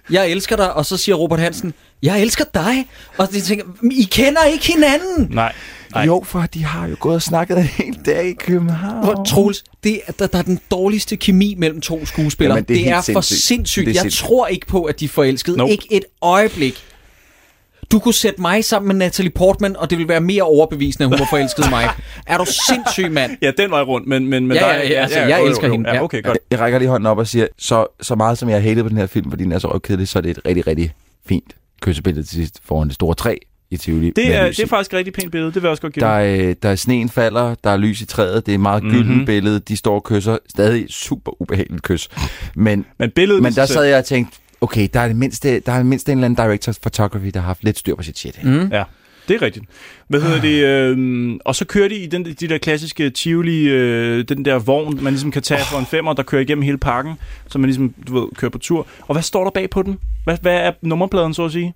jeg 0.09 0.29
elsker 0.29 0.55
dig, 0.55 0.73
og 0.73 0.85
så 0.85 0.97
siger 0.97 1.15
Robert 1.15 1.39
Hansen, 1.39 1.73
jeg 2.03 2.21
elsker 2.21 2.45
dig. 2.53 2.87
Og 3.17 3.31
de 3.31 3.41
tænker, 3.41 3.65
I 3.91 4.03
kender 4.11 4.43
ikke 4.43 4.65
hinanden. 4.73 5.27
Nej. 5.29 5.53
Nej. 5.97 6.05
Jo, 6.05 6.23
for 6.25 6.41
de 6.53 6.63
har 6.65 6.87
jo 6.87 6.95
gået 6.99 7.15
og 7.15 7.21
snakket 7.21 7.57
en 7.57 7.63
hel 7.63 7.99
dag 8.05 8.25
i 8.27 8.33
København. 8.33 9.03
Hvor 9.03 9.23
Troels, 9.23 9.63
det 9.83 10.01
er, 10.07 10.11
der, 10.11 10.27
der 10.27 10.37
er 10.37 10.41
den 10.43 10.59
dårligste 10.71 11.15
kemi 11.17 11.55
mellem 11.57 11.81
to 11.81 12.05
skuespillere. 12.05 12.55
Jamen, 12.55 12.67
det 12.67 12.73
er 12.75 12.83
det 12.83 12.89
er 12.91 12.95
helt 12.95 13.13
for 13.13 13.21
sindssygt. 13.21 13.47
sindssygt. 13.47 13.85
Det 13.85 13.91
er 13.91 13.95
Jeg 13.95 14.01
sindssygt. 14.01 14.27
tror 14.27 14.47
ikke 14.47 14.67
på, 14.67 14.83
at 14.83 14.99
de 14.99 15.05
er 15.05 15.09
forelskede. 15.09 15.57
Nope. 15.57 15.71
Ikke 15.71 15.87
et 15.91 16.03
øjeblik. 16.21 16.83
Du 17.91 17.99
kunne 17.99 18.13
sætte 18.13 18.41
mig 18.41 18.65
sammen 18.65 18.87
med 18.87 18.95
Natalie 18.95 19.31
Portman, 19.31 19.75
og 19.75 19.89
det 19.89 19.97
ville 19.97 20.09
være 20.09 20.21
mere 20.21 20.43
overbevisende, 20.43 21.03
at 21.05 21.09
hun 21.09 21.19
var 21.19 21.27
forelsket 21.29 21.65
i 21.67 21.69
mig. 21.69 21.89
Er 22.27 22.37
du 22.37 22.45
sindssyg, 22.67 23.11
mand? 23.11 23.37
Ja, 23.41 23.51
den 23.57 23.71
vej 23.71 23.81
rundt, 23.81 24.07
men, 24.07 24.27
men, 24.27 24.47
men 24.47 24.57
Ja, 24.57 24.63
der, 24.63 24.73
ja, 24.73 24.87
ja, 24.89 25.01
altså, 25.01 25.19
jeg 25.19 25.39
jo, 25.41 25.45
elsker 25.45 25.67
jo. 25.67 25.73
hende, 25.73 25.89
ja. 25.89 25.95
Ja, 25.95 26.03
okay, 26.03 26.23
godt. 26.23 26.37
Jeg 26.51 26.59
rækker 26.59 26.79
lige 26.79 26.89
hånden 26.89 27.07
op 27.07 27.17
og 27.17 27.27
siger, 27.27 27.47
så, 27.57 27.85
så 28.01 28.15
meget 28.15 28.37
som 28.37 28.49
jeg 28.49 28.63
hated 28.63 28.83
på 28.83 28.89
den 28.89 28.97
her 28.97 29.07
film, 29.07 29.29
fordi 29.31 29.43
den 29.43 29.51
er 29.51 29.59
så 29.59 29.71
røvkedelig, 29.71 30.07
så 30.07 30.19
er 30.19 30.21
det 30.21 30.29
et 30.31 30.39
rigtig, 30.45 30.67
rigtig 30.67 30.93
fint 31.25 31.55
kyssebillede 31.81 32.27
til 32.27 32.35
sidst 32.35 32.59
foran 32.65 32.87
det 32.87 32.95
store 32.95 33.15
træ 33.15 33.35
i 33.71 33.77
Tivoli. 33.77 34.09
Det 34.15 34.35
er, 34.35 34.45
det 34.47 34.59
er 34.59 34.67
faktisk 34.67 34.93
et 34.93 34.97
rigtig 34.97 35.13
pænt 35.13 35.31
billede, 35.31 35.47
det 35.47 35.55
vil 35.55 35.67
jeg 35.67 35.71
også 35.71 35.81
godt 35.81 35.93
give 35.93 36.05
Der 36.05 36.11
er, 36.11 36.53
der 36.53 36.69
er 36.69 36.75
sneen 36.75 37.09
falder, 37.09 37.55
der 37.63 37.69
er 37.69 37.77
lys 37.77 38.01
i 38.01 38.05
træet, 38.05 38.45
det 38.45 38.51
er 38.51 38.55
et 38.55 38.59
meget 38.61 38.83
Mhm. 38.83 38.91
gylden 38.91 39.07
mm-hmm. 39.11 39.25
billede, 39.25 39.59
de 39.59 39.77
står 39.77 39.95
og 39.95 40.03
kysser, 40.03 40.37
stadig 40.49 40.85
super 40.89 41.41
ubehageligt 41.41 41.83
kys. 41.83 42.09
Men, 42.55 42.85
Men 42.99 43.11
billedet 43.11 43.43
men 43.43 43.53
der 43.53 43.65
sad 43.65 43.83
jeg 43.83 43.97
og 43.97 44.05
tænkte, 44.05 44.37
okay, 44.61 44.87
der 44.93 44.99
er 44.99 45.07
det 45.07 45.15
mindste, 45.17 45.59
der 45.59 45.71
er 45.71 45.77
det 45.77 45.85
mindste 45.85 46.11
en 46.11 46.17
eller 46.17 46.25
anden 46.25 46.45
director 46.45 46.69
of 46.69 46.75
photography, 46.81 47.27
der 47.33 47.39
har 47.39 47.47
haft 47.47 47.63
lidt 47.63 47.77
styr 47.77 47.95
på 47.95 48.03
sit 48.03 48.17
shit. 48.17 48.43
Mm. 48.43 48.67
Ja, 48.71 48.83
det 49.27 49.35
er 49.35 49.41
rigtigt. 49.41 49.65
Hvad 50.07 50.21
hedder 50.21 50.41
det? 50.41 50.63
Øh, 50.63 51.33
og 51.45 51.55
så 51.55 51.65
kører 51.65 51.87
de 51.87 51.95
i 51.95 52.05
den, 52.07 52.25
de 52.25 52.47
der 52.47 52.57
klassiske 52.57 53.09
Tivoli, 53.09 53.63
øh, 53.69 54.25
den 54.29 54.45
der 54.45 54.59
vogn, 54.59 54.99
man 55.03 55.13
ligesom 55.13 55.31
kan 55.31 55.41
tage 55.41 55.59
for 55.71 55.79
en 55.79 55.85
femmer, 55.85 56.13
der 56.13 56.23
kører 56.23 56.41
igennem 56.41 56.61
hele 56.61 56.77
parken, 56.77 57.13
så 57.47 57.59
man 57.59 57.65
ligesom, 57.67 57.93
du 58.07 58.19
ved, 58.19 58.27
kører 58.35 58.49
på 58.49 58.57
tur. 58.57 58.87
Og 59.01 59.15
hvad 59.15 59.23
står 59.23 59.43
der 59.43 59.51
bag 59.51 59.69
på 59.69 59.81
den? 59.83 59.97
Hvad, 60.23 60.37
hvad 60.41 60.55
er 60.55 60.71
nummerpladen, 60.81 61.33
så 61.33 61.45
at 61.45 61.51
sige? 61.51 61.73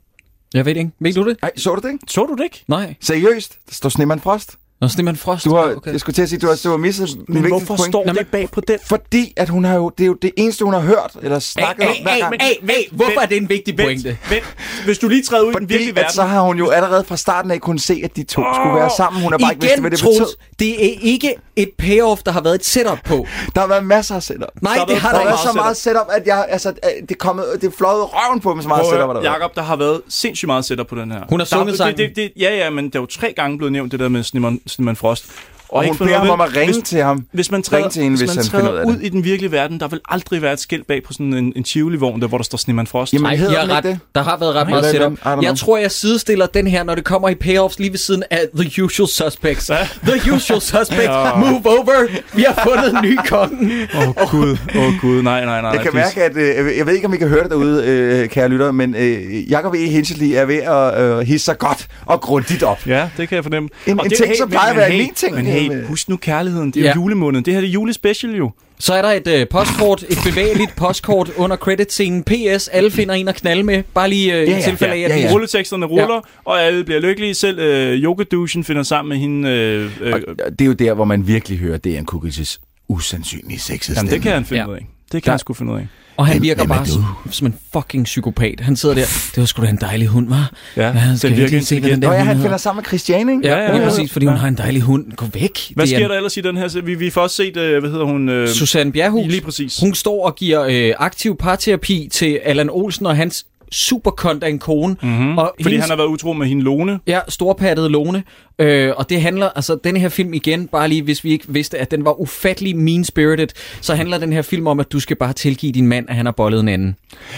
Jeg 0.53 0.65
ved 0.65 0.75
ikke. 0.75 0.91
Ved 0.99 1.13
du 1.13 1.29
det? 1.29 1.37
Ej, 1.43 1.51
så 1.57 1.75
du 1.75 1.81
det 1.87 1.93
ikke? 1.93 2.05
Så 2.07 2.25
du 2.25 2.35
det 2.35 2.43
ikke? 2.43 2.63
Nej. 2.67 2.95
Seriøst? 2.99 3.57
Der 3.69 3.73
står 3.73 3.89
Snemand 3.89 4.19
Frost. 4.19 4.57
Nå, 4.81 4.87
Sneman 4.87 5.15
Frost. 5.15 5.45
Du 5.45 5.55
har, 5.55 5.61
Okay. 5.75 5.91
Jeg 5.91 5.99
skulle 5.99 6.13
til 6.13 6.21
at 6.21 6.29
sige, 6.29 6.39
du 6.39 6.47
har, 6.47 6.59
du 6.63 6.69
har 6.69 6.77
misset 6.77 7.09
Men 7.27 7.47
hvorfor 7.47 7.65
point. 7.65 7.85
står 7.93 8.05
Nå, 8.05 8.13
det 8.13 8.27
bag 8.31 8.49
på 8.51 8.61
den? 8.61 8.79
Fordi 8.85 9.33
at 9.37 9.49
hun 9.49 9.63
har 9.63 9.75
jo, 9.75 9.91
det 9.97 10.03
er 10.03 10.07
jo 10.07 10.13
det 10.21 10.31
eneste, 10.37 10.65
hun 10.65 10.73
har 10.73 10.79
hørt 10.81 11.11
eller 11.21 11.39
snakket 11.39 11.87
om 11.87 11.93
hver 12.03 12.19
gang. 12.19 12.35
Hey, 12.41 12.53
hey, 12.63 12.83
hvorfor 12.91 13.21
er 13.21 13.25
det 13.25 13.37
en 13.37 13.49
vigtig 13.49 13.75
pointe? 13.77 14.07
Vent, 14.09 14.29
vent. 14.31 14.43
Hvis 14.85 14.97
du 14.99 15.07
lige 15.07 15.23
træder 15.23 15.43
ud 15.43 15.47
i 15.47 15.53
den 15.53 15.55
Fordi 15.55 15.65
virkelige 15.73 15.95
verden. 15.95 16.11
så 16.13 16.23
har 16.23 16.41
hun 16.41 16.57
jo 16.57 16.69
allerede 16.69 17.03
fra 17.03 17.17
starten 17.17 17.51
af 17.51 17.61
kunnet 17.61 17.81
se, 17.81 18.01
at 18.03 18.15
de 18.15 18.23
to 18.23 18.41
oh, 18.41 18.47
skulle 18.55 18.75
være 18.75 18.89
sammen. 18.97 19.21
Hun 19.23 19.31
har 19.33 19.37
bare 19.39 19.51
ikke 19.51 19.61
vidst, 19.61 19.73
Igen, 19.73 19.81
hvad 19.81 19.91
det 19.91 19.99
betød. 19.99 20.35
det 20.59 20.85
er 20.85 20.97
ikke 21.01 21.35
et 21.55 21.69
payoff, 21.77 22.21
der 22.23 22.31
har 22.31 22.41
været 22.41 22.55
et 22.55 22.65
setup 22.65 22.97
på. 23.05 23.27
Der 23.55 23.61
har 23.61 23.67
været 23.67 23.85
masser 23.85 24.15
af 24.15 24.23
setup. 24.23 24.41
Nej, 24.61 24.77
har 24.77 24.85
det 24.85 24.97
har 24.97 25.11
Der 25.11 25.17
der 25.19 25.25
været 25.25 25.39
så 25.39 25.51
meget 25.55 25.77
setup, 25.77 26.07
at 26.11 26.27
jeg, 26.27 26.45
altså, 26.49 26.73
det 27.01 27.11
er 27.11 27.15
kommet, 27.19 27.45
det 27.61 27.67
er 27.67 27.71
fløjet 27.77 28.03
røven 28.13 28.39
på 28.39 28.51
dem, 28.51 28.61
så 28.61 28.67
meget 28.67 28.81
Prøv 28.83 28.91
setup, 28.93 29.15
der. 29.15 29.21
Jakob, 29.31 29.55
der 29.55 29.61
har 29.61 29.75
været 29.75 30.01
sindssygt 30.09 30.47
meget 30.47 30.65
setup 30.65 30.87
på 30.87 30.95
den 30.95 31.11
her. 31.11 31.19
Hun 31.29 31.39
har 31.39 31.45
Der- 31.45 31.55
sunget 31.57 31.77
sangen. 31.77 32.11
Ja, 32.39 32.55
ja, 32.55 32.69
men 32.69 32.89
der 32.89 32.99
er 32.99 33.01
jo 33.01 33.05
tre 33.05 33.33
gange 33.35 33.57
blevet 33.57 33.71
nævnt 33.71 33.91
det 33.91 33.99
der 33.99 34.09
med 34.09 34.23
Sneman, 34.71 34.95
Frost. 34.95 35.25
Og 35.71 35.83
ikke 35.85 35.97
hun 35.97 36.07
beder 36.07 36.19
ham 36.19 36.29
om 36.29 36.41
at 36.41 36.55
ringe 36.55 36.73
hvis, 36.73 36.83
til 36.89 37.01
ham. 37.03 37.25
Hvis 37.31 37.51
man 37.51 37.63
træder, 37.63 37.83
Ring 37.83 37.91
til 37.93 38.03
hende, 38.03 38.17
hvis 38.17 38.29
hvis 38.31 38.35
man 38.35 38.45
han 38.45 38.51
finder 38.51 38.65
ud 38.65 38.69
træder 38.69 38.81
af 38.81 38.85
ud 38.85 38.93
det. 38.97 39.05
i 39.05 39.09
den 39.09 39.23
virkelige 39.23 39.51
verden, 39.51 39.79
der 39.79 39.87
vil 39.87 39.99
aldrig 40.09 40.41
være 40.41 40.53
et 40.53 40.59
skilt 40.59 40.87
bag 40.87 41.03
på 41.03 41.13
sådan 41.13 41.33
en, 41.33 41.53
en 41.55 41.63
Tivoli-vogn, 41.63 42.21
der, 42.21 42.27
hvor 42.27 42.37
der 42.37 42.43
står 42.43 42.57
Sneman 42.57 42.87
Frost. 42.87 43.13
Jamen, 43.13 43.25
har 43.25 43.35
den 43.47 43.61
ikke 43.61 43.73
ret. 43.73 43.83
det? 43.83 43.99
Der 44.15 44.23
har 44.23 44.37
været 44.37 44.55
ret 44.55 44.67
Nej, 44.67 44.79
meget 44.81 44.95
er 44.95 45.09
setup. 45.25 45.43
Jeg 45.43 45.55
tror, 45.57 45.77
jeg 45.77 45.91
sidestiller 45.91 46.45
den 46.45 46.67
her, 46.67 46.83
når 46.83 46.95
det 46.95 47.03
kommer 47.03 47.29
i 47.29 47.35
payoffs 47.35 47.79
lige 47.79 47.91
ved 47.91 47.97
siden 47.97 48.23
af 48.31 48.41
The 48.59 48.83
Usual 48.83 49.09
Suspects. 49.09 49.69
Ja. 49.69 49.75
The 50.07 50.33
Usual 50.33 50.61
Suspects. 50.61 51.07
Move 51.37 51.61
over. 51.65 52.07
Vi 52.33 52.45
har 52.47 52.61
fundet 52.69 52.93
en 52.93 53.09
ny 53.09 53.17
konge. 53.27 53.87
Åh, 53.95 54.07
oh, 54.07 54.29
Gud. 54.31 54.57
Åh, 54.75 54.85
oh, 54.85 54.93
Gud. 55.01 55.21
Nej, 55.21 55.45
nej, 55.45 55.61
nej. 55.61 55.71
Jeg 55.71 55.81
kan 55.81 55.91
please. 55.91 56.19
mærke, 56.19 56.39
at 56.39 56.67
øh, 56.67 56.77
jeg 56.77 56.85
ved 56.85 56.93
ikke, 56.93 57.07
om 57.07 57.13
I 57.13 57.17
kan 57.17 57.27
høre 57.27 57.43
det 57.43 57.51
derude, 57.51 57.83
øh, 57.85 58.29
kære 58.29 58.49
lytter, 58.49 58.71
men 58.71 58.95
øh, 58.95 59.51
Jacob 59.51 59.73
E. 59.73 59.77
Hinchley 59.77 60.27
er 60.35 60.45
ved 60.45 60.55
at 60.57 61.01
øh, 61.03 61.19
hisse 61.19 61.45
sig 61.45 61.57
godt 61.57 61.87
og 62.05 62.21
grundigt 62.21 62.63
op. 62.63 62.87
Ja, 62.87 63.09
det 63.17 63.29
kan 63.29 63.35
jeg 63.35 63.43
fornemme. 63.43 63.69
En- 63.87 63.99
Og 63.99 64.05
en 64.05 64.09
det- 64.09 64.17
ting, 64.17 64.33
som 64.37 64.49
plejer 64.49 64.69
at 64.71 64.77
være 64.77 64.93
en 64.93 65.13
ting, 65.13 65.35
hey, 65.61 65.69
med- 65.69 65.85
husk 65.85 66.09
nu 66.09 66.17
kærligheden. 66.17 66.71
Det 66.71 66.79
er 66.79 66.83
Ja. 66.85 66.91
jo 66.95 67.01
julemåneden. 67.01 67.45
Det 67.45 67.53
her 67.53 67.61
det 67.61 67.67
er 67.67 67.71
julespecial 67.71 68.35
jo. 68.35 68.51
Så 68.79 68.93
er 68.93 69.01
der 69.01 69.09
et 69.11 69.27
øh, 69.27 69.47
postkort, 69.47 70.03
et 70.09 70.17
bevægeligt 70.25 70.75
postkort 70.75 71.29
under 71.37 71.57
creditscenen. 71.57 72.23
PS, 72.23 72.67
alle 72.67 72.91
finder 72.91 73.13
en 73.15 73.27
at 73.27 73.35
knalde 73.35 73.63
med. 73.63 73.83
Bare 73.93 74.09
lige 74.09 74.33
øh, 74.33 74.47
Ja, 74.47 74.51
i 74.53 74.59
ja, 74.59 74.61
tilfælde 74.61 74.93
af, 74.93 74.97
ja, 74.99 75.03
at 75.03 75.09
ja, 75.21 75.27
ja. 75.27 75.33
Rulleteksterne 75.33 75.85
ruller, 75.85 76.13
ja. 76.13 76.19
og 76.45 76.61
alle 76.63 76.83
bliver 76.83 76.99
lykkelige. 76.99 77.33
Selv 77.33 77.59
øh, 77.59 77.93
yogadouchen 78.03 78.63
finder 78.63 78.83
sammen 78.83 79.09
med 79.09 79.17
hende. 79.17 79.49
Øh, 79.49 79.91
øh, 80.01 80.13
Og 80.45 80.51
det 80.51 80.61
er 80.61 80.65
jo 80.65 80.73
der, 80.73 80.93
hvor 80.93 81.05
man 81.05 81.27
virkelig 81.27 81.57
hører, 81.59 81.77
det 81.77 81.95
er 81.95 81.99
en 81.99 82.05
Cookies 82.05 82.59
usandsynlig 82.89 83.61
sexede 83.61 83.97
jamen, 83.99 84.11
det 84.11 84.21
kan 84.21 84.31
han 84.31 84.45
finde 84.45 84.61
Ja. 84.63 84.69
ud 84.69 84.75
af. 84.75 84.87
Det 85.11 85.11
kan 85.11 85.21
Der- 85.25 85.31
han 85.31 85.39
sgu 85.39 85.53
finde 85.53 85.73
ud 85.73 85.77
af. 85.77 85.87
Og 86.17 86.25
han 86.27 86.33
Hvem- 86.35 86.43
virker 86.43 86.61
hvem 86.61 86.69
bare 86.69 86.85
som, 86.85 87.05
som 87.31 87.47
en 87.47 87.55
fucking 87.73 88.03
psykopat. 88.05 88.59
Han 88.59 88.75
sidder 88.75 88.95
der. 88.95 89.01
Det 89.35 89.37
var 89.37 89.45
sgu 89.45 89.61
da 89.63 89.67
en 89.69 89.77
dejlig 89.81 90.07
hund, 90.07 90.29
var? 90.29 90.51
Ja, 90.77 90.87
ja 90.87 91.07
den 91.09 91.17
skal 91.17 91.29
virker 91.29 91.35
vi 91.37 91.41
ikke 91.43 91.55
lige 91.57 91.65
se, 91.65 91.79
hvad 91.79 91.89
den 91.89 92.01
der 92.01 92.07
Nå 92.07 92.13
ja, 92.13 92.23
han 92.23 92.41
finder 92.41 92.57
sammen 92.57 92.79
med 92.81 92.85
Christiane, 92.87 93.31
ikke? 93.31 93.47
Ja, 93.47 93.57
Ja, 93.57 93.63
ja, 93.75 93.77
ja, 93.81 93.89
præcis, 93.89 94.11
fordi 94.11 94.25
hun 94.25 94.35
har 94.35 94.47
en 94.47 94.57
dejlig 94.57 94.81
hund. 94.81 95.11
Gå 95.11 95.25
væk. 95.33 95.59
Hvad 95.75 95.85
Det 95.85 95.93
er 95.93 95.97
sker 95.97 96.05
en- 96.05 96.09
der 96.11 96.17
ellers 96.17 96.37
i 96.37 96.41
den 96.41 96.57
her? 96.57 96.81
Vi, 96.81 96.95
vi 96.95 97.09
får 97.09 97.21
også 97.21 97.35
set, 97.35 97.57
øh, 97.57 97.79
hvad 97.79 97.89
hedder 97.91 98.05
hun? 98.05 98.29
Øh, 98.29 98.47
Susanne 98.47 98.91
Bjerghus. 98.91 99.27
Lige 99.27 99.41
præcis. 99.41 99.79
Hun 99.79 99.93
står 99.93 100.25
og 100.25 100.35
giver 100.35 100.61
øh, 100.69 100.93
aktiv 100.97 101.37
parterapi 101.37 102.09
til 102.11 102.39
Allan 102.43 102.69
Olsen 102.71 103.05
og 103.05 103.15
hans 103.15 103.45
superkont 103.71 104.43
af 104.43 104.49
en 104.49 104.59
kone. 104.59 104.95
Mm-hmm. 105.03 105.37
Og 105.37 105.53
fordi 105.61 105.69
hendes, 105.73 105.83
han 105.85 105.89
har 105.89 105.97
været 105.97 106.07
utro 106.07 106.33
med 106.33 106.47
hende 106.47 106.63
Lone. 106.63 106.99
Ja, 107.07 107.19
storpattede 107.29 107.89
Lone. 107.89 108.23
Øh, 108.59 108.93
og 108.97 109.09
det 109.09 109.21
handler, 109.21 109.49
altså 109.49 109.77
den 109.83 109.97
her 109.97 110.09
film 110.09 110.33
igen, 110.33 110.67
bare 110.67 110.87
lige 110.89 111.01
hvis 111.01 111.23
vi 111.23 111.31
ikke 111.31 111.45
vidste, 111.47 111.77
at 111.77 111.91
den 111.91 112.05
var 112.05 112.21
ufattelig 112.21 112.75
mean-spirited, 112.77 113.47
så 113.81 113.95
handler 113.95 114.17
den 114.17 114.33
her 114.33 114.41
film 114.41 114.67
om, 114.67 114.79
at 114.79 114.91
du 114.91 114.99
skal 114.99 115.15
bare 115.17 115.33
tilgive 115.33 115.71
din 115.71 115.87
mand, 115.87 116.09
at 116.09 116.15
han 116.15 116.25
har 116.25 116.33
bollet 116.33 116.59
en 116.59 116.67
anden. 116.67 116.95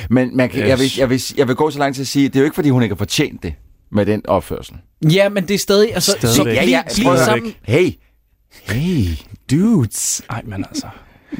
Men 0.10 0.38
man 0.38 0.50
kan, 0.50 0.60
Yes. 0.60 0.68
jeg, 0.70 0.80
vil, 0.80 0.92
jeg, 0.98 1.10
vil, 1.10 1.22
jeg 1.38 1.48
vil 1.48 1.56
gå 1.56 1.70
så 1.72 1.80
langt 1.80 1.96
til 1.96 2.02
at 2.04 2.08
sige, 2.08 2.28
det 2.28 2.36
er 2.36 2.40
jo 2.40 2.46
ikke, 2.46 2.56
fordi 2.56 2.70
hun 2.70 2.84
ikke 2.84 2.94
har 2.94 2.98
fortjent 2.98 3.44
det 3.44 3.54
med 3.92 4.06
den 4.06 4.22
opførsel. 4.28 4.76
Ja, 5.14 5.30
men 5.30 5.48
det 5.48 5.54
er 5.54 5.58
stadig, 5.58 5.94
altså, 5.94 6.12
så 6.22 6.28
Stadigvæk. 6.34 6.58
bliv, 6.58 6.70
Ja, 6.70 6.78
ja, 6.78 6.82
bliv 6.96 7.04
prøv 7.06 7.14
at 7.14 7.20
høre. 7.20 7.26
sammen. 7.26 7.54
Hey, 7.64 7.90
hey, 8.64 9.06
dudes. 9.52 10.22
Nej, 10.30 10.42
men 10.46 10.66
altså. 10.70 10.88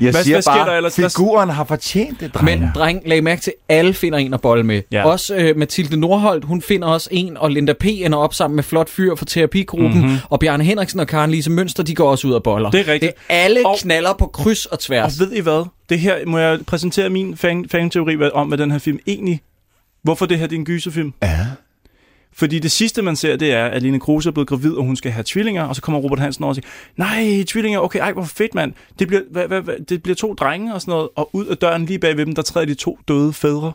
Jeg 0.02 0.12
Hvad- 0.12 0.24
siger 0.24 0.36
hvad 0.36 0.42
sker 0.42 0.52
bare, 0.54 0.70
der 0.70 0.78
ellers? 0.78 0.96
Figuren 0.96 1.50
har 1.50 1.64
fortjent 1.64 2.20
det, 2.20 2.34
dreng. 2.34 2.62
Men 2.62 2.70
dreng, 2.76 3.02
lag 3.06 3.24
mærke 3.24 3.42
til, 3.42 3.54
alle 3.70 3.94
finder 3.94 4.18
en 4.18 4.34
at 4.34 4.42
bolle 4.42 4.64
med. 4.64 4.82
Ja. 4.92 5.06
Også 5.06 5.36
øh, 5.36 5.58
Mathilde 5.58 5.98
Nordholt, 6.00 6.46
hun 6.46 6.62
finder 6.62 6.88
også 6.88 7.10
en, 7.12 7.38
og 7.38 7.52
Linda 7.52 7.74
P. 7.74 7.86
ender 7.86 8.18
op 8.18 8.34
sammen 8.34 8.56
med 8.56 8.64
Flot 8.64 8.90
Fyr 8.90 9.16
fra 9.16 9.26
terapigruppen, 9.26 10.02
mm-hmm. 10.02 10.18
og 10.30 10.40
Bjarne 10.40 10.64
Henriksen 10.64 11.00
og 11.00 11.08
Karen 11.08 11.32
Lise 11.32 11.52
Mønster, 11.52 11.84
de 11.84 11.96
går 11.96 12.12
også 12.12 12.28
ud 12.28 12.34
af 12.34 12.44
boller. 12.44 12.70
Det 12.72 12.80
er 12.80 12.94
rigtigt. 12.94 13.14
Det 13.16 13.24
er 13.30 13.44
alle 13.44 13.60
Og- 13.66 13.72
og, 13.72 13.78
knaller 13.80 14.14
på 14.20 14.26
kryds 14.28 14.66
og 14.66 14.80
tværs. 14.80 15.20
Og 15.20 15.26
ved 15.28 15.36
I 15.38 15.40
hvad? 15.40 15.66
Det 15.90 16.00
her 16.00 16.16
må 16.28 16.38
jeg 16.38 16.60
præsentere 16.68 17.10
min 17.10 17.38
fan, 17.38 17.66
fan-teori 17.72 18.30
om, 18.34 18.48
hvad 18.48 18.58
den 18.58 18.72
her 18.72 18.80
film 18.80 19.00
egentlig... 19.08 19.42
Hvorfor 20.04 20.26
det 20.26 20.40
her 20.40 20.48
det 20.48 20.56
er 20.56 20.60
en 20.60 20.66
gyserfilm. 20.66 21.14
Ja. 21.24 21.40
Fordi 22.36 22.60
det 22.60 22.72
sidste, 22.72 23.02
man 23.02 23.16
ser, 23.16 23.36
det 23.36 23.52
er, 23.52 23.66
at 23.66 23.82
Line 23.82 24.00
Kruse 24.00 24.30
er 24.30 24.34
blevet 24.34 24.48
gravid, 24.48 24.72
og 24.72 24.84
hun 24.84 24.96
skal 24.96 25.12
have 25.12 25.24
tvillinger, 25.28 25.64
og 25.64 25.76
så 25.76 25.82
kommer 25.82 26.02
Robert 26.02 26.20
Hansen 26.20 26.44
over 26.44 26.52
og 26.52 26.56
siger, 26.56 26.68
nej, 26.98 27.44
tvillinger, 27.48 27.80
okay, 27.80 28.00
ej, 28.00 28.14
hvor 28.14 28.24
fedt, 28.24 28.56
mand. 28.56 28.74
Det 29.00 29.08
bliver, 29.08 29.22
hvad, 29.32 29.48
hvad, 29.48 29.62
hvad, 29.62 29.76
det 29.90 30.04
bliver 30.04 30.16
to 30.16 30.34
drenge 30.34 30.74
og 30.74 30.82
sådan 30.82 30.92
noget, 30.92 31.10
og 31.16 31.30
ud 31.34 31.46
af 31.46 31.58
døren 31.58 31.86
lige 31.86 32.00
bag 32.00 32.18
ved 32.18 32.26
dem, 32.26 32.36
der 32.36 32.42
træder 32.42 32.66
de 32.66 32.74
to 32.74 33.00
døde 33.08 33.34
fædre. 33.34 33.72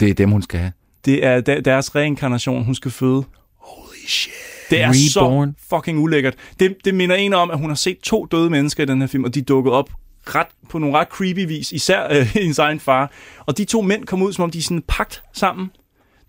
Det 0.00 0.10
er 0.10 0.14
dem, 0.14 0.30
hun 0.30 0.42
skal 0.42 0.60
have. 0.60 0.72
Det 1.04 1.24
er 1.24 1.40
der, 1.40 1.60
deres 1.60 1.94
reinkarnation, 1.94 2.64
hun 2.64 2.74
skal 2.74 2.90
føde. 2.90 3.24
Holy 3.58 4.06
shit. 4.08 4.32
Det 4.70 4.80
er 4.80 4.88
Reborn. 4.88 5.54
så 5.54 5.76
fucking 5.76 5.98
ulækkert. 5.98 6.34
Det, 6.60 6.76
det 6.84 6.94
minder 6.94 7.16
en 7.16 7.34
om, 7.34 7.50
at 7.50 7.58
hun 7.58 7.70
har 7.70 7.74
set 7.74 7.98
to 7.98 8.26
døde 8.26 8.50
mennesker 8.50 8.82
i 8.82 8.86
den 8.86 9.00
her 9.00 9.06
film, 9.06 9.24
og 9.24 9.34
de 9.34 9.42
dukkede 9.42 9.74
op 9.74 9.90
ret, 10.22 10.46
på 10.68 10.78
nogle 10.78 10.98
ret 10.98 11.08
creepy 11.08 11.46
vis, 11.46 11.72
især 11.72 12.08
øh, 12.10 12.26
hendes 12.34 12.58
egen 12.58 12.80
far. 12.80 13.12
Og 13.46 13.58
de 13.58 13.64
to 13.64 13.80
mænd 13.80 14.04
kom 14.04 14.22
ud, 14.22 14.32
som 14.32 14.42
om 14.42 14.50
de 14.50 14.58
er 14.58 14.62
sådan 14.62 14.82
pagt 14.88 15.22
sammen. 15.32 15.70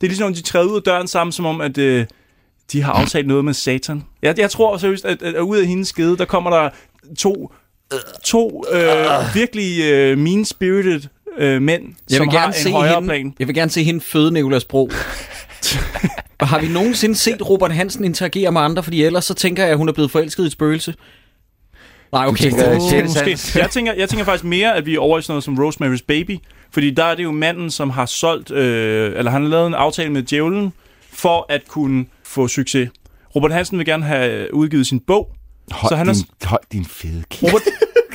Det 0.03 0.07
er 0.07 0.11
ligesom, 0.11 0.27
om 0.27 0.33
de 0.33 0.41
træder 0.41 0.65
ud 0.65 0.75
af 0.75 0.81
døren 0.81 1.07
sammen, 1.07 1.31
som 1.31 1.45
om, 1.45 1.61
at 1.61 1.77
øh, 1.77 2.05
de 2.71 2.81
har 2.81 2.93
aftalt 2.93 3.27
noget 3.27 3.45
med 3.45 3.53
satan. 3.53 4.03
Jeg, 4.21 4.39
jeg 4.39 4.51
tror 4.51 4.77
seriøst, 4.77 5.05
at, 5.05 5.21
at, 5.21 5.35
at 5.35 5.41
ud 5.41 5.57
af 5.57 5.65
hendes 5.65 5.87
skede, 5.87 6.17
der 6.17 6.25
kommer 6.25 6.49
der 6.49 6.69
to, 7.17 7.53
to 8.23 8.63
øh, 8.73 9.35
virkelig 9.35 9.83
øh, 9.83 10.17
mean-spirited 10.17 11.01
øh, 11.37 11.61
mænd, 11.61 11.83
Jeg 12.09 12.17
som 12.17 12.25
vil, 12.27 12.31
har 12.31 12.39
gerne 12.39 12.53
se 12.53 12.69
en 12.69 12.75
højere 12.75 12.93
hende, 12.93 13.07
plan. 13.07 13.33
jeg 13.39 13.47
vil 13.47 13.55
gerne 13.55 13.71
se 13.71 13.83
hende 13.83 14.01
føde 14.01 14.31
Nicolas 14.31 14.65
Bro. 14.65 14.89
og 16.39 16.47
har 16.51 16.59
vi 16.59 16.67
nogensinde 16.67 17.15
set 17.15 17.49
Robert 17.49 17.73
Hansen 17.73 18.05
interagere 18.05 18.51
med 18.51 18.61
andre? 18.61 18.83
Fordi 18.83 19.03
ellers 19.03 19.25
så 19.25 19.33
tænker 19.33 19.63
jeg, 19.63 19.71
at 19.71 19.77
hun 19.77 19.89
er 19.89 19.93
blevet 19.93 20.11
forelsket 20.11 20.43
i 20.43 20.45
et 20.45 20.51
spøgelse. 20.51 20.93
Nej, 22.13 22.27
okay. 22.27 22.43
tænker, 22.43 22.79
sjette 22.89 23.07
måske. 23.35 23.59
Jeg 23.59 23.69
tænker, 23.69 23.93
jeg 23.93 24.09
tænker 24.09 24.25
faktisk 24.25 24.43
mere, 24.43 24.75
at 24.75 24.85
vi 24.85 24.95
er 24.95 24.99
over 24.99 25.19
i 25.19 25.21
sådan 25.21 25.31
noget 25.31 25.43
som 25.43 25.57
Rosemary's 25.67 26.05
Baby. 26.07 26.37
Fordi 26.71 26.91
der 26.91 27.03
er 27.03 27.15
det 27.15 27.23
jo 27.23 27.31
manden, 27.31 27.71
som 27.71 27.89
har 27.89 28.05
solgt, 28.05 28.51
øh, 28.51 29.17
eller 29.17 29.31
han 29.31 29.41
har 29.41 29.49
lavet 29.49 29.67
en 29.67 29.73
aftale 29.73 30.09
med 30.11 30.23
djævlen, 30.23 30.73
for 31.13 31.45
at 31.49 31.67
kunne 31.67 32.05
få 32.23 32.47
succes. 32.47 32.89
Robert 33.35 33.51
Hansen 33.53 33.77
vil 33.77 33.85
gerne 33.85 34.03
have 34.05 34.53
udgivet 34.53 34.87
sin 34.87 34.99
bog. 34.99 35.29
Hold, 35.71 35.89
Så 35.91 35.95
han 35.95 36.09
er- 36.09 36.13
din, 36.13 36.23
hold 36.43 36.61
din 36.71 36.85
fede 36.85 37.23
kæft. 37.29 37.43
Robert, 37.43 37.61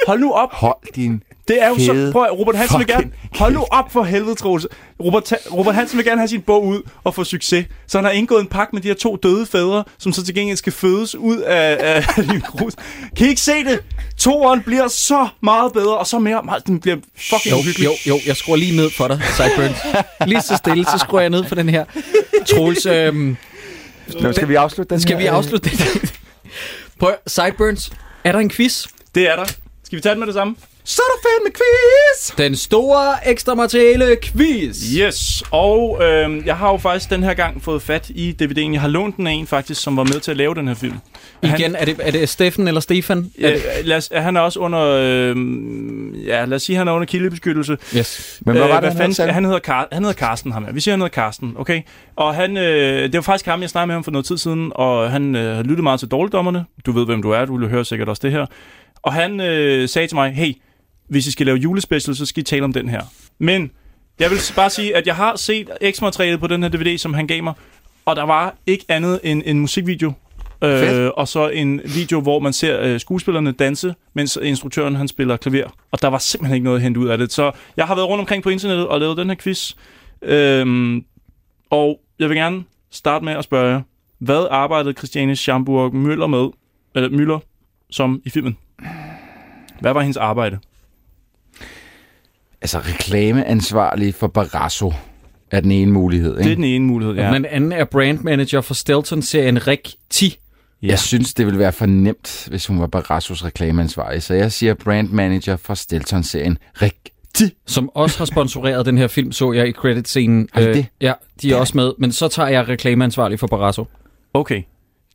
hold 0.06 0.20
nu 0.20 0.32
op. 0.32 0.48
Hold 0.52 0.94
din 0.94 1.22
Det 1.48 1.62
er 1.62 1.68
jo 1.68 1.78
så... 1.78 2.08
Prøv 2.12 2.22
at, 2.24 2.38
Robert 2.38 2.56
Hansen 2.56 2.78
vil 2.78 2.86
gerne... 2.86 3.10
Hold 3.34 3.52
nu 3.54 3.64
op 3.70 3.92
for 3.92 4.02
helvede, 4.02 4.34
Troels. 4.34 4.66
Robert, 5.04 5.32
Robert 5.52 5.74
Hansen 5.74 5.96
vil 5.96 6.06
gerne 6.06 6.20
have 6.20 6.28
sin 6.28 6.42
bog 6.42 6.64
ud 6.66 6.82
og 7.04 7.14
få 7.14 7.24
succes. 7.24 7.66
Så 7.86 7.98
han 7.98 8.04
har 8.04 8.10
indgået 8.12 8.40
en 8.40 8.46
pagt 8.46 8.72
med 8.72 8.82
de 8.82 8.88
her 8.88 8.94
to 8.94 9.16
døde 9.16 9.46
fædre, 9.46 9.84
som 9.98 10.12
så 10.12 10.24
til 10.24 10.34
gengæld 10.34 10.56
skal 10.56 10.72
fødes 10.72 11.14
ud 11.14 11.38
af, 11.38 11.76
af 11.80 12.04
din 12.30 12.40
grus. 12.40 12.72
Kan 13.16 13.26
I 13.26 13.28
ikke 13.28 13.40
se 13.40 13.64
det? 13.64 13.80
Toren 14.18 14.62
bliver 14.62 14.88
så 14.88 15.28
meget 15.42 15.72
bedre, 15.72 15.98
og 15.98 16.06
så 16.06 16.18
mere... 16.18 16.42
Meget, 16.44 16.66
den 16.66 16.80
bliver 16.80 16.96
fucking 17.30 17.52
Jo, 17.54 17.58
uhyggelig. 17.60 17.84
jo, 17.86 17.92
jo, 18.06 18.18
jeg 18.26 18.36
skruer 18.36 18.56
lige 18.56 18.76
ned 18.76 18.90
for 18.90 19.08
dig, 19.08 19.20
Sideburns. 19.36 19.76
Lige 20.30 20.40
så 20.42 20.56
stille, 20.56 20.84
så 20.84 20.98
skruer 20.98 21.20
jeg 21.20 21.30
ned 21.30 21.44
for 21.44 21.54
den 21.54 21.68
her. 21.68 21.84
Troels, 22.46 22.86
øhm, 22.86 23.36
Nå, 24.20 24.32
skal 24.32 24.48
vi 24.48 24.54
afslutte 24.54 24.90
den 24.94 25.00
skal 25.00 25.14
her? 25.16 25.22
vi 25.22 25.26
afslutte 25.26 25.70
den? 25.70 25.78
Prøv, 27.00 27.12
Sideburns, 27.26 27.90
er 28.24 28.32
der 28.32 28.38
en 28.38 28.50
quiz? 28.50 28.86
Det 29.14 29.30
er 29.30 29.36
der. 29.36 29.44
Skal 29.84 29.96
vi 29.96 30.00
tage 30.02 30.10
den 30.10 30.18
med 30.18 30.26
det 30.26 30.34
samme? 30.34 30.56
Så 30.90 31.02
er 31.02 31.10
der 31.14 31.28
fandme 31.28 31.50
quiz! 31.54 32.36
Den 32.38 32.56
store 32.56 33.28
ekstra 33.30 33.54
materiale 33.54 34.16
quiz. 34.22 34.76
Yes, 34.96 35.42
og 35.50 35.98
øh, 36.02 36.46
jeg 36.46 36.56
har 36.56 36.70
jo 36.70 36.76
faktisk 36.76 37.10
den 37.10 37.22
her 37.22 37.34
gang 37.34 37.62
fået 37.62 37.82
fat 37.82 38.10
i 38.10 38.36
DVD'en. 38.42 38.72
Jeg 38.72 38.80
har 38.80 38.88
lånt 38.88 39.16
den 39.16 39.26
af 39.26 39.32
en 39.32 39.46
faktisk, 39.46 39.82
som 39.82 39.96
var 39.96 40.04
med 40.04 40.20
til 40.20 40.30
at 40.30 40.36
lave 40.36 40.54
den 40.54 40.68
her 40.68 40.74
film. 40.74 40.94
Igen, 41.42 41.74
er 41.76 41.84
det, 41.84 41.96
er 42.02 42.10
det 42.10 42.28
Steffen 42.28 42.68
eller 42.68 42.80
Stefan? 42.80 43.30
Ja, 43.40 43.56
lad 43.84 43.96
os, 43.96 44.10
han 44.14 44.36
er 44.36 44.40
også 44.40 44.60
under, 44.60 44.80
øh, 44.80 45.36
ja, 46.26 46.44
lad 46.44 46.56
os 46.56 46.62
sige, 46.62 46.76
han 46.76 46.88
er 46.88 46.92
under 46.92 47.06
kildebeskyttelse. 47.06 47.76
Yes. 47.96 48.38
Men 48.46 48.56
hvad 48.56 48.68
var 48.68 48.80
det, 48.80 48.92
hvad 48.92 49.02
han 49.02 49.14
fanden, 49.14 49.34
han 49.34 49.44
hedder, 49.44 49.60
Car- 49.68 49.88
han 49.92 50.02
hedder 50.02 50.16
Karsten, 50.16 50.52
ham 50.52 50.64
her. 50.64 50.72
Vi 50.72 50.80
siger, 50.80 50.92
han 50.92 51.00
hedder 51.00 51.14
Karsten, 51.22 51.54
okay? 51.58 51.80
Og 52.16 52.34
han, 52.34 52.56
øh, 52.56 53.02
det 53.02 53.14
var 53.14 53.20
faktisk 53.20 53.46
ham, 53.46 53.60
jeg 53.62 53.70
snakkede 53.70 53.86
med 53.86 53.94
ham 53.94 54.04
for 54.04 54.10
noget 54.10 54.26
tid 54.26 54.38
siden, 54.38 54.72
og 54.74 55.10
han 55.10 55.36
øh, 55.36 55.56
har 55.56 55.62
lyttet 55.62 55.82
meget 55.82 56.00
til 56.00 56.08
dårligdommerne. 56.08 56.64
Du 56.86 56.92
ved, 56.92 57.06
hvem 57.06 57.22
du 57.22 57.30
er, 57.30 57.44
du 57.44 57.58
vil 57.58 57.68
høre 57.68 57.84
sikkert 57.84 58.08
også 58.08 58.20
det 58.24 58.32
her. 58.32 58.46
Og 59.02 59.12
han 59.12 59.40
øh, 59.40 59.88
sagde 59.88 60.08
til 60.08 60.14
mig, 60.14 60.30
hey, 60.32 60.52
hvis 61.08 61.26
I 61.26 61.30
skal 61.30 61.46
lave 61.46 61.58
julespecial, 61.58 62.16
så 62.16 62.26
skal 62.26 62.40
I 62.40 62.44
tale 62.44 62.64
om 62.64 62.72
den 62.72 62.88
her. 62.88 63.02
Men 63.38 63.70
jeg 64.18 64.30
vil 64.30 64.38
bare 64.56 64.70
sige, 64.70 64.96
at 64.96 65.06
jeg 65.06 65.16
har 65.16 65.36
set 65.36 65.70
ekstra 65.80 66.36
på 66.36 66.46
den 66.46 66.62
her 66.62 66.70
DVD, 66.70 66.98
som 66.98 67.14
han 67.14 67.26
gav 67.26 67.42
mig, 67.42 67.54
og 68.06 68.16
der 68.16 68.22
var 68.22 68.56
ikke 68.66 68.84
andet 68.88 69.20
end 69.22 69.42
en 69.46 69.60
musikvideo. 69.60 70.12
Øh, 70.64 71.10
og 71.16 71.28
så 71.28 71.48
en 71.48 71.80
video, 71.84 72.20
hvor 72.20 72.38
man 72.38 72.52
ser 72.52 72.80
øh, 72.80 73.00
skuespillerne 73.00 73.52
danse, 73.52 73.94
mens 74.14 74.38
instruktøren 74.42 74.96
han 74.96 75.08
spiller 75.08 75.36
klaver. 75.36 75.68
Og 75.90 76.02
der 76.02 76.08
var 76.08 76.18
simpelthen 76.18 76.54
ikke 76.54 76.64
noget 76.64 76.76
at 76.78 76.82
hente 76.82 77.00
ud 77.00 77.08
af 77.08 77.18
det. 77.18 77.32
Så 77.32 77.52
jeg 77.76 77.86
har 77.86 77.94
været 77.94 78.08
rundt 78.08 78.20
omkring 78.20 78.42
på 78.42 78.48
internettet 78.48 78.86
og 78.86 79.00
lavet 79.00 79.16
den 79.16 79.28
her 79.28 79.36
quiz. 79.36 79.74
Øhm, 80.22 81.04
og 81.70 82.00
jeg 82.18 82.28
vil 82.28 82.36
gerne 82.36 82.64
starte 82.90 83.24
med 83.24 83.32
at 83.32 83.44
spørge 83.44 83.70
jer, 83.70 83.80
hvad 84.18 84.46
arbejdede 84.50 84.94
Christiane 84.94 85.36
Schamburg 85.36 85.94
Møller 85.94 86.26
med, 86.26 86.48
eller 86.94 87.10
Møller, 87.10 87.38
som 87.90 88.20
i 88.24 88.30
filmen? 88.30 88.56
Hvad 89.80 89.92
var 89.92 90.00
hendes 90.00 90.16
arbejde? 90.16 90.58
Altså, 92.62 92.78
reklameansvarlig 92.78 94.14
for 94.14 94.26
Barrasso 94.26 94.92
er 95.50 95.60
den 95.60 95.70
ene 95.70 95.92
mulighed, 95.92 96.30
ikke? 96.38 96.44
Det 96.44 96.50
er 96.50 96.54
den 96.54 96.64
ene 96.64 96.84
mulighed, 96.84 97.14
ja. 97.14 97.28
Ja. 97.28 97.34
Den 97.34 97.44
anden 97.44 97.72
er 97.72 97.84
brand 97.84 98.18
manager 98.20 98.60
for 98.60 98.74
Stelton-serien 98.74 99.66
Rick 99.66 99.88
10. 100.10 100.38
Ja. 100.82 100.88
Jeg 100.88 100.98
synes, 100.98 101.34
det 101.34 101.46
ville 101.46 101.58
være 101.58 101.72
for 101.72 101.86
nemt, 101.86 102.46
hvis 102.50 102.66
hun 102.66 102.80
var 102.80 102.86
Barrassos 102.86 103.44
reklameansvarlig. 103.44 104.22
Så 104.22 104.34
jeg 104.34 104.52
siger 104.52 104.74
brand 104.74 105.08
manager 105.08 105.56
for 105.56 105.74
Stelton-serien 105.74 106.58
Rigtig. 106.82 107.52
som 107.66 107.90
også 107.94 108.18
har 108.18 108.24
sponsoreret 108.24 108.86
den 108.86 108.98
her 108.98 109.06
film, 109.06 109.32
så 109.32 109.52
jeg 109.52 109.68
i 109.68 109.72
credit-scenen. 109.72 110.48
Har 110.52 110.60
de 110.60 110.74
det? 110.74 110.86
ja, 111.00 111.12
de 111.42 111.52
er 111.52 111.56
også 111.56 111.72
med, 111.76 111.92
men 111.98 112.12
så 112.12 112.28
tager 112.28 112.48
jeg 112.48 112.68
reklameansvarlig 112.68 113.40
for 113.40 113.46
Barrasso. 113.46 113.84
Okay. 114.34 114.62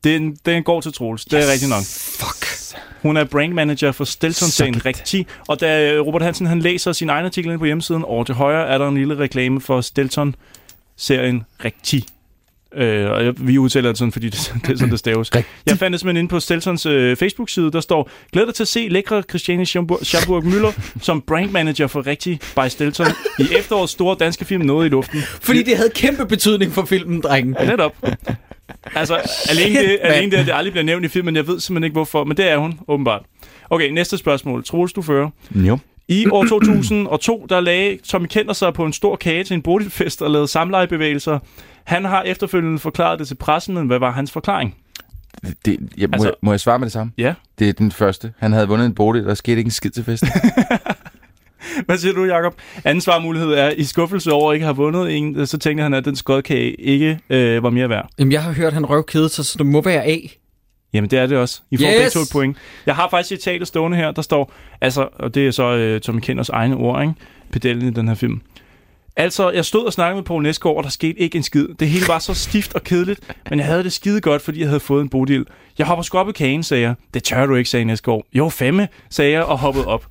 Den, 0.04 0.38
den 0.46 0.64
går 0.64 0.82
til 0.82 0.94
Troels. 0.94 1.26
Det 1.26 1.40
er 1.40 1.52
rigtigt 1.52 1.70
nok. 1.70 1.84
Fuck. 1.84 2.80
Hun 3.02 3.18
er 3.18 3.24
brand 3.24 3.54
manager 3.54 3.92
for 3.92 4.04
Stelton-serien 4.04 4.86
Rigtig. 4.86 5.28
Og 5.48 5.60
da 5.60 6.00
Robert 6.00 6.22
Hansen 6.22 6.48
han 6.48 6.60
læser 6.60 6.92
sin 6.92 7.10
egen 7.10 7.26
artikel 7.26 7.52
inde 7.52 7.60
på 7.60 7.66
hjemmesiden, 7.66 8.04
over 8.04 8.24
til 8.24 8.36
højre 8.36 8.68
er 8.68 8.78
der 8.78 8.88
en 8.88 8.98
lille 8.98 9.18
reklame 9.18 9.62
for 9.62 9.82
Stelton-serien 9.82 11.44
Rigtig. 11.66 12.06
Øh, 12.76 13.12
og 13.12 13.26
jeg, 13.26 13.34
vi 13.38 13.58
udtaler 13.58 13.90
det 13.90 13.98
sådan, 13.98 14.12
fordi 14.12 14.30
det, 14.30 14.54
det 14.66 14.74
er 14.74 14.78
sådan, 14.78 14.92
det 14.92 15.00
staves. 15.00 15.32
Jeg 15.34 15.44
fandt 15.78 15.92
det 15.94 16.00
simpelthen 16.00 16.18
inde 16.18 16.30
på 16.30 16.40
Steltons 16.40 16.86
øh, 16.86 17.18
Facebook-side, 17.18 17.72
der 17.72 17.82
står, 17.82 18.10
glæder 18.32 18.46
dig 18.46 18.56
til 18.56 18.64
at 18.64 18.68
se 18.68 18.88
lækre 18.88 19.24
Christiane 19.30 19.66
Schamburg, 19.66 20.00
Schamburg 20.02 20.44
Müller 20.44 20.82
som 21.06 21.22
brand 21.22 21.52
manager 21.52 21.88
for 21.88 22.08
Rigtig 22.08 22.40
by 22.56 22.68
Stelton 22.70 23.08
i 23.40 23.44
efterårets 23.58 23.94
store 23.94 24.16
danske 24.20 24.46
film 24.46 24.66
Noget 24.66 24.86
i 24.86 24.90
luften. 24.90 25.22
Fordi 25.42 25.64
det 25.64 25.78
havde 25.78 25.90
kæmpe 25.96 26.26
betydning 26.26 26.72
for 26.72 26.86
filmen, 26.86 27.22
drengen. 27.22 27.56
Netop. 27.66 27.96
Altså, 28.96 29.16
alene 29.50 29.80
det, 29.80 30.00
alene 30.02 30.32
det, 30.32 30.38
at 30.38 30.46
det 30.46 30.54
aldrig 30.56 30.74
bliver 30.74 30.84
nævnt 30.84 31.06
i 31.06 31.08
filmen, 31.08 31.36
jeg 31.36 31.48
ved 31.48 31.60
simpelthen 31.60 31.84
ikke 31.84 31.94
hvorfor, 31.94 32.24
men 32.24 32.38
det 32.38 32.50
er 32.50 32.58
hun, 32.58 32.80
åbenbart. 32.88 33.22
Okay, 33.70 33.90
næste 33.90 34.18
spørgsmål. 34.18 34.64
Troels, 34.66 34.94
du 34.94 35.02
fører. 35.02 35.30
Jo. 35.56 35.78
I 36.08 36.26
år 36.30 36.46
2002, 36.46 37.46
der 37.50 37.60
lagde 37.60 37.98
Tommy 38.04 38.26
Kenter 38.28 38.54
sig 38.54 38.74
på 38.74 38.86
en 38.86 38.94
stor 38.94 39.16
kage 39.16 39.44
til 39.44 39.54
en 39.54 39.62
bodilfest 39.62 40.22
og 40.22 40.32
lavede 40.32 40.48
samlejebevægelser. 40.48 41.40
Han 41.84 42.06
har 42.06 42.22
efterfølgende 42.24 42.80
forklaret 42.80 43.20
det 43.20 43.28
til 43.28 43.36
pressen, 43.36 43.74
men 43.76 43.88
hvad 43.88 44.00
var 44.00 44.12
hans 44.12 44.32
forklaring? 44.32 44.76
Det, 45.66 45.80
jeg, 45.98 46.10
må, 46.10 46.14
Altså- 46.14 46.28
jeg, 46.28 46.34
må 46.42 46.52
jeg 46.52 46.60
svare 46.60 46.80
med 46.80 46.86
det 46.86 46.94
samme? 46.94 47.14
Ja. 47.18 47.34
Det 47.60 47.70
er 47.70 47.74
den 47.74 47.92
første. 47.92 48.34
Han 48.40 48.54
havde 48.54 48.68
vundet 48.68 48.86
en 48.86 48.94
borde, 48.96 49.26
der 49.26 49.34
skete 49.34 49.58
ikke 49.58 49.68
en 49.68 49.72
skid 49.72 49.90
til 49.92 50.04
festen. 50.04 50.30
Hvad 51.85 51.98
siger 51.98 52.14
du, 52.14 52.23
Jacob? 52.26 52.56
Anden 52.84 53.02
svarmulighed 53.02 53.52
er, 53.53 53.69
i 53.69 53.84
skuffelse 53.84 54.31
over 54.31 54.52
at 54.52 54.56
ikke 54.56 54.65
have 54.65 54.76
vundet 54.76 55.18
en, 55.18 55.48
så 55.48 55.57
tænkte 55.57 55.84
han, 55.84 55.94
at 55.94 56.06
den 56.06 56.15
skodkage 56.15 56.81
ikke 56.81 57.19
øh, 57.30 57.64
var 57.64 57.69
mere 57.69 57.90
værd. 57.90 58.10
Jamen, 58.19 58.31
jeg 58.31 58.44
har 58.44 58.52
hørt, 58.53 58.68
at 58.68 58.73
han 58.73 58.85
røvkede 58.85 59.30
sig, 59.30 59.45
så 59.45 59.56
det 59.57 59.65
må 59.65 59.81
være 59.81 60.03
A. 60.06 60.18
Jamen, 60.94 61.10
det 61.10 61.19
er 61.19 61.26
det 61.26 61.38
også. 61.38 61.61
I 61.72 61.77
får 61.77 61.84
Yes! 61.85 61.94
begge 61.95 62.10
to 62.10 62.19
et 62.19 62.30
point. 62.31 62.57
Jeg 62.85 62.95
har 62.95 63.10
faktisk 63.10 63.27
citatet 63.27 63.68
stående 63.68 63.98
her, 63.98 64.11
der 64.11 64.22
står, 64.22 64.53
altså, 64.81 65.07
og 65.19 65.35
det 65.35 65.48
er 65.48 65.52
så 65.52 65.76
øh, 65.76 66.02
Tommy 66.02 66.19
Kenders 66.19 66.49
egne 66.49 66.76
ord, 66.76 67.02
ikke? 67.02 67.14
Pedellen 67.52 67.88
i 67.88 67.91
den 67.91 68.07
her 68.07 68.15
film. 68.15 68.41
Altså, 69.15 69.52
jeg 69.52 69.65
stod 69.65 69.85
og 69.85 69.94
snakkede 69.94 70.15
med 70.15 70.23
Poul 70.23 70.44
Næsgaard, 70.44 70.77
og 70.77 70.84
der 70.84 70.90
skete 70.90 71.19
ikke 71.19 71.35
en 71.35 71.44
skid. 71.44 71.68
Det 71.80 71.88
hele 71.90 72.07
var 72.07 72.19
så 72.19 72.34
stift 72.34 72.76
og 72.76 72.84
kedeligt, 72.84 73.19
men 73.49 73.60
jeg 73.60 73.65
havde 73.68 73.84
det 73.84 73.94
skide 73.94 74.22
godt, 74.22 74.41
fordi 74.41 74.60
jeg 74.60 74.68
havde 74.68 74.80
fået 74.80 75.02
en 75.02 75.10
bodil. 75.10 75.45
Jeg 75.77 75.88
hopper 75.88 76.03
sgu 76.03 76.18
op 76.18 76.30
i 76.30 76.31
kagen, 76.31 76.64
sagde 76.64 76.84
jeg. 76.84 76.95
Det 77.14 77.23
tør 77.23 77.45
du 77.45 77.56
ikke, 77.56 77.69
sagde 77.69 77.85
Næsgaard. 77.85 78.26
Jo, 78.34 78.49
femme, 78.49 78.88
sagde 79.10 79.31
jeg 79.31 79.44
og 79.44 79.57
hoppede 79.57 79.85
op. 79.88 80.06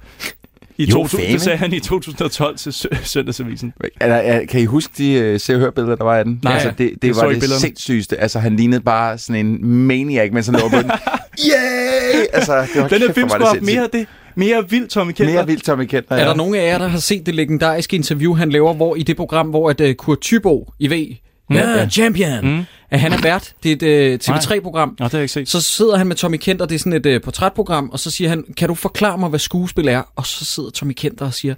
I 0.78 0.85
Jo, 0.85 0.93
2000, 0.93 1.20
fame. 1.20 1.32
det 1.32 1.40
sagde 1.40 1.59
han 1.59 1.73
i 1.73 1.81
2012 1.81 2.57
til 2.57 2.73
Sø- 2.73 2.89
Søndagsavisen. 3.03 3.73
er, 4.01 4.47
kan 4.47 4.61
I 4.61 4.65
huske 4.65 4.93
de 4.99 5.32
uh, 5.35 5.40
se 5.40 5.55
og 5.55 5.61
hør 5.61 5.70
billeder, 5.70 5.97
der 5.97 6.05
var 6.05 6.16
af 6.16 6.24
den? 6.24 6.40
Nej, 6.43 6.53
altså, 6.53 6.73
det, 6.78 6.93
det 7.03 7.15
så 7.16 7.20
var 7.23 7.28
det 7.28 7.40
billederne. 7.40 7.61
sindssygeste. 7.61 8.16
Altså, 8.20 8.39
han 8.39 8.57
lignede 8.57 8.81
bare 8.81 9.19
sådan 9.19 9.47
en 9.47 9.66
maniac, 9.66 10.31
mens 10.32 10.47
han 10.47 10.55
lå 10.61 10.69
på 10.69 10.77
den. 10.77 10.90
Yay! 11.49 12.24
Altså, 12.32 12.66
det 12.74 12.82
var 12.82 12.89
Den 12.89 12.99
her 13.01 13.12
film 13.12 13.27
hvor 13.28 13.35
skulle 13.36 13.47
have 13.49 13.55
det 13.61 13.62
mere, 13.74 13.89
det, 13.93 14.07
mere 14.35 14.70
vildt, 14.70 14.90
Tommy 14.90 15.12
Kenter. 15.12 15.35
Mere 15.35 15.47
vildt, 15.47 15.65
Tommy 15.65 15.85
Kenter. 15.85 16.16
Ja. 16.16 16.23
Er 16.23 16.27
der 16.27 16.35
nogen 16.35 16.55
af 16.55 16.66
jer, 16.66 16.78
der 16.78 16.89
har 16.89 16.99
set 16.99 17.27
det 17.27 17.35
legendariske 17.35 17.97
interview, 17.97 18.35
han 18.35 18.51
laver, 18.51 18.74
hvor 18.74 18.97
i 18.97 19.03
det 19.03 19.16
program, 19.16 19.49
hvor 19.49 19.70
at, 19.70 19.81
uh, 19.81 19.93
Kurt 19.93 20.19
Thybo, 20.20 20.73
I 20.78 20.90
ved, 20.90 21.07
ja, 21.51 21.70
ja. 21.70 21.89
champion, 21.89 22.57
mm. 22.57 22.62
At 22.93 23.01
han 23.01 23.12
er 23.12 23.20
vært. 23.23 23.52
Det 23.62 23.82
er 23.82 24.14
et 24.14 24.28
uh, 24.31 24.35
TV3-program. 24.36 24.89
Nå, 24.98 25.05
det 25.05 25.12
har 25.12 25.19
jeg 25.19 25.23
ikke 25.23 25.32
set. 25.32 25.48
Så 25.48 25.60
sidder 25.60 25.97
han 25.97 26.06
med 26.06 26.16
Tommy 26.16 26.36
Kenter, 26.36 26.66
det 26.66 26.74
er 26.74 26.78
sådan 26.78 26.93
et 26.93 27.06
uh, 27.16 27.23
portrætprogram, 27.23 27.90
og 27.90 27.98
så 28.01 28.10
siger 28.10 28.28
han, 28.31 28.44
kan 28.56 28.69
du 28.69 28.74
forklare 28.74 29.19
mig, 29.19 29.28
hvad 29.28 29.39
skuespil 29.39 29.89
er? 29.89 30.02
Og 30.16 30.27
så 30.27 30.44
sidder 30.44 30.70
Tommy 30.70 30.93
Kenter 30.93 31.27
og 31.27 31.35
siger, 31.35 31.55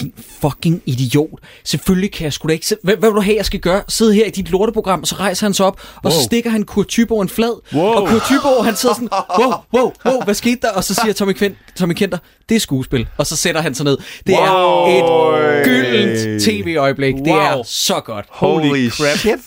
din 0.00 0.12
fucking 0.40 0.82
idiot. 0.86 1.28
Selvfølgelig 1.64 2.12
kan 2.12 2.24
jeg 2.24 2.32
sgu 2.32 2.48
da 2.48 2.52
ikke... 2.52 2.76
Hvad, 2.82 2.96
hvad 2.96 3.08
vil 3.10 3.16
du 3.16 3.20
have, 3.20 3.36
jeg 3.36 3.44
skal 3.46 3.60
gøre? 3.60 3.82
Sidde 3.88 4.14
her 4.14 4.24
i 4.26 4.30
dit 4.30 4.50
lorteprogram, 4.50 5.00
og 5.00 5.06
så 5.06 5.14
rejser 5.14 5.46
han 5.46 5.54
sig 5.54 5.66
op, 5.66 5.80
og 6.02 6.12
så 6.12 6.18
Wow. 6.18 6.24
stikker 6.24 6.50
han 6.50 6.62
Kurt 6.62 6.88
Thybo 6.88 7.20
en 7.20 7.28
flad. 7.28 7.60
Wow. 7.74 7.84
Og 7.84 8.08
Kurt 8.08 8.22
Thybo, 8.22 8.62
han 8.62 8.76
sidder 8.76 8.94
sådan, 8.94 9.08
wow, 9.38 9.52
wow, 9.74 9.92
wow, 10.06 10.22
hvad 10.24 10.34
skete 10.34 10.58
der? 10.62 10.70
Og 10.70 10.84
så 10.84 10.94
siger 10.94 11.12
Tommy, 11.12 11.32
Kent, 11.32 11.56
Tommy 11.78 11.92
Kenter, 11.92 12.18
det 12.48 12.54
er 12.54 12.60
skuespil. 12.60 13.06
Og 13.16 13.26
så 13.26 13.36
sætter 13.36 13.60
han 13.60 13.74
sig 13.74 13.84
ned. 13.84 13.98
Det 14.26 14.34
Wow. 14.34 14.44
er 14.86 15.58
et 15.60 15.64
gyldent 15.64 16.42
tv-øjeblik. 16.42 17.14
Det 17.14 17.26
Wow. 17.26 17.36
er 17.36 17.62
så 17.66 18.00
godt. 18.04 18.26
Holy 18.28 18.90
crap. 18.90 19.18
shit. 19.18 19.38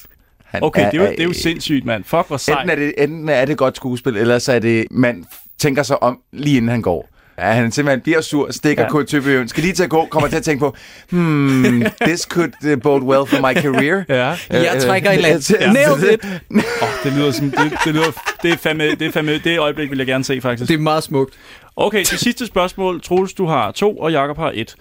Han 0.56 0.64
Okay, 0.64 0.92
det 0.92 1.00
er, 1.00 1.04
jo, 1.04 1.12
det 1.12 1.20
er 1.20 1.24
jo 1.24 1.34
sindssygt, 1.34 1.86
mand. 1.86 2.04
Fuck, 2.04 2.28
hvor 2.28 2.38
sejt. 2.38 2.58
Enten 2.58 2.70
er, 2.70 2.76
det, 2.76 2.94
enten 2.98 3.30
er 3.30 3.46
det 3.46 3.58
godt 3.58 3.76
skuespil, 3.76 4.18
eller 4.18 4.40
så 4.40 4.52
er 4.52 4.60
det, 4.60 4.88
man 4.92 5.26
tænker 5.60 5.84
sig 5.84 6.04
om 6.04 6.20
lige 6.34 6.58
inden 6.58 6.70
han 6.70 6.82
går. 6.82 7.10
Ja, 7.38 7.52
han 7.52 7.72
simpelthen 7.72 8.02
bliver 8.02 8.22
sur, 8.22 8.52
stikker 8.52 8.84
Ja. 8.84 8.90
Kurt 8.90 9.08
Thyboe, 9.08 9.48
skal 9.48 9.64
lige 9.64 9.74
til 9.74 9.84
at 9.84 9.90
gå, 9.90 10.06
kommer 10.06 10.30
til 10.30 10.38
at 10.38 10.44
tænke 10.44 10.60
på, 10.60 10.76
hmm, 11.10 11.86
this 12.08 12.22
could 12.22 12.54
uh, 12.66 12.82
bode 12.82 13.04
well 13.04 13.28
for 13.28 13.38
my 13.38 13.62
career. 13.62 14.04
Ja. 14.10 14.36
Jeg 14.50 14.82
trækker 14.82 15.12
i 15.12 15.18
land. 15.18 15.42
Ja. 15.62 15.72
Nailed 15.72 16.14
it. 16.14 16.26
Oh, 16.82 16.88
det 17.04 17.14
lyder 17.14 17.32
som... 17.32 17.52
Det, 17.52 17.74
det, 17.86 17.94
lyder, 17.94 18.12
det, 18.44 18.52
er 18.52 18.58
fandme, 18.58 18.92
det 18.92 19.02
er 19.02 19.12
fandme... 19.12 19.38
Det 19.38 19.60
øjeblik 19.60 19.90
vil 19.90 19.98
jeg 19.98 20.08
gerne 20.08 20.24
se, 20.24 20.42
faktisk. 20.42 20.68
Det 20.70 20.76
er 20.76 20.80
meget 20.80 21.04
smukt. 21.04 21.34
Okay, 21.76 22.00
det 22.00 22.20
sidste 22.20 22.46
spørgsmål. 22.46 23.02
Troels, 23.02 23.34
du 23.34 23.46
har 23.46 23.72
to, 23.72 23.98
og 23.98 24.12
Jakob 24.12 24.38
har 24.38 24.52
et. 24.56 24.76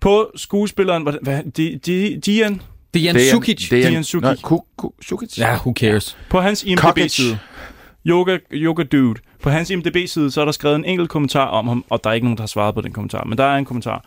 På 0.00 0.30
skuespilleren... 0.36 1.02
Hvad, 1.02 1.14
hvad, 1.22 1.42
di, 1.56 1.78
di, 1.86 2.16
Dian? 2.16 2.60
Det 2.94 3.00
er 3.00 3.04
Jan 3.04 3.14
Det 3.14 3.26
er- 3.28 3.32
Sukic. 3.32 3.68
det 3.70 3.84
er- 3.84 3.88
Dian 3.90 4.04
Sukic. 4.04 4.28
Nå, 4.28 4.34
Ku- 4.42 4.64
Ku- 4.76 4.92
Sukic? 5.02 5.38
Ja, 5.38 5.54
who 5.56 5.72
cares? 5.80 6.16
På 6.30 6.40
hans 6.40 6.64
IMDb-side. 6.64 7.38
Yoga, 8.06 8.38
yoga 8.52 8.82
Dude. 8.82 9.20
På 9.42 9.50
hans 9.50 9.70
IMDb-side, 9.70 10.30
så 10.30 10.40
er 10.40 10.44
der 10.44 10.52
skrevet 10.52 10.76
en 10.76 10.84
enkelt 10.84 11.08
kommentar 11.10 11.46
om 11.46 11.68
ham, 11.68 11.84
og 11.90 12.04
der 12.04 12.10
er 12.10 12.14
ikke 12.14 12.26
nogen, 12.26 12.36
der 12.36 12.42
har 12.42 12.46
svaret 12.48 12.74
på 12.74 12.80
den 12.80 12.92
kommentar, 12.92 13.24
men 13.24 13.38
der 13.38 13.44
er 13.44 13.56
en 13.56 13.64
kommentar. 13.64 14.04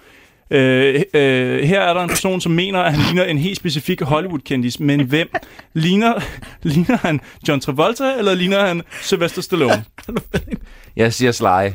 Øh, 0.52 1.02
øh, 1.14 1.60
her 1.64 1.82
er 1.82 1.94
der 1.94 2.02
en 2.04 2.10
person, 2.10 2.42
som 2.42 2.52
mener, 2.52 2.80
at 2.80 2.94
han 2.94 3.02
ligner 3.06 3.24
en 3.24 3.38
helt 3.38 3.58
specifik 3.58 4.02
Hollywood-kendis, 4.02 4.80
men 4.80 5.02
hvem? 5.04 5.30
Ligner, 5.74 6.14
ligner 6.64 6.98
han 6.98 7.20
John 7.48 7.60
Travolta, 7.60 8.14
eller 8.18 8.34
ligner 8.36 8.66
han 8.66 8.82
Sylvester 9.02 9.42
Stallone? 9.42 9.84
Jeg 10.96 11.14
siger 11.14 11.32
Sly. 11.32 11.70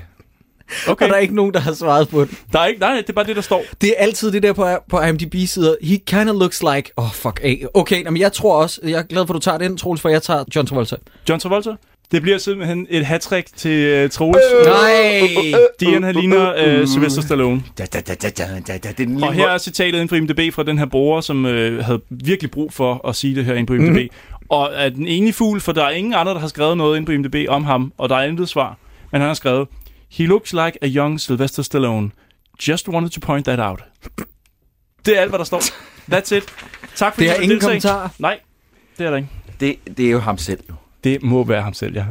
Okay. 0.89 1.05
Og 1.05 1.11
der 1.11 1.17
er 1.17 1.21
ikke 1.21 1.35
nogen, 1.35 1.55
der 1.55 1.61
har 1.61 1.73
svaret 1.73 2.09
på 2.09 2.21
det. 2.21 2.31
Der 2.53 2.59
er 2.59 2.67
ikke, 2.67 2.81
nej, 2.81 2.97
det 2.97 3.09
er 3.09 3.13
bare 3.13 3.27
det, 3.27 3.37
der 3.37 3.43
står. 3.43 3.65
Det 3.81 3.89
er 3.89 3.95
altid 3.99 4.33
det 4.33 4.43
der 4.43 4.53
på, 4.53 4.69
på 4.91 5.01
IMDb-sider. 5.01 5.75
He 5.83 5.97
kind 5.97 6.31
of 6.31 6.37
looks 6.37 6.63
like... 6.75 6.91
Oh, 6.97 7.11
fuck 7.13 7.41
af. 7.43 7.65
Okay, 7.75 8.05
men 8.05 8.17
jeg 8.17 8.33
tror 8.33 8.57
også... 8.63 8.81
Jeg 8.83 8.99
er 8.99 9.03
glad 9.03 9.27
for, 9.27 9.35
at 9.35 9.43
du 9.43 9.45
tager 9.45 9.59
den, 9.59 9.77
Troels, 9.77 10.01
for 10.01 10.09
jeg 10.09 10.23
tager 10.23 10.45
John 10.57 10.67
Travolta. 10.67 10.97
John 11.29 11.41
Travolta. 11.41 11.71
Det 12.13 12.23
bliver 12.23 12.39
simpelthen 12.39 12.87
et 12.91 13.07
hat 13.07 13.29
til 13.57 14.05
uh, 14.05 14.11
Troels. 14.11 14.39
Nej! 14.67 15.61
Dian, 15.81 16.03
han 16.03 16.15
ligner 16.15 16.81
uh, 16.81 16.89
Sylvester 16.89 17.23
Stallone. 17.23 17.63
Da, 17.79 17.85
da, 17.85 18.01
da, 18.01 18.15
da, 18.15 18.31
da, 18.67 18.79
da, 18.79 18.93
den 18.99 19.25
Og 19.25 19.33
her 19.33 19.49
er 19.49 19.59
citatet 19.59 19.99
inde 19.99 20.09
på 20.09 20.15
IMDb 20.15 20.55
fra 20.55 20.63
den 20.63 20.79
her 20.79 20.87
bruger, 20.87 21.21
som 21.21 21.47
øh, 21.47 21.85
havde 21.85 22.01
virkelig 22.11 22.51
brug 22.51 22.73
for 22.73 23.09
at 23.09 23.17
sige 23.17 23.35
det 23.35 23.45
her 23.45 23.55
inde 23.55 23.67
på 23.67 23.75
IMDb. 23.75 23.89
Mm-hmm. 23.89 24.09
Og 24.49 24.71
er 24.75 24.89
den 24.89 25.07
ene 25.07 25.33
fugl, 25.33 25.61
for 25.61 25.73
der 25.73 25.85
er 25.85 25.91
ingen 25.91 26.15
andre, 26.15 26.35
der 26.35 26.41
har 26.41 26.49
skrevet 26.49 26.77
noget 26.77 26.97
inde 26.97 27.07
på 27.07 27.13
IMDb 27.13 27.35
om 27.49 27.65
ham, 27.65 27.93
og 27.99 28.09
der 28.09 28.17
er 28.17 28.25
intet 28.25 28.49
svar. 28.49 28.79
Men 29.13 29.21
han 29.21 29.29
har 29.29 29.35
skrevet, 29.35 29.69
He 30.13 30.27
looks 30.27 30.53
like 30.53 30.79
a 30.83 30.87
young 30.87 31.21
Sylvester 31.21 31.63
Stallone. 31.63 32.11
Just 32.69 32.89
wanted 32.89 33.11
to 33.11 33.21
point 33.21 33.47
that 33.47 33.61
out. 33.61 33.85
Det 35.07 35.17
er 35.17 35.21
alt, 35.21 35.31
hvad 35.31 35.39
der 35.39 35.45
står. 35.45 35.61
That's 36.15 36.35
it. 36.37 36.45
Tak 36.97 37.15
for 37.15 37.21
Det 37.21 37.31
er 37.31 37.35
ingen 37.35 37.61
kommentarer. 37.61 38.09
Nej, 38.19 38.39
det 38.99 39.07
er 39.07 39.11
der 39.11 39.17
ikke. 39.17 39.29
Det, 39.61 39.77
det 39.97 40.07
er 40.07 40.11
jo 40.11 40.19
ham 40.19 40.39
selv, 40.39 40.61
jo. 40.71 40.75
Det 41.05 41.23
må 41.23 41.45
være 41.45 41.63
ham 41.63 41.75
selv, 41.75 41.95
ja. 41.95 42.05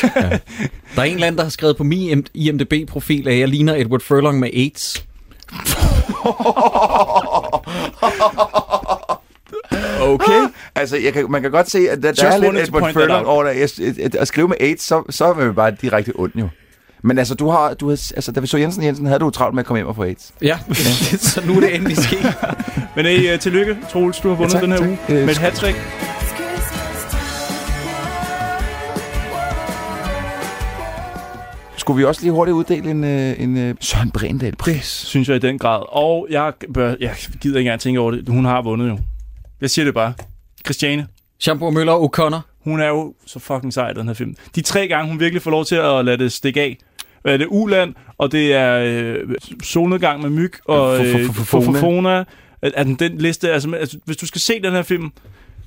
Der 0.00 0.38
er 0.96 1.02
en 1.02 1.14
eller 1.14 1.26
anden, 1.26 1.36
der 1.38 1.42
har 1.42 1.50
skrevet 1.50 1.76
på 1.76 1.84
min 1.84 2.26
IMDb-profil, 2.34 3.28
at 3.28 3.38
jeg 3.38 3.48
ligner 3.48 3.74
Edward 3.74 4.00
Furlong 4.00 4.38
med 4.40 4.50
AIDS. 4.54 5.04
Okay. 10.00 10.48
Altså, 10.74 10.96
jeg 10.96 11.12
kan, 11.12 11.30
man 11.30 11.42
kan 11.42 11.50
godt 11.50 11.70
se, 11.70 11.78
at 11.90 12.02
der, 12.02 12.12
der 12.12 12.24
Just 12.26 12.36
er 12.36 12.38
lidt 12.38 12.44
wanted 12.44 12.66
to 12.66 12.68
Edward 12.68 12.82
point 12.82 12.94
that 12.96 13.04
Furlong 13.04 13.26
out. 13.26 13.34
over 13.34 13.44
der. 13.44 14.20
At 14.20 14.28
skrive 14.28 14.48
med 14.48 14.56
AIDS, 14.60 14.82
så, 14.82 15.02
så 15.10 15.24
er 15.24 15.34
man 15.34 15.54
bare 15.54 15.70
direkte 15.70 16.12
ond 16.16 16.32
jo. 16.34 16.48
Men 17.06 17.18
altså, 17.18 17.34
du 17.34 17.48
har, 17.48 17.74
du 17.74 17.88
har, 17.88 18.12
altså, 18.16 18.32
da 18.32 18.40
vi 18.40 18.46
så 18.46 18.58
Jensen 18.58 18.82
Jensen, 18.84 19.06
havde 19.06 19.18
du 19.18 19.24
jo 19.24 19.30
travlt 19.30 19.54
med 19.54 19.62
at 19.62 19.66
komme 19.66 19.78
hjem 19.78 19.86
og 19.86 19.96
få 19.96 20.02
AIDS. 20.02 20.32
Ja, 20.42 20.58
så 21.18 21.42
nu 21.46 21.56
er 21.56 21.60
det 21.60 21.74
endelig 21.74 21.96
sket. 21.96 22.34
Men 22.96 23.06
hey, 23.06 23.34
uh, 23.34 23.38
tillykke, 23.40 23.76
Troels, 23.92 24.20
du 24.20 24.28
har 24.28 24.34
vundet 24.34 24.54
Ja, 24.54 24.58
tak, 24.58 24.62
den 24.62 24.70
her 24.72 24.78
tak. 24.78 24.88
uge 24.88 24.98
Øh, 25.08 25.26
med 25.26 25.30
et 25.34 25.38
hat-trick. 25.38 25.76
Skulle 31.76 31.96
vi 31.96 32.04
også 32.04 32.22
lige 32.22 32.32
hurtigt 32.32 32.54
uddele 32.54 32.90
en, 32.90 33.04
øh, 33.04 33.40
en 33.40 33.56
øh, 33.56 33.74
Søren 33.80 34.10
Brændal 34.10 34.56
pris? 34.56 34.84
Synes 34.84 35.28
jeg 35.28 35.36
i 35.36 35.40
den 35.40 35.58
grad. 35.58 35.82
Og 35.88 36.26
jeg, 36.30 36.52
bør, 36.74 36.94
jeg 37.00 37.14
gider 37.40 37.58
ikke 37.58 37.68
engang 37.68 37.80
tænke 37.80 38.00
over 38.00 38.10
det. 38.10 38.28
Hun 38.28 38.44
har 38.44 38.62
vundet 38.62 38.88
jo. 38.88 38.98
Jeg 39.60 39.70
siger 39.70 39.84
det 39.84 39.94
bare. 39.94 40.12
Christiane. 40.64 41.06
Shampoo 41.40 41.70
Møller 41.70 41.92
og 41.92 42.10
O'Connor. 42.18 42.40
Hun 42.64 42.80
er 42.80 42.88
jo 42.88 43.14
så 43.26 43.38
fucking 43.38 43.72
sej, 43.72 43.92
den 43.92 44.06
her 44.06 44.14
film. 44.14 44.36
De 44.54 44.60
tre 44.60 44.88
gange, 44.88 45.10
hun 45.10 45.20
virkelig 45.20 45.42
får 45.42 45.50
lov 45.50 45.64
til 45.64 45.74
at 45.74 46.04
lade 46.04 46.18
det 46.18 46.32
stikke 46.32 46.60
af. 46.60 46.78
Øh, 47.24 47.32
Det 47.32 47.42
er 47.42 47.46
Uland, 47.46 47.94
og 48.18 48.32
det 48.32 48.54
er 48.54 48.78
øh, 48.84 49.16
solnedgang 49.62 50.22
med 50.22 50.30
myg, 50.30 50.52
og 50.64 51.06
øh, 51.06 51.30
Fofona. 51.34 52.24
At 52.62 52.86
den, 52.86 52.94
den 52.94 53.18
liste, 53.18 53.50
altså, 53.52 53.72
altså, 53.74 53.98
hvis 54.04 54.16
du 54.16 54.26
skal 54.26 54.40
se 54.40 54.62
den 54.62 54.72
her 54.72 54.82
film, 54.82 55.10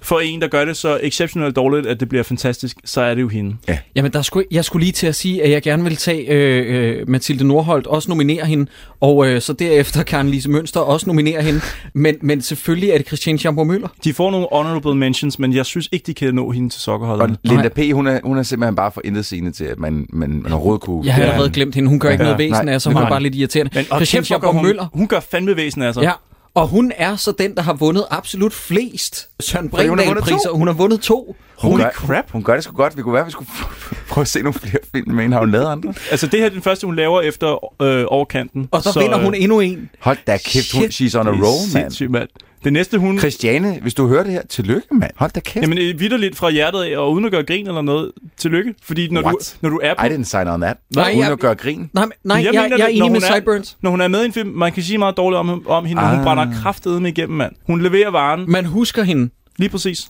for 0.08 0.20
en, 0.20 0.42
der 0.42 0.48
gør 0.48 0.66
det 0.66 0.78
så 0.78 1.00
exceptionelt 1.04 1.56
dårligt, 1.56 1.88
at 1.88 2.00
det 2.00 2.10
bliver 2.10 2.24
fantastisk, 2.24 2.78
så 2.86 3.02
er 3.02 3.16
det 3.16 3.22
jo 3.22 3.28
hende. 3.28 3.56
Jamen, 3.96 4.14
der 4.14 4.22
skulle, 4.22 4.46
jeg 4.52 4.66
skulle 4.66 4.84
lige 4.84 4.92
til 4.94 5.08
at 5.08 5.16
sige, 5.16 5.44
at 5.44 5.52
jeg 5.52 5.62
gerne 5.62 5.84
vil 5.84 5.96
tage 5.96 6.28
øh, 6.32 7.00
øh, 7.00 7.10
Mathilde 7.10 7.48
Nordholt, 7.48 7.88
også 7.88 8.10
nominere 8.12 8.46
hende, 8.46 8.68
og 9.02 9.28
øh, 9.28 9.42
så 9.42 9.54
derefter 9.54 10.04
Karen 10.04 10.30
Lise 10.30 10.50
Mønster 10.50 10.80
også 10.80 11.08
nominere 11.08 11.42
hende. 11.42 11.62
Men, 11.94 12.16
men 12.22 12.42
selvfølgelig 12.42 12.90
er 12.90 12.98
det 12.98 13.08
Christiane 13.08 13.40
Schamburg 13.40 13.68
Møller. 13.68 13.88
De 14.04 14.14
får 14.14 14.32
nogle 14.32 14.48
honorable 14.52 14.96
mentions, 14.96 15.40
men 15.40 15.54
jeg 15.54 15.66
synes 15.66 15.90
ikke, 15.92 16.04
de 16.08 16.14
kan 16.14 16.36
nå 16.36 16.52
hende 16.52 16.70
til 16.70 16.78
Og 16.78 16.82
sokkerholderne. 16.82 17.38
Linda 17.44 17.70
P., 17.70 17.80
hun 17.94 18.08
er, 18.08 18.20
hun 18.24 18.38
er 18.38 18.44
simpelthen 18.44 18.76
bare 18.76 18.92
for 18.92 19.02
intet 19.06 19.26
til, 19.56 19.64
at 19.66 19.80
man, 19.80 20.06
man, 20.10 20.30
man 20.44 20.54
overhovedet 20.54 20.82
kunne... 20.82 21.06
Jeg 21.06 21.14
har 21.14 21.24
allerede 21.24 21.50
glemt 21.50 21.76
hende. 21.76 21.90
Hun 21.90 22.00
gør 22.00 22.10
ikke 22.10 22.24
Ja. 22.24 22.30
noget 22.32 22.40
væsen 22.40 22.66
Nej, 22.66 22.74
af, 22.74 22.82
så 22.82 22.90
hun 22.90 23.02
er 23.04 23.10
bare 23.10 23.24
lidt 23.24 23.36
irriterende. 23.36 23.72
Men, 23.76 23.86
og 23.90 23.98
Christiane 23.98 24.26
Schamburg 24.26 24.54
hun, 24.54 24.64
Møller. 24.66 24.86
hun 24.94 25.08
gør 25.08 25.20
fandme 25.20 25.56
væsen 25.56 25.82
af 25.82 25.94
sig. 25.94 26.04
Ja, 26.04 26.12
og 26.58 26.68
hun 26.68 26.92
er 26.98 27.16
så 27.16 27.32
den, 27.32 27.56
der 27.56 27.62
har 27.62 27.74
vundet 27.74 28.06
absolut 28.10 28.54
flest 28.54 29.30
Søren 29.40 29.70
Fordi 29.70 29.88
hun 29.88 30.00
har 30.00 30.06
vundet 30.06 30.26
to. 30.26 30.58
Hun 30.58 30.68
har 30.68 30.74
vundet 30.74 31.02
to. 31.02 31.36
Holy 31.58 31.82
gør, 31.82 31.90
crap. 31.90 32.32
Hun 32.32 32.44
gør 32.44 32.54
det 32.54 32.64
sgu 32.64 32.76
godt. 32.76 32.98
Vi 32.98 33.02
kunne 33.02 33.14
være, 33.14 33.26
vi 33.26 33.32
skulle 33.32 33.50
prøve 34.10 34.22
at 34.24 34.28
se 34.28 34.42
nogle 34.42 34.54
flere 34.54 34.80
film 34.92 35.12
med 35.12 35.24
hende. 35.24 35.36
Har 35.36 35.42
hun 35.42 35.52
lavet 35.52 35.66
andre? 35.66 35.94
Altså, 36.12 36.28
det 36.28 36.40
her 36.40 36.46
er 36.46 36.50
den 36.50 36.62
første, 36.62 36.86
hun 36.86 36.96
laver 36.96 37.22
efter 37.22 37.82
øh, 37.82 38.06
overkanten. 38.08 38.68
Og 38.72 38.84
så, 38.84 38.92
så 38.92 39.00
vinder 39.00 39.18
hun 39.18 39.36
øh, 39.36 39.42
endnu 39.44 39.60
en. 39.60 39.90
Hold 40.00 40.18
da 40.28 40.38
kæft, 40.38 40.74
hun, 40.74 40.84
she's 40.84 41.20
on 41.20 41.28
a 41.28 41.32
roll, 41.32 41.42
mand. 41.42 41.72
sindssygt, 41.72 42.12
mand. 42.12 42.30
Det 42.64 42.74
næste, 42.74 42.98
hun... 42.98 43.20
Christiane, 43.20 43.80
hvis 43.82 43.94
du 43.94 44.08
hører 44.08 44.24
det 44.24 44.32
her, 44.34 44.42
tillykke, 44.50 44.88
mand. 44.92 45.12
Hold 45.16 45.32
da 45.32 45.40
kæft. 45.40 45.62
Jamen, 45.64 45.78
øh, 45.78 46.00
vidderligt 46.00 46.36
fra 46.36 46.50
hjertet 46.50 46.82
af, 46.84 46.98
og 46.98 47.12
uden 47.14 47.26
at 47.26 47.32
gøre 47.32 47.44
grin 47.44 47.68
eller 47.68 47.82
noget, 47.82 48.12
tillykke. 48.38 48.74
Fordi 48.84 49.08
når, 49.10 49.22
du, 49.22 49.28
What? 49.28 49.58
når 49.62 49.70
du 49.70 49.80
er 49.84 49.94
på... 49.94 50.06
I 50.06 50.10
didn't 50.10 50.24
sign 50.24 50.48
on 50.48 50.62
that. 50.62 50.78
Nej, 50.96 51.10
Uden 51.10 51.20
jeg- 51.20 51.32
at 51.32 51.40
gøre 51.40 51.56
grin. 51.56 51.90
Nej, 51.94 52.06
nej 52.24 52.38
jeg, 52.38 52.44
mener 52.52 52.62
jeg, 52.62 52.72
jeg 52.72 52.80
er 52.84 52.88
enig 52.88 53.00
med 53.02 53.08
hun 53.10 53.16
er- 53.16 53.34
Sideburns. 53.34 53.78
Når 53.82 53.90
hun 53.90 54.02
er 54.02 54.08
med 54.08 54.22
i 54.24 54.26
en 54.26 54.34
film, 54.34 54.50
man 54.50 54.72
kan 54.72 54.84
sige 54.84 54.98
meget 54.98 55.18
dårligt 55.18 55.38
om, 55.40 55.68
om 55.68 55.86
hende, 55.86 56.02
men 56.02 56.10
hun 56.10 56.20
Ah. 56.20 56.24
brænder 56.26 56.62
kraftedet 56.62 57.02
med 57.02 57.10
igennem, 57.18 57.38
mand. 57.38 57.54
Hun 57.68 57.82
leverer 57.82 58.10
varen. 58.10 58.52
Man 58.52 58.66
husker 58.66 59.04
hende. 59.04 59.30
Lige 59.58 59.70
præcis. 59.70 60.10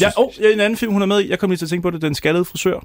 Ja, 0.00 0.10
oh, 0.16 0.32
ja, 0.40 0.52
en 0.52 0.60
anden 0.60 0.76
film, 0.76 0.92
hun 0.92 1.02
er 1.02 1.06
med 1.06 1.20
i, 1.20 1.30
jeg 1.30 1.38
kom 1.38 1.50
lige 1.50 1.58
til 1.58 1.64
at 1.64 1.70
tænke 1.70 1.82
på 1.82 1.90
det, 1.90 2.02
Den 2.02 2.14
skaldede 2.14 2.44
frisør. 2.44 2.80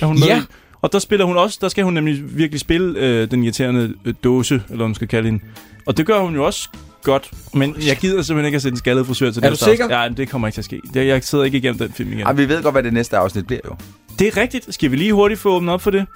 Er 0.00 0.06
hun 0.06 0.18
med 0.18 0.26
Ja. 0.26 0.38
i. 0.38 0.42
Og 0.82 0.92
der 0.92 0.98
spiller 0.98 1.26
hun 1.26 1.36
også, 1.36 1.58
der 1.60 1.68
skal 1.68 1.84
hun 1.84 1.94
nemlig 1.94 2.38
virkelig 2.38 2.60
spille 2.60 2.98
øh, 3.00 3.30
den 3.30 3.44
irriterende 3.44 3.94
øh, 4.04 4.14
dåse, 4.24 4.54
eller 4.54 4.76
hvad 4.76 4.86
man 4.86 4.94
skal 4.94 5.08
kalde 5.08 5.30
hende. 5.30 5.44
Og 5.86 5.96
det 5.96 6.06
gør 6.06 6.18
hun 6.20 6.34
jo 6.34 6.44
også 6.46 6.68
godt, 7.02 7.30
men 7.54 7.76
jeg 7.86 7.96
gider 7.96 8.22
simpelthen 8.22 8.46
ikke 8.46 8.56
at 8.56 8.62
se 8.62 8.68
den 8.70 8.76
skaldede 8.78 9.04
frisør 9.04 9.30
til 9.30 9.44
Er 9.44 9.50
næste 9.50 9.64
du 9.64 9.70
sikker? 9.70 9.84
afsnit. 9.84 9.96
Ja, 9.98 10.08
men 10.08 10.16
det 10.16 10.28
kommer 10.28 10.48
ikke 10.48 10.54
til 10.56 10.60
at 10.60 10.64
ske. 10.64 10.80
Jeg, 10.94 11.06
jeg 11.06 11.24
sidder 11.24 11.44
ikke 11.44 11.58
igennem 11.58 11.78
den 11.78 11.92
film 11.92 12.12
igen. 12.12 12.20
Ej, 12.26 12.32
vi 12.32 12.48
ved 12.48 12.62
godt, 12.62 12.74
hvad 12.74 12.82
det 12.82 12.92
næste 12.92 13.16
afsnit 13.16 13.46
bliver 13.46 13.60
jo. 13.64 13.76
Det 14.18 14.26
er 14.26 14.36
rigtigt. 14.36 14.74
Skal 14.74 14.90
vi 14.90 14.96
lige 14.96 15.12
hurtigt 15.12 15.40
få 15.40 15.48
åbnet 15.56 15.74
op 15.74 15.80
for 15.80 15.90
det? 15.90 16.06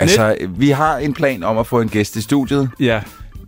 Altså, 0.00 0.36
vi 0.56 0.70
har 0.70 0.96
en 0.98 1.14
plan 1.14 1.42
om 1.42 1.58
at 1.58 1.66
få 1.66 1.80
en 1.80 1.88
gæst 1.88 2.16
i 2.16 2.20
studiet 2.20 2.70
Ja. 2.80 3.00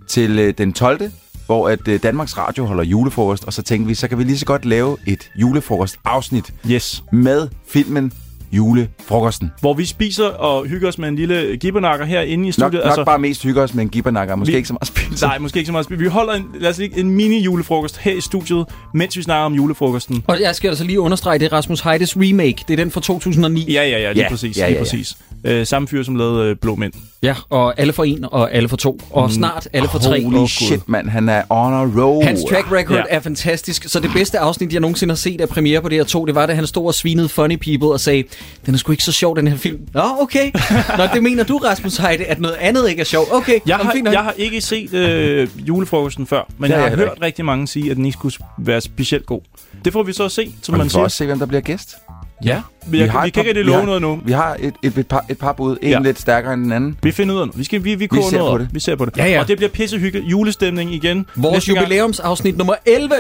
til 0.09 0.39
øh, 0.39 0.55
den 0.59 0.73
12., 0.73 1.11
hvor 1.47 1.69
at 1.69 1.89
øh, 1.89 2.03
Danmarks 2.03 2.39
Radio 2.39 2.65
holder 2.65 2.85
julefrokost, 2.85 3.45
og 3.45 3.53
så 3.53 3.63
tænkte 3.63 3.89
vi, 3.89 3.95
så 3.95 4.09
kan 4.09 4.19
vi 4.19 4.25
lige 4.25 4.39
så 4.39 4.47
godt 4.47 4.65
lave 4.65 4.97
et 5.07 5.31
julefrokost-afsnit 5.37 6.55
Yes. 6.71 7.05
med 7.13 7.49
filmen 7.69 8.13
Julefrokosten. 8.53 9.51
Hvor 9.61 9.75
vi 9.75 9.85
spiser 9.85 10.25
og 10.27 10.67
hygger 10.67 10.89
os 10.89 10.99
med 10.99 11.09
en 11.09 11.17
lille 11.17 11.57
gibbernakker 11.57 12.07
herinde 12.07 12.43
i 12.45 12.47
Nok, 12.47 12.53
studiet. 12.53 12.83
nok 12.97 13.07
bare 13.07 13.19
mest 13.19 13.43
hygge 13.43 13.63
os 13.63 13.75
med 13.75 13.83
en 13.83 13.89
gibbernakker, 13.91 14.37
måske 14.37 14.53
Vi- 14.53 14.57
ikke 14.57 14.69
så 14.69 14.75
meget 14.75 14.87
spise. 14.87 15.27
Nej, 15.27 15.39
måske 15.39 15.59
ikke 15.59 15.67
så 15.67 15.73
meget. 15.73 15.87
Vi 16.01 16.07
holder 16.07 16.33
en, 16.33 16.45
lad 16.61 16.71
os 16.71 16.79
lige, 16.79 16.99
en 16.99 17.11
mini-julefrokost 17.21 17.97
her 18.01 18.13
i 18.13 18.21
studiet, 18.21 18.65
mens 18.95 19.17
vi 19.17 19.23
snakker 19.23 19.45
om 19.45 19.55
julefrokosten. 19.55 20.25
Og 20.27 20.41
jeg 20.41 20.55
skal 20.55 20.69
altså 20.69 20.85
lige 20.85 21.01
understrege, 21.01 21.39
det 21.39 21.47
er 21.47 21.53
Rasmus 21.53 21.81
Heides 21.81 22.17
remake. 22.17 22.65
Det 22.69 22.71
er 22.71 22.77
den 22.77 22.91
fra 22.91 23.01
2009. 23.01 23.65
Ja, 23.73 23.73
ja, 23.89 23.99
ja, 23.99 24.13
lige 24.13 24.23
Ja, 24.25 24.29
præcis. 24.31 24.57
ja, 24.59 24.63
lige 24.67 24.73
ja, 24.73 24.79
ja. 24.79 24.85
præcis. 24.85 25.17
Øh, 25.45 25.67
samme 25.67 25.89
fyr, 25.89 26.03
som 26.03 26.17
lavede 26.17 26.51
øh, 26.51 26.57
Blå 26.57 26.75
Mænd. 26.75 26.93
Ja, 27.23 27.35
og 27.51 27.81
alle 27.81 27.93
for 27.93 28.05
en, 28.05 28.25
og 28.33 28.53
alle 28.55 28.69
for 28.69 28.77
to, 28.77 29.01
og 29.11 29.31
snart 29.31 29.69
alle 29.73 29.89
for 29.89 29.99
tre. 29.99 30.25
Holy 30.25 30.47
shit, 30.47 30.89
mand. 30.89 31.09
Han 31.09 31.29
er 31.29 31.43
on 31.51 31.73
a 31.73 32.03
roll. 32.03 32.25
Hans 32.27 32.41
track 32.51 32.73
record 32.73 32.97
Ja. 32.97 33.03
er 33.11 33.21
fantastisk, 33.21 33.85
så 33.89 34.01
det 34.01 34.11
bedste 34.15 34.39
afsnit, 34.39 34.73
jeg 34.73 34.81
nogensinde 34.81 35.13
har 35.13 35.17
set 35.17 35.41
af 35.41 35.49
premiere 35.49 35.83
på 35.83 35.89
det 35.89 35.97
her 35.99 36.05
to, 36.05 36.25
det 36.25 36.35
var, 36.35 36.47
da 36.47 36.55
han 36.55 36.67
stod 36.67 36.87
og 36.87 36.95
svinede 36.95 37.29
Funny 37.29 37.57
People 37.57 37.89
og 37.89 38.01
sagde, 38.01 38.25
den 38.67 38.75
er 38.75 38.79
sgu 38.79 38.93
ikke 38.93 39.05
så 39.05 39.13
sjov, 39.13 39.37
den 39.37 39.49
her 39.49 39.57
film. 39.57 39.79
Nå, 39.95 40.03
okay. 40.21 40.51
Nå, 40.99 41.05
det 41.15 41.23
mener 41.23 41.45
du, 41.45 41.57
Rasmus 41.57 41.97
Heide, 41.97 42.25
at 42.25 42.41
noget 42.41 42.57
andet 42.61 42.89
ikke 42.91 43.01
er 43.01 43.05
sjovt. 43.05 43.29
Okay, 43.33 43.59
Jeg 43.67 43.77
har, 43.77 43.93
fint 43.93 44.09
jeg 44.13 44.21
har 44.23 44.35
ikke 44.37 44.61
set 44.61 44.95
øh, 44.95 45.49
julefrokosten 45.69 46.27
før, 46.27 46.43
men 46.59 46.71
Det 46.71 46.77
jeg 46.77 46.83
har 46.83 46.89
jeg 46.89 46.99
hørt 46.99 47.19
rigtig 47.23 47.45
mange 47.45 47.69
sige, 47.69 47.91
at 47.91 47.97
den 47.97 48.05
ikke 48.07 48.17
skulle 48.19 48.35
være 48.59 48.81
specielt 48.81 49.27
god. 49.27 49.41
Det 49.85 49.93
får 49.93 50.03
vi 50.03 50.13
så 50.13 50.25
at 50.25 50.33
se, 50.33 50.55
som 50.63 50.75
Og 50.75 50.79
man 50.79 50.85
vi 50.85 50.89
får 50.91 50.97
siger. 50.97 51.05
også 51.05 51.17
se, 51.17 51.27
hvem 51.27 51.39
der 51.39 51.47
bliver 51.47 51.61
gæst. 51.61 51.97
Ja, 52.45 52.61
vi, 52.87 52.99
jeg, 52.99 53.13
har 53.13 53.25
vi 53.25 53.31
kan 53.31 53.41
ikke 53.41 53.49
rigtig 53.51 53.65
vi 53.65 53.71
love 53.71 53.79
har- 53.79 53.87
noget 53.87 54.03
nu. 54.03 54.21
Vi 54.25 54.33
har 54.33 54.57
et, 54.61 54.75
et, 54.83 54.99
et, 54.99 55.07
par, 55.07 55.25
et 55.29 55.39
par 55.39 55.53
bud. 55.53 55.77
En 55.83 55.91
Ja. 55.91 55.99
lidt 55.99 56.21
stærkere 56.21 56.55
end 56.55 56.63
den 56.65 56.73
anden. 56.73 56.97
Vi 57.03 57.13
finder 57.13 57.35
ud 57.35 57.41
af 57.41 57.47
noget. 57.47 57.59
Vi, 57.59 57.65
skal, 57.65 57.85
vi, 57.85 57.95
vi, 57.95 58.07
koger 58.07 58.31
ser 58.31 58.39
noget 58.39 58.53
på 58.53 58.59
det. 58.59 58.69
Vi 58.73 58.81
ser 58.81 58.97
på 58.97 59.05
det. 59.05 59.17
Ja, 59.17 59.27
ja. 59.27 59.41
Og 59.41 59.49
det 59.49 59.57
bliver 59.57 59.71
pissehygge. 59.71 60.21
Julestemning 60.21 60.95
igen. 60.95 61.27
Vores 61.37 61.69
jubilæumsafsnit 61.69 62.57
nummer 62.59 62.75
11. 62.87 63.15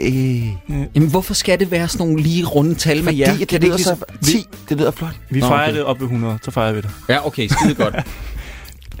Øh, 0.00 0.46
Jamen, 0.94 1.10
hvorfor 1.10 1.34
skal 1.34 1.60
det 1.60 1.70
være 1.70 1.88
sådan 1.88 2.06
nogle 2.06 2.22
lige 2.22 2.44
runde 2.44 2.74
tal 2.74 3.04
med 3.04 3.14
jer? 3.14 3.30
fordi 3.30 3.44
Kan 3.44 3.60
det 3.60 3.66
ikke 3.66 3.76
lyder 3.76 3.84
så... 3.84 3.96
ligesom- 4.20 4.42
10, 4.42 4.46
det 4.68 4.78
lyder 4.78 4.90
flot. 4.90 5.10
Vi 5.30 5.40
Nå, 5.40 5.46
fejrer 5.48 5.62
okay. 5.68 5.74
det 5.76 5.84
op 5.84 5.96
ved 6.00 6.06
100, 6.06 6.38
så 6.42 6.50
fejrer 6.50 6.72
vi 6.72 6.80
det. 6.80 6.90
Ja, 7.08 7.26
okay, 7.26 7.48
skide 7.48 7.74
godt. 7.74 7.94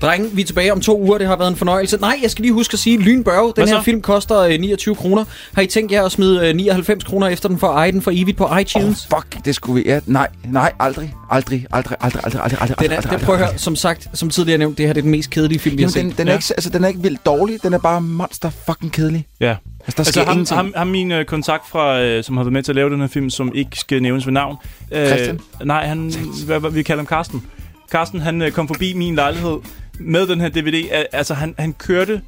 Drenge, 0.02 0.30
vi 0.32 0.42
er 0.42 0.46
tilbage 0.46 0.72
om 0.72 0.80
to 0.80 1.00
uger. 1.00 1.18
Det 1.18 1.26
har 1.26 1.36
været 1.36 1.48
en 1.50 1.56
fornøjelse. 1.56 1.96
Nej, 1.96 2.18
jeg 2.22 2.30
skal 2.30 2.42
lige 2.42 2.52
huske 2.52 2.72
at 2.74 2.78
sige, 2.78 2.98
Lynbørge, 2.98 3.52
den 3.56 3.68
her 3.68 3.82
film 3.82 4.02
koster 4.02 4.38
øh, 4.38 4.60
29 4.60 4.94
kroner. 4.94 5.24
Har 5.54 5.62
I 5.62 5.66
tænkt 5.66 5.92
jer 5.92 6.04
at 6.04 6.12
smide 6.12 6.48
øh, 6.48 6.56
99 6.56 7.04
kroner 7.04 7.26
efter 7.26 7.48
den 7.48 7.58
for 7.58 7.68
at 7.68 7.76
eje 7.76 7.92
den 7.92 8.02
for 8.02 8.10
evigt 8.14 8.36
på 8.38 8.56
iTunes? 8.56 9.08
Oh, 9.12 9.18
fuck, 9.18 9.44
det 9.44 9.54
skulle 9.54 9.82
vi... 9.82 9.88
Ja, 9.90 10.00
nej, 10.06 10.28
nej, 10.44 10.72
aldrig. 10.80 11.14
Aldrig, 11.30 11.66
aldrig, 11.72 11.96
aldrig, 12.00 12.24
aldrig, 12.24 12.42
aldrig, 12.42 12.60
aldrig, 12.60 12.78
Den 12.80 12.92
er, 12.92 12.96
aldrig, 12.96 13.12
det, 13.18 13.20
prøv 13.26 13.34
at 13.34 13.40
høre, 13.46 13.58
som 13.58 13.76
sagt, 13.76 14.08
som 14.14 14.30
tidligere 14.30 14.58
nævnt, 14.58 14.78
det 14.78 14.86
her 14.86 14.92
det 14.92 15.00
er 15.00 15.02
den 15.02 15.10
mest 15.10 15.30
kedelige 15.30 15.58
film, 15.58 15.78
vi 15.78 15.82
har 15.82 15.90
set. 15.90 16.02
den, 16.04 16.14
den, 16.18 16.28
er 16.28 16.32
ikke, 16.32 16.44
altså, 16.50 16.70
den 16.70 16.84
er 16.84 16.88
ikke 16.88 17.00
vildt 17.02 17.26
dårlig. 17.26 17.62
Den 17.62 17.72
er 17.74 17.78
bare 17.78 18.00
monster 18.00 18.50
fucking 18.66 18.92
kedelig. 18.92 19.26
Ja. 19.40 19.56
Altså, 19.86 19.96
der 19.96 20.00
Altså 20.00 20.12
sker 20.12 20.24
ham, 20.24 20.32
ingenting. 20.32 20.58
ham, 20.58 20.72
ham 20.76 20.86
min 20.86 21.12
øh, 21.12 21.24
kontakt 21.24 21.68
fra, 21.68 22.00
øh, 22.00 22.24
som 22.24 22.36
har 22.36 22.44
været 22.44 22.52
med 22.52 22.62
til 22.62 22.72
at 22.72 22.76
lave 22.76 22.90
den 22.90 23.00
her 23.00 23.06
film, 23.06 23.30
som 23.30 23.52
ikke 23.54 23.78
skal 23.78 24.02
nævnes 24.02 24.26
ved 24.26 24.32
navn. 24.32 24.56
Øh, 24.92 25.06
Christian? 25.06 25.40
Nej, 25.64 25.86
han, 25.86 26.12
hvad, 26.46 26.60
hvad, 26.60 26.70
vi 26.70 26.82
kalder 26.82 27.00
ham 27.02 27.06
Karsten. 27.06 27.42
Karsten, 27.90 28.20
han 28.20 28.42
øh, 28.42 28.50
kom 28.50 28.68
forbi 28.68 28.92
min 28.92 29.14
lejlighed 29.14 29.56
med 30.00 30.26
den 30.26 30.40
her 30.40 30.48
DVD. 30.48 30.88
Al- 30.90 31.06
Altså, 31.12 31.34
han, 31.34 31.54
han 31.58 31.72
kørte 31.72 32.20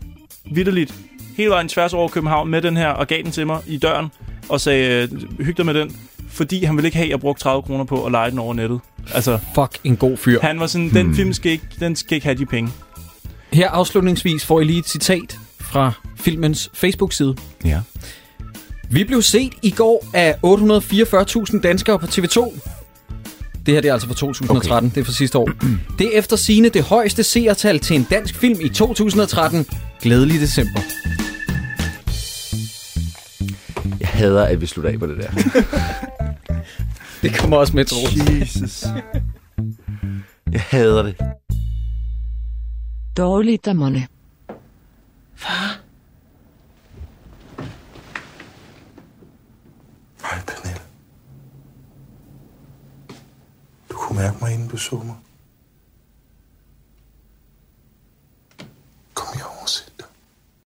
vidderligt 0.52 0.94
hele 1.36 1.50
vejen 1.50 1.68
tværs 1.68 1.92
over 1.94 2.08
København 2.08 2.48
med 2.50 2.62
den 2.62 2.76
her, 2.76 2.88
og 2.88 3.06
gav 3.06 3.22
den 3.22 3.30
til 3.32 3.46
mig 3.46 3.60
i 3.66 3.76
døren, 3.78 4.06
og 4.48 4.60
sagde, 4.60 5.08
øh, 5.12 5.44
hyg 5.44 5.56
dig 5.56 5.66
med 5.66 5.74
den, 5.74 5.96
fordi 6.30 6.64
han 6.64 6.76
ville 6.76 6.88
ikke 6.88 6.96
have, 6.96 7.04
at 7.06 7.10
jeg 7.10 7.20
brugte 7.20 7.42
30 7.42 7.62
kroner 7.62 7.84
på 7.84 8.04
at 8.04 8.12
lege 8.12 8.30
den 8.30 8.38
over 8.38 8.54
nettet. 8.54 8.80
Altså, 9.14 9.38
Fuck, 9.54 9.78
en 9.84 9.96
god 9.96 10.16
fyr. 10.16 10.40
han 10.42 10.60
var 10.60 10.66
sådan, 10.66 10.90
den 10.90 11.14
film 11.14 11.32
skal 11.32 11.52
ikke, 11.52 11.64
den 11.80 11.96
skal 11.96 12.14
ikke 12.14 12.26
have 12.26 12.38
de 12.38 12.46
penge. 12.46 12.70
Her 13.52 13.70
afslutningsvis 13.70 14.46
får 14.46 14.60
I 14.60 14.64
lige 14.64 14.78
et 14.78 14.88
citat 14.88 15.38
fra 15.68 15.92
filmens 16.16 16.70
Facebook-side. 16.74 17.36
Ja. 17.64 17.80
Vi 18.90 19.04
blev 19.04 19.22
set 19.22 19.52
i 19.62 19.70
går 19.70 20.06
af 20.14 20.36
844.000 20.44 21.60
danskere 21.60 21.98
på 21.98 22.06
TV2. 22.06 22.58
Det 23.66 23.74
her 23.74 23.80
det 23.80 23.88
er 23.88 23.92
altså 23.92 24.08
fra 24.08 24.14
2013, 24.14 24.86
okay. 24.86 24.94
det 24.94 25.00
er 25.00 25.04
fra 25.04 25.12
sidste 25.12 25.38
år. 25.38 25.50
Det 25.98 26.06
er 26.06 26.18
efter 26.18 26.36
sine 26.36 26.68
det 26.68 26.82
højeste 26.82 27.22
seertal 27.22 27.78
til 27.78 27.96
en 27.96 28.06
dansk 28.10 28.34
film 28.34 28.60
i 28.60 28.68
2013. 28.68 29.66
Glædelig 30.02 30.40
december. 30.40 30.80
Jeg 34.00 34.08
hader, 34.08 34.44
at 34.44 34.60
vi 34.60 34.66
slutter 34.66 34.90
af 34.90 34.98
på 34.98 35.06
det 35.06 35.16
der. 35.16 35.30
Det 37.22 37.38
kommer 37.38 37.56
også 37.56 37.76
med, 37.76 37.84
Troels. 37.84 38.40
Jesus. 38.40 38.84
Jeg 40.52 40.60
hader 40.60 41.02
det. 41.02 41.16
Far? 45.38 45.80
Hej, 50.22 50.40
Pernille. 50.46 50.80
Du 53.90 53.94
kunne 53.96 54.18
mærke 54.18 54.36
mig, 54.40 54.52
inden 54.54 54.68
du 54.68 54.76
så 54.76 54.96
mig. 54.96 55.16